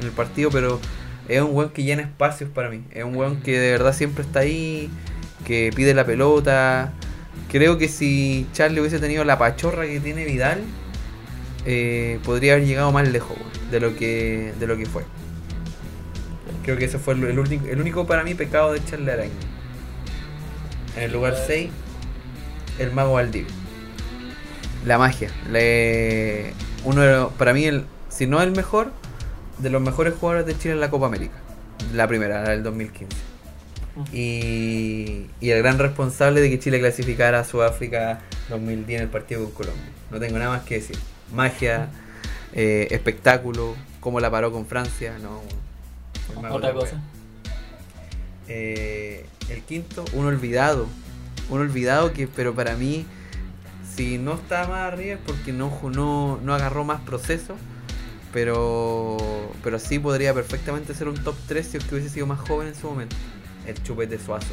en 0.00 0.06
el 0.06 0.10
partido, 0.10 0.50
pero 0.50 0.80
es 1.28 1.40
un 1.40 1.54
weón 1.54 1.70
que 1.70 1.84
llena 1.84 2.02
espacios 2.02 2.50
para 2.50 2.70
mí. 2.70 2.82
Es 2.90 3.04
un 3.04 3.14
weón 3.14 3.40
que 3.40 3.58
de 3.58 3.70
verdad 3.70 3.94
siempre 3.94 4.24
está 4.24 4.40
ahí, 4.40 4.90
que 5.46 5.70
pide 5.74 5.94
la 5.94 6.04
pelota. 6.04 6.92
Creo 7.48 7.78
que 7.78 7.86
si 7.86 8.48
Charles 8.52 8.80
hubiese 8.80 8.98
tenido 8.98 9.22
la 9.24 9.38
pachorra 9.38 9.86
que 9.86 10.00
tiene 10.00 10.24
Vidal, 10.24 10.64
eh, 11.66 12.18
podría 12.24 12.54
haber 12.54 12.66
llegado 12.66 12.90
más 12.90 13.08
lejos 13.08 13.36
de 13.70 13.78
lo 13.78 13.94
que 13.94 14.52
de 14.58 14.66
lo 14.66 14.76
que 14.76 14.86
fue. 14.86 15.04
Creo 16.64 16.76
que 16.76 16.86
ese 16.86 16.98
fue 16.98 17.14
el, 17.14 17.38
único, 17.78 18.06
para 18.06 18.24
mí 18.24 18.34
pecado 18.34 18.72
de 18.72 18.84
Charles 18.84 19.14
Araña. 19.14 19.30
En 20.96 21.04
el 21.04 21.12
lugar 21.12 21.36
6, 21.46 21.70
el 22.80 22.92
mago 22.92 23.12
Valdivia. 23.12 23.59
La 24.86 24.98
magia. 24.98 25.30
Le- 25.50 26.52
uno 26.84 27.02
de 27.02 27.12
los- 27.12 27.32
para 27.34 27.52
mí, 27.52 27.64
el, 27.64 27.84
si 28.08 28.26
no 28.26 28.40
el 28.42 28.52
mejor, 28.52 28.90
de 29.58 29.70
los 29.70 29.82
mejores 29.82 30.14
jugadores 30.14 30.46
de 30.46 30.56
Chile 30.58 30.74
en 30.74 30.80
la 30.80 30.90
Copa 30.90 31.06
América. 31.06 31.34
La 31.94 32.06
primera, 32.08 32.42
la 32.42 32.50
del 32.50 32.62
2015. 32.62 33.16
Y, 34.12 35.26
y 35.40 35.50
el 35.50 35.58
gran 35.62 35.78
responsable 35.78 36.40
de 36.40 36.48
que 36.48 36.58
Chile 36.58 36.78
clasificara 36.80 37.40
a 37.40 37.44
Sudáfrica 37.44 38.20
2010 38.48 38.98
en 39.00 39.04
el 39.04 39.10
partido 39.10 39.42
con 39.44 39.52
Colombia. 39.52 39.84
No 40.10 40.18
tengo 40.18 40.38
nada 40.38 40.50
más 40.50 40.62
que 40.62 40.76
decir. 40.76 40.96
Magia, 41.34 41.88
eh, 42.54 42.88
espectáculo, 42.90 43.74
cómo 44.00 44.20
la 44.20 44.30
paró 44.30 44.50
con 44.52 44.66
Francia. 44.66 45.14
No, 45.20 45.40
Otra 46.50 46.72
cosa. 46.72 47.00
Eh, 48.48 49.26
el 49.48 49.62
quinto, 49.62 50.04
un 50.14 50.26
olvidado. 50.26 50.86
Un 51.50 51.60
olvidado 51.60 52.12
que, 52.12 52.26
pero 52.28 52.54
para 52.54 52.76
mí, 52.76 53.06
si 53.94 54.18
no 54.18 54.34
está 54.34 54.66
más 54.66 54.92
arriba 54.92 55.14
es 55.14 55.20
porque 55.24 55.52
no, 55.52 55.70
no, 55.94 56.38
no 56.42 56.54
agarró 56.54 56.84
más 56.84 57.00
proceso. 57.02 57.56
Pero, 58.32 59.16
pero 59.64 59.80
sí 59.80 59.98
podría 59.98 60.32
perfectamente 60.32 60.94
ser 60.94 61.08
un 61.08 61.16
top 61.16 61.34
3 61.48 61.66
si 61.66 61.78
que 61.78 61.94
hubiese 61.96 62.10
sido 62.10 62.26
más 62.26 62.38
joven 62.40 62.68
en 62.68 62.74
su 62.74 62.88
momento. 62.88 63.16
El 63.66 63.82
Chupete 63.82 64.18
Suazo. 64.18 64.52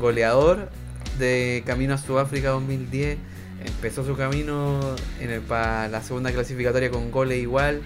Goleador 0.00 0.70
de 1.18 1.62
Camino 1.64 1.94
a 1.94 1.98
Sudáfrica 1.98 2.50
2010. 2.50 3.18
Empezó 3.64 4.04
su 4.04 4.16
camino 4.16 4.80
en 5.20 5.30
el, 5.30 5.40
para 5.40 5.88
la 5.88 6.02
segunda 6.02 6.32
clasificatoria 6.32 6.90
con 6.90 7.12
goles 7.12 7.38
igual. 7.38 7.82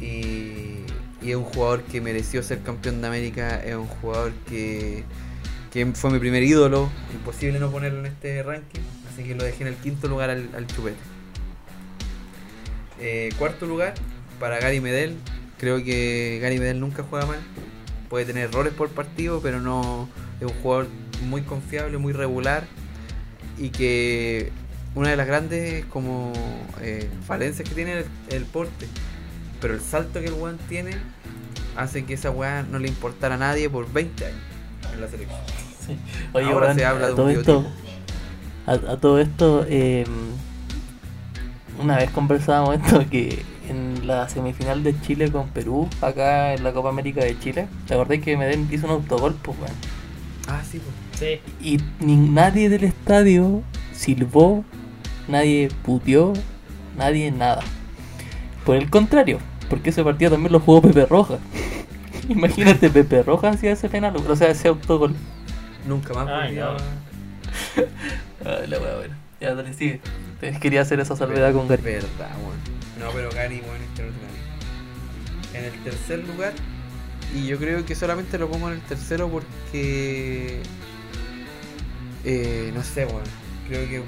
Y, 0.00 0.84
y 1.20 1.30
es 1.30 1.36
un 1.36 1.44
jugador 1.44 1.82
que 1.82 2.00
mereció 2.00 2.42
ser 2.42 2.60
campeón 2.60 3.02
de 3.02 3.08
América. 3.08 3.62
Es 3.62 3.74
un 3.74 3.86
jugador 3.86 4.32
que, 4.48 5.04
que 5.70 5.84
fue 5.92 6.10
mi 6.10 6.18
primer 6.18 6.42
ídolo. 6.42 6.88
Imposible 7.12 7.60
no 7.60 7.70
ponerlo 7.70 8.00
en 8.00 8.06
este 8.06 8.42
ranking. 8.42 8.80
Así 9.18 9.26
que 9.26 9.34
lo 9.34 9.42
dejé 9.42 9.62
en 9.62 9.68
el 9.70 9.74
quinto 9.74 10.06
lugar 10.06 10.30
al, 10.30 10.48
al 10.54 10.68
Chupete. 10.68 10.96
Eh, 13.00 13.30
cuarto 13.36 13.66
lugar 13.66 13.94
para 14.38 14.60
Gary 14.60 14.80
Medel. 14.80 15.16
Creo 15.58 15.82
que 15.82 16.38
Gary 16.40 16.60
Medel 16.60 16.78
nunca 16.78 17.02
juega 17.02 17.26
mal. 17.26 17.40
Puede 18.08 18.26
tener 18.26 18.44
errores 18.48 18.72
por 18.74 18.90
partido, 18.90 19.40
pero 19.42 19.60
no 19.60 20.08
es 20.40 20.46
un 20.46 20.52
jugador 20.62 20.86
muy 21.28 21.42
confiable, 21.42 21.98
muy 21.98 22.12
regular. 22.12 22.62
Y 23.58 23.70
que 23.70 24.52
una 24.94 25.10
de 25.10 25.16
las 25.16 25.26
grandes 25.26 25.84
como 25.86 26.32
eh, 26.80 27.10
falencias 27.26 27.68
que 27.68 27.74
tiene 27.74 27.94
el, 27.94 28.04
el 28.30 28.44
porte. 28.44 28.86
Pero 29.60 29.74
el 29.74 29.80
salto 29.80 30.20
que 30.20 30.26
el 30.26 30.34
weón 30.34 30.58
tiene 30.68 30.92
hace 31.76 32.04
que 32.04 32.14
esa 32.14 32.30
weá 32.30 32.62
no 32.62 32.78
le 32.78 32.86
importara 32.86 33.34
a 33.34 33.38
nadie 33.38 33.68
por 33.68 33.92
20 33.92 34.26
años 34.26 34.38
en 34.94 35.00
la 35.00 35.08
selección. 35.08 35.40
Sí. 35.84 35.98
Oye, 36.34 36.46
Ahora 36.46 36.72
se 36.72 36.84
habla 36.84 37.06
de 37.06 37.12
un 37.14 37.16
todo 37.16 37.30
esto. 37.30 37.66
A, 38.68 38.92
a 38.92 38.96
todo 38.98 39.18
esto, 39.18 39.64
eh, 39.68 40.04
una 41.80 41.96
vez 41.96 42.10
conversábamos 42.10 42.76
esto 42.76 43.04
que 43.10 43.42
en 43.68 44.06
la 44.06 44.28
semifinal 44.28 44.82
de 44.82 44.98
Chile 45.00 45.30
con 45.30 45.48
Perú, 45.48 45.88
acá 46.00 46.54
en 46.54 46.64
la 46.64 46.72
Copa 46.72 46.88
América 46.88 47.24
de 47.24 47.38
Chile, 47.38 47.68
¿te 47.86 47.94
acordás 47.94 48.20
que 48.20 48.36
Medellín 48.36 48.68
hizo 48.70 48.86
un 48.86 48.92
autogol, 48.92 49.34
pues, 49.42 49.58
weón? 49.58 49.72
Ah, 50.48 50.62
sí, 50.68 50.80
pues. 50.80 50.94
Sí. 51.18 51.40
Y 51.60 51.80
ni, 52.04 52.16
nadie 52.16 52.68
del 52.68 52.84
estadio 52.84 53.62
silbó, 53.92 54.64
nadie 55.26 55.68
puteó, 55.82 56.32
nadie 56.96 57.30
nada. 57.30 57.62
Por 58.64 58.76
el 58.76 58.88
contrario, 58.88 59.38
porque 59.68 59.90
ese 59.90 60.04
partido 60.04 60.30
también 60.30 60.52
lo 60.52 60.60
jugó 60.60 60.80
Pepe 60.80 61.06
Roja. 61.06 61.38
Imagínate, 62.28 62.88
Pepe 62.90 63.22
Roja 63.22 63.50
hacía 63.50 63.72
ese 63.72 63.88
penal, 63.88 64.14
o 64.16 64.36
sea, 64.36 64.48
ese 64.48 64.68
autogol. 64.68 65.14
Nunca 65.86 66.14
más 66.14 66.28
Ay, 66.28 66.56
no. 66.56 66.76
Ay, 68.44 68.66
la 68.68 68.78
wea 68.78 68.94
buena. 68.96 69.16
Ya, 69.40 69.54
dale, 69.54 69.72
sigue. 69.74 70.00
Te- 70.40 70.58
Quería 70.58 70.82
hacer 70.82 71.00
esa 71.00 71.16
salvedad 71.16 71.52
con 71.52 71.68
Gary. 71.68 71.82
Verdad, 71.82 72.30
weón. 72.42 72.58
No, 72.98 73.10
pero 73.12 73.30
Gary, 73.30 73.60
weón, 73.60 73.82
extraordinario. 73.82 74.38
En 75.54 75.64
el 75.64 75.84
tercer 75.84 76.18
lugar, 76.26 76.52
y 77.34 77.46
yo 77.46 77.58
creo 77.58 77.84
que 77.84 77.94
solamente 77.94 78.38
lo 78.38 78.48
pongo 78.50 78.68
en 78.68 78.74
el 78.74 78.80
tercero 78.82 79.28
porque. 79.28 80.60
Eh, 82.24 82.70
no 82.74 82.82
sé, 82.82 83.06
weón. 83.06 83.22
Creo 83.68 83.88
que 83.88 84.02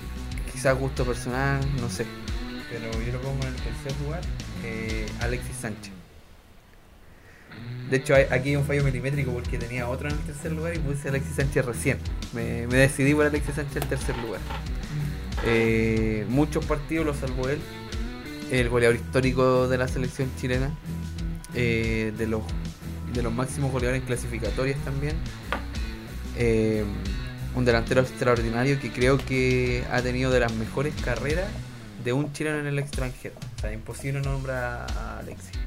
quizás 0.52 0.76
gusto 0.78 1.04
personal, 1.04 1.60
no 1.80 1.88
sé. 1.88 2.06
Pero 2.70 2.90
yo 3.04 3.12
lo 3.12 3.20
pongo 3.20 3.42
en 3.42 3.48
el 3.48 3.54
tercer 3.56 3.92
lugar, 4.04 4.20
eh, 4.64 5.06
Alexis 5.20 5.56
Sánchez. 5.56 5.92
De 7.90 7.96
hecho, 7.96 8.14
aquí 8.14 8.50
hay 8.50 8.56
un 8.56 8.64
fallo 8.64 8.84
milimétrico 8.84 9.32
porque 9.32 9.58
tenía 9.58 9.88
otro 9.88 10.08
en 10.08 10.14
el 10.14 10.20
tercer 10.20 10.52
lugar 10.52 10.74
y 10.76 10.78
puse 10.78 11.08
a 11.08 11.10
Alexis 11.10 11.34
Sánchez 11.34 11.64
recién. 11.64 11.98
Me, 12.32 12.66
decidí 12.66 13.14
por 13.14 13.26
Alexis 13.26 13.56
Sánchez 13.56 13.76
en 13.76 13.82
el 13.82 13.88
tercer 13.88 14.16
lugar. 14.18 14.40
Eh, 15.44 16.24
muchos 16.28 16.64
partidos 16.64 17.06
lo 17.06 17.14
salvó 17.14 17.48
él. 17.48 17.58
El 18.52 18.68
goleador 18.68 18.96
histórico 18.96 19.68
de 19.68 19.78
la 19.78 19.88
selección 19.88 20.30
chilena. 20.36 20.70
eh, 21.54 22.12
de, 22.16 22.26
los, 22.28 22.42
de 23.12 23.22
los 23.22 23.32
máximos 23.32 23.72
goleadores 23.72 24.02
en 24.02 24.06
clasificatorias 24.06 24.78
también. 24.84 25.16
Eh, 26.36 26.84
un 27.56 27.64
delantero 27.64 28.00
extraordinario 28.02 28.78
que 28.80 28.92
creo 28.92 29.18
que 29.18 29.84
ha 29.90 30.00
tenido 30.00 30.30
de 30.30 30.38
las 30.38 30.52
mejores 30.52 30.94
carreras 31.04 31.48
de 32.04 32.12
un 32.12 32.32
chileno 32.32 32.60
en 32.60 32.66
el 32.66 32.78
extranjero. 32.78 33.34
O 33.64 33.70
imposible 33.70 34.20
no 34.20 34.32
nombrar 34.32 34.86
a 34.92 35.18
Alexis. 35.18 35.58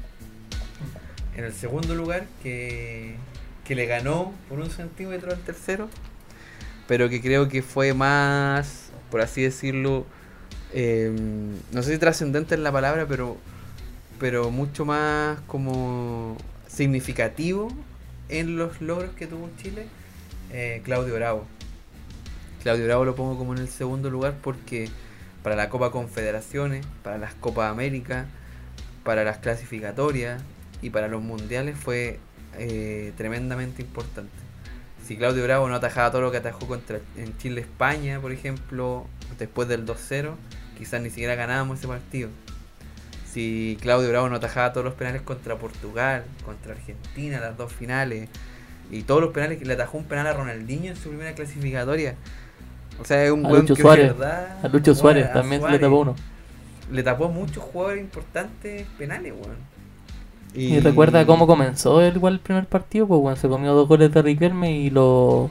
En 1.36 1.44
el 1.44 1.52
segundo 1.52 1.94
lugar, 1.94 2.26
que, 2.42 3.16
que 3.64 3.74
le 3.74 3.86
ganó 3.86 4.32
por 4.48 4.60
un 4.60 4.70
centímetro 4.70 5.32
al 5.32 5.40
tercero, 5.40 5.88
pero 6.86 7.08
que 7.08 7.20
creo 7.20 7.48
que 7.48 7.62
fue 7.62 7.94
más, 7.94 8.90
por 9.10 9.20
así 9.20 9.42
decirlo, 9.42 10.06
eh, 10.72 11.12
no 11.72 11.82
sé 11.82 11.92
si 11.92 11.98
trascendente 11.98 12.54
es 12.54 12.60
la 12.60 12.72
palabra, 12.72 13.06
pero, 13.08 13.36
pero 14.18 14.50
mucho 14.50 14.84
más 14.84 15.38
como 15.46 16.36
significativo 16.68 17.68
en 18.28 18.56
los 18.56 18.80
logros 18.80 19.10
que 19.14 19.26
tuvo 19.26 19.50
Chile, 19.60 19.86
eh, 20.52 20.82
Claudio 20.84 21.14
Bravo. 21.14 21.46
Claudio 22.62 22.86
Bravo 22.86 23.04
lo 23.04 23.14
pongo 23.14 23.36
como 23.38 23.54
en 23.54 23.60
el 23.60 23.68
segundo 23.68 24.10
lugar 24.10 24.34
porque 24.42 24.88
para 25.42 25.56
la 25.56 25.68
Copa 25.68 25.90
Confederaciones, 25.90 26.86
para 27.02 27.18
las 27.18 27.34
Copas 27.34 27.70
América, 27.70 28.26
para 29.04 29.24
las 29.24 29.38
clasificatorias 29.38 30.42
y 30.84 30.90
para 30.90 31.08
los 31.08 31.22
mundiales 31.22 31.76
fue 31.78 32.18
eh, 32.58 33.12
tremendamente 33.16 33.82
importante. 33.82 34.30
Si 35.06 35.16
Claudio 35.16 35.42
Bravo 35.44 35.68
no 35.68 35.74
atajaba 35.74 36.10
todo 36.10 36.22
lo 36.22 36.30
que 36.30 36.36
atajó 36.38 36.66
contra 36.66 36.98
en 37.16 37.36
Chile-España, 37.38 38.20
por 38.20 38.32
ejemplo, 38.32 39.06
después 39.38 39.66
del 39.68 39.84
2-0, 39.86 40.32
quizás 40.78 41.00
ni 41.00 41.08
siquiera 41.10 41.34
ganábamos 41.34 41.78
ese 41.78 41.88
partido. 41.88 42.28
Si 43.30 43.76
Claudio 43.80 44.08
Bravo 44.10 44.28
no 44.28 44.36
atajaba 44.36 44.72
todos 44.72 44.84
los 44.84 44.94
penales 44.94 45.22
contra 45.22 45.56
Portugal, 45.56 46.24
contra 46.44 46.72
Argentina, 46.72 47.40
las 47.40 47.56
dos 47.56 47.72
finales, 47.72 48.28
y 48.90 49.02
todos 49.02 49.20
los 49.22 49.32
penales 49.32 49.58
que 49.58 49.64
le 49.64 49.74
atajó 49.74 49.98
un 49.98 50.04
penal 50.04 50.26
a 50.26 50.32
Ronaldinho 50.34 50.90
en 50.90 50.96
su 50.96 51.08
primera 51.08 51.32
clasificatoria. 51.34 52.14
O 53.00 53.04
sea, 53.04 53.24
es 53.24 53.30
un 53.30 53.42
Lucho 53.42 53.74
que 53.74 53.82
de 53.82 53.88
Suárez. 53.88 54.18
verdad- 54.18 54.58
A 54.62 54.68
Lucho 54.68 54.94
Suárez 54.94 55.26
a 55.26 55.32
también 55.32 55.62
le 55.70 55.78
tapó 55.78 56.00
uno. 56.00 56.14
Le 56.92 57.02
tapó 57.02 57.24
a 57.24 57.28
muchos 57.28 57.62
jugadores 57.64 58.00
importantes 58.02 58.86
penales, 58.98 59.32
weón. 59.32 59.56
Y 60.54 60.80
recuerda 60.80 61.26
cómo 61.26 61.46
comenzó 61.46 62.00
el, 62.00 62.16
igual 62.16 62.34
el 62.34 62.40
primer 62.40 62.66
partido, 62.68 63.06
pues 63.08 63.20
bueno, 63.20 63.36
se 63.36 63.48
comió 63.48 63.74
dos 63.74 63.88
goles 63.88 64.12
de 64.12 64.22
Riquelme 64.22 64.72
y 64.78 64.90
lo, 64.90 65.50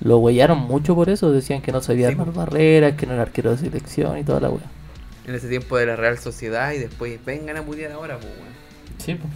lo 0.00 0.18
huellaron 0.18 0.58
mucho 0.60 0.94
por 0.94 1.10
eso, 1.10 1.32
decían 1.32 1.62
que 1.62 1.72
no 1.72 1.80
sabía 1.82 2.08
Sí, 2.08 2.12
armar 2.12 2.32
pues. 2.32 2.32
barreras, 2.32 2.96
que 2.96 3.06
no 3.06 3.14
era 3.14 3.22
arquero 3.22 3.50
de 3.52 3.58
selección 3.58 4.18
y 4.18 4.24
toda 4.24 4.40
la 4.40 4.50
wea. 4.50 4.72
En 5.24 5.34
ese 5.34 5.48
tiempo 5.48 5.76
de 5.76 5.86
la 5.86 5.96
Real 5.96 6.18
Sociedad 6.18 6.72
y 6.72 6.78
después 6.78 7.24
vengan 7.24 7.56
a 7.56 7.64
putear 7.64 7.90
ahora, 7.92 8.20
pues, 8.20 8.32
weón. 8.38 8.58
Sí, 8.98 9.14
pues. 9.16 9.32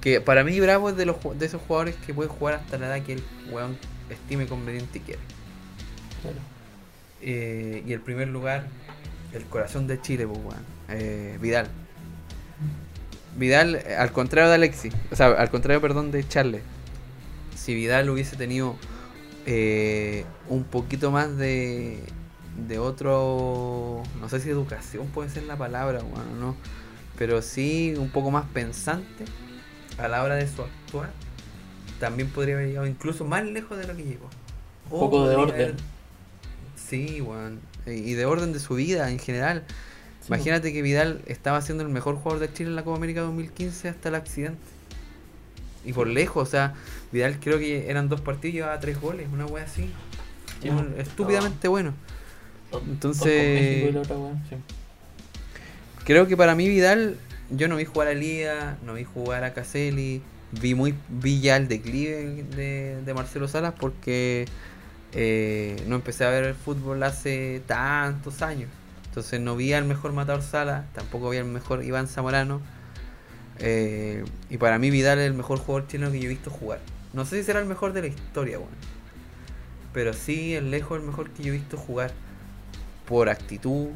Que 0.00 0.20
para 0.20 0.44
mí 0.44 0.58
Bravo 0.60 0.88
es 0.90 0.96
de, 0.96 1.06
los, 1.06 1.16
de 1.38 1.46
esos 1.46 1.60
jugadores 1.62 1.96
que 1.96 2.14
puede 2.14 2.28
jugar 2.28 2.54
hasta 2.54 2.78
la 2.78 2.86
edad 2.88 3.04
que 3.04 3.14
el 3.14 3.28
weón 3.44 3.78
estime 4.08 4.46
conveniente 4.48 4.98
y 4.98 5.02
quiera. 5.02 5.22
Eh, 7.20 7.82
y 7.86 7.92
el 7.92 8.00
primer 8.02 8.28
lugar, 8.28 8.72
el 9.32 9.46
corazón 9.46 9.86
de 9.86 10.00
Chile, 10.00 10.26
pues, 10.26 10.40
weón. 10.40 10.66
Eh, 10.88 11.38
Vidal. 11.40 11.68
Vidal, 13.36 13.76
eh, 13.76 13.96
al 13.96 14.12
contrario 14.12 14.48
de 14.48 14.54
Alexis, 14.56 14.94
o 15.10 15.16
sea, 15.16 15.28
al 15.28 15.50
contrario, 15.50 15.80
perdón, 15.80 16.10
de 16.10 16.26
Charles. 16.26 16.62
Si 17.54 17.74
Vidal 17.74 18.08
hubiese 18.10 18.36
tenido 18.36 18.76
eh, 19.46 20.24
un 20.48 20.64
poquito 20.64 21.10
más 21.10 21.36
de, 21.36 22.02
de 22.68 22.78
otro, 22.78 24.02
no 24.20 24.28
sé 24.28 24.40
si 24.40 24.50
educación 24.50 25.06
puede 25.08 25.30
ser 25.30 25.44
la 25.44 25.56
palabra, 25.56 26.00
weón, 26.02 26.40
no, 26.40 26.56
pero 27.18 27.42
sí 27.42 27.94
un 27.98 28.10
poco 28.10 28.30
más 28.30 28.46
pensante 28.46 29.24
a 29.98 30.08
la 30.08 30.22
hora 30.22 30.36
de 30.36 30.48
su 30.48 30.62
actuar, 30.62 31.10
también 32.00 32.28
podría 32.30 32.56
haber 32.56 32.68
llegado 32.68 32.86
incluso 32.86 33.24
más 33.24 33.44
lejos 33.44 33.78
de 33.78 33.86
lo 33.86 33.96
que 33.96 34.04
llegó. 34.04 34.28
Un 34.90 35.00
poco 35.00 35.28
de 35.28 35.36
orden. 35.36 35.76
Sí, 36.76 37.20
weón. 37.20 37.60
Y 37.86 38.12
de 38.12 38.24
orden 38.26 38.52
de 38.52 38.60
su 38.60 38.74
vida 38.74 39.10
en 39.10 39.18
general. 39.18 39.64
Sí, 40.26 40.32
Imagínate 40.34 40.72
que 40.72 40.82
Vidal 40.82 41.20
estaba 41.26 41.60
siendo 41.62 41.84
el 41.84 41.88
mejor 41.90 42.16
jugador 42.16 42.40
de 42.40 42.52
Chile 42.52 42.70
en 42.70 42.76
la 42.76 42.82
Copa 42.84 42.96
América 42.96 43.20
2015 43.20 43.88
hasta 43.88 44.08
el 44.08 44.14
accidente. 44.16 44.58
Y 45.84 45.92
por 45.92 46.08
lejos, 46.08 46.48
o 46.48 46.50
sea, 46.50 46.74
Vidal 47.12 47.38
creo 47.38 47.58
que 47.58 47.88
eran 47.90 48.08
dos 48.08 48.20
partidos 48.20 48.54
y 48.54 48.56
llevaba 48.58 48.80
tres 48.80 49.00
goles, 49.00 49.28
una 49.32 49.46
wea 49.46 49.64
así. 49.64 49.88
Sí, 50.60 50.68
Un- 50.68 50.94
estúpidamente 50.98 51.68
bueno. 51.68 51.94
Dos 52.72 52.82
Entonces- 52.88 53.94
otra 53.96 54.16
wea, 54.16 54.34
sí. 54.50 54.56
Creo 56.04 56.26
que 56.26 56.36
para 56.36 56.54
mí 56.56 56.68
Vidal, 56.68 57.18
yo 57.50 57.68
no 57.68 57.76
vi 57.76 57.84
jugar 57.84 58.08
a 58.08 58.14
Lía, 58.14 58.78
no 58.84 58.94
vi 58.94 59.04
jugar 59.04 59.44
a 59.44 59.54
Caselli, 59.54 60.22
vi 60.60 60.74
muy 60.74 60.94
vi 61.08 61.40
ya 61.40 61.56
el 61.56 61.68
declive 61.68 62.44
de, 62.56 63.00
de 63.04 63.14
Marcelo 63.14 63.46
Salas 63.46 63.74
porque 63.78 64.46
eh, 65.12 65.76
no 65.86 65.94
empecé 65.96 66.24
a 66.24 66.30
ver 66.30 66.44
el 66.44 66.54
fútbol 66.54 67.02
hace 67.04 67.62
tantos 67.66 68.42
años. 68.42 68.68
Entonces 69.16 69.40
no 69.40 69.56
vi 69.56 69.72
al 69.72 69.86
mejor 69.86 70.12
Matador 70.12 70.42
Salas, 70.42 70.84
tampoco 70.92 71.30
vi 71.30 71.38
al 71.38 71.46
mejor 71.46 71.82
Iván 71.82 72.06
Zamorano. 72.06 72.60
eh, 73.58 74.22
y 74.50 74.58
para 74.58 74.78
mí 74.78 74.90
Vidal 74.90 75.18
es 75.20 75.26
el 75.26 75.32
mejor 75.32 75.58
jugador 75.58 75.88
chileno 75.88 76.12
que 76.12 76.20
yo 76.20 76.26
he 76.26 76.28
visto 76.28 76.50
jugar. 76.50 76.80
No 77.14 77.24
sé 77.24 77.38
si 77.38 77.44
será 77.44 77.60
el 77.60 77.64
mejor 77.64 77.94
de 77.94 78.02
la 78.02 78.08
historia, 78.08 78.58
bueno. 78.58 78.76
Pero 79.94 80.12
sí 80.12 80.54
es 80.54 80.62
lejos 80.62 81.00
el 81.00 81.06
mejor 81.06 81.30
que 81.30 81.44
yo 81.44 81.54
he 81.54 81.56
visto 81.56 81.78
jugar. 81.78 82.12
Por 83.08 83.30
actitud, 83.30 83.88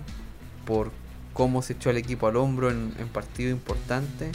por 0.64 0.90
cómo 1.34 1.60
se 1.60 1.74
echó 1.74 1.90
el 1.90 1.98
equipo 1.98 2.26
al 2.26 2.36
hombro 2.36 2.70
en, 2.70 2.94
en 2.98 3.08
partidos 3.08 3.52
importantes 3.52 4.30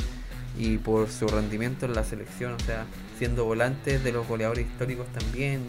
y 0.59 0.77
por 0.77 1.09
su 1.09 1.27
rendimiento 1.27 1.87
en 1.87 1.95
la 1.95 2.03
selección, 2.03 2.53
o 2.53 2.59
sea, 2.59 2.85
siendo 3.17 3.43
volante 3.45 3.97
de 3.97 4.11
los 4.11 4.27
goleadores 4.27 4.67
históricos 4.67 5.07
también. 5.07 5.61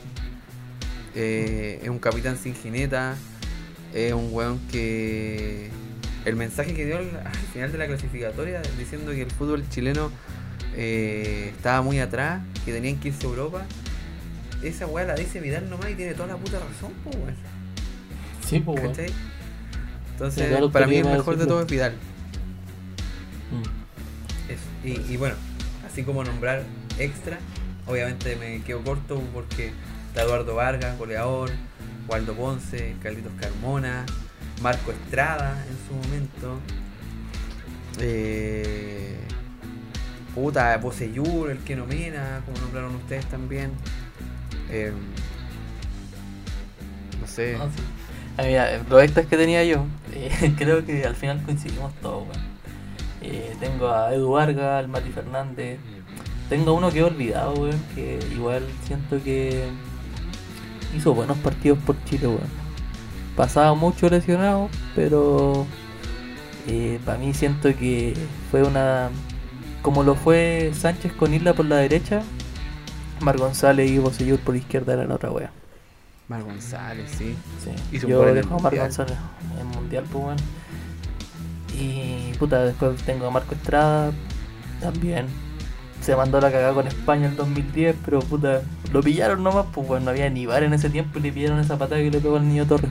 Eh, 1.14 1.80
es 1.82 1.88
un 1.88 2.01
capitán 2.01 2.36
sin 2.36 2.55
jineta, 2.55 3.16
es 3.97 4.12
un 4.12 4.28
weón 4.31 4.60
que 4.70 5.70
el 6.27 6.36
mensaje 6.36 6.74
que 6.74 6.85
dio 6.85 6.98
al, 6.98 7.09
al 7.24 7.35
final 7.52 7.73
de 7.73 7.78
la 7.78 7.86
clasificatoria 7.86 8.60
diciendo 8.78 9.12
que 9.12 9.23
el 9.23 9.31
fútbol 9.31 9.66
chileno 9.70 10.10
eh, 10.74 11.52
estaba 11.56 11.81
muy 11.81 11.98
atrás, 11.98 12.43
que 12.66 12.73
tenían 12.73 13.01
que 13.01 13.09
irse 13.09 13.27
a 13.27 13.31
Europa. 13.31 13.64
Esa 14.62 14.86
weá 14.86 15.06
la 15.06 15.14
dice 15.14 15.40
Vidal 15.40 15.70
nomás 15.70 15.90
y 15.90 15.94
tiene 15.94 16.12
toda 16.12 16.28
la 16.28 16.36
puta 16.36 16.59
razón, 16.59 16.93
pues 17.05 17.16
weón. 17.16 17.35
Sí, 18.47 18.60
pues, 18.60 18.81
weón. 18.81 18.93
¿Cachai? 18.93 19.12
Entonces, 20.12 20.48
claro, 20.48 20.70
para 20.70 20.86
mí 20.86 20.97
el 20.97 21.05
mejor 21.05 21.36
de 21.39 21.47
todo 21.47 21.62
es 21.62 21.66
Vidal. 21.66 21.94
Mm. 23.51 24.52
Eso. 24.52 25.01
Y, 25.09 25.14
y 25.14 25.16
bueno, 25.16 25.36
así 25.90 26.02
como 26.02 26.23
nombrar 26.23 26.64
extra, 26.98 27.39
obviamente 27.86 28.36
me 28.36 28.60
quedo 28.62 28.82
corto 28.82 29.23
porque 29.32 29.73
está 30.09 30.23
Eduardo 30.23 30.55
Vargas, 30.55 30.98
goleador, 30.98 31.51
Waldo 32.09 32.35
Ponce, 32.35 32.97
Carlitos 33.03 33.33
Carmona, 33.41 34.05
Marco 34.62 34.93
Estrada 34.93 35.65
en 35.69 35.77
su 35.87 36.09
momento. 36.09 36.59
Eh, 37.99 39.16
Puta, 40.35 40.78
Poseyur, 40.81 41.51
el 41.51 41.59
que 41.59 41.74
nomina, 41.74 42.43
como 42.45 42.59
nombraron 42.59 42.95
ustedes 42.97 43.24
también. 43.27 43.73
Eh, 44.70 44.93
no 47.20 47.27
sé. 47.27 47.57
No, 47.57 47.65
sí. 47.65 47.83
Ah, 48.37 48.43
mira, 48.43 49.03
extras 49.03 49.27
que 49.27 49.37
tenía 49.39 49.65
yo, 49.65 49.87
eh, 50.12 50.53
creo 50.59 50.85
que 50.85 51.05
al 51.07 51.16
final 51.16 51.43
coincidimos 51.43 51.95
todos, 52.03 52.28
weón. 52.28 52.57
Eh, 53.23 53.57
tengo 53.61 53.89
a 53.91 54.12
Edu 54.12 54.33
Vargas, 54.33 54.85
al 54.85 54.89
Mati 54.89 55.11
Fernández. 55.11 55.78
Tengo 56.51 56.74
uno 56.74 56.91
que 56.91 56.99
he 56.99 57.03
olvidado, 57.03 57.55
weón, 57.55 57.83
que 57.95 58.19
igual 58.31 58.62
siento 58.87 59.23
que 59.24 59.65
hizo 60.94 61.14
buenos 61.14 61.38
partidos 61.38 61.78
por 61.78 61.96
Chile, 62.04 62.26
weón. 62.26 62.66
Pasaba 63.36 63.74
mucho 63.74 64.08
lesionado, 64.08 64.68
pero 64.94 65.66
para 67.04 67.18
mí 67.18 67.34
siento 67.34 67.74
que 67.76 68.14
fue 68.50 68.62
una... 68.62 69.10
Como 69.82 70.02
lo 70.02 70.14
fue 70.16 70.72
Sánchez 70.74 71.12
con 71.12 71.32
Isla 71.32 71.54
por 71.54 71.66
la 71.66 71.76
derecha, 71.76 72.22
Mar 73.20 73.38
González 73.38 73.90
y 73.90 73.98
Bosellur 73.98 74.38
por 74.40 74.56
izquierda 74.56 74.94
eran 74.94 75.12
otra 75.12 75.30
wea. 75.30 75.52
Mar 76.28 76.42
González, 76.42 77.08
sí. 77.16 77.36
Sí. 77.62 77.70
Hizo 77.96 78.08
Yo 78.08 78.24
dejo 78.34 78.56
a 78.56 78.58
Mar. 78.58 78.76
González 78.76 79.16
en 79.60 79.66
Mundial, 79.68 80.04
pues 80.10 80.24
bueno. 80.24 80.42
Y 81.78 82.32
puta, 82.38 82.64
después 82.64 83.00
tengo 83.02 83.26
a 83.26 83.30
Marco 83.30 83.54
Estrada 83.54 84.12
también. 84.80 85.26
Se 86.02 86.14
mandó 86.14 86.40
la 86.40 86.52
cagada 86.52 86.73
con 86.73 86.86
España 86.86 87.27
en 87.27 87.36
2010, 87.36 87.97
pero 88.05 88.20
puta, 88.20 88.62
lo 88.93 89.02
pillaron 89.02 89.43
nomás, 89.43 89.66
pues 89.74 89.86
bueno, 89.89 90.05
no 90.05 90.10
había 90.12 90.31
ni 90.31 90.47
bar 90.47 90.62
en 90.62 90.73
ese 90.73 90.89
tiempo 90.89 91.18
y 91.18 91.23
le 91.23 91.32
pillaron 91.32 91.59
esa 91.59 91.77
patada 91.78 92.01
que 92.01 92.10
le 92.10 92.20
pegó 92.20 92.36
al 92.36 92.47
niño 92.48 92.64
Torres. 92.66 92.90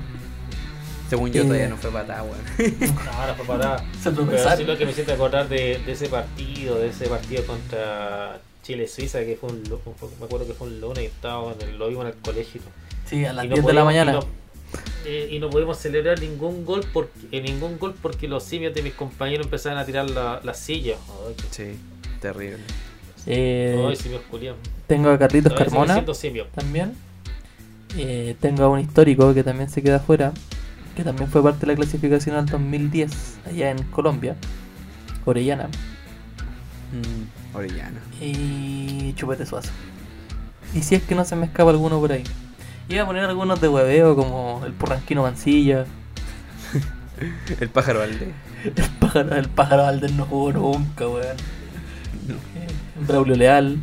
Según 1.09 1.31
yo 1.31 1.43
Eh. 1.43 1.45
todavía 1.45 1.67
no 1.69 1.77
fue 1.77 1.91
patada, 1.91 2.23
weón. 2.23 2.35
No, 3.05 3.11
ahora 3.11 3.35
fue 3.35 3.45
Se 4.03 4.11
Pero 4.11 4.57
sí 4.57 4.63
lo 4.65 4.77
que 4.77 4.85
me 4.85 4.91
siento 4.93 5.13
acordar 5.13 5.47
de, 5.47 5.79
de 5.85 5.91
ese 5.91 6.07
partido, 6.09 6.77
de 6.79 6.89
ese 6.89 7.07
partido 7.07 7.45
contra 7.45 8.39
Chile-Suiza, 8.63 9.19
que 9.19 9.37
fue 9.39 9.49
un 9.49 9.63
fue- 9.65 10.09
me 10.19 10.25
acuerdo 10.25 10.47
que 10.47 10.53
fue 10.53 10.67
un 10.67 10.81
lunes 10.81 11.03
y 11.03 11.07
estábamos 11.07 11.55
en 11.61 11.69
el, 11.69 11.77
lo 11.77 11.87
vimos 11.87 12.05
en 12.05 12.11
el 12.11 12.17
colegio. 12.17 12.61
Sí, 13.05 13.23
a 13.23 13.31
las 13.33 13.45
Y 13.45 13.49
no 13.49 13.53
10 13.55 13.65
de 13.67 13.73
la 13.73 13.83
mañana. 13.85 14.11
Y 14.11 14.15
no, 14.15 14.21
eh, 15.05 15.29
y 15.31 15.39
no 15.39 15.49
pudimos 15.51 15.77
celebrar 15.77 16.19
ningún 16.19 16.65
gol 16.65 16.83
porque 16.91 17.11
eh, 17.31 17.39
ningún 17.39 17.77
gol 17.77 17.93
porque 18.01 18.27
los 18.27 18.43
simios 18.43 18.73
de 18.73 18.81
mis 18.81 18.93
compañeros 18.93 19.45
empezaron 19.45 19.77
a 19.77 19.85
tirar 19.85 20.09
la- 20.09 20.41
las 20.43 20.57
sillas. 20.59 20.97
Ay, 21.27 21.35
qué- 21.37 21.43
Sí, 21.51 21.79
terrible. 22.19 22.57
Eh, 23.27 23.93
simios 23.97 24.21
tengo 24.87 25.09
a 25.09 25.17
Carlitos 25.17 25.53
Carmona 25.53 26.03
también. 26.53 26.93
Eh, 27.97 28.35
tengo 28.39 28.63
a 28.65 28.69
un 28.69 28.79
histórico 28.79 29.33
que 29.33 29.43
también 29.43 29.69
se 29.69 29.81
queda 29.81 29.97
afuera, 29.97 30.33
que 30.95 31.03
también 31.03 31.29
fue 31.29 31.41
parte 31.41 31.61
de 31.61 31.67
la 31.67 31.75
clasificación 31.75 32.35
al 32.35 32.45
2010 32.45 33.37
allá 33.47 33.71
en 33.71 33.83
Colombia, 33.83 34.35
Orellana. 35.25 35.69
Mm, 36.91 37.55
Orellana. 37.57 37.99
y 38.21 39.13
Chupete 39.15 39.45
Suazo. 39.45 39.71
Y 40.73 40.81
si 40.83 40.95
es 40.95 41.03
que 41.03 41.15
no 41.15 41.25
se 41.25 41.35
me 41.35 41.45
escapa 41.45 41.71
alguno 41.71 41.99
por 41.99 42.11
ahí. 42.11 42.23
Iba 42.89 43.03
a 43.03 43.05
poner 43.07 43.23
algunos 43.23 43.59
de 43.61 43.67
hueveo 43.69 44.15
como 44.15 44.61
el 44.65 44.73
Porranquino 44.73 45.23
Mancilla, 45.23 45.85
El 47.59 47.69
pájaro 47.69 47.99
Valdés. 47.99 48.29
el 48.65 48.73
pájaro, 48.99 49.35
el 49.35 49.49
pájaro 49.49 49.83
Valdés 49.83 50.11
no 50.11 50.25
jugó 50.25 50.51
nunca, 50.51 51.07
weón. 51.07 51.37
Braulio 52.99 53.35
Leal, 53.35 53.77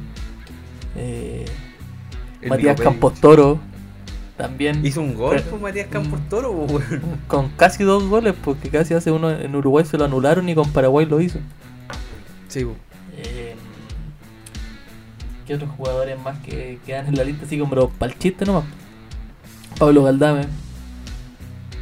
eh, 0.97 1.45
Matías 2.49 2.81
Campos. 2.81 3.15
Toro, 3.21 3.61
también 4.37 4.85
Hizo 4.85 5.01
un 5.03 5.15
gol 5.15 5.41
con 5.43 5.61
Matías 5.63 5.87
Campos 5.89 6.21
Toro, 6.29 6.51
weón. 6.53 6.83
con 7.29 7.49
casi 7.51 7.85
dos 7.85 8.05
goles, 8.09 8.35
porque 8.43 8.71
casi 8.71 8.95
hace 8.95 9.11
uno 9.11 9.31
en 9.31 9.55
Uruguay 9.55 9.85
se 9.85 9.99
lo 9.99 10.05
anularon 10.05 10.49
y 10.49 10.55
con 10.55 10.71
Paraguay 10.73 11.07
lo 11.07 11.21
hizo. 11.21 11.39
Sí, 12.49 12.65
weón. 12.65 12.77
Eh, 13.19 13.55
¿Qué 15.47 15.55
otros 15.55 15.71
jugadores 15.77 16.19
más 16.21 16.39
que 16.39 16.79
quedan 16.87 17.09
en 17.09 17.17
la 17.17 17.25
lista? 17.25 17.45
Así 17.47 17.59
como 17.59 17.89
para 17.91 18.13
el 18.13 18.19
chiste 18.19 18.45
nomás. 18.47 18.65
Pablo 19.79 20.05
Galdame. 20.05 20.47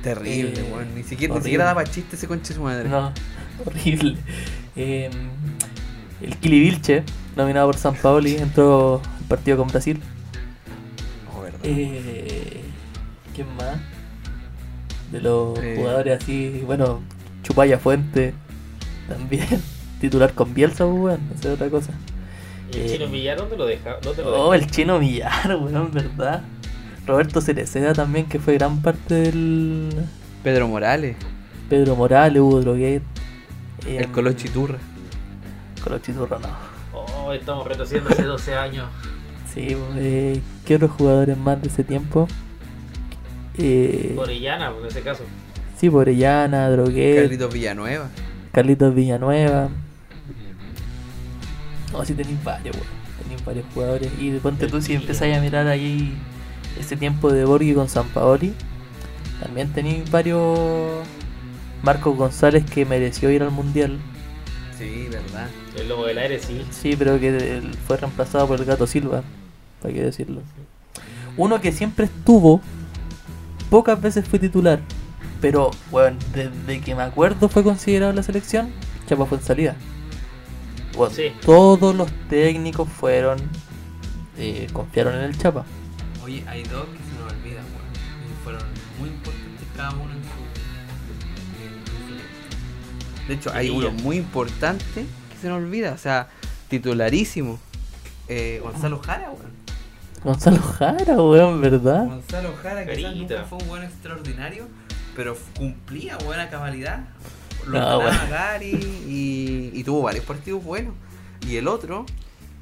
Terrible, 0.02 0.54
Eh. 0.60 0.86
Ni 0.96 1.02
siquiera, 1.02 1.34
ni 1.34 1.38
horrible. 1.38 1.42
siquiera 1.42 1.64
daba 1.66 1.84
chiste 1.84 2.16
ese 2.16 2.26
conche 2.26 2.54
su 2.54 2.62
madre. 2.62 2.88
No, 2.88 3.12
horrible. 3.66 4.16
Eh, 4.76 5.10
el 6.22 6.36
Kili 6.36 6.60
Vilche, 6.60 7.02
nominado 7.36 7.66
por 7.68 7.76
San 7.76 7.94
Paoli, 7.94 8.36
entró 8.36 9.00
al 9.20 9.24
partido 9.26 9.56
con 9.56 9.68
Brasil. 9.68 10.00
Oh, 11.36 11.42
verdad. 11.42 11.60
Eh, 11.64 12.62
¿Quién 13.34 13.46
más? 13.56 13.78
De 15.12 15.20
los 15.20 15.58
Eh. 15.58 15.74
jugadores 15.78 16.22
así, 16.22 16.62
bueno, 16.66 17.00
Chupaya 17.42 17.78
Fuente, 17.78 18.34
también. 19.08 19.46
Titular 20.00 20.32
con 20.34 20.54
Bielsa, 20.54 20.84
pues, 20.86 20.98
weón, 20.98 21.20
esa 21.38 21.48
es 21.48 21.54
otra 21.54 21.68
cosa. 21.68 21.92
¿Y 22.72 22.76
el 22.76 22.82
Eh. 22.86 22.90
chino 22.92 23.08
Millar 23.08 23.36
dónde 23.38 23.56
lo 23.56 23.66
deja? 23.66 23.96
¿Dónde 24.02 24.22
lo 24.22 24.30
Oh, 24.48 24.52
deja? 24.52 24.64
el 24.64 24.70
chino 24.70 24.98
Millar, 24.98 25.56
weón, 25.60 25.90
¿verdad? 25.92 26.42
Roberto 27.06 27.40
Cereceda 27.40 27.92
también, 27.92 28.26
que 28.26 28.38
fue 28.38 28.54
gran 28.54 28.80
parte 28.82 29.14
del. 29.14 29.90
Pedro 30.44 30.68
Morales. 30.68 31.16
Pedro 31.68 31.96
Morales, 31.96 32.40
Hugo 32.40 32.60
Droguet. 32.60 33.02
eh, 33.86 33.96
El 33.98 34.08
Colo 34.12 34.32
Chiturra. 34.32 34.78
Colo 35.82 35.98
Chiturra, 35.98 36.38
no. 36.38 36.48
Oh, 36.92 37.32
estamos 37.32 37.66
retrocediendo 37.66 38.10
hace 38.10 38.22
12 38.24 38.54
años. 38.54 38.86
Sí, 39.52 39.76
eh, 39.96 40.40
¿qué 40.64 40.76
otros 40.76 40.92
jugadores 40.92 41.36
más 41.36 41.60
de 41.60 41.68
ese 41.68 41.82
tiempo? 41.84 42.28
Eh, 43.58 44.14
Orellana, 44.18 44.72
en 44.78 44.86
ese 44.86 45.00
caso. 45.02 45.24
sí, 45.76 45.88
Orellana, 45.88 46.70
Droguet, 46.70 47.22
Carlitos 47.22 47.52
Villanueva. 47.52 48.08
Carlitos 48.52 48.94
Villanueva. 48.94 49.68
No, 51.92 52.04
sí 52.04 52.14
tenéis 52.14 52.42
varios, 52.44 52.76
weón. 52.76 52.88
Tenéis 53.22 53.44
varios 53.44 53.64
jugadores. 53.74 54.10
Y 54.20 54.30
de 54.30 54.38
ponte 54.38 54.66
tú, 54.68 54.80
si 54.80 54.94
empezáis 54.94 55.36
a 55.36 55.40
mirar 55.40 55.66
ahí 55.66 56.16
ese 56.78 56.96
tiempo 56.96 57.32
de 57.32 57.44
Borghi 57.44 57.74
con 57.74 57.88
San 57.88 58.06
Paoli, 58.08 58.54
también 59.42 59.72
tenéis 59.72 60.10
varios. 60.10 61.00
Marcos 61.82 62.14
González 62.16 62.64
que 62.64 62.84
mereció 62.84 63.30
ir 63.30 63.42
al 63.42 63.50
mundial. 63.50 63.98
Sí, 64.80 65.08
verdad. 65.10 65.48
El 65.76 65.88
lobo 65.88 66.06
del 66.06 66.16
aire, 66.18 66.38
sí. 66.40 66.64
Sí, 66.70 66.96
pero 66.96 67.20
que 67.20 67.62
fue 67.86 67.98
reemplazado 67.98 68.48
por 68.48 68.58
el 68.58 68.64
Gato 68.64 68.86
Silva, 68.86 69.22
para 69.82 69.92
qué 69.92 70.02
decirlo. 70.02 70.40
Uno 71.36 71.60
que 71.60 71.70
siempre 71.70 72.06
estuvo, 72.06 72.60
pocas 73.68 74.00
veces 74.00 74.26
fue 74.26 74.38
titular, 74.38 74.80
pero 75.40 75.70
bueno, 75.90 76.16
desde 76.34 76.80
que 76.80 76.94
me 76.94 77.02
acuerdo 77.02 77.48
fue 77.50 77.62
considerado 77.62 78.12
la 78.14 78.22
selección, 78.22 78.70
Chapa 79.06 79.26
fue 79.26 79.38
en 79.38 79.44
salida. 79.44 79.76
Bueno, 80.96 81.14
Sí. 81.14 81.32
todos 81.44 81.94
los 81.94 82.10
técnicos 82.28 82.88
fueron, 82.88 83.38
eh, 84.38 84.66
confiaron 84.72 85.14
en 85.14 85.22
el 85.22 85.36
Chapa. 85.38 85.64
Oye, 86.24 86.42
hay 86.48 86.62
dos 86.64 86.86
que 86.86 86.98
se 86.98 87.22
nos 87.22 87.32
olvidan, 87.32 87.64
weón. 87.64 87.90
Y 88.30 88.42
fueron 88.44 88.62
muy 88.98 89.08
importantes 89.10 89.66
cada 89.76 89.90
uno 89.92 90.09
De 93.30 93.36
hecho, 93.36 93.52
hay 93.54 93.70
uno 93.70 93.92
muy 93.92 94.16
importante 94.16 95.04
que 95.30 95.38
se 95.40 95.48
nos 95.48 95.58
olvida, 95.58 95.92
o 95.92 95.98
sea, 95.98 96.26
titularísimo. 96.68 97.60
Eh, 98.26 98.60
Gonzalo 98.60 98.98
Jara, 98.98 99.30
weón. 99.30 99.52
Gonzalo 100.24 100.60
Jara, 100.60 101.14
weón, 101.14 101.60
¿verdad? 101.60 102.06
Gonzalo 102.06 102.52
Jara 102.60 102.84
quizás 102.84 103.02
Carita. 103.04 103.36
nunca 103.36 103.44
fue 103.44 103.58
un 103.58 103.68
buen 103.68 103.84
extraordinario, 103.84 104.66
pero 105.14 105.36
cumplía 105.56 106.18
buena 106.18 106.50
cabalidad. 106.50 107.04
Lo 107.68 107.78
No, 107.78 107.98
ganaba 107.98 108.02
bueno. 108.02 108.20
Gary 108.30 109.02
y, 109.06 109.70
y 109.78 109.84
tuvo 109.84 110.02
varios 110.02 110.24
partidos 110.24 110.64
buenos. 110.64 110.94
Y 111.46 111.54
el 111.56 111.68
otro, 111.68 112.06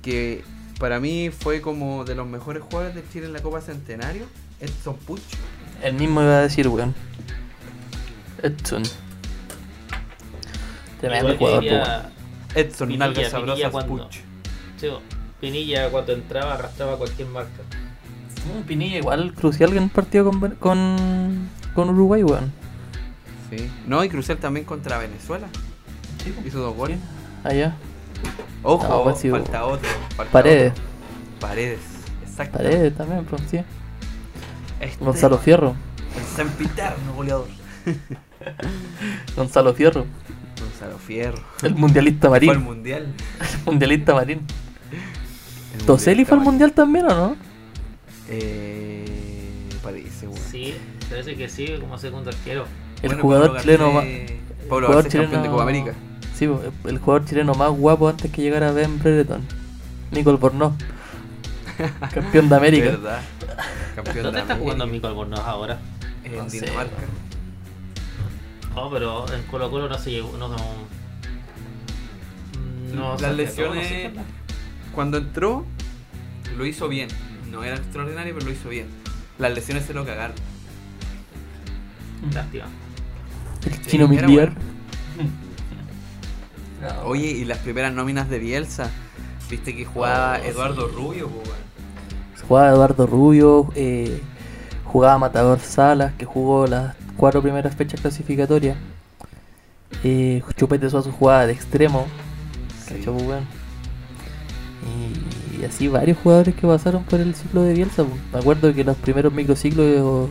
que 0.02 0.44
para 0.78 1.00
mí 1.00 1.30
fue 1.30 1.62
como 1.62 2.04
de 2.04 2.14
los 2.14 2.26
mejores 2.26 2.62
jugadores 2.62 2.94
de 2.94 3.02
Chile 3.10 3.24
en 3.24 3.32
la 3.32 3.40
Copa 3.40 3.62
Centenario, 3.62 4.26
Edson 4.60 4.96
Puch. 4.98 5.22
El 5.82 5.94
mismo 5.94 6.20
iba 6.20 6.36
a 6.36 6.42
decir, 6.42 6.68
weón. 6.68 6.94
Edson. 8.42 8.82
Tremendo 11.00 11.32
que 11.32 11.38
jugador, 11.38 11.62
diría-. 11.62 12.10
Edson 12.54 12.88
Pinilla, 12.88 13.06
Nalgas 13.06 13.30
Sabrosas 13.30 13.70
cuando- 13.70 13.96
Puch. 14.08 14.16
Sí, 14.78 14.88
Pinilla 15.40 15.90
cuando 15.90 16.12
entraba 16.12 16.54
arrastraba 16.54 16.96
cualquier 16.96 17.28
marca. 17.28 17.62
Mm, 18.46 18.62
Pinilla 18.66 18.98
igual 18.98 19.34
crucial 19.34 19.70
en 19.76 19.84
el 19.84 19.90
partido 19.90 20.24
con, 20.30 20.50
con, 20.56 21.48
con 21.74 21.90
Uruguay, 21.90 22.22
weón. 22.24 22.52
Sí. 23.50 23.70
No, 23.86 24.02
y 24.04 24.08
Crucel 24.08 24.38
también 24.38 24.64
contra 24.66 24.98
Venezuela. 24.98 25.46
Hizo 26.46 26.58
dos 26.60 26.74
goles. 26.76 26.98
Allá. 27.44 27.74
Ojo, 28.62 28.88
No, 28.88 29.04
pues 29.04 29.18
sí, 29.18 29.30
falta 29.30 29.64
otro. 29.64 29.88
falta 30.16 30.32
Paredes. 30.32 30.72
otro. 30.72 30.82
Paredes. 31.40 31.80
Exacto. 32.26 32.58
Paredes 32.58 32.96
también, 32.96 33.24
pues 33.24 33.42
sí. 33.50 33.60
Este, 34.80 35.04
Gonzalo 35.04 35.38
Fierro. 35.38 35.74
El 36.16 36.24
sempiterno 36.24 37.14
goleador. 37.14 37.46
Gonzalo 39.36 39.74
Fierro. 39.74 40.04
Gonzalo 40.60 40.98
Fierro. 40.98 41.42
El 41.62 41.74
mundialista 41.74 42.28
Fue 42.28 42.38
al 42.38 42.46
marín. 42.46 42.62
mundial. 42.64 43.06
mundialista 43.66 44.14
marín. 44.14 44.40
El 45.78 45.84
¿Toseli 45.86 46.24
fue 46.24 46.34
al 46.34 46.38
marín. 46.40 46.50
mundial 46.52 46.72
también 46.72 47.06
o 47.06 47.08
no? 47.14 47.36
Eh, 48.28 49.04
parece, 49.82 50.26
weón. 50.28 50.40
Sí, 50.50 50.74
parece 51.08 51.36
que 51.36 51.48
sí, 51.48 51.66
como 51.80 51.98
segundo 51.98 52.30
arquero. 52.30 52.64
El 53.02 53.08
Bueno, 53.10 53.22
jugador 53.22 53.46
Pablo 53.48 53.60
chileno 53.62 53.92
Garcés- 53.92 53.94
más. 53.94 54.32
Pablo 54.68 54.86
jugador 54.86 55.04
Garcés, 55.04 55.20
campeón 55.22 55.42
de 55.42 55.48
Copa 55.48 55.62
América. 55.62 55.92
Sí, 56.34 56.48
el 56.84 56.98
jugador 56.98 57.24
chileno 57.24 57.54
más 57.54 57.70
guapo 57.70 58.08
antes 58.08 58.30
que 58.30 58.42
llegara 58.42 58.70
Ben 58.72 58.98
Brereton. 58.98 59.42
Nicol 60.12 60.36
Bornó. 60.36 60.76
Campeón 62.12 62.48
de 62.48 62.56
América. 62.56 62.86
¿Verdad? 62.86 63.20
Campeón 63.94 64.22
¿Dónde 64.24 64.32
de 64.38 64.42
está 64.42 64.56
jugando. 64.56 64.86
Mico 64.86 65.06
Albornoz 65.06 65.40
ahora? 65.40 65.78
En 66.24 66.36
No 66.36 66.50
sé, 66.50 66.60
Dinamarca. 66.60 66.92
No, 68.74 68.90
pero 68.90 69.32
en 69.32 69.42
Colo 69.44 69.70
Colo 69.70 69.88
no 69.88 69.98
se 69.98 70.10
llegó. 70.10 70.36
No, 70.36 70.48
no, 70.48 70.56
no 72.94 73.16
Las 73.18 73.34
lesiones- 73.36 73.86
acercó, 73.86 74.18
no 74.18 74.24
sé 74.24 74.28
Cuando 74.94 75.18
entró, 75.18 75.64
lo 76.56 76.66
hizo 76.66 76.88
bien. 76.88 77.08
No 77.50 77.62
era 77.64 77.76
extraordinario, 77.76 78.34
pero 78.34 78.46
lo 78.46 78.52
hizo 78.52 78.68
bien. 78.68 78.86
Las 79.38 79.52
lesiones 79.54 79.84
se 79.84 79.94
lo 79.94 80.04
cagaron. 80.04 80.36
Lástima. 82.32 82.64
El 83.64 83.72
Sí, 83.74 83.80
chino 83.90 84.12
era 84.12 84.26
miliar. 84.26 84.52
Oye, 87.04 87.26
y 87.26 87.44
las 87.44 87.58
primeras 87.58 87.92
nóminas 87.92 88.28
de 88.30 88.38
Bielsa. 88.38 88.90
Viste 89.50 89.74
que 89.74 89.84
jugaba 89.84 90.38
Oh, 90.40 90.44
Eduardo 90.46 90.88
sí. 90.88 90.94
Rubio, 90.94 91.28
pues, 91.28 91.48
weón. 91.48 91.58
Jugaba 92.48 92.68
Eduardo 92.70 93.06
Rubio, 93.06 93.68
eh, 93.74 94.22
jugaba 94.88 95.18
Matador 95.18 95.60
Salas, 95.60 96.12
que 96.18 96.24
jugó 96.24 96.66
las 96.66 96.94
cuatro 97.16 97.40
primeras 97.42 97.74
fechas 97.74 98.00
clasificatorias. 98.00 98.76
Eh, 100.04 100.42
Chupete 100.56 100.88
Suazo 100.90 101.12
jugaba 101.12 101.46
de 101.46 101.52
extremo. 101.52 102.06
Sí. 102.86 102.94
¿cachai, 102.94 103.14
pues? 103.24 103.42
Y, 105.56 105.60
y 105.60 105.64
así 105.64 105.88
varios 105.88 106.18
jugadores 106.18 106.54
que 106.54 106.66
pasaron 106.66 107.04
por 107.04 107.20
el 107.20 107.34
ciclo 107.34 107.62
de 107.62 107.74
Bielsa. 107.74 108.04
pues. 108.04 108.20
Me 108.32 108.38
acuerdo 108.38 108.72
que 108.74 108.84
los 108.84 108.96
primeros 108.96 109.32
microciclos 109.32 110.28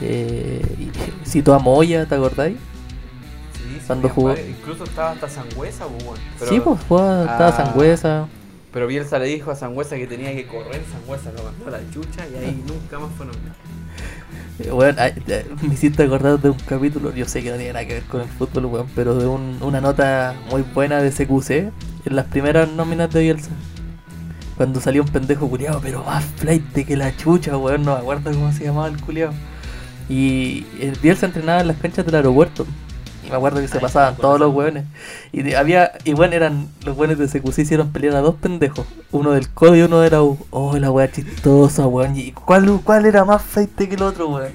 eh, 0.00 0.62
y- 0.78 0.90
citó 1.28 1.54
a 1.54 1.58
Moya, 1.58 2.06
¿te 2.06 2.14
acordáis? 2.14 2.56
Sí, 3.54 3.76
sí, 3.80 3.86
Cuando 3.86 4.08
jugó. 4.08 4.34
Incluso 4.36 4.84
estaba 4.84 5.10
hasta 5.12 5.28
Sangüesa, 5.28 5.86
pues. 5.86 6.20
Pero- 6.38 6.50
sí, 6.50 6.60
pues 6.60 6.80
jugaba, 6.88 7.22
estaba 7.22 7.48
Ah. 7.48 7.52
Sangüesa. 7.52 8.26
Pero 8.72 8.86
Bielsa 8.86 9.18
le 9.18 9.26
dijo 9.26 9.50
a 9.50 9.56
Sangüesa 9.56 9.96
que 9.96 10.06
tenía 10.06 10.32
que 10.32 10.46
correr, 10.46 10.80
Sangüesa 10.92 11.32
lo 11.32 11.42
mandó 11.42 11.66
a 11.68 11.70
la 11.72 11.80
chucha 11.92 12.24
y 12.32 12.36
ahí 12.36 12.62
nunca 12.66 12.98
más 13.00 13.10
fue 13.16 13.26
nombrado. 13.26 13.56
Eh, 14.60 14.70
Weón, 14.72 14.96
ay, 14.98 15.12
eh, 15.26 15.46
me 15.66 15.74
hiciste 15.74 16.02
acordar 16.04 16.38
de 16.40 16.50
un 16.50 16.58
capítulo, 16.68 17.12
yo 17.14 17.24
sé 17.26 17.42
que 17.42 17.50
no 17.50 17.56
tiene 17.56 17.72
nada 17.72 17.84
que 17.86 17.94
ver 17.94 18.02
con 18.04 18.20
el 18.20 18.28
fútbol, 18.28 18.66
weón, 18.66 18.86
pero 18.94 19.16
de 19.16 19.26
un- 19.26 19.58
una 19.62 19.80
nota 19.80 20.34
muy 20.50 20.62
buena 20.62 21.02
de 21.02 21.10
CQC 21.10 21.72
en 22.04 22.16
las 22.16 22.26
primeras 22.26 22.70
nóminas 22.70 23.10
de 23.12 23.22
Bielsa. 23.22 23.50
Cuando 24.56 24.80
salió 24.80 25.02
un 25.02 25.08
pendejo 25.08 25.48
culiado, 25.48 25.80
pero 25.82 26.04
más 26.04 26.24
flight 26.36 26.72
que 26.86 26.96
la 26.96 27.16
chucha, 27.16 27.56
weón, 27.56 27.82
no 27.84 27.94
me 27.94 28.00
acuerdo 28.00 28.30
cómo 28.30 28.52
se 28.52 28.64
llamaba 28.64 28.88
el 28.88 29.00
culiado. 29.00 29.32
Y 30.08 30.66
el 30.80 30.96
Bielsa 31.02 31.26
entrenaba 31.26 31.60
en 31.62 31.68
las 31.68 31.76
canchas 31.78 32.04
del 32.04 32.14
aeropuerto. 32.16 32.66
Me 33.30 33.36
acuerdo 33.36 33.60
que 33.60 33.68
se 33.68 33.76
Ay, 33.76 33.80
pasaban 33.80 34.16
todos 34.16 34.40
los 34.40 34.52
weones. 34.52 34.84
Y 35.32 35.52
había, 35.54 35.92
y 36.04 36.12
bueno, 36.14 36.34
eran 36.34 36.68
los 36.84 36.96
weones 36.96 37.18
de 37.18 37.26
CQC 37.28 37.58
hicieron 37.60 37.92
pelear 37.92 38.16
a 38.16 38.20
dos 38.20 38.34
pendejos. 38.36 38.86
Uno 39.12 39.30
del 39.32 39.48
COD 39.50 39.76
y 39.76 39.82
uno 39.82 40.00
de 40.00 40.10
la 40.10 40.22
U. 40.22 40.38
Oh, 40.50 40.76
la 40.76 40.90
wea 40.90 41.10
chistosa, 41.10 41.86
weón. 41.86 42.16
¿Y 42.16 42.32
cuál, 42.32 42.80
cuál 42.84 43.06
era 43.06 43.24
más 43.24 43.42
flight 43.42 43.74
que 43.76 43.94
el 43.94 44.02
otro, 44.02 44.28
weón? 44.28 44.52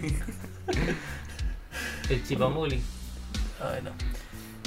El 2.10 2.24
Chipamuli. 2.28 2.82
Ay, 3.62 3.82
no. 3.84 3.92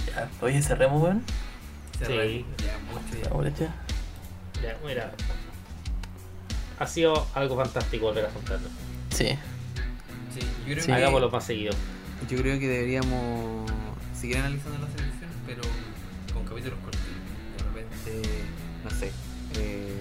Ya, 0.06 0.28
oye, 0.40 0.62
cerremos, 0.62 1.02
weón. 1.02 1.22
Sí. 2.06 2.44
Ya, 2.64 2.78
mucho. 3.40 3.64
Ya, 4.62 4.76
mira. 4.86 5.12
Ha 6.78 6.86
sido 6.86 7.26
algo 7.34 7.56
fantástico 7.56 8.06
volver 8.06 8.26
a 8.26 8.30
juntarnos. 8.30 8.70
Sí. 9.10 9.36
Sí, 10.32 10.40
yo 10.60 10.64
creo 10.64 10.80
Sí. 10.80 10.86
que- 10.86 10.92
Hagámoslo 10.92 11.30
más 11.30 11.44
seguido. 11.44 11.74
Yo 12.28 12.38
creo 12.38 12.58
que 12.58 12.68
deberíamos 12.68 13.70
seguir 14.18 14.38
analizando 14.38 14.78
las 14.78 14.90
elecciones, 15.00 15.36
pero 15.46 15.62
con 16.34 16.44
capítulos 16.44 16.78
cortitos. 16.80 17.06
De 17.56 17.64
repente, 17.64 18.28
no 18.82 18.90
sé, 18.90 19.12
eh, 19.56 19.94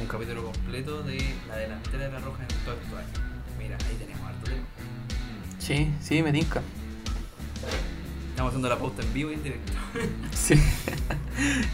un 0.00 0.06
capítulo 0.06 0.44
completo 0.44 1.02
de 1.04 1.22
la 1.48 1.56
delantera 1.56 2.06
de 2.06 2.12
la 2.12 2.18
Roja 2.18 2.42
en 2.42 2.48
todo 2.64 2.98
años. 2.98 3.10
Mira, 3.58 3.76
ahí 3.88 3.96
tenemos 3.96 4.26
harto 4.26 4.50
tema. 4.50 4.64
Sí, 5.58 5.90
sí, 6.00 6.22
me 6.22 6.32
tinca. 6.32 6.62
Estamos 8.30 8.50
haciendo 8.50 8.68
la 8.68 8.78
pauta 8.78 9.02
en 9.02 9.12
vivo 9.12 9.30
y 9.30 9.34
en 9.34 9.42
directo. 9.42 9.72
Sí. 10.32 10.54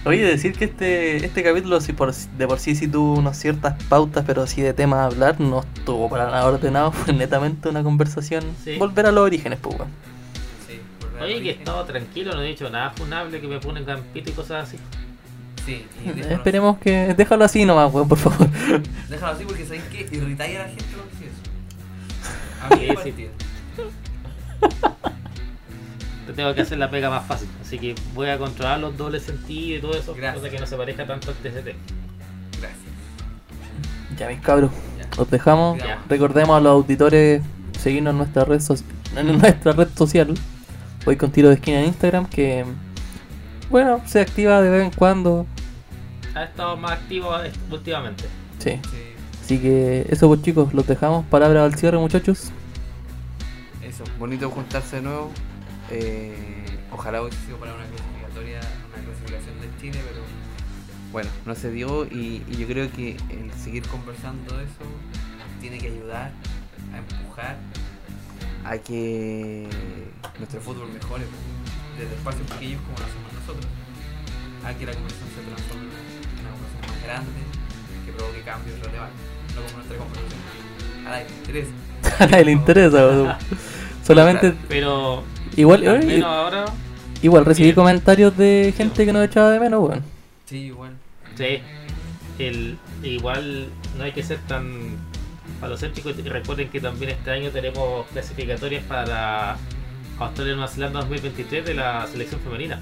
Oye, 0.05 0.23
decir 0.25 0.53
que 0.53 0.67
este, 0.67 1.25
este 1.25 1.43
capítulo 1.43 1.81
si 1.81 1.93
por, 1.93 2.15
de 2.15 2.47
por 2.47 2.59
sí 2.59 2.75
sí 2.75 2.87
tuvo 2.87 3.15
unas 3.15 3.39
ciertas 3.39 3.83
pautas, 3.85 4.25
pero 4.27 4.43
así 4.43 4.61
de 4.61 4.75
temas 4.75 4.99
a 4.99 5.05
hablar, 5.07 5.41
no 5.41 5.61
estuvo 5.61 6.11
para 6.11 6.27
nada 6.27 6.47
ordenado, 6.47 6.93
fue 6.93 7.15
netamente 7.15 7.71
una 7.71 7.83
conversación. 7.83 8.45
Sí. 8.63 8.77
Volver 8.77 9.07
a 9.07 9.13
los 9.13 9.25
orígenes, 9.25 9.59
pues, 9.61 9.79
Oye, 11.23 11.43
que 11.43 11.49
he 11.51 11.53
estado 11.53 11.85
tranquilo, 11.85 12.33
no 12.35 12.43
he 12.43 12.47
dicho 12.49 12.69
nada 12.71 12.91
funable, 12.91 13.41
que 13.41 13.47
me 13.49 13.59
ponen 13.59 13.85
campito 13.85 14.31
y 14.31 14.33
cosas 14.33 14.69
así. 14.69 14.77
Sí, 15.67 15.85
y 16.05 16.09
Eh, 16.21 16.27
Esperemos 16.35 16.79
que. 16.79 17.15
Déjalo 17.15 17.45
así 17.45 17.65
nomás, 17.65 17.93
weón, 17.93 18.09
por 18.09 18.19
favor. 18.19 18.49
déjalo 19.09 19.33
así 19.33 19.45
porque 19.45 19.65
sabéis 19.65 19.83
que 19.85 20.09
irritáis 20.17 20.57
a 20.57 20.63
la 20.63 20.69
gente 20.69 20.85
con 20.85 21.07
eso. 21.27 22.65
A 22.65 22.77
mí 22.77 23.13
Sí. 23.13 23.29
Te 26.27 26.33
tengo 26.35 26.55
que 26.55 26.61
hacer 26.61 26.79
la 26.79 26.91
pega 26.91 27.09
más 27.09 27.27
fácil. 27.27 27.49
Así 27.63 27.79
que 27.79 27.95
voy 28.15 28.29
a 28.29 28.39
controlar 28.39 28.79
los 28.81 28.97
dobles 28.97 29.23
sentidos 29.23 29.79
y 29.79 29.81
todo 29.81 29.99
eso. 29.99 30.15
Gracias. 30.15 30.37
Cosa 30.43 30.51
que 30.51 30.59
no 30.61 30.67
se 30.67 30.77
parezca 30.77 31.07
tanto 31.07 31.31
al 31.31 31.37
TCT. 31.37 31.75
Gracias. 32.61 32.79
Ya, 34.19 34.29
mis 34.29 34.41
cabros, 34.41 34.71
Ya. 34.99 35.09
los 35.17 35.31
dejamos. 35.31 35.79
Ya. 35.79 36.03
Recordemos 36.09 36.57
a 36.57 36.61
los 36.61 36.73
auditores 36.73 37.43
seguirnos 37.79 38.13
en 38.13 38.19
nuestra 38.19 38.45
red, 38.45 38.59
soci- 38.61 38.83
en 39.17 39.39
nuestra 39.39 39.73
red 39.73 39.89
social. 39.97 40.35
Voy 41.05 41.17
con 41.17 41.31
tiro 41.33 41.49
de 41.49 41.55
esquina 41.55 41.81
en 41.81 41.87
Instagram 41.87 42.27
que, 42.27 42.65
bueno, 43.71 44.03
se 44.07 44.21
activa 44.21 44.61
de 44.61 44.71
vez 44.71 44.85
en 44.85 44.91
cuando. 44.91 45.47
Ha 46.35 46.45
estado 46.45 46.77
más 46.77 46.93
activo 46.93 47.31
últimamente. 47.71 48.25
Sí. 48.59 48.81
Sí, 48.91 48.99
Así 49.43 49.59
que 49.59 50.07
eso 50.11 50.29
pues 50.29 50.43
chicos, 50.43 50.75
los 50.75 50.87
dejamos. 50.87 51.25
Palabra 51.27 51.65
al 51.65 51.75
cierre 51.75 51.97
muchachos. 51.99 52.51
eso, 53.83 54.05
bonito 54.19 54.51
juntarse 54.51 54.97
de 54.97 55.03
nuevo. 55.03 55.31
Eh, 55.91 56.67
ojalá 56.93 57.23
hubiese 57.23 57.39
sido 57.47 57.57
para 57.59 57.73
una 57.75 57.85
clasificatoria, 57.87 58.61
una 58.93 59.05
clasificación 59.05 59.61
de 59.61 59.81
Chile, 59.81 60.05
pero 60.07 60.21
bueno, 61.13 61.31
no 61.47 61.55
se 61.55 61.71
dio 61.71 62.05
y, 62.05 62.43
y 62.47 62.57
yo 62.59 62.67
creo 62.67 62.93
que 62.93 63.17
el 63.31 63.51
seguir 63.59 63.83
conversando 63.89 64.55
de 64.59 64.65
eso 64.65 64.85
tiene 65.63 65.79
que 65.79 65.87
ayudar 65.87 66.31
a 66.93 66.99
empujar 66.99 67.57
a 68.69 68.77
que 68.77 69.67
nuestro 70.39 70.61
fútbol 70.61 70.89
mejore 70.93 71.25
desde 71.99 72.15
espacios 72.15 72.47
pequeños 72.51 72.81
como 72.83 72.99
lo 72.99 73.05
hacemos 73.05 73.33
nosotros, 73.33 73.67
a 74.65 74.75
que 74.75 74.87
la 74.87 74.93
conversación 74.93 75.29
se 75.35 75.41
transforme 75.49 75.89
en 75.89 76.41
una 76.45 76.51
conversación 76.53 76.87
más 76.93 77.03
grande 77.05 77.41
que 78.05 78.13
provoque 78.13 78.43
cambios 78.43 78.79
relevantes, 78.81 79.21
no 79.55 79.63
como 79.63 79.77
nuestra 79.77 79.97
conversación. 79.97 80.41
A 81.07 81.11
nadie 81.11 81.25
le 81.25 81.35
interesa. 81.37 81.73
A 82.19 82.27
nadie 82.27 82.45
le 82.45 82.53
interesa. 82.53 83.39
Solamente, 84.05 84.55
Pero 84.69 85.25
igual, 85.57 85.87
al 85.89 85.97
oye, 85.97 86.07
menos 86.07 86.29
ahora, 86.29 86.65
igual 87.23 87.45
recibí 87.45 87.69
Bien. 87.69 87.75
comentarios 87.75 88.37
de 88.37 88.75
gente 88.77 89.05
que 89.07 89.13
nos 89.13 89.25
echaba 89.25 89.51
de 89.51 89.61
menos, 89.61 89.89
weón. 89.89 90.03
Sí, 90.47 90.57
igual. 90.59 90.93
sí, 91.37 91.61
el, 92.39 92.79
igual 93.03 93.69
no 93.97 94.05
hay 94.05 94.13
que 94.13 94.23
ser 94.23 94.39
tan 94.47 94.97
palocéntrico. 95.61 96.11
Y 96.11 96.15
recuerden 96.23 96.69
que 96.71 96.81
también 96.81 97.13
este 97.13 97.31
año 97.31 97.51
tenemos 97.51 98.07
clasificatorias 98.09 98.85
para 98.85 99.57
Australia 100.19 100.53
y 100.53 100.57
Nueva 100.57 100.71
Zelanda 100.73 101.01
2023 101.01 101.65
de 101.65 101.75
la 101.75 102.07
selección 102.07 102.41
femenina. 102.41 102.81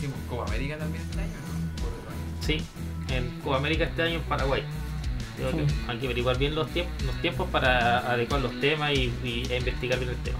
Sí, 0.00 0.06
pues, 0.06 0.12
Copa 0.28 0.44
América 0.44 0.76
también 0.78 1.02
este 1.02 1.20
año, 1.20 1.32
¿no? 1.32 2.46
Sí, 2.46 2.62
en 3.10 3.40
Copa 3.40 3.56
América 3.56 3.84
este 3.84 4.02
año 4.02 4.14
en 4.16 4.22
Paraguay. 4.22 4.62
Creo 5.36 5.52
que 5.52 5.66
hay 5.88 5.98
que 5.98 6.06
averiguar 6.06 6.36
bien 6.36 6.54
los, 6.54 6.68
tiemp- 6.70 7.00
los 7.06 7.14
tiempos 7.22 7.48
para 7.50 7.98
adecuar 8.10 8.40
los 8.40 8.58
temas 8.60 8.92
y, 8.92 9.12
y- 9.22 9.46
e 9.50 9.58
investigar 9.58 9.98
bien 9.98 10.10
el 10.10 10.16
tema. 10.16 10.38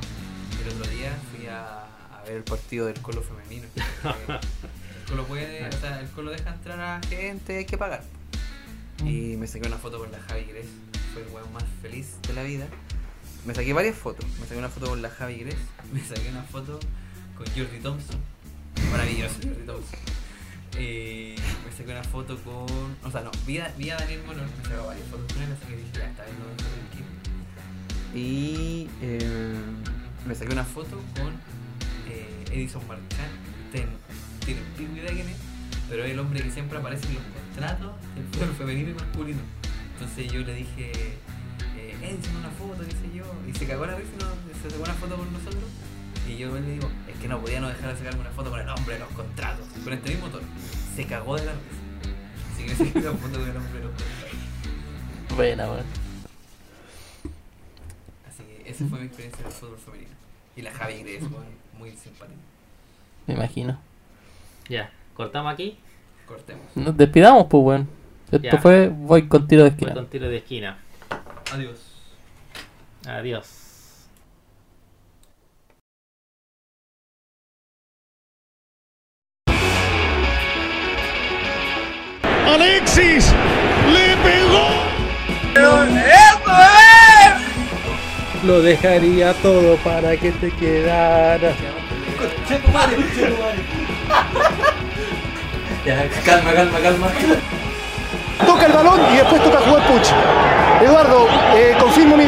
El 0.65 0.73
otro 0.73 0.91
día 0.91 1.17
fui 1.35 1.47
a, 1.47 1.85
a 2.19 2.23
ver 2.27 2.39
el 2.39 2.43
partido 2.43 2.87
del 2.87 3.01
Colo 3.01 3.23
femenino. 3.23 3.67
El 5.09 5.13
Colo 5.13 5.25
puede, 5.25 5.67
o 5.67 5.73
sea, 5.73 6.01
el 6.01 6.09
Colo 6.09 6.31
deja 6.33 6.53
entrar 6.53 6.79
a 6.81 7.01
gente, 7.09 7.57
hay 7.59 7.65
que 7.65 7.79
pagar. 7.79 8.03
Y 9.07 9.37
me 9.39 9.47
saqué 9.47 9.67
una 9.67 9.79
foto 9.79 9.99
con 10.01 10.13
la 10.13 10.19
Javi 10.29 10.45
Gres. 10.45 10.67
El 11.19 11.33
weón 11.33 11.53
más 11.53 11.65
feliz 11.83 12.17
de 12.27 12.33
la 12.33 12.43
vida. 12.43 12.67
Me 13.45 13.55
saqué 13.55 13.73
varias 13.73 13.97
fotos. 13.97 14.25
Me 14.41 14.47
saqué 14.47 14.59
una 14.59 14.69
foto 14.69 14.89
con 14.89 15.03
la 15.03 15.11
Javi 15.11 15.39
Gres. 15.39 15.57
Me 15.93 16.01
saqué 16.01 16.29
una 16.31 16.43
foto 16.43 16.79
con 17.37 17.47
Jordi 17.47 17.81
Thompson. 17.83 18.21
Maravilloso 18.93 19.35
Jordi 19.43 19.67
Thompson. 19.67 19.99
Eh, 20.77 21.35
me 21.65 21.73
saqué 21.77 21.91
una 21.91 22.05
foto 22.05 22.37
con. 22.39 22.97
O 23.05 23.11
sea, 23.11 23.23
no, 23.23 23.31
vi 23.47 23.59
a, 23.59 23.69
Daniel 23.69 24.23
Monor. 24.27 24.45
Me 24.45 24.65
saqué 24.65 24.77
varias 24.77 25.09
fotos 25.09 25.33
con 25.33 25.43
él, 25.43 25.53
así 25.53 25.67
que 25.67 25.77
dije, 25.77 25.91
ya 25.95 26.11
está 26.11 26.25
no 26.25 26.45
tranquilo. 26.57 27.07
Y 28.15 28.89
eh, 29.03 29.55
me 30.27 30.35
saqué 30.35 30.53
una 30.53 30.65
foto 30.65 31.01
con 31.17 31.33
eh, 32.09 32.45
Edison 32.53 32.87
Marchán. 32.87 33.31
Ten, 33.73 33.89
tienen 34.45 34.65
pico 34.77 34.93
idea 34.95 35.11
quién 35.11 35.29
es, 35.29 35.37
pero 35.89 36.05
es 36.05 36.13
el 36.13 36.19
hombre 36.19 36.43
que 36.43 36.51
siempre 36.51 36.79
aparece 36.79 37.07
en 37.09 37.15
los 37.15 37.25
contratos 37.25 37.93
del 38.15 38.25
fútbol 38.27 38.55
femenino 38.57 38.91
y 38.91 38.95
masculino. 38.95 39.58
Entonces 40.01 40.31
yo 40.33 40.41
le 40.41 40.55
dije, 40.55 40.93
eh, 41.77 42.19
una 42.39 42.49
foto, 42.51 42.85
qué 42.85 42.93
sé 42.93 43.13
yo, 43.15 43.25
y 43.49 43.53
se 43.53 43.67
cagó 43.67 43.85
la 43.87 43.97
risa, 43.97 44.11
y 44.15 44.23
no- 44.23 44.63
se 44.63 44.71
sacó 44.71 44.83
una 44.85 44.95
foto 44.95 45.17
con 45.17 45.33
nosotros. 45.33 45.65
Y 46.29 46.37
yo 46.37 46.55
le 46.55 46.61
digo, 46.73 46.89
es 47.09 47.19
que 47.19 47.27
no 47.27 47.41
podía 47.41 47.61
no 47.61 47.69
dejar 47.69 47.93
de 47.93 47.99
sacarme 47.99 48.21
una 48.21 48.31
foto 48.31 48.51
con 48.51 48.61
el 48.61 48.69
hombre 48.69 48.95
de 48.95 49.01
los 49.01 49.09
contratos. 49.11 49.67
Con 49.83 49.93
este 49.93 50.11
mismo 50.11 50.29
tono. 50.29 50.47
Se 50.95 51.05
cagó 51.07 51.37
de 51.37 51.47
la 51.47 51.53
risa. 51.53 52.15
Así 52.53 52.63
que 52.65 52.71
me 52.71 52.77
saqué 52.77 52.99
una 53.09 53.19
foto 53.19 53.39
con 53.41 53.49
el 53.49 53.57
hombre 53.57 53.79
de 53.81 53.85
los 53.87 53.91
contratos. 53.95 55.37
Buena, 55.37 55.65
weón. 55.71 55.85
Así 58.29 58.43
que 58.45 58.71
esa 58.71 58.85
fue 58.87 59.01
mi 59.01 59.07
experiencia 59.07 59.43
del 59.43 59.53
fútbol 59.53 59.79
femenino. 59.79 60.11
Y 60.57 60.63
la 60.63 60.73
Javi 60.73 61.03
weón, 61.03 61.45
muy 61.79 61.91
simpática. 61.97 62.39
Me 63.27 63.35
imagino. 63.35 63.79
Ya, 64.69 64.93
cortamos 65.15 65.53
aquí. 65.53 65.79
Cortemos. 66.27 66.65
Nos 66.77 66.97
despidamos, 66.97 67.47
pues, 67.49 67.65
weón. 67.65 67.98
Esto 68.31 68.39
Ya. 68.43 68.59
fue 68.59 68.89
Voy 68.89 69.27
con 69.29 69.47
tiro 69.49 69.65
de 69.65 69.71
Voy 69.71 69.75
esquina. 69.75 69.95
con 69.95 70.07
tiro 70.09 70.29
de 70.29 70.37
esquina. 70.37 70.77
Adiós. 71.53 71.79
Adiós. 73.07 73.47
Alexis 82.47 83.33
le 83.93 84.17
pegó. 84.25 84.69
Lo 88.45 88.63
dejaría 88.63 89.35
todo 89.35 89.77
para 89.79 90.17
que 90.17 90.31
te 90.33 90.51
quedara. 90.53 91.53
Ya, 95.87 96.07
calma, 96.25 96.53
calma, 96.53 96.79
calma. 96.81 97.09
Toca 98.47 98.67
el 98.67 98.73
balón 98.73 99.01
y 99.13 99.17
después 99.17 99.43
toca 99.43 99.59
jugar 99.61 99.87
Puch. 99.87 100.11
Eduardo, 100.81 101.27
eh, 101.55 101.77
confirmo 101.79 102.17
mi 102.17 102.27